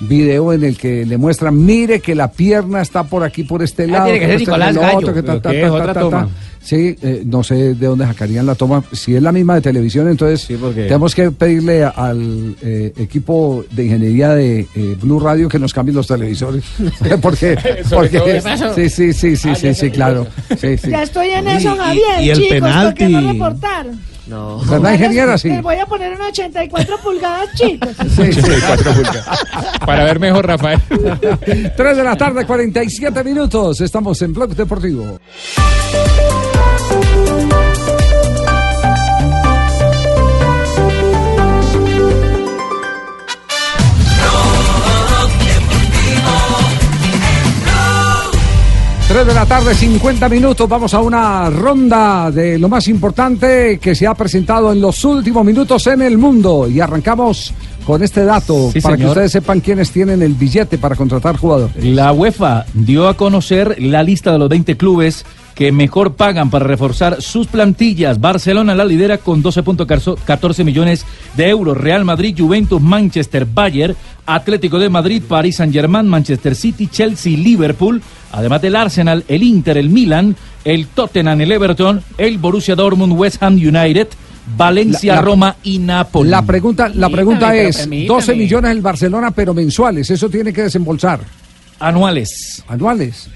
Video 0.00 0.52
en 0.54 0.64
el 0.64 0.76
que 0.78 1.04
le 1.04 1.18
muestran, 1.18 1.62
mire 1.64 2.00
que 2.00 2.14
la 2.14 2.30
pierna 2.32 2.80
está 2.80 3.04
por 3.04 3.22
aquí, 3.22 3.44
por 3.44 3.62
este 3.62 3.84
Ah, 3.84 3.86
lado. 3.86 4.04
tiene 4.06 4.20
que 4.20 4.26
ser. 4.38 4.38
Sí, 6.62 6.94
eh, 7.02 7.22
no 7.24 7.42
sé 7.42 7.74
de 7.74 7.86
dónde 7.86 8.04
sacarían 8.06 8.44
la 8.46 8.54
toma. 8.54 8.82
Si 8.92 9.14
es 9.14 9.22
la 9.22 9.32
misma 9.32 9.54
de 9.56 9.60
televisión, 9.62 10.08
entonces 10.08 10.46
porque- 10.60 10.84
tenemos 10.84 11.14
que 11.14 11.30
pedirle 11.30 11.84
al 11.84 12.54
eh, 12.62 12.92
equipo 12.98 13.64
de 13.70 13.84
ingeniería 13.86 14.30
de 14.34 14.60
eh, 14.74 14.96
Blue 15.00 15.20
Radio 15.20 15.48
que 15.48 15.58
nos 15.58 15.72
cambien 15.72 15.96
los 15.96 16.06
televisores. 16.06 16.64
porque, 17.22 17.56
porque 17.90 18.42
sí, 18.74 18.88
sí, 18.90 19.12
sí, 19.12 19.36
sí, 19.36 19.54
sí, 19.54 19.74
sí, 19.74 19.90
claro. 19.90 20.26
Sí, 20.60 20.76
sí. 20.76 20.90
Ya 20.90 21.02
estoy 21.02 21.28
en 21.30 21.48
eso, 21.48 21.74
y- 21.74 21.78
Javier, 21.78 22.04
y 22.22 22.30
el 22.30 22.36
chicos, 22.38 22.58
¿por 22.60 22.94
qué 22.94 23.08
no 23.08 23.18
penalti. 23.18 23.32
reportar? 23.32 23.86
No. 24.26 24.58
¿Verdad, 24.64 24.92
ingeniera? 24.92 25.38
Sí. 25.38 25.48
Les 25.48 25.62
voy 25.62 25.76
a 25.76 25.86
poner 25.86 26.14
una 26.14 26.28
84 26.28 26.98
pulgadas, 26.98 27.48
chicos. 27.54 27.88
Sí, 28.16 28.32
sí. 28.32 28.42
Para 29.84 30.04
ver 30.04 30.20
mejor, 30.20 30.46
Rafael. 30.46 30.80
3 31.76 31.96
de 31.96 32.04
la 32.04 32.16
tarde, 32.16 32.44
47 32.46 33.24
minutos. 33.24 33.80
Estamos 33.80 34.20
en 34.22 34.32
Blog 34.32 34.54
Deportivo. 34.54 35.18
Tres 49.10 49.26
de 49.26 49.34
la 49.34 49.44
tarde, 49.44 49.74
50 49.74 50.28
minutos. 50.28 50.68
Vamos 50.68 50.94
a 50.94 51.00
una 51.00 51.50
ronda 51.50 52.30
de 52.30 52.60
lo 52.60 52.68
más 52.68 52.86
importante 52.86 53.80
que 53.80 53.96
se 53.96 54.06
ha 54.06 54.14
presentado 54.14 54.70
en 54.70 54.80
los 54.80 55.04
últimos 55.04 55.44
minutos 55.44 55.84
en 55.88 56.02
el 56.02 56.16
mundo. 56.16 56.68
Y 56.68 56.78
arrancamos 56.78 57.52
con 57.84 58.04
este 58.04 58.24
dato 58.24 58.70
Sí, 58.72 58.80
para 58.80 58.96
que 58.96 59.06
ustedes 59.06 59.32
sepan 59.32 59.58
quiénes 59.58 59.90
tienen 59.90 60.22
el 60.22 60.34
billete 60.34 60.78
para 60.78 60.94
contratar 60.94 61.36
jugadores. 61.36 61.84
La 61.84 62.12
UEFA 62.12 62.66
dio 62.72 63.08
a 63.08 63.16
conocer 63.16 63.82
la 63.82 64.04
lista 64.04 64.30
de 64.30 64.38
los 64.38 64.48
20 64.48 64.76
clubes 64.76 65.24
que 65.56 65.72
mejor 65.72 66.14
pagan 66.14 66.48
para 66.48 66.64
reforzar 66.64 67.20
sus 67.20 67.48
plantillas. 67.48 68.20
Barcelona 68.20 68.74
la 68.74 68.84
lidera 68.84 69.18
con 69.18 69.42
12.14 69.42 70.64
millones 70.64 71.04
de 71.36 71.48
euros. 71.48 71.76
Real 71.76 72.04
Madrid, 72.04 72.34
Juventus, 72.38 72.80
Manchester, 72.80 73.44
Bayern, 73.44 73.96
Atlético 74.34 74.78
de 74.78 74.88
Madrid, 74.88 75.22
París 75.26 75.56
Saint-Germain, 75.56 76.06
Manchester 76.06 76.54
City, 76.54 76.86
Chelsea, 76.88 77.36
Liverpool. 77.36 78.00
Además 78.32 78.62
del 78.62 78.76
Arsenal, 78.76 79.24
el 79.28 79.42
Inter, 79.42 79.78
el 79.78 79.90
Milan, 79.90 80.36
el 80.64 80.86
Tottenham, 80.88 81.40
el 81.40 81.52
Everton, 81.52 82.02
el 82.18 82.38
Borussia 82.38 82.74
Dortmund, 82.74 83.12
West 83.18 83.42
Ham 83.42 83.54
United, 83.54 84.08
Valencia, 84.56 85.14
La- 85.14 85.20
la- 85.20 85.24
Roma 85.24 85.56
y 85.62 85.78
Napoli. 85.78 86.28
La 86.30 86.42
pregunta, 86.42 86.88
la 86.88 87.08
pregunta 87.08 87.54
es, 87.56 87.76
permítame. 87.78 88.06
12 88.08 88.34
millones 88.34 88.70
el 88.72 88.80
Barcelona, 88.80 89.30
pero 89.30 89.54
mensuales, 89.54 90.10
eso 90.10 90.28
tiene 90.28 90.52
que 90.52 90.62
desembolsar. 90.62 91.20
Anuales. 91.78 92.62
Anuales. 92.68 93.28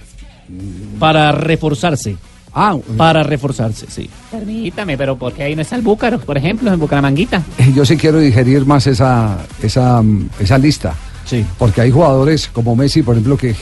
Para 0.98 1.32
reforzarse. 1.32 2.16
Ah, 2.54 2.76
para 2.96 3.22
reforzarse, 3.24 3.86
sí. 3.88 4.08
Permítame, 4.30 4.96
pero 4.96 5.16
¿por 5.16 5.32
qué 5.32 5.42
ahí 5.42 5.56
no 5.56 5.62
está 5.62 5.74
el 5.76 5.82
Búcaro, 5.82 6.20
por 6.20 6.36
ejemplo, 6.38 6.72
en 6.72 6.78
Bucaramanguita? 6.78 7.42
Yo 7.74 7.84
sí 7.84 7.96
quiero 7.96 8.20
digerir 8.20 8.64
más 8.64 8.86
esa, 8.86 9.38
esa, 9.62 10.00
mm, 10.00 10.28
esa 10.38 10.56
lista. 10.58 10.94
Sí. 11.24 11.44
Porque 11.58 11.80
hay 11.80 11.90
jugadores 11.90 12.48
como 12.52 12.76
Messi, 12.76 13.02
por 13.02 13.14
ejemplo, 13.16 13.36
que, 13.36 13.56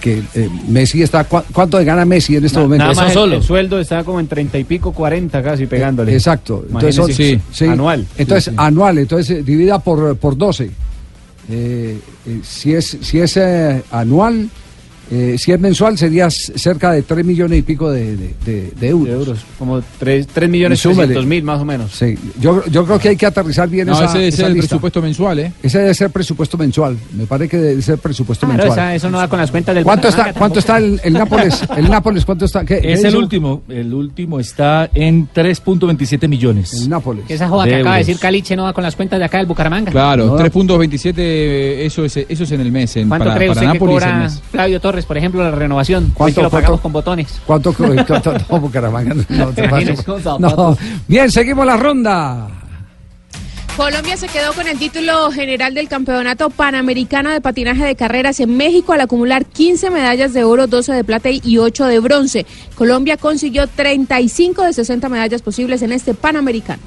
que 0.00 0.22
eh, 0.34 0.48
Messi 0.68 1.02
está... 1.02 1.24
¿cu- 1.24 1.42
¿Cuánto 1.52 1.78
gana 1.84 2.04
Messi 2.04 2.36
en 2.36 2.44
este 2.46 2.58
momento? 2.58 2.84
Nada 2.86 2.96
más 3.00 3.14
el, 3.14 3.32
el 3.34 3.42
sueldo 3.42 3.78
está 3.78 4.02
como 4.02 4.18
en 4.18 4.26
30 4.26 4.58
y 4.58 4.64
pico, 4.64 4.92
40 4.92 5.42
casi 5.42 5.66
pegándole. 5.66 6.12
Exacto. 6.14 6.64
Entonces, 6.66 6.94
son- 6.96 7.12
sí, 7.12 7.40
Anual. 7.64 8.06
Entonces, 8.16 8.44
Sí, 8.44 8.50
sí. 8.50 8.56
anual. 8.58 8.98
Entonces, 8.98 9.38
eh, 9.38 9.42
divida 9.44 9.78
por, 9.78 10.16
por 10.16 10.36
12. 10.36 10.64
Eh, 11.50 11.98
eh, 12.26 12.40
si 12.42 12.74
es, 12.74 12.98
si 13.02 13.20
es 13.20 13.36
eh, 13.36 13.82
anual, 13.90 14.48
eh, 15.10 15.36
si 15.38 15.52
es 15.52 15.58
mensual, 15.60 15.96
sería 15.96 16.28
cerca 16.30 16.92
de 16.92 17.02
3 17.02 17.24
millones 17.24 17.58
y 17.58 17.62
pico 17.62 17.90
de, 17.90 18.16
de- 18.16 18.34
de- 18.44 18.72
de 18.78 18.88
euros. 18.88 19.06
De 19.08 19.12
euros, 19.14 19.38
como 19.58 19.82
3, 19.98 20.26
millones 20.48 20.78
Y 20.78 20.82
súmele. 20.82 21.06
300 21.14 21.26
mil 21.26 21.42
más 21.42 21.60
o 21.60 21.64
menos. 21.64 21.92
Sí, 21.92 22.16
yo, 22.40 22.64
yo 22.66 22.84
creo 22.84 22.98
que 22.98 23.08
hay 23.10 23.16
que 23.16 23.26
aterrizar 23.26 23.68
bien 23.68 23.86
No, 23.86 23.94
esa, 23.94 24.04
ese 24.06 24.18
debe 24.18 24.28
esa 24.28 24.36
ser 24.38 24.46
el 24.46 24.52
lista. 24.54 24.68
presupuesto 24.68 25.02
mensual, 25.02 25.38
¿eh? 25.38 25.52
Ese 25.62 25.78
debe 25.78 25.94
ser 25.94 26.10
presupuesto 26.10 26.58
mensual. 26.58 26.96
Me 27.16 27.26
parece 27.26 27.48
que 27.50 27.56
debe 27.56 27.82
ser 27.82 27.98
presupuesto 27.98 28.46
Claro, 28.46 28.62
mensual. 28.64 28.78
esa- 28.78 28.94
eso 28.94 29.10
no 29.10 29.18
va 29.18 29.28
con 29.28 29.38
las 29.38 29.50
cuentas 29.50 29.74
del 29.74 29.84
¿Cuánto 29.84 30.08
está, 30.08 30.32
cuánto 30.34 30.58
está 30.58 30.78
el, 30.78 31.00
el 31.02 31.12
Nápoles? 31.14 31.62
El 31.76 31.88
Nápoles, 31.90 32.24
¿cuánto 32.24 32.44
está? 32.44 32.64
¿Qué- 32.64 32.80
qué 32.80 32.92
Es 32.92 33.04
el 33.04 33.16
último, 33.16 33.62
el 33.68 33.92
último 33.94 34.38
está 34.40 34.90
en 34.94 35.28
3.27 35.32 36.28
millones. 36.28 36.74
El 36.74 36.88
Nápoles. 36.88 37.24
Que 37.26 37.34
esa 37.34 37.48
joda 37.48 37.64
que 37.66 37.76
acaba 37.76 37.94
de 37.96 38.00
decir 38.00 38.18
Caliche 38.18 38.56
no 38.56 38.64
va 38.64 38.72
con 38.72 38.84
las 38.84 38.94
cuentas 38.96 39.18
de 39.18 39.24
acá 39.24 39.38
del 39.38 39.46
Bucaramanga. 39.46 39.90
Claro, 39.90 40.26
No. 40.26 40.36
3.27, 40.36 41.84
eso 41.86 42.04
es, 42.04 42.16
eso 42.16 42.44
es 42.44 42.50
en 42.52 42.60
el 42.60 42.72
mes. 42.72 42.96
En, 42.96 43.08
¿Cuánto 43.08 43.24
para 43.26 43.36
cree 43.36 43.48
para 43.48 43.60
usted 43.60 43.72
que 43.72 43.78
Nápoles 43.78 43.96
el 44.04 44.10
cobra. 44.12 44.30
Flavio 44.50 44.80
Torres, 44.80 44.97
por 45.06 45.16
ejemplo, 45.18 45.42
la 45.42 45.50
renovación? 45.50 46.12
¿Cuánto, 46.14 46.36
que 46.36 46.42
lo 46.42 46.50
cuánto? 46.50 46.64
pagamos 46.64 46.80
con 46.80 46.92
botones. 46.92 47.40
¿Cuánto? 47.46 47.72
cuánto 47.72 48.32
no, 48.50 48.60
Bucaramanga, 48.60 49.14
no, 49.14 49.24
no, 49.28 49.46
te 49.52 49.64
Imagínese 49.64 50.02
pases. 50.02 50.04
con 50.04 50.40
No. 50.40 50.50
zapatos. 50.50 50.78
Bien, 51.06 51.30
seguimos 51.30 51.66
la 51.66 51.76
ronda. 51.76 52.48
Colombia 53.76 54.16
se 54.16 54.26
quedó 54.26 54.52
con 54.54 54.66
el 54.66 54.76
título 54.76 55.30
general 55.30 55.72
del 55.72 55.88
Campeonato 55.88 56.50
Panamericano 56.50 57.30
de 57.30 57.40
Patinaje 57.40 57.84
de 57.84 57.94
Carreras 57.94 58.40
en 58.40 58.56
México 58.56 58.92
al 58.92 59.02
acumular 59.02 59.44
15 59.44 59.90
medallas 59.90 60.32
de 60.34 60.42
oro, 60.42 60.66
12 60.66 60.92
de 60.94 61.04
plata 61.04 61.28
y 61.30 61.58
8 61.58 61.84
de 61.86 62.00
bronce. 62.00 62.44
Colombia 62.74 63.16
consiguió 63.16 63.68
35 63.68 64.64
de 64.64 64.72
60 64.72 65.08
medallas 65.08 65.42
posibles 65.42 65.82
en 65.82 65.92
este 65.92 66.12
Panamericano. 66.14 66.82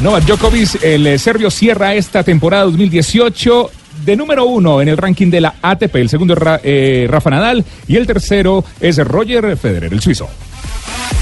Novak 0.00 0.24
Djokovic, 0.24 0.82
el 0.82 1.06
eh, 1.06 1.18
serbio, 1.18 1.48
cierra 1.50 1.94
esta 1.94 2.24
temporada 2.24 2.64
2018 2.64 3.70
de 4.04 4.16
número 4.16 4.44
uno 4.46 4.80
en 4.80 4.88
el 4.88 4.96
ranking 4.96 5.30
de 5.30 5.40
la 5.40 5.54
ATP. 5.62 5.96
El 5.96 6.08
segundo 6.08 6.34
es 6.34 6.60
eh, 6.62 7.06
Rafa 7.08 7.30
Nadal 7.30 7.64
y 7.86 7.96
el 7.96 8.06
tercero 8.06 8.64
es 8.80 8.98
Roger 8.98 9.56
Federer, 9.56 9.92
el 9.92 10.00
suizo. 10.00 10.28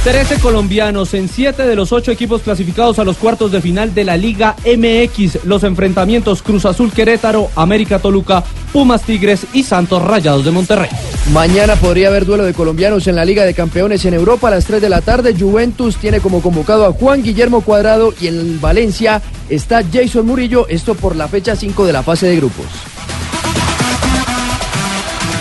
13 0.04 0.38
colombianos 0.40 1.12
en 1.14 1.28
7 1.28 1.66
de 1.66 1.76
los 1.76 1.92
8 1.92 2.12
equipos 2.12 2.42
clasificados 2.42 2.98
a 2.98 3.04
los 3.04 3.16
cuartos 3.16 3.52
de 3.52 3.60
final 3.60 3.94
de 3.94 4.04
la 4.04 4.16
Liga 4.16 4.56
MX. 4.64 5.44
Los 5.44 5.64
enfrentamientos 5.64 6.42
Cruz 6.42 6.64
Azul 6.64 6.92
Querétaro, 6.92 7.50
América 7.56 7.98
Toluca, 7.98 8.42
Pumas 8.72 9.02
Tigres 9.02 9.46
y 9.52 9.64
Santos 9.64 10.02
Rayados 10.02 10.44
de 10.44 10.50
Monterrey. 10.50 10.88
Mañana 11.32 11.76
podría 11.76 12.08
haber 12.08 12.24
duelo 12.24 12.44
de 12.44 12.54
colombianos 12.54 13.06
en 13.06 13.16
la 13.16 13.24
Liga 13.24 13.44
de 13.44 13.54
Campeones 13.54 14.04
en 14.04 14.14
Europa 14.14 14.48
a 14.48 14.52
las 14.52 14.64
3 14.64 14.80
de 14.80 14.88
la 14.88 15.00
tarde. 15.00 15.34
Juventus 15.38 15.96
tiene 15.96 16.20
como 16.20 16.40
convocado 16.40 16.86
a 16.86 16.92
Juan 16.92 17.22
Guillermo 17.22 17.60
Cuadrado 17.60 18.14
y 18.20 18.28
en 18.28 18.60
Valencia 18.60 19.20
está 19.50 19.82
Jason 19.92 20.24
Murillo, 20.26 20.68
esto 20.68 20.94
por 20.94 21.16
la 21.16 21.28
fecha 21.28 21.54
5 21.54 21.84
de 21.84 21.92
la 21.92 22.02
fase 22.02 22.28
de 22.28 22.36
grupos. 22.36 22.66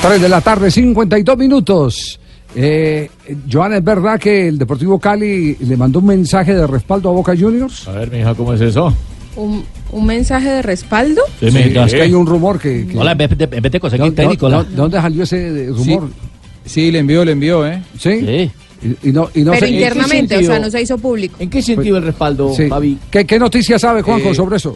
3 0.01 0.21
de 0.21 0.29
la 0.29 0.41
tarde, 0.41 0.71
52 0.71 1.37
minutos. 1.37 2.19
Eh, 2.59 3.09
Joana, 3.51 3.77
¿es 3.77 3.83
verdad 3.83 4.19
que 4.19 4.47
el 4.47 4.57
Deportivo 4.57 4.97
Cali 4.99 5.55
le 5.59 5.77
mandó 5.77 5.99
un 5.99 6.07
mensaje 6.07 6.55
de 6.55 6.65
respaldo 6.65 7.09
a 7.09 7.11
Boca 7.11 7.35
Juniors? 7.37 7.87
A 7.87 7.91
ver, 7.91 8.11
mija, 8.11 8.33
¿cómo 8.33 8.51
es 8.53 8.61
eso? 8.61 8.91
Un, 9.35 9.63
un 9.91 10.05
mensaje 10.07 10.49
de 10.49 10.61
respaldo. 10.63 11.21
Sí, 11.39 11.51
Sí, 11.51 11.57
es 11.59 11.93
que 11.93 12.01
hay 12.01 12.13
un 12.13 12.25
rumor 12.25 12.59
que... 12.59 12.87
que- 12.87 12.97
Hola, 12.97 13.11
en 13.11 13.17
vez 13.19 13.37
de, 13.37 13.43
en 13.43 13.61
vez 13.61 13.71
de 13.71 13.79
conseguir 13.79 14.07
¿Dó- 14.07 14.13
técnico, 14.15 14.47
dó- 14.47 14.49
la- 14.49 14.63
¿De 14.63 14.75
dónde 14.75 14.97
salió 14.99 15.21
ese 15.23 15.67
rumor? 15.69 16.09
Sí, 16.65 16.89
le 16.91 16.97
envió, 16.99 17.23
le 17.23 17.33
envió, 17.33 17.65
¿eh? 17.67 17.83
¿Sí? 17.99 18.19
Sí. 18.21 18.51
Y, 19.03 19.09
y 19.09 19.11
no, 19.11 19.29
y 19.35 19.41
no 19.41 19.51
pero 19.51 19.67
internamente, 19.67 20.37
o 20.37 20.41
sea, 20.43 20.57
no 20.59 20.69
se 20.71 20.81
hizo 20.81 20.97
público. 20.97 21.35
¿En 21.39 21.49
qué 21.51 21.61
sentido 21.61 21.97
el 21.97 22.03
respaldo, 22.03 22.53
Sí. 22.55 22.67
Fabi? 22.67 22.97
¿Qué, 23.11 23.25
qué 23.25 23.37
noticias 23.37 23.79
sabe 23.81 24.01
Juanjo 24.01 24.29
Eh, 24.29 24.35
sobre 24.35 24.57
eso? 24.57 24.75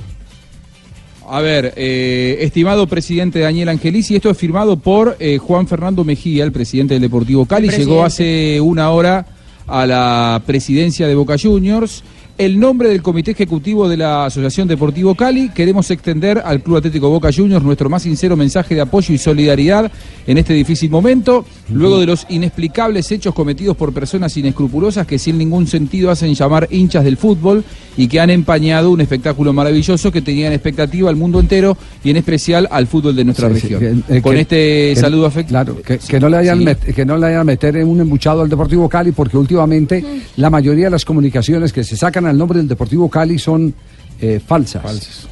A 1.33 1.39
ver, 1.39 1.71
eh, 1.77 2.39
estimado 2.41 2.87
presidente 2.87 3.39
Daniel 3.39 3.69
Angelici, 3.69 4.17
esto 4.17 4.29
es 4.29 4.37
firmado 4.37 4.75
por 4.75 5.15
eh, 5.17 5.37
Juan 5.37 5.65
Fernando 5.65 6.03
Mejía, 6.03 6.43
el 6.43 6.51
presidente 6.51 6.95
del 6.95 7.03
Deportivo 7.03 7.45
Cali. 7.45 7.69
Llegó 7.69 8.03
hace 8.03 8.59
una 8.59 8.89
hora 8.89 9.25
a 9.65 9.85
la 9.85 10.41
presidencia 10.45 11.07
de 11.07 11.15
Boca 11.15 11.37
Juniors. 11.41 12.03
El 12.41 12.59
nombre 12.59 12.89
del 12.89 13.03
Comité 13.03 13.29
Ejecutivo 13.31 13.87
de 13.87 13.97
la 13.97 14.25
Asociación 14.25 14.67
Deportivo 14.67 15.13
Cali. 15.13 15.49
Queremos 15.49 15.91
extender 15.91 16.41
al 16.43 16.63
Club 16.63 16.77
Atlético 16.77 17.07
Boca 17.11 17.29
Juniors 17.31 17.63
nuestro 17.63 17.87
más 17.87 18.01
sincero 18.01 18.35
mensaje 18.35 18.73
de 18.73 18.81
apoyo 18.81 19.13
y 19.13 19.19
solidaridad 19.19 19.91
en 20.25 20.39
este 20.39 20.55
difícil 20.55 20.89
momento, 20.89 21.45
luego 21.71 21.99
de 21.99 22.07
los 22.07 22.25
inexplicables 22.29 23.11
hechos 23.11 23.35
cometidos 23.35 23.77
por 23.77 23.93
personas 23.93 24.35
inescrupulosas 24.37 25.05
que 25.05 25.19
sin 25.19 25.37
ningún 25.37 25.67
sentido 25.67 26.09
hacen 26.09 26.33
llamar 26.33 26.67
hinchas 26.71 27.03
del 27.03 27.15
fútbol 27.15 27.63
y 27.95 28.07
que 28.07 28.19
han 28.19 28.31
empañado 28.31 28.89
un 28.89 29.01
espectáculo 29.01 29.53
maravilloso 29.53 30.11
que 30.11 30.23
tenía 30.23 30.47
en 30.47 30.53
expectativa 30.53 31.11
al 31.11 31.17
mundo 31.17 31.39
entero 31.39 31.77
y 32.03 32.09
en 32.09 32.17
especial 32.17 32.67
al 32.71 32.87
fútbol 32.87 33.15
de 33.15 33.23
nuestra 33.23 33.49
Sí, 33.53 33.59
sí, 33.59 33.67
región. 33.75 34.03
que- 34.07 34.17
eh, 34.17 34.21
Con 34.23 34.33
que- 34.33 34.41
este 34.41 34.55
que- 34.55 34.95
saludo 34.99 35.27
afectivo. 35.27 35.49
Claro, 35.51 35.81
que, 35.83 35.99
que 35.99 36.19
no 36.19 36.27
le 36.27 36.37
hayan 36.37 36.57
Sí. 36.57 36.65
met- 36.65 36.93
que 36.95 37.05
no 37.05 37.17
le 37.17 37.27
hayan 37.27 37.45
meter 37.45 37.75
en 37.77 37.87
un 37.87 37.99
embuchado 38.01 38.41
al 38.41 38.49
Deportivo 38.49 38.89
Cali, 38.89 39.11
porque 39.11 39.37
últimamente 39.37 40.03
la 40.37 40.49
mayoría 40.49 40.85
de 40.85 40.91
las 40.91 41.05
comunicaciones 41.05 41.71
que 41.71 41.83
se 41.83 41.95
sacan 41.95 42.30
al 42.31 42.37
nombre 42.37 42.57
del 42.57 42.67
Deportivo 42.67 43.09
Cali 43.09 43.37
son 43.37 43.73
eh, 44.19 44.39
falsas. 44.45 45.27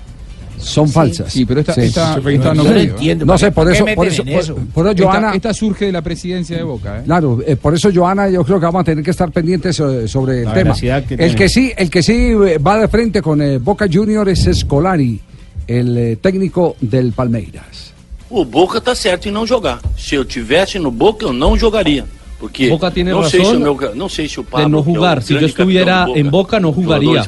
Son 0.57 0.89
falsas. 0.89 1.31
Sí, 1.31 1.45
pero 1.45 1.61
esta, 1.61 1.71
esta, 1.81 2.19
esta 2.19 2.53
no, 2.53 2.63
no 2.65 2.75
entiendo, 2.75 3.25
No 3.25 3.37
sé, 3.37 3.49
por 3.51 3.71
eso, 3.71 3.85
por 3.95 4.05
eso, 4.07 4.23
por, 4.25 4.33
por 4.67 4.85
eso, 4.87 4.91
Esta- 4.91 5.03
Joana, 5.03 5.33
esta 5.33 5.53
surge 5.53 5.85
de 5.85 5.91
la 5.93 6.01
presidencia 6.01 6.57
de 6.57 6.63
Boca. 6.63 6.99
¿eh? 6.99 7.03
Claro, 7.05 7.39
eh, 7.47 7.55
por 7.55 7.73
eso 7.73 7.89
Joana, 7.93 8.29
yo 8.29 8.43
creo 8.43 8.59
que 8.59 8.65
vamos 8.65 8.81
a 8.81 8.83
tener 8.83 9.01
que 9.03 9.11
estar 9.11 9.31
pendientes 9.31 9.79
eh, 9.79 10.05
sobre 10.07 10.39
el 10.39 10.45
La 10.45 10.53
tema. 10.53 10.75
que 10.75 11.15
el 11.17 11.33
que 11.35 11.47
sí, 11.47 11.71
el 11.77 11.89
que 11.89 12.03
sí 12.03 12.33
va 12.33 12.77
de 12.77 12.89
frente 12.89 13.21
con 13.21 13.41
eh, 13.41 13.57
Boca 13.57 13.87
Juniors 13.91 14.45
es 14.47 14.59
Scolari, 14.59 15.17
el 15.65 15.97
eh, 15.97 16.15
técnico 16.17 16.75
del 16.81 17.13
Palmeiras. 17.13 17.93
O 18.29 18.43
Boca 18.43 18.81
tá 18.81 18.93
certo 18.93 19.29
em 19.29 19.31
não 19.31 19.47
jogar. 19.47 19.79
Se 19.97 20.15
eu 20.15 20.25
tivesse 20.25 20.77
no 20.77 20.91
Boca, 20.91 21.25
eu 21.25 21.31
não 21.31 21.57
jogaria. 21.57 22.05
Porque 22.39 22.69
Boca 22.69 22.89
tiene 22.89 23.11
sei 23.23 23.31
se 23.31 23.37
razón 23.39 23.63
meu, 23.63 23.75
ca- 23.75 23.91
não 23.93 24.07
sei 24.07 24.29
se 24.29 24.39
o 24.39 24.43
Pablo 24.45 24.65
de 24.65 24.71
no 24.71 24.81
jugar. 24.81 25.21
Si 25.21 25.33
yo 25.33 25.45
estuviera 25.45 26.07
en 26.15 26.31
Boca, 26.31 26.57
no 26.59 26.71
jugaría. 26.71 27.27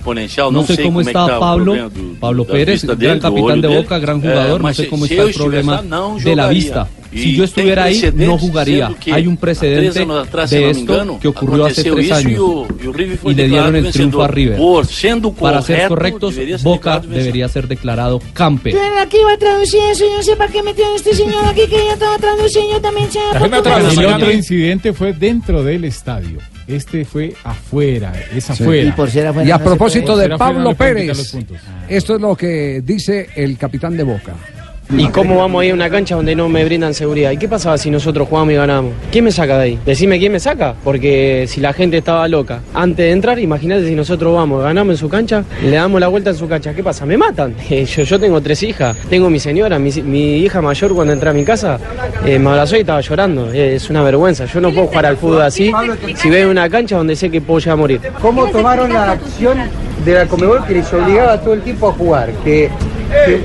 No 0.51 0.63
sé 0.63 0.81
cómo 0.81 1.01
está 1.01 1.37
Pablo, 1.37 1.75
Pablo 2.19 2.45
Pérez, 2.45 2.85
gran 2.85 3.19
capitán 3.19 3.59
de. 3.59 3.67
Boca, 3.67 3.99
gran 3.99 4.19
É, 4.19 4.21
jugador. 4.21 4.61
No 4.61 4.73
sé 4.73 4.87
cómo 4.87 5.05
está 5.05 5.23
el 5.23 5.33
problema 5.33 5.75
estivesse 5.81 6.23
de 6.23 6.35
la 6.35 6.47
vista. 6.47 6.87
Si 7.11 7.35
yo 7.35 7.43
estuviera 7.43 7.85
ahí, 7.85 8.11
no 8.15 8.37
jugaría. 8.37 8.91
Hay 9.11 9.27
un 9.27 9.37
precedente 9.37 10.01
atrás, 10.13 10.49
de 10.49 10.69
esto 10.69 10.93
engano, 10.93 11.19
que 11.19 11.27
ocurrió 11.27 11.65
hace 11.65 11.83
tres 11.83 12.11
años. 12.11 12.39
O, 12.39 12.67
o 13.23 13.31
Y 13.31 13.33
le 13.33 13.47
dieron 13.47 13.75
el 13.75 13.91
triunfo 13.91 14.23
a. 14.23 14.27
River. 14.27 14.57
Por 14.57 14.87
Para 15.39 15.61
ser 15.61 15.87
correctos, 15.87 16.35
ser 16.35 16.57
Boca 16.59 16.99
debería 16.99 17.47
ser 17.47 17.67
declarado 17.67 18.21
campeón. 18.33 18.79
Pero 18.81 18.99
aquí 19.01 19.17
va 19.25 19.33
a 19.33 19.37
traducir 19.37 19.81
eso, 19.91 20.05
yo 20.05 20.17
no 20.17 20.23
sé 20.23 20.35
para 20.35 20.51
qué 20.51 20.63
metieron 20.63 20.95
este 20.95 21.13
señor 21.13 21.45
aquí 21.45 21.61
que 21.67 21.75
yo 21.75 21.91
estaba 21.91 22.17
traduciendo, 22.17 22.73
yo 22.73 22.81
también 22.81 23.11
sé. 23.11 23.19
El 23.33 24.05
otro 24.05 24.31
incidente 24.31 24.93
fue 24.93 25.13
dentro 25.13 25.63
del 25.63 25.85
estadio. 25.85 26.39
Este 26.67 27.03
fue 27.03 27.33
afuera, 27.43 28.13
es 28.33 28.45
Sí. 28.45 28.53
afuera. 28.53 28.83
Y 28.83 28.91
por 28.93 29.09
ser 29.09 29.27
afuera 29.27 29.47
Y 29.47 29.51
a 29.51 29.57
no 29.57 29.63
propósito 29.63 30.15
de 30.15 30.29
Pablo 30.37 30.73
Pérez. 30.75 31.35
Esto 31.89 32.15
es 32.15 32.21
lo 32.21 32.35
que 32.35 32.81
dice 32.85 33.29
el 33.35 33.57
capitán 33.57 33.97
de 33.97 34.03
Boca. 34.03 34.35
¿Y 34.97 35.07
cómo 35.07 35.37
vamos 35.37 35.61
a 35.61 35.65
ir 35.65 35.71
a 35.71 35.75
una 35.75 35.89
cancha 35.89 36.15
donde 36.15 36.35
no 36.35 36.49
me 36.49 36.65
brindan 36.65 36.93
seguridad? 36.93 37.31
¿Y 37.31 37.37
qué 37.37 37.47
pasaba 37.47 37.77
si 37.77 37.89
nosotros 37.89 38.27
jugamos 38.27 38.53
y 38.53 38.57
ganamos? 38.57 38.93
¿Quién 39.11 39.23
me 39.23 39.31
saca 39.31 39.57
de 39.57 39.63
ahí? 39.63 39.79
Decime 39.85 40.19
quién 40.19 40.31
me 40.33 40.39
saca, 40.39 40.75
porque 40.83 41.45
si 41.47 41.61
la 41.61 41.71
gente 41.73 41.97
estaba 41.97 42.27
loca 42.27 42.59
antes 42.73 43.05
de 43.05 43.11
entrar, 43.11 43.39
imagínate 43.39 43.87
si 43.87 43.95
nosotros 43.95 44.35
vamos, 44.35 44.61
ganamos 44.63 44.93
en 44.93 44.97
su 44.97 45.07
cancha, 45.07 45.43
le 45.63 45.71
damos 45.77 45.99
la 46.01 46.07
vuelta 46.09 46.31
en 46.31 46.35
su 46.35 46.47
cancha, 46.47 46.73
¿qué 46.73 46.83
pasa? 46.83 47.05
Me 47.05 47.17
matan. 47.17 47.55
Eh, 47.71 47.85
Yo, 47.85 48.03
yo 48.03 48.19
tengo 48.19 48.41
tres 48.41 48.63
hijas, 48.63 48.97
tengo 49.09 49.29
mi 49.29 49.39
señora, 49.39 49.79
mi, 49.79 49.91
mi 50.03 50.37
hija 50.39 50.61
mayor 50.61 50.93
cuando 50.93 51.13
entré 51.13 51.29
a 51.29 51.33
mi 51.33 51.45
casa 51.45 51.79
eh, 52.25 52.37
me 52.37 52.49
abrazó 52.49 52.75
y 52.75 52.81
estaba 52.81 52.99
llorando. 52.99 53.49
Eh, 53.53 53.75
Es 53.75 53.89
una 53.89 54.03
vergüenza. 54.03 54.43
Yo 54.45 54.59
no 54.59 54.71
puedo 54.71 54.87
jugar 54.87 55.05
al 55.05 55.15
fútbol 55.15 55.41
así 55.43 55.71
si 56.15 56.29
veo 56.29 56.51
una 56.51 56.69
cancha 56.69 56.97
donde 56.97 57.15
sé 57.15 57.29
que 57.29 57.39
puedo 57.39 57.59
llegar 57.59 57.73
a 57.73 57.77
morir. 57.77 58.01
¿Cómo 58.21 58.45
tomaron 58.47 58.91
la 58.91 59.11
acción 59.11 59.57
de 60.03 60.13
la 60.13 60.25
Comebol 60.27 60.65
que 60.65 60.73
les 60.73 60.93
obligaba 60.93 61.39
todo 61.39 61.53
el 61.53 61.61
tiempo 61.61 61.87
a 61.89 61.93
jugar? 61.93 62.29
Que, 62.43 62.69
que 62.90 62.90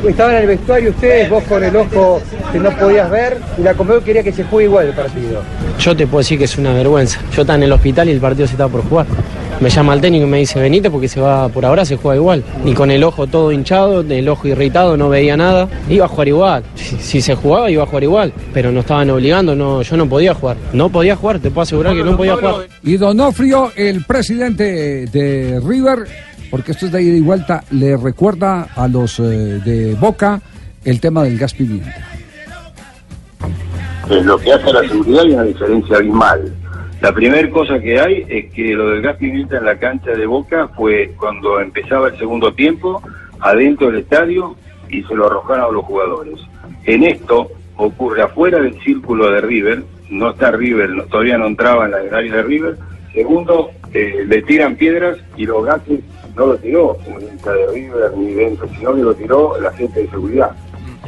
estaban 0.09 0.37
en 0.37 0.43
el 0.43 0.49
vestuario 0.49 0.91
ustedes, 0.91 1.29
vos 1.29 1.45
con 1.45 1.63
el 1.63 1.75
ojo 1.77 2.21
que 2.53 2.59
no 2.59 2.71
podías 2.71 3.11
ver, 3.11 3.39
y 3.59 3.63
la 3.63 3.75
Comebol 3.75 4.03
quería 4.03 4.23
que 4.23 4.33
se 4.33 4.45
juegue 4.45 4.69
igual 4.69 4.87
el 4.87 4.95
partido. 4.95 5.43
Yo 5.79 5.97
te 5.97 6.07
puedo 6.07 6.19
decir 6.19 6.39
que 6.39 6.45
es 6.45 6.57
una 6.59 6.73
vergüenza. 6.73 7.21
Yo 7.35 7.43
estaba 7.43 7.57
en 7.57 7.65
el 7.65 7.73
hospital 7.73 8.09
y 8.09 8.13
el 8.13 8.21
partido 8.21 8.47
se 8.47 8.55
estaba 8.55 8.71
por 8.71 8.83
jugar. 8.89 9.07
Me 9.59 9.71
llama 9.71 9.95
el 9.95 10.03
técnico 10.03 10.27
y 10.27 10.29
me 10.29 10.39
dice, 10.39 10.61
venite 10.61 10.91
porque 10.91 11.09
se 11.09 11.19
va, 11.19 11.49
por 11.49 11.65
ahora 11.65 11.85
se 11.87 11.97
juega 11.97 12.17
igual. 12.17 12.45
Y 12.65 12.75
con 12.75 12.91
el 12.91 13.03
ojo 13.03 13.27
todo 13.27 13.51
hinchado, 13.53 14.03
el 14.03 14.29
ojo 14.29 14.49
irritado, 14.49 14.99
no 14.99 15.09
veía 15.09 15.35
nada. 15.37 15.67
Iba 15.89 16.05
a 16.05 16.09
jugar 16.09 16.29
igual. 16.29 16.63
Si, 16.75 16.97
si 16.99 17.21
se 17.23 17.35
jugaba, 17.35 17.71
iba 17.71 17.83
a 17.83 17.87
jugar 17.87 18.03
igual. 18.03 18.33
Pero 18.53 18.71
no 18.71 18.81
estaban 18.81 19.09
obligando, 19.09 19.57
no, 19.57 19.81
yo 19.81 19.97
no 19.97 20.07
podía 20.07 20.35
jugar. 20.35 20.59
No 20.75 20.91
podía 20.91 21.17
jugar, 21.17 21.39
te 21.39 21.51
puedo 21.51 21.63
asegurar 21.63 21.95
que 21.95 22.05
no 22.05 22.17
podía 22.19 22.37
jugar. 22.37 22.67
Y 22.83 22.99
Donofrio, 22.99 23.73
el 23.77 24.05
presidente 24.05 25.07
de 25.07 25.59
River, 25.65 26.07
porque 26.51 26.73
esto 26.73 26.87
es 26.87 26.93
de 26.93 27.03
ida 27.03 27.17
y 27.17 27.21
vuelta, 27.21 27.65
le 27.71 27.97
recuerda 27.97 28.69
a 28.75 28.89
los 28.89 29.19
eh, 29.21 29.61
de 29.65 29.95
Boca 29.95 30.41
el 30.85 31.01
tema 31.01 31.25
del 31.25 31.39
gas 31.39 31.55
pimienta. 31.55 31.95
En 34.09 34.27
lo 34.27 34.39
que 34.39 34.53
hace 34.53 34.71
a 34.71 34.73
la 34.73 34.89
seguridad 34.89 35.23
hay 35.23 35.33
una 35.33 35.43
diferencia 35.43 35.97
abismal. 35.97 36.55
La 37.01 37.13
primera 37.13 37.51
cosa 37.51 37.79
que 37.79 38.01
hay 38.01 38.25
es 38.29 38.53
que 38.53 38.75
lo 38.75 38.91
del 38.91 39.03
gas 39.03 39.17
pimienta 39.17 39.59
en 39.59 39.65
la 39.65 39.79
cancha 39.79 40.13
de 40.13 40.27
Boca 40.27 40.69
fue 40.69 41.13
cuando 41.19 41.61
empezaba 41.61 42.09
el 42.09 42.19
segundo 42.19 42.55
tiempo, 42.55 43.03
adentro 43.41 43.91
del 43.91 44.01
estadio, 44.01 44.57
y 44.89 45.03
se 45.03 45.15
lo 45.15 45.27
arrojaron 45.27 45.65
a 45.65 45.73
los 45.73 45.85
jugadores. 45.85 46.41
En 46.85 47.03
esto 47.03 47.51
ocurre 47.77 48.23
afuera 48.23 48.61
del 48.61 48.81
círculo 48.83 49.31
de 49.31 49.41
River, 49.41 49.83
no 50.09 50.31
está 50.31 50.53
River, 50.53 50.91
todavía 51.11 51.37
no 51.37 51.47
entraba 51.47 51.87
en 51.87 51.91
la 51.91 52.17
área 52.17 52.37
de 52.37 52.43
River. 52.43 52.79
Segundo, 53.13 53.71
eh, 53.93 54.25
le 54.27 54.43
tiran 54.43 54.77
piedras 54.77 55.19
y 55.37 55.47
los 55.47 55.65
gases 55.65 56.01
no 56.37 56.47
lo 56.47 56.57
tiró 56.59 56.97
un 57.07 57.23
hincha 57.23 57.51
de 57.53 57.67
River 57.73 58.17
ni 58.17 58.33
dentro, 58.35 58.69
sino 58.79 58.95
que 58.95 59.03
lo 59.03 59.15
tiró 59.15 59.61
la 59.61 59.73
gente 59.73 60.01
de 60.03 60.11
seguridad. 60.11 60.51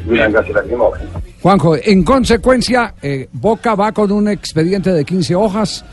Tiran 0.09 0.33
gases 0.33 0.55
lacrimógenos. 0.55 1.13
Juanjo, 1.43 1.77
en 1.77 2.03
consecuencia, 2.03 2.95
eh, 3.03 3.29
Boca 3.33 3.75
va 3.75 3.93
con 3.93 4.11
un 4.13 4.29
expediente 4.29 4.93
de 4.93 5.05
15 5.05 5.35
hojas. 5.35 5.85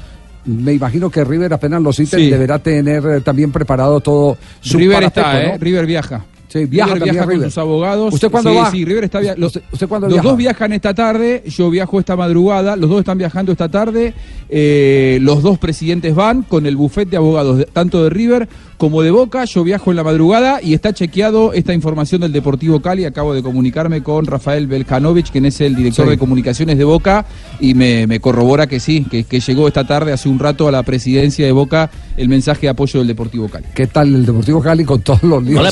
Me 0.45 0.73
imagino 0.73 1.09
que 1.09 1.23
River 1.23 1.53
apenas 1.53 1.81
los 1.81 1.99
ítems 1.99 2.23
Sí. 2.23 2.29
deberá 2.29 2.59
tener 2.59 3.03
eh, 3.05 3.21
también 3.21 3.51
preparado 3.51 3.99
todo 3.99 4.37
su 4.61 4.77
River 4.77 4.97
parapeto, 4.97 5.19
está, 5.21 5.33
¿no? 5.33 5.39
¿eh? 5.39 5.57
River 5.59 5.85
viaja. 5.85 6.23
Sí, 6.59 6.65
viaja 6.65 6.93
River 6.93 7.11
viaja 7.11 7.25
con 7.25 7.33
River. 7.35 7.49
sus 7.51 7.57
abogados. 7.57 8.13
¿Usted 8.13 8.29
cuándo 8.31 8.49
sí, 8.51 8.55
va? 8.55 8.71
Sí, 8.71 8.85
River 8.85 9.03
está 9.03 9.19
via- 9.19 9.35
los, 9.37 9.47
¿Usted- 9.55 9.63
usted 9.73 9.87
cuándo 9.87 10.07
los 10.07 10.13
viaja? 10.15 10.27
dos 10.29 10.37
viajan 10.37 10.73
esta 10.73 10.93
tarde, 10.93 11.43
yo 11.47 11.69
viajo 11.69 11.99
esta 11.99 12.15
madrugada, 12.15 12.75
los 12.75 12.89
dos 12.89 12.99
están 12.99 13.17
viajando 13.17 13.51
esta 13.51 13.69
tarde, 13.69 14.13
eh, 14.49 15.17
los 15.21 15.41
dos 15.41 15.57
presidentes 15.57 16.15
van 16.15 16.43
con 16.43 16.65
el 16.65 16.75
bufete 16.75 17.11
de 17.11 17.17
abogados, 17.17 17.57
de- 17.57 17.65
tanto 17.65 18.03
de 18.03 18.09
River 18.09 18.47
como 18.77 19.01
de 19.01 19.11
Boca, 19.11 19.45
yo 19.45 19.63
viajo 19.63 19.89
en 19.91 19.97
la 19.97 20.03
madrugada 20.03 20.59
y 20.61 20.73
está 20.73 20.93
chequeado 20.93 21.53
esta 21.53 21.73
información 21.73 22.21
del 22.21 22.31
Deportivo 22.33 22.81
Cali, 22.81 23.05
acabo 23.05 23.33
de 23.33 23.41
comunicarme 23.41 24.03
con 24.03 24.25
Rafael 24.25 24.67
Belkanovich, 24.67 25.31
quien 25.31 25.45
es 25.45 25.59
el 25.61 25.75
director 25.75 26.05
Sí. 26.05 26.11
de 26.11 26.17
comunicaciones 26.17 26.77
de 26.77 26.83
Boca, 26.83 27.25
y 27.59 27.73
me, 27.73 28.05
me 28.07 28.19
corrobora 28.19 28.67
que 28.67 28.79
sí, 28.79 29.05
que, 29.09 29.23
que 29.23 29.39
llegó 29.39 29.67
esta 29.67 29.85
tarde, 29.87 30.11
hace 30.11 30.27
un 30.29 30.39
rato, 30.39 30.67
a 30.67 30.71
la 30.71 30.83
presidencia 30.83 31.45
de 31.45 31.51
Boca 31.51 31.89
el 32.17 32.29
mensaje 32.29 32.61
de 32.61 32.69
apoyo 32.69 32.99
del 32.99 33.07
Deportivo 33.07 33.47
Cali. 33.49 33.65
¿Qué 33.73 33.87
tal 33.87 34.13
el 34.13 34.25
Deportivo 34.25 34.61
Cali 34.61 34.83
con 34.85 35.01
todos 35.01 35.23
los 35.23 35.43
líos? 35.43 35.59
Hola, 35.59 35.71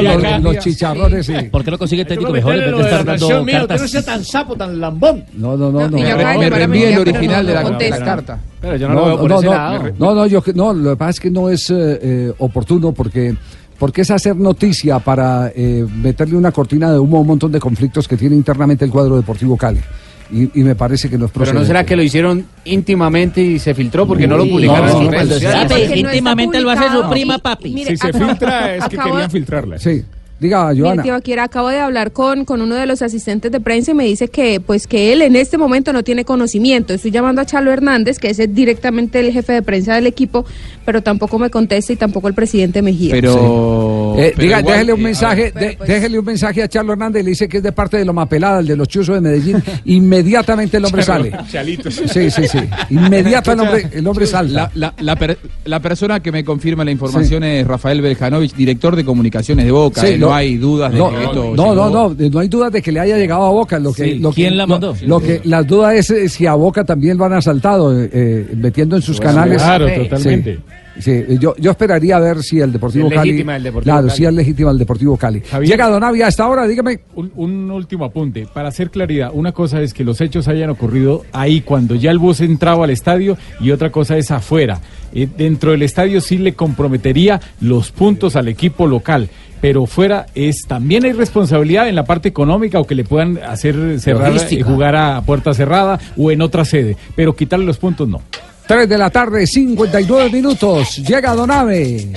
me- 0.00 0.14
los, 0.14 0.42
los 0.42 0.58
chicharrones, 0.58 1.26
sí. 1.26 1.34
¿Por 1.50 1.64
qué 1.64 1.70
no 1.72 1.78
consigue 1.78 2.04
técnico 2.04 2.30
Yo 2.30 2.34
mejor 2.34 2.52
en 2.54 2.58
meterle 2.60 2.78
vez 2.78 2.86
de 2.86 2.90
lo 2.90 2.98
estar 2.98 3.06
la 3.06 3.12
dando 3.12 3.26
usted 3.40 3.52
no 3.52 3.68
cartas? 3.68 3.90
sea 3.90 4.02
tan 4.04 4.24
sapo, 4.24 4.56
tan 4.56 4.80
lambón. 4.80 5.24
No, 5.34 5.56
no, 5.56 5.70
no, 5.70 5.88
no. 5.88 5.98
Me 5.98 6.50
reenvíe 6.50 6.84
el 6.84 6.98
original 6.98 7.42
no 7.44 7.48
de 7.48 7.54
la, 7.54 7.62
contesta. 7.62 7.94
de 7.94 8.00
la 8.00 8.06
carta. 8.06 8.38
Pero 8.60 8.76
yo 8.76 8.88
no 8.88 8.94
lo 8.94 9.04
veo 9.06 9.18
por 9.18 9.32
ese 9.32 9.44
no, 9.46 9.52
lado. 9.52 9.84
No, 9.98 10.14
no, 10.14 10.26
yo, 10.26 10.42
no, 10.54 10.72
lo 10.72 10.90
que 10.90 10.96
pasa 10.96 11.10
es 11.10 11.20
que 11.20 11.30
no 11.30 11.48
es 11.48 11.68
eh, 11.70 11.98
eh, 12.02 12.32
oportuno 12.38 12.92
porque, 12.92 13.34
porque 13.78 14.02
es 14.02 14.10
hacer 14.10 14.36
noticia 14.36 14.98
para 15.00 15.50
eh, 15.54 15.84
meterle 15.96 16.36
una 16.36 16.52
cortina 16.52 16.92
de 16.92 16.98
humo 16.98 17.18
a 17.18 17.20
un 17.22 17.26
montón 17.26 17.50
de 17.50 17.58
conflictos 17.60 18.06
que 18.06 18.16
tiene 18.16 18.36
internamente 18.36 18.84
el 18.84 18.90
cuadro 18.90 19.16
deportivo 19.16 19.56
Cali. 19.56 19.80
Y, 20.32 20.60
y 20.60 20.64
me 20.64 20.74
parece 20.74 21.10
que 21.10 21.18
no 21.18 21.26
es 21.26 21.30
Pero 21.30 21.52
no 21.52 21.64
será 21.64 21.84
que 21.84 21.94
lo 21.94 22.02
hicieron 22.02 22.46
íntimamente 22.64 23.42
y 23.42 23.58
se 23.58 23.74
filtró 23.74 24.06
porque 24.06 24.26
no 24.26 24.38
lo 24.38 24.46
publicaron 24.48 24.88
no, 24.88 24.98
en 25.00 25.04
no, 25.04 25.10
redes 25.10 25.28
sociales. 25.28 25.72
Que 25.72 26.02
no 26.02 26.08
íntimamente 26.08 26.60
lo 26.60 26.70
hace 26.70 26.90
su 26.90 27.08
prima, 27.10 27.38
papi. 27.38 27.70
mire, 27.70 27.90
Si 27.90 27.96
se 27.98 28.12
filtra 28.12 28.76
es 28.76 28.88
que 28.88 28.96
querían 28.96 29.30
filtrarla. 29.30 29.78
Sí, 29.78 30.02
diga, 30.42 30.68
Mire, 30.70 30.82
Joana. 30.82 31.02
Tibaquira, 31.02 31.44
acabo 31.44 31.68
de 31.68 31.78
hablar 31.78 32.12
con, 32.12 32.44
con 32.44 32.60
uno 32.60 32.74
de 32.74 32.84
los 32.86 33.00
asistentes 33.00 33.50
de 33.50 33.60
prensa 33.60 33.92
y 33.92 33.94
me 33.94 34.04
dice 34.04 34.28
que 34.28 34.60
pues 34.60 34.86
que 34.86 35.12
él 35.12 35.22
en 35.22 35.36
este 35.36 35.56
momento 35.56 35.92
no 35.92 36.02
tiene 36.02 36.24
conocimiento. 36.24 36.92
Estoy 36.92 37.10
llamando 37.10 37.40
a 37.40 37.46
Chalo 37.46 37.72
Hernández, 37.72 38.18
que 38.18 38.30
es 38.30 38.38
el- 38.38 38.54
directamente 38.54 39.20
el 39.20 39.32
jefe 39.32 39.52
de 39.54 39.62
prensa 39.62 39.94
del 39.94 40.06
equipo, 40.06 40.44
pero 40.84 41.02
tampoco 41.02 41.38
me 41.38 41.48
contesta 41.50 41.92
y 41.92 41.96
tampoco 41.96 42.28
el 42.28 42.34
presidente 42.34 42.82
Mejía. 42.82 43.12
Pero 43.12 43.32
pero. 43.32 44.14
Eh, 44.18 44.32
pero 44.36 44.42
diga, 44.42 44.60
igual, 44.60 44.74
déjele 44.74 44.92
un 44.92 45.00
eh, 45.00 45.02
mensaje, 45.04 45.52
de- 45.52 45.78
déjele 45.86 46.18
un 46.18 46.24
mensaje 46.24 46.62
a 46.62 46.68
Charlo 46.68 46.92
Hernández 46.92 47.20
y 47.22 47.24
le 47.24 47.30
dice 47.30 47.48
que 47.48 47.58
es 47.58 47.62
de 47.62 47.72
parte 47.72 47.96
de 47.96 48.04
Loma 48.04 48.28
Pelada, 48.28 48.60
el 48.60 48.66
de 48.66 48.76
los 48.76 48.88
chuzos 48.88 49.14
de 49.14 49.20
Medellín. 49.20 49.62
Inmediatamente 49.84 50.76
el 50.76 50.84
hombre 50.84 51.02
sale. 51.02 51.32
Chalitos. 51.50 51.94
Sí, 51.94 52.30
sí, 52.30 52.48
sí. 52.48 52.58
Inmediato 52.90 53.52
el 53.52 53.60
hombre, 53.60 53.88
el 53.92 54.06
hombre 54.06 54.26
salta. 54.26 54.52
La, 54.52 54.70
la- 54.74 54.94
la 55.00 55.16
per- 55.16 55.38
la 55.64 55.80
persona 55.80 56.20
que 56.20 56.32
me 56.32 56.44
confirma 56.44 56.84
la 56.84 56.90
información 56.90 57.44
es 57.44 57.66
Rafael 57.66 58.00
Beljanovich, 58.02 58.54
director 58.54 58.96
de 58.96 59.04
comunicaciones 59.04 59.64
de 59.64 59.70
Boca. 59.72 60.00
Sí, 60.00 60.08
eh, 60.08 60.18
no, 60.32 60.36
lo- 60.36 60.38
hay 60.38 60.56
dudas 60.56 60.92
de 60.92 60.98
no, 60.98 61.10
que 61.10 61.24
esto. 61.24 61.52
no, 61.56 61.74
no, 61.74 61.90
no, 61.90 62.16
no 62.30 62.38
hay 62.38 62.48
dudas 62.48 62.72
de 62.72 62.82
que 62.82 62.92
le 62.92 63.00
haya 63.00 63.16
llegado 63.16 63.44
a 63.44 63.50
Boca. 63.50 63.78
Lo 63.78 63.92
que, 63.92 64.04
Sí, 64.04 64.14
lo 64.18 64.30
que- 64.30 64.34
¿quién 64.36 64.56
la 64.56 64.64
lo- 64.64 64.68
mandó? 64.68 64.96
Lo, 65.06 65.20
que 65.20 65.40
las 65.44 65.66
dudas 65.66 65.94
es 65.94 66.10
eh, 66.10 66.28
si 66.28 66.46
a 66.46 66.54
Boca 66.54 66.84
también 66.84 67.16
lo 67.18 67.24
han 67.24 67.32
asaltado, 67.34 67.98
eh, 68.00 68.10
eh, 68.12 68.54
metiendo 68.56 68.96
en 68.96 69.02
sus 69.02 69.18
Pues 69.18 69.28
canales. 69.28 69.62
claro, 69.62 69.88
Sí, 69.88 69.94
totalmente. 70.08 70.58
sí, 70.98 71.24
yo, 71.40 71.54
yo 71.58 71.70
esperaría 71.70 72.18
ver 72.18 72.42
si 72.42 72.60
el 72.60 72.70
Deportivo 72.72 73.08
Si 73.08 73.14
es 73.14 73.18
Cali. 73.18 73.30
legítima 73.30 73.56
el 73.56 73.62
Deportivo 73.62 73.92
claro, 73.94 74.06
Cali. 74.08 74.16
si 74.18 74.24
es 74.24 74.32
legítima 74.34 74.70
el 74.70 74.78
Deportivo 74.78 75.16
Cali. 75.16 75.40
Javier. 75.40 75.70
Llega 75.70 75.88
Donavia 75.88 76.26
a 76.26 76.28
esta 76.28 76.48
hora, 76.48 76.66
dígame. 76.66 77.00
Un, 77.14 77.32
un 77.36 77.70
último 77.70 78.04
apunte. 78.04 78.46
Para 78.52 78.68
hacer 78.68 78.90
claridad, 78.90 79.30
una 79.32 79.52
cosa 79.52 79.80
es 79.80 79.94
que 79.94 80.04
los 80.04 80.20
hechos 80.20 80.48
hayan 80.48 80.70
ocurrido 80.70 81.22
ahí 81.32 81.60
cuando 81.62 81.94
ya 81.94 82.10
el 82.10 82.18
bus 82.18 82.40
entraba 82.40 82.84
al 82.84 82.90
estadio 82.90 83.36
y 83.60 83.70
otra 83.70 83.90
cosa 83.90 84.16
es 84.16 84.30
afuera. 84.30 84.80
Eh, 85.14 85.28
dentro 85.36 85.72
del 85.72 85.82
estadio 85.82 86.20
sí 86.20 86.38
le 86.38 86.54
comprometería 86.54 87.40
los 87.60 87.90
puntos 87.90 88.36
al 88.36 88.48
equipo 88.48 88.86
local. 88.86 89.28
Pero 89.62 89.86
fuera 89.86 90.26
es 90.34 90.66
también 90.66 91.04
hay 91.06 91.12
responsabilidad 91.12 91.88
en 91.88 91.94
la 91.94 92.04
parte 92.04 92.28
económica 92.28 92.78
o 92.80 92.86
que 92.86 92.94
le 92.94 93.04
puedan 93.04 93.38
hacer 93.38 93.98
cerrar 93.98 94.32
y 94.32 94.34
Logística. 94.34 94.64
jugar 94.66 94.96
a 94.96 95.22
puerta 95.22 95.54
cerrada 95.54 95.98
o 96.18 96.30
en 96.30 96.42
otra 96.42 96.66
sede. 96.66 96.98
Pero 97.16 97.34
quitarle 97.34 97.64
los 97.64 97.78
puntos 97.78 98.06
no. 98.08 98.20
3 98.66 98.88
de 98.88 98.98
la 98.98 99.08
tarde, 99.08 99.46
59 99.46 100.30
minutos. 100.30 100.98
Llega 100.98 101.34
Donave. 101.34 102.08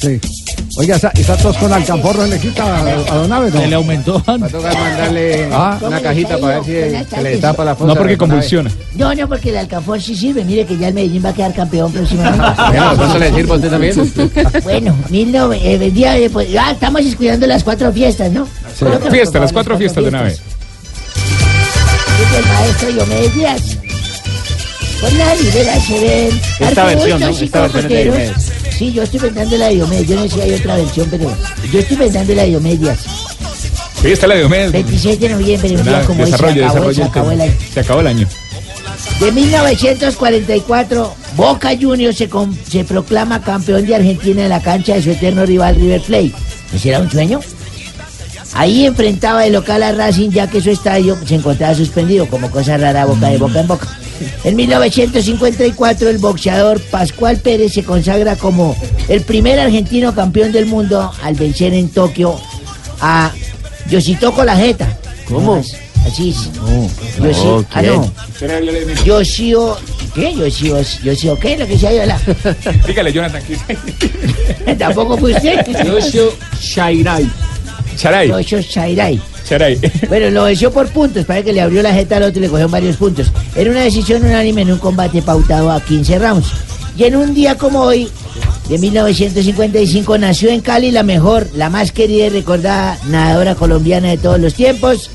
Sí. 0.00 0.20
Oiga, 0.80 0.94
¿está, 0.94 1.10
está 1.12 1.36
tos 1.36 1.56
con 1.56 1.72
alcanforro 1.72 2.24
le 2.24 2.38
quita 2.38 2.62
a, 2.64 2.80
a 3.12 3.14
Donave? 3.16 3.50
¿no? 3.50 3.60
Se 3.60 3.66
le 3.66 3.74
aumentó. 3.74 4.22
Va 4.28 4.34
a 4.46 4.48
tocar 4.48 4.78
mandarle 4.78 5.48
Ah. 5.52 5.76
una 5.82 6.00
cajita 6.00 6.38
para 6.38 6.60
ver 6.60 6.64
si 7.04 7.04
se 7.16 7.22
le 7.22 7.36
tapa 7.38 7.64
la 7.64 7.74
fosa. 7.74 7.88
No 7.88 7.94
porque 7.96 8.12
de 8.12 8.18
convulsiona. 8.18 8.70
No, 8.94 9.12
no, 9.12 9.26
porque 9.28 9.50
el 9.50 9.56
alcanfor 9.56 10.00
sí 10.00 10.14
sirve. 10.14 10.44
Mire 10.44 10.64
que 10.66 10.76
ya 10.78 10.88
el 10.88 10.94
Medellín 10.94 11.24
va 11.24 11.30
a 11.30 11.34
quedar 11.34 11.52
campeón 11.52 11.90
próximamente. 11.92 12.46
Bueno, 12.68 12.92
¿cuánto 12.96 13.18
le 13.18 13.34
sirve 13.34 13.52
a 13.52 13.54
usted 13.56 13.70
también? 13.70 14.12
Bueno, 14.62 14.96
mil 15.08 15.32
nove- 15.34 15.58
eh, 15.62 15.78
vendía, 15.78 16.16
eh, 16.16 16.30
pues, 16.30 16.48
ah, 16.56 16.70
estamos 16.70 17.04
descuidando 17.04 17.46
las 17.48 17.64
cuatro 17.64 17.92
fiestas, 17.92 18.30
¿no? 18.30 18.46
Por 18.78 19.10
Fiesta, 19.10 19.32
favor, 19.32 19.40
las 19.42 19.52
cuatro 19.52 19.76
fiestas 19.78 20.04
de 20.04 20.08
una 20.10 20.22
vez. 20.22 20.40
Dice 22.20 22.38
el 22.38 22.46
maestro 22.46 22.88
Diomedes 22.92 23.34
Díaz. 23.34 23.62
Con 25.00 25.18
la 25.18 25.34
libera 25.34 25.80
se 25.80 26.00
ven 26.00 26.40
Esta 26.60 26.84
versión, 26.84 27.20
¿no? 27.20 27.28
Esta 27.28 27.60
versión 27.62 27.82
es 27.84 27.88
de. 27.90 28.02
Diomedes. 28.04 28.52
Sí, 28.78 28.92
yo 28.92 29.02
estoy 29.02 29.18
inventando 29.18 29.58
la 29.58 29.66
de 29.66 29.74
Diomedes. 29.74 30.06
Yo 30.08 30.16
no 30.16 30.22
sé 30.22 30.28
si 30.28 30.40
hay 30.40 30.52
otra 30.54 30.76
versión, 30.76 31.08
pero 31.10 31.36
yo 31.72 31.80
estoy 31.80 31.94
inventando 31.96 32.34
la 32.34 32.42
de 32.42 32.48
Diomedes. 32.48 32.98
Sí, 34.00 34.08
está 34.12 34.28
la 34.28 34.34
de 34.34 34.40
Diomedes. 34.40 34.72
26 34.72 35.20
de 35.20 35.28
noviembre, 35.30 35.70
un 35.70 35.82
día 35.82 35.92
Nada, 35.92 36.04
como 36.06 36.22
hoy, 36.22 36.28
se 36.28 36.34
acabó, 36.36 36.52
se 36.52 36.60
desarrollo. 36.60 37.04
acabó 37.04 37.30
el 37.32 37.40
año. 37.40 37.54
Se 37.74 37.80
acabó 37.80 38.00
el 38.00 38.06
año. 38.06 38.28
De 39.20 39.32
1944, 39.32 41.14
Boca 41.36 41.70
Juniors 41.80 42.16
se 42.16 42.84
proclama 42.84 43.42
campeón 43.42 43.84
de 43.84 43.96
Argentina 43.96 44.42
en 44.44 44.48
la 44.48 44.62
cancha 44.62 44.94
de 44.94 45.02
su 45.02 45.10
eterno 45.10 45.44
rival 45.44 45.74
River 45.74 46.00
Plate. 46.02 46.32
¿No 46.72 46.78
será 46.78 47.00
un 47.00 47.10
sueño? 47.10 47.40
Ahí 48.54 48.86
enfrentaba 48.86 49.42
de 49.42 49.50
local 49.50 49.82
a 49.82 49.92
Racing 49.92 50.30
ya 50.30 50.48
que 50.48 50.60
su 50.60 50.70
estadio 50.70 51.18
se 51.26 51.34
encontraba 51.34 51.74
suspendido, 51.74 52.26
como 52.26 52.50
cosa 52.50 52.76
rara 52.76 53.04
boca 53.06 53.28
de 53.28 53.38
boca 53.38 53.60
en 53.60 53.66
boca. 53.66 53.88
En 54.44 54.56
1954 54.56 56.08
el 56.10 56.18
boxeador 56.18 56.80
Pascual 56.80 57.38
Pérez 57.38 57.72
se 57.72 57.82
consagra 57.84 58.36
como 58.36 58.76
el 59.08 59.22
primer 59.22 59.58
argentino 59.60 60.14
campeón 60.14 60.52
del 60.52 60.66
mundo 60.66 61.12
al 61.22 61.34
vencer 61.34 61.74
en 61.74 61.88
Tokio 61.88 62.38
a 63.00 63.32
Yoshitoko 63.90 64.44
Lajeta. 64.44 64.88
¿Cómo? 65.28 65.62
Así 66.06 66.30
es. 66.30 66.50
No, 66.54 66.88
Yoshi- 67.28 67.66
ah, 67.72 67.82
no. 67.82 68.12
Yoshio. 69.04 69.76
¿Qué? 70.14 70.34
Yoshio, 70.34 70.78
Yoshio, 71.02 71.38
¿qué? 71.38 71.58
Lo 71.58 71.66
que 71.66 71.76
se 71.78 71.86
ha 71.88 71.92
ido 71.92 72.06
la. 72.06 72.18
Dígale, 72.86 73.12
Jonathan. 73.12 73.42
que- 73.44 74.74
Tampoco 74.78 75.18
fue 75.18 75.34
usted. 75.34 75.66
Yoshio 75.84 76.32
Shairai. 76.60 77.28
Charay. 77.96 78.28
Yoshio 78.28 78.60
Shairai. 78.60 79.20
Charay. 79.48 79.78
Bueno, 80.08 80.30
lo 80.30 80.44
venció 80.44 80.70
por 80.70 80.88
puntos, 80.88 81.24
parece 81.24 81.46
que 81.46 81.52
le 81.52 81.60
abrió 81.60 81.82
la 81.82 81.92
jeta 81.92 82.16
al 82.16 82.24
otro 82.24 82.38
y 82.38 82.42
le 82.42 82.48
cogió 82.48 82.68
varios 82.68 82.96
puntos. 82.96 83.30
Era 83.54 83.70
una 83.70 83.82
decisión 83.82 84.24
unánime 84.24 84.62
en 84.62 84.72
un 84.72 84.78
combate 84.78 85.22
pautado 85.22 85.70
a 85.70 85.80
15 85.80 86.18
rounds. 86.18 86.46
Y 86.96 87.04
en 87.04 87.16
un 87.16 87.34
día 87.34 87.56
como 87.56 87.80
hoy, 87.80 88.08
de 88.68 88.78
1955, 88.78 90.18
nació 90.18 90.50
en 90.50 90.60
Cali 90.60 90.90
la 90.90 91.02
mejor, 91.02 91.48
la 91.54 91.70
más 91.70 91.92
querida 91.92 92.26
y 92.26 92.30
recordada 92.30 92.98
nadadora 93.08 93.54
colombiana 93.54 94.08
de 94.08 94.18
todos 94.18 94.40
los 94.40 94.54
tiempos, 94.54 95.10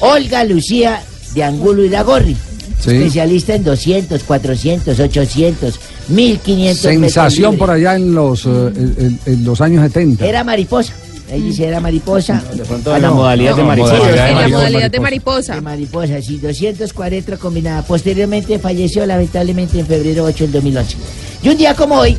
Olga 0.00 0.44
Lucía 0.44 1.02
de 1.34 1.44
Angulo 1.44 1.84
y 1.84 1.88
Dagorri. 1.88 2.36
Sí. 2.80 2.90
Especialista 2.90 3.54
en 3.54 3.64
200, 3.64 4.22
400, 4.22 5.00
800, 5.00 5.80
1500 6.08 6.84
metros 6.84 7.12
Sensación 7.12 7.56
por 7.56 7.70
allá 7.70 7.96
en 7.96 8.14
los, 8.14 8.46
eh, 8.46 9.18
en 9.26 9.44
los 9.44 9.60
años 9.60 9.82
70. 9.82 10.26
Era 10.26 10.44
mariposa. 10.44 10.92
Ahí 11.30 11.42
dice 11.42 11.66
era 11.66 11.78
mariposa. 11.80 12.42
De 12.54 12.64
pronto 12.64 12.94
en 12.96 13.02
la 13.02 13.10
modalidad 13.10 13.54
de 13.56 13.62
mariposa. 13.62 14.28
En 14.30 14.36
la 14.36 14.48
modalidad 14.48 14.90
de 14.90 15.00
mariposa. 15.00 15.54
De 15.56 15.60
mariposa, 15.60 16.22
sí, 16.22 16.38
240 16.38 17.36
combinada. 17.36 17.82
Posteriormente 17.82 18.58
falleció 18.58 19.04
lamentablemente 19.04 19.78
en 19.80 19.86
febrero 19.86 20.24
8 20.24 20.44
del 20.44 20.52
2011. 20.52 20.96
Y 21.42 21.48
un 21.50 21.56
día 21.56 21.74
como 21.74 21.96
hoy, 21.96 22.16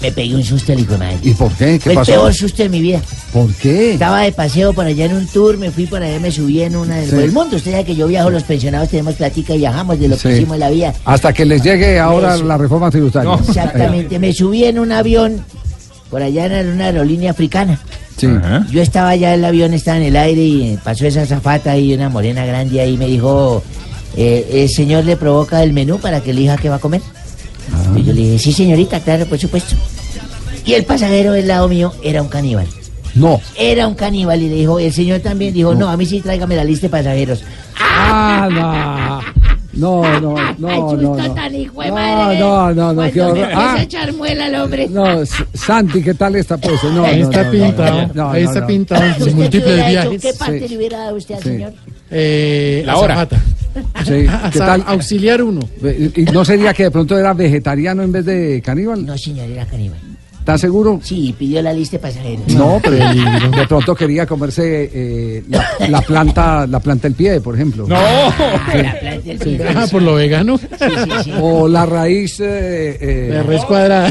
me 0.00 0.12
pegué 0.12 0.34
un 0.34 0.44
susto 0.44 0.72
el 0.72 0.80
hijo 0.80 0.92
de 0.92 0.98
madre. 0.98 1.18
¿Y 1.22 1.30
por 1.34 1.50
qué? 1.52 1.72
¿Qué 1.74 1.80
Fue 1.80 1.92
el 1.92 1.98
pasó? 1.98 2.12
peor 2.12 2.34
susto 2.34 2.62
de 2.62 2.68
mi 2.68 2.80
vida. 2.80 3.00
¿Por 3.32 3.52
qué? 3.54 3.92
Estaba 3.94 4.22
de 4.22 4.32
paseo 4.32 4.72
por 4.72 4.84
allá 4.86 5.04
en 5.06 5.14
un 5.14 5.26
tour, 5.26 5.56
me 5.56 5.70
fui 5.70 5.86
por 5.86 6.02
allá, 6.02 6.18
me 6.20 6.30
subí 6.30 6.62
en 6.62 6.76
una 6.76 6.96
del 6.98 7.10
Sí. 7.10 7.16
el 7.16 7.32
mundo. 7.32 7.56
Usted 7.56 7.70
sabe 7.72 7.84
que 7.84 7.94
yo 7.96 8.06
viajo, 8.08 8.30
los 8.30 8.42
pensionados 8.44 8.88
tenemos 8.90 9.14
plática 9.14 9.54
y 9.54 9.58
viajamos 9.58 9.98
de 9.98 10.08
lo 10.08 10.16
que 10.16 10.22
Sí. 10.22 10.28
hicimos 10.36 10.54
en 10.54 10.60
la 10.60 10.70
vida. 10.70 10.94
Hasta 11.04 11.32
que 11.32 11.44
les 11.44 11.62
llegue 11.62 11.98
ahora 11.98 12.34
Eso. 12.34 12.44
la 12.44 12.56
reforma 12.58 12.90
tributaria. 12.90 13.32
Exactamente, 13.46 14.18
me 14.18 14.32
subí 14.32 14.64
en 14.64 14.78
un 14.78 14.92
avión 14.92 15.44
por 16.10 16.22
allá 16.22 16.46
en 16.46 16.68
una 16.68 16.86
aerolínea 16.86 17.32
africana. 17.32 17.80
Sí. 18.18 18.26
Yo 18.70 18.82
estaba 18.82 19.10
allá, 19.10 19.34
el 19.34 19.44
avión 19.44 19.72
estaba 19.72 19.96
en 19.96 20.02
el 20.02 20.16
aire 20.16 20.42
y 20.42 20.62
eh, 20.72 20.78
pasó 20.82 21.06
esa 21.06 21.24
zafata 21.24 21.78
y 21.78 21.94
una 21.94 22.08
morena 22.08 22.44
grande 22.44 22.80
ahí 22.80 22.96
me 22.96 23.06
dijo, 23.06 23.62
eh, 24.16 24.48
el 24.52 24.68
señor 24.68 25.04
le 25.04 25.16
provoca 25.16 25.62
el 25.62 25.72
menú 25.72 25.98
para 25.98 26.20
que 26.20 26.32
elija 26.32 26.56
qué 26.56 26.68
va 26.68 26.76
a 26.76 26.80
comer. 26.80 27.00
Y 27.94 28.02
yo 28.02 28.12
le 28.12 28.20
dije, 28.22 28.38
sí 28.38 28.52
señorita, 28.52 29.00
claro, 29.00 29.24
por 29.26 29.38
supuesto. 29.38 29.76
Y 30.64 30.74
el 30.74 30.84
pasajero 30.84 31.32
del 31.32 31.48
lado 31.48 31.68
mío 31.68 31.92
era 32.02 32.20
un 32.20 32.28
caníbal. 32.28 32.66
No. 33.14 33.40
Era 33.56 33.86
un 33.86 33.94
caníbal 33.94 34.42
y 34.42 34.48
le 34.48 34.54
dijo, 34.56 34.78
el 34.78 34.92
señor 34.92 35.20
también 35.20 35.54
dijo, 35.54 35.74
no, 35.74 35.88
a 35.88 35.96
mí 35.96 36.04
sí 36.04 36.20
tráigame 36.20 36.56
la 36.56 36.64
lista 36.64 36.86
de 36.86 36.90
pasajeros. 36.90 37.42
Ah, 37.80 39.20
no. 39.74 40.02
No, 40.20 40.20
no, 40.20 40.54
no, 40.58 40.96
no. 40.96 41.16
No, 41.16 41.34
tan 41.34 41.54
hijo 41.54 41.82
de 41.82 41.88
no, 41.88 41.94
madre. 41.94 42.38
no, 42.40 42.74
no, 42.74 42.92
no, 42.94 43.12
qué 43.12 43.20
horror. 43.22 43.48
Ah. 43.54 43.76
echar 43.80 44.12
muela 44.14 44.46
el 44.46 44.54
hombre. 44.56 44.88
No, 44.88 45.22
S- 45.22 45.44
Santi, 45.54 46.02
¿qué 46.02 46.14
tal 46.14 46.36
está 46.36 46.56
pues? 46.56 46.82
No, 46.84 47.04
Ahí 47.04 47.20
no, 47.20 47.30
está 47.30 47.44
no, 47.44 47.50
pintado, 47.50 48.06
no, 48.08 48.14
no, 48.14 48.30
ahí 48.30 48.42
no, 48.44 48.48
está 48.50 48.60
no. 48.60 48.66
pintado 48.66 49.04
en 49.04 49.08
sus 49.14 49.20
¿Usted 49.20 49.30
qué 49.30 49.36
múltiples 49.36 49.74
hubiera 49.74 49.88
hecho? 50.02 50.10
viajes. 50.10 50.22
¿Qué 50.22 50.38
parte 50.38 50.60
Sí. 50.60 50.68
le 50.68 50.76
hubiera 50.78 50.98
dado 50.98 51.16
usted 51.16 51.34
al 51.34 51.42
Sí. 51.42 51.48
señor? 51.48 51.72
Eh, 52.10 52.82
La 52.86 52.96
hora. 52.96 53.14
azafata. 53.14 53.42
Sí, 54.04 54.26
¿qué 54.52 54.58
tal? 54.58 54.84
Auxiliar 54.86 55.42
uno. 55.42 55.60
¿Y 56.16 56.22
no 56.24 56.44
sería 56.44 56.72
que 56.72 56.84
de 56.84 56.90
pronto 56.90 57.16
era 57.18 57.34
vegetariano 57.34 58.02
en 58.02 58.10
vez 58.12 58.24
de 58.24 58.62
caníbal? 58.64 59.04
No, 59.04 59.16
señor, 59.18 59.48
era 59.50 59.66
caníbal. 59.66 59.98
¿Estás 60.48 60.62
seguro? 60.62 60.98
Sí, 61.02 61.34
pidió 61.38 61.60
la 61.60 61.74
lista 61.74 61.98
de 61.98 62.00
pasajeros. 62.00 62.54
No, 62.54 62.80
pero 62.82 62.96
de 63.04 63.66
pronto 63.68 63.94
quería 63.94 64.24
comerse 64.24 64.88
eh, 64.90 65.44
la, 65.50 65.62
la 65.90 66.00
planta 66.00 66.66
la 66.66 66.80
planta 66.80 67.06
del 67.06 67.14
pie, 67.14 67.38
por 67.42 67.54
ejemplo. 67.54 67.84
No. 67.86 67.96
Ah, 67.98 68.62
la 68.74 68.98
planta 68.98 69.20
del 69.28 69.38
Sí. 69.42 69.56
pie. 69.56 69.66
Ah, 69.76 69.86
por 69.92 70.00
lo 70.00 70.14
vegano. 70.14 70.56
Sí, 70.56 70.66
sí, 70.78 71.10
sí. 71.24 71.32
O 71.38 71.68
la 71.68 71.84
raíz... 71.84 72.40
eh, 72.40 72.96
eh, 72.98 73.28
De 73.30 73.42
res 73.42 73.62
cuadrada. 73.66 74.10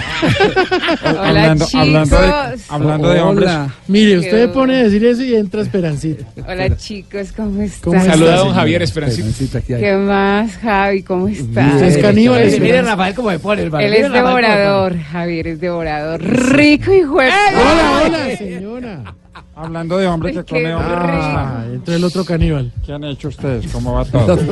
Hola, 1.04 1.56
chicos. 1.56 2.62
hablando 2.70 3.10
de 3.10 3.20
hombres. 3.20 3.52
Mire, 3.88 4.20
usted 4.20 4.52
pone 4.52 4.76
a 4.76 4.84
decir 4.84 5.04
eso 5.06 5.24
y 5.24 5.34
entra 5.34 5.64
Esperancita. 5.64 6.24
Hola 6.48 6.78
chicos, 6.78 7.32
¿cómo 7.36 7.64
están? 7.64 7.82
¿Cómo 7.82 7.96
está, 7.98 8.12
Saluda 8.12 8.34
a 8.36 8.38
don? 8.38 8.54
Javier 8.54 8.84
Esperancita. 8.84 9.28
Esperancita, 9.28 9.58
aquí 9.58 9.74
hay. 9.74 9.82
¿Qué 9.82 9.94
más, 9.96 10.52
Javi? 10.58 11.02
¿Cómo 11.02 11.28
estás? 11.30 11.74
Usted 11.74 11.88
es 11.88 11.98
caníbal. 11.98 12.46
Mire. 12.62 12.84
Rafael, 12.84 13.16
cómo 13.16 13.30
me 13.30 13.40
pone 13.40 13.64
el 13.64 13.74
Él 13.74 13.94
es 13.96 14.12
devorador, 14.12 14.96
Javier 15.00 15.48
es 15.48 15.60
devorador. 15.60 16.27
Rico 16.28 16.94
y 16.94 17.02
juez. 17.04 17.34
Hola, 17.54 18.02
hola, 18.06 18.38
señora. 18.38 19.14
Hablando 19.56 19.98
de 19.98 20.06
hombres 20.06 20.36
que 20.36 20.44
come 20.44 20.76
hombres, 20.76 21.00
¿cómo 21.00 21.38
Ah, 21.40 21.64
entró 21.74 21.96
el 21.96 22.04
otro 22.04 22.24
caníbal. 22.26 22.72
¿Qué 22.86 22.94
han 22.94 23.04
hecho 23.06 23.30
ustedes? 23.30 23.72
¿Cómo 23.72 23.94
va 23.94 24.06
todo? 24.06 24.38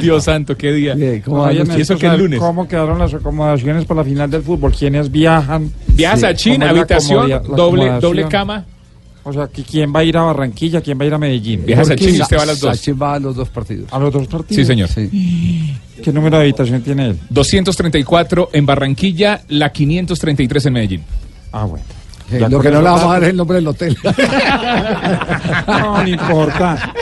Dios 0.00 0.24
santo, 0.24 0.56
qué 0.56 0.72
día. 0.72 0.94
Bien, 0.94 1.20
¿cómo 1.22 1.42
Oye, 1.42 1.64
Y 1.76 1.80
eso 1.80 1.94
que 1.98 2.06
es 2.06 2.12
saber 2.12 2.20
lunes. 2.20 2.38
¿Cómo 2.38 2.68
quedaron 2.68 2.98
las 2.98 3.12
acomodaciones 3.12 3.84
para 3.84 4.02
la 4.02 4.04
final 4.04 4.30
del 4.30 4.42
fútbol? 4.42 4.72
¿Quiénes 4.72 5.10
viajan? 5.10 5.70
Viajas 5.88 6.22
a 6.24 6.34
China, 6.34 6.68
¿Cómo 6.68 6.82
es 6.82 6.88
la 6.90 6.96
habitación, 6.96 7.42
doble, 7.56 8.00
doble 8.00 8.28
cama. 8.28 8.64
O 9.24 9.32
sea, 9.32 9.44
¿qui- 9.50 9.64
¿quién 9.68 9.92
va 9.94 10.00
a 10.00 10.04
ir 10.04 10.16
a 10.16 10.22
Barranquilla? 10.22 10.80
¿Quién 10.80 10.98
va 11.00 11.02
a 11.02 11.06
ir 11.08 11.14
a 11.14 11.18
Medellín? 11.18 11.66
Viajas 11.66 11.90
a 11.90 11.96
China 11.96 12.18
y 12.18 12.22
usted 12.22 12.36
va 12.38 12.42
a 12.42 12.46
las 12.46 12.60
dos. 12.60 12.76
Sachin 12.76 12.98
va 13.02 13.14
a 13.14 13.18
los 13.18 13.34
dos 13.34 13.48
partidos. 13.48 13.92
¿A 13.92 13.98
los 13.98 14.12
dos 14.12 14.26
partidos? 14.28 14.54
Sí, 14.56 14.64
señor. 14.64 14.88
Sí. 14.88 15.74
¿Qué 16.06 16.12
número 16.12 16.36
de 16.36 16.44
habitación 16.44 16.82
tiene 16.82 17.06
él? 17.06 17.18
234 17.30 18.50
en 18.52 18.64
Barranquilla, 18.64 19.40
la 19.48 19.72
533 19.72 20.66
en 20.66 20.72
Medellín. 20.72 21.02
Ah, 21.50 21.64
bueno. 21.64 21.84
Ya 22.30 22.48
lo 22.48 22.60
que 22.60 22.70
no 22.70 22.78
le 22.78 22.84
vamos 22.84 23.02
a 23.02 23.06
dar 23.08 23.24
es 23.24 23.30
el 23.30 23.36
nombre 23.36 23.56
del 23.56 23.66
hotel. 23.66 23.98
No, 25.66 26.02
no 26.04 26.08
importa. 26.08 26.94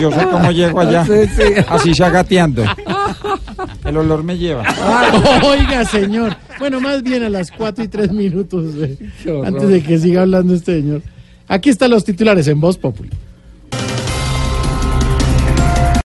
Yo 0.00 0.12
sé 0.12 0.26
cómo 0.30 0.48
llego 0.52 0.78
allá. 0.78 1.04
Sí, 1.04 1.26
sí. 1.36 1.42
Así 1.68 1.92
se 1.92 2.04
agateando. 2.04 2.62
El 3.84 3.96
olor 3.96 4.22
me 4.22 4.38
lleva. 4.38 4.62
Oiga, 5.44 5.84
señor. 5.84 6.36
Bueno, 6.60 6.80
más 6.80 7.02
bien 7.02 7.24
a 7.24 7.28
las 7.28 7.50
4 7.50 7.82
y 7.82 7.88
3 7.88 8.12
minutos, 8.12 8.64
eh, 8.76 8.96
antes 9.44 9.68
de 9.68 9.82
que 9.82 9.98
siga 9.98 10.22
hablando 10.22 10.54
este 10.54 10.80
señor. 10.80 11.02
Aquí 11.48 11.70
están 11.70 11.90
los 11.90 12.04
titulares 12.04 12.46
en 12.46 12.60
Voz 12.60 12.78
Populi. 12.78 13.10